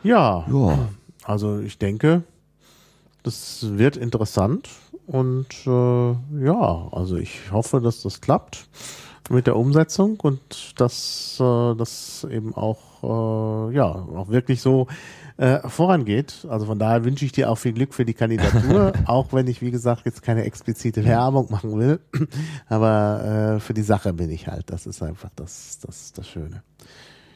Ja. 0.02 0.46
ja. 0.50 0.78
Also 1.24 1.60
ich 1.60 1.78
denke, 1.78 2.22
das 3.22 3.66
wird 3.76 3.96
interessant 3.96 4.68
und 5.10 5.48
äh, 5.66 6.44
ja, 6.44 6.88
also 6.92 7.16
ich 7.16 7.50
hoffe, 7.50 7.80
dass 7.80 8.02
das 8.02 8.20
klappt 8.20 8.68
mit 9.28 9.48
der 9.48 9.56
Umsetzung 9.56 10.20
und 10.20 10.80
dass 10.80 11.36
äh, 11.40 11.74
das 11.74 12.24
eben 12.30 12.54
auch 12.54 12.78
äh, 13.02 13.74
ja 13.74 13.86
auch 13.86 14.28
wirklich 14.28 14.62
so 14.62 14.86
äh, 15.36 15.68
vorangeht. 15.68 16.46
Also 16.48 16.66
von 16.66 16.78
daher 16.78 17.04
wünsche 17.04 17.24
ich 17.24 17.32
dir 17.32 17.50
auch 17.50 17.56
viel 17.56 17.72
Glück 17.72 17.92
für 17.92 18.04
die 18.04 18.14
Kandidatur, 18.14 18.92
auch 19.06 19.32
wenn 19.32 19.48
ich 19.48 19.60
wie 19.62 19.72
gesagt 19.72 20.06
jetzt 20.06 20.22
keine 20.22 20.44
explizite 20.44 21.04
Werbung 21.04 21.50
machen 21.50 21.76
will, 21.76 21.98
aber 22.68 23.56
äh, 23.56 23.60
für 23.60 23.74
die 23.74 23.82
Sache 23.82 24.12
bin 24.12 24.30
ich 24.30 24.46
halt. 24.46 24.70
Das 24.70 24.86
ist 24.86 25.02
einfach 25.02 25.30
das 25.34 25.80
das 25.84 26.12
das 26.12 26.28
Schöne. 26.28 26.62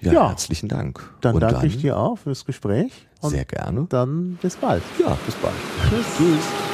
Ja, 0.01 0.13
ja, 0.13 0.29
herzlichen 0.29 0.69
Dank. 0.69 1.03
Dann 1.23 1.35
und 1.35 1.41
danke 1.41 1.57
dann 1.57 1.67
ich 1.67 1.79
dir 1.79 1.97
auch 1.97 2.19
fürs 2.19 2.45
Gespräch. 2.45 3.09
sehr 3.21 3.45
gerne. 3.45 3.87
Dann 3.89 4.39
bis 4.41 4.55
bald. 4.55 4.85
Ja, 5.01 5.19
bis 5.27 5.35
bald. 5.35 5.55
Tschüss. 5.91 6.07
Tschüss. 6.17 6.74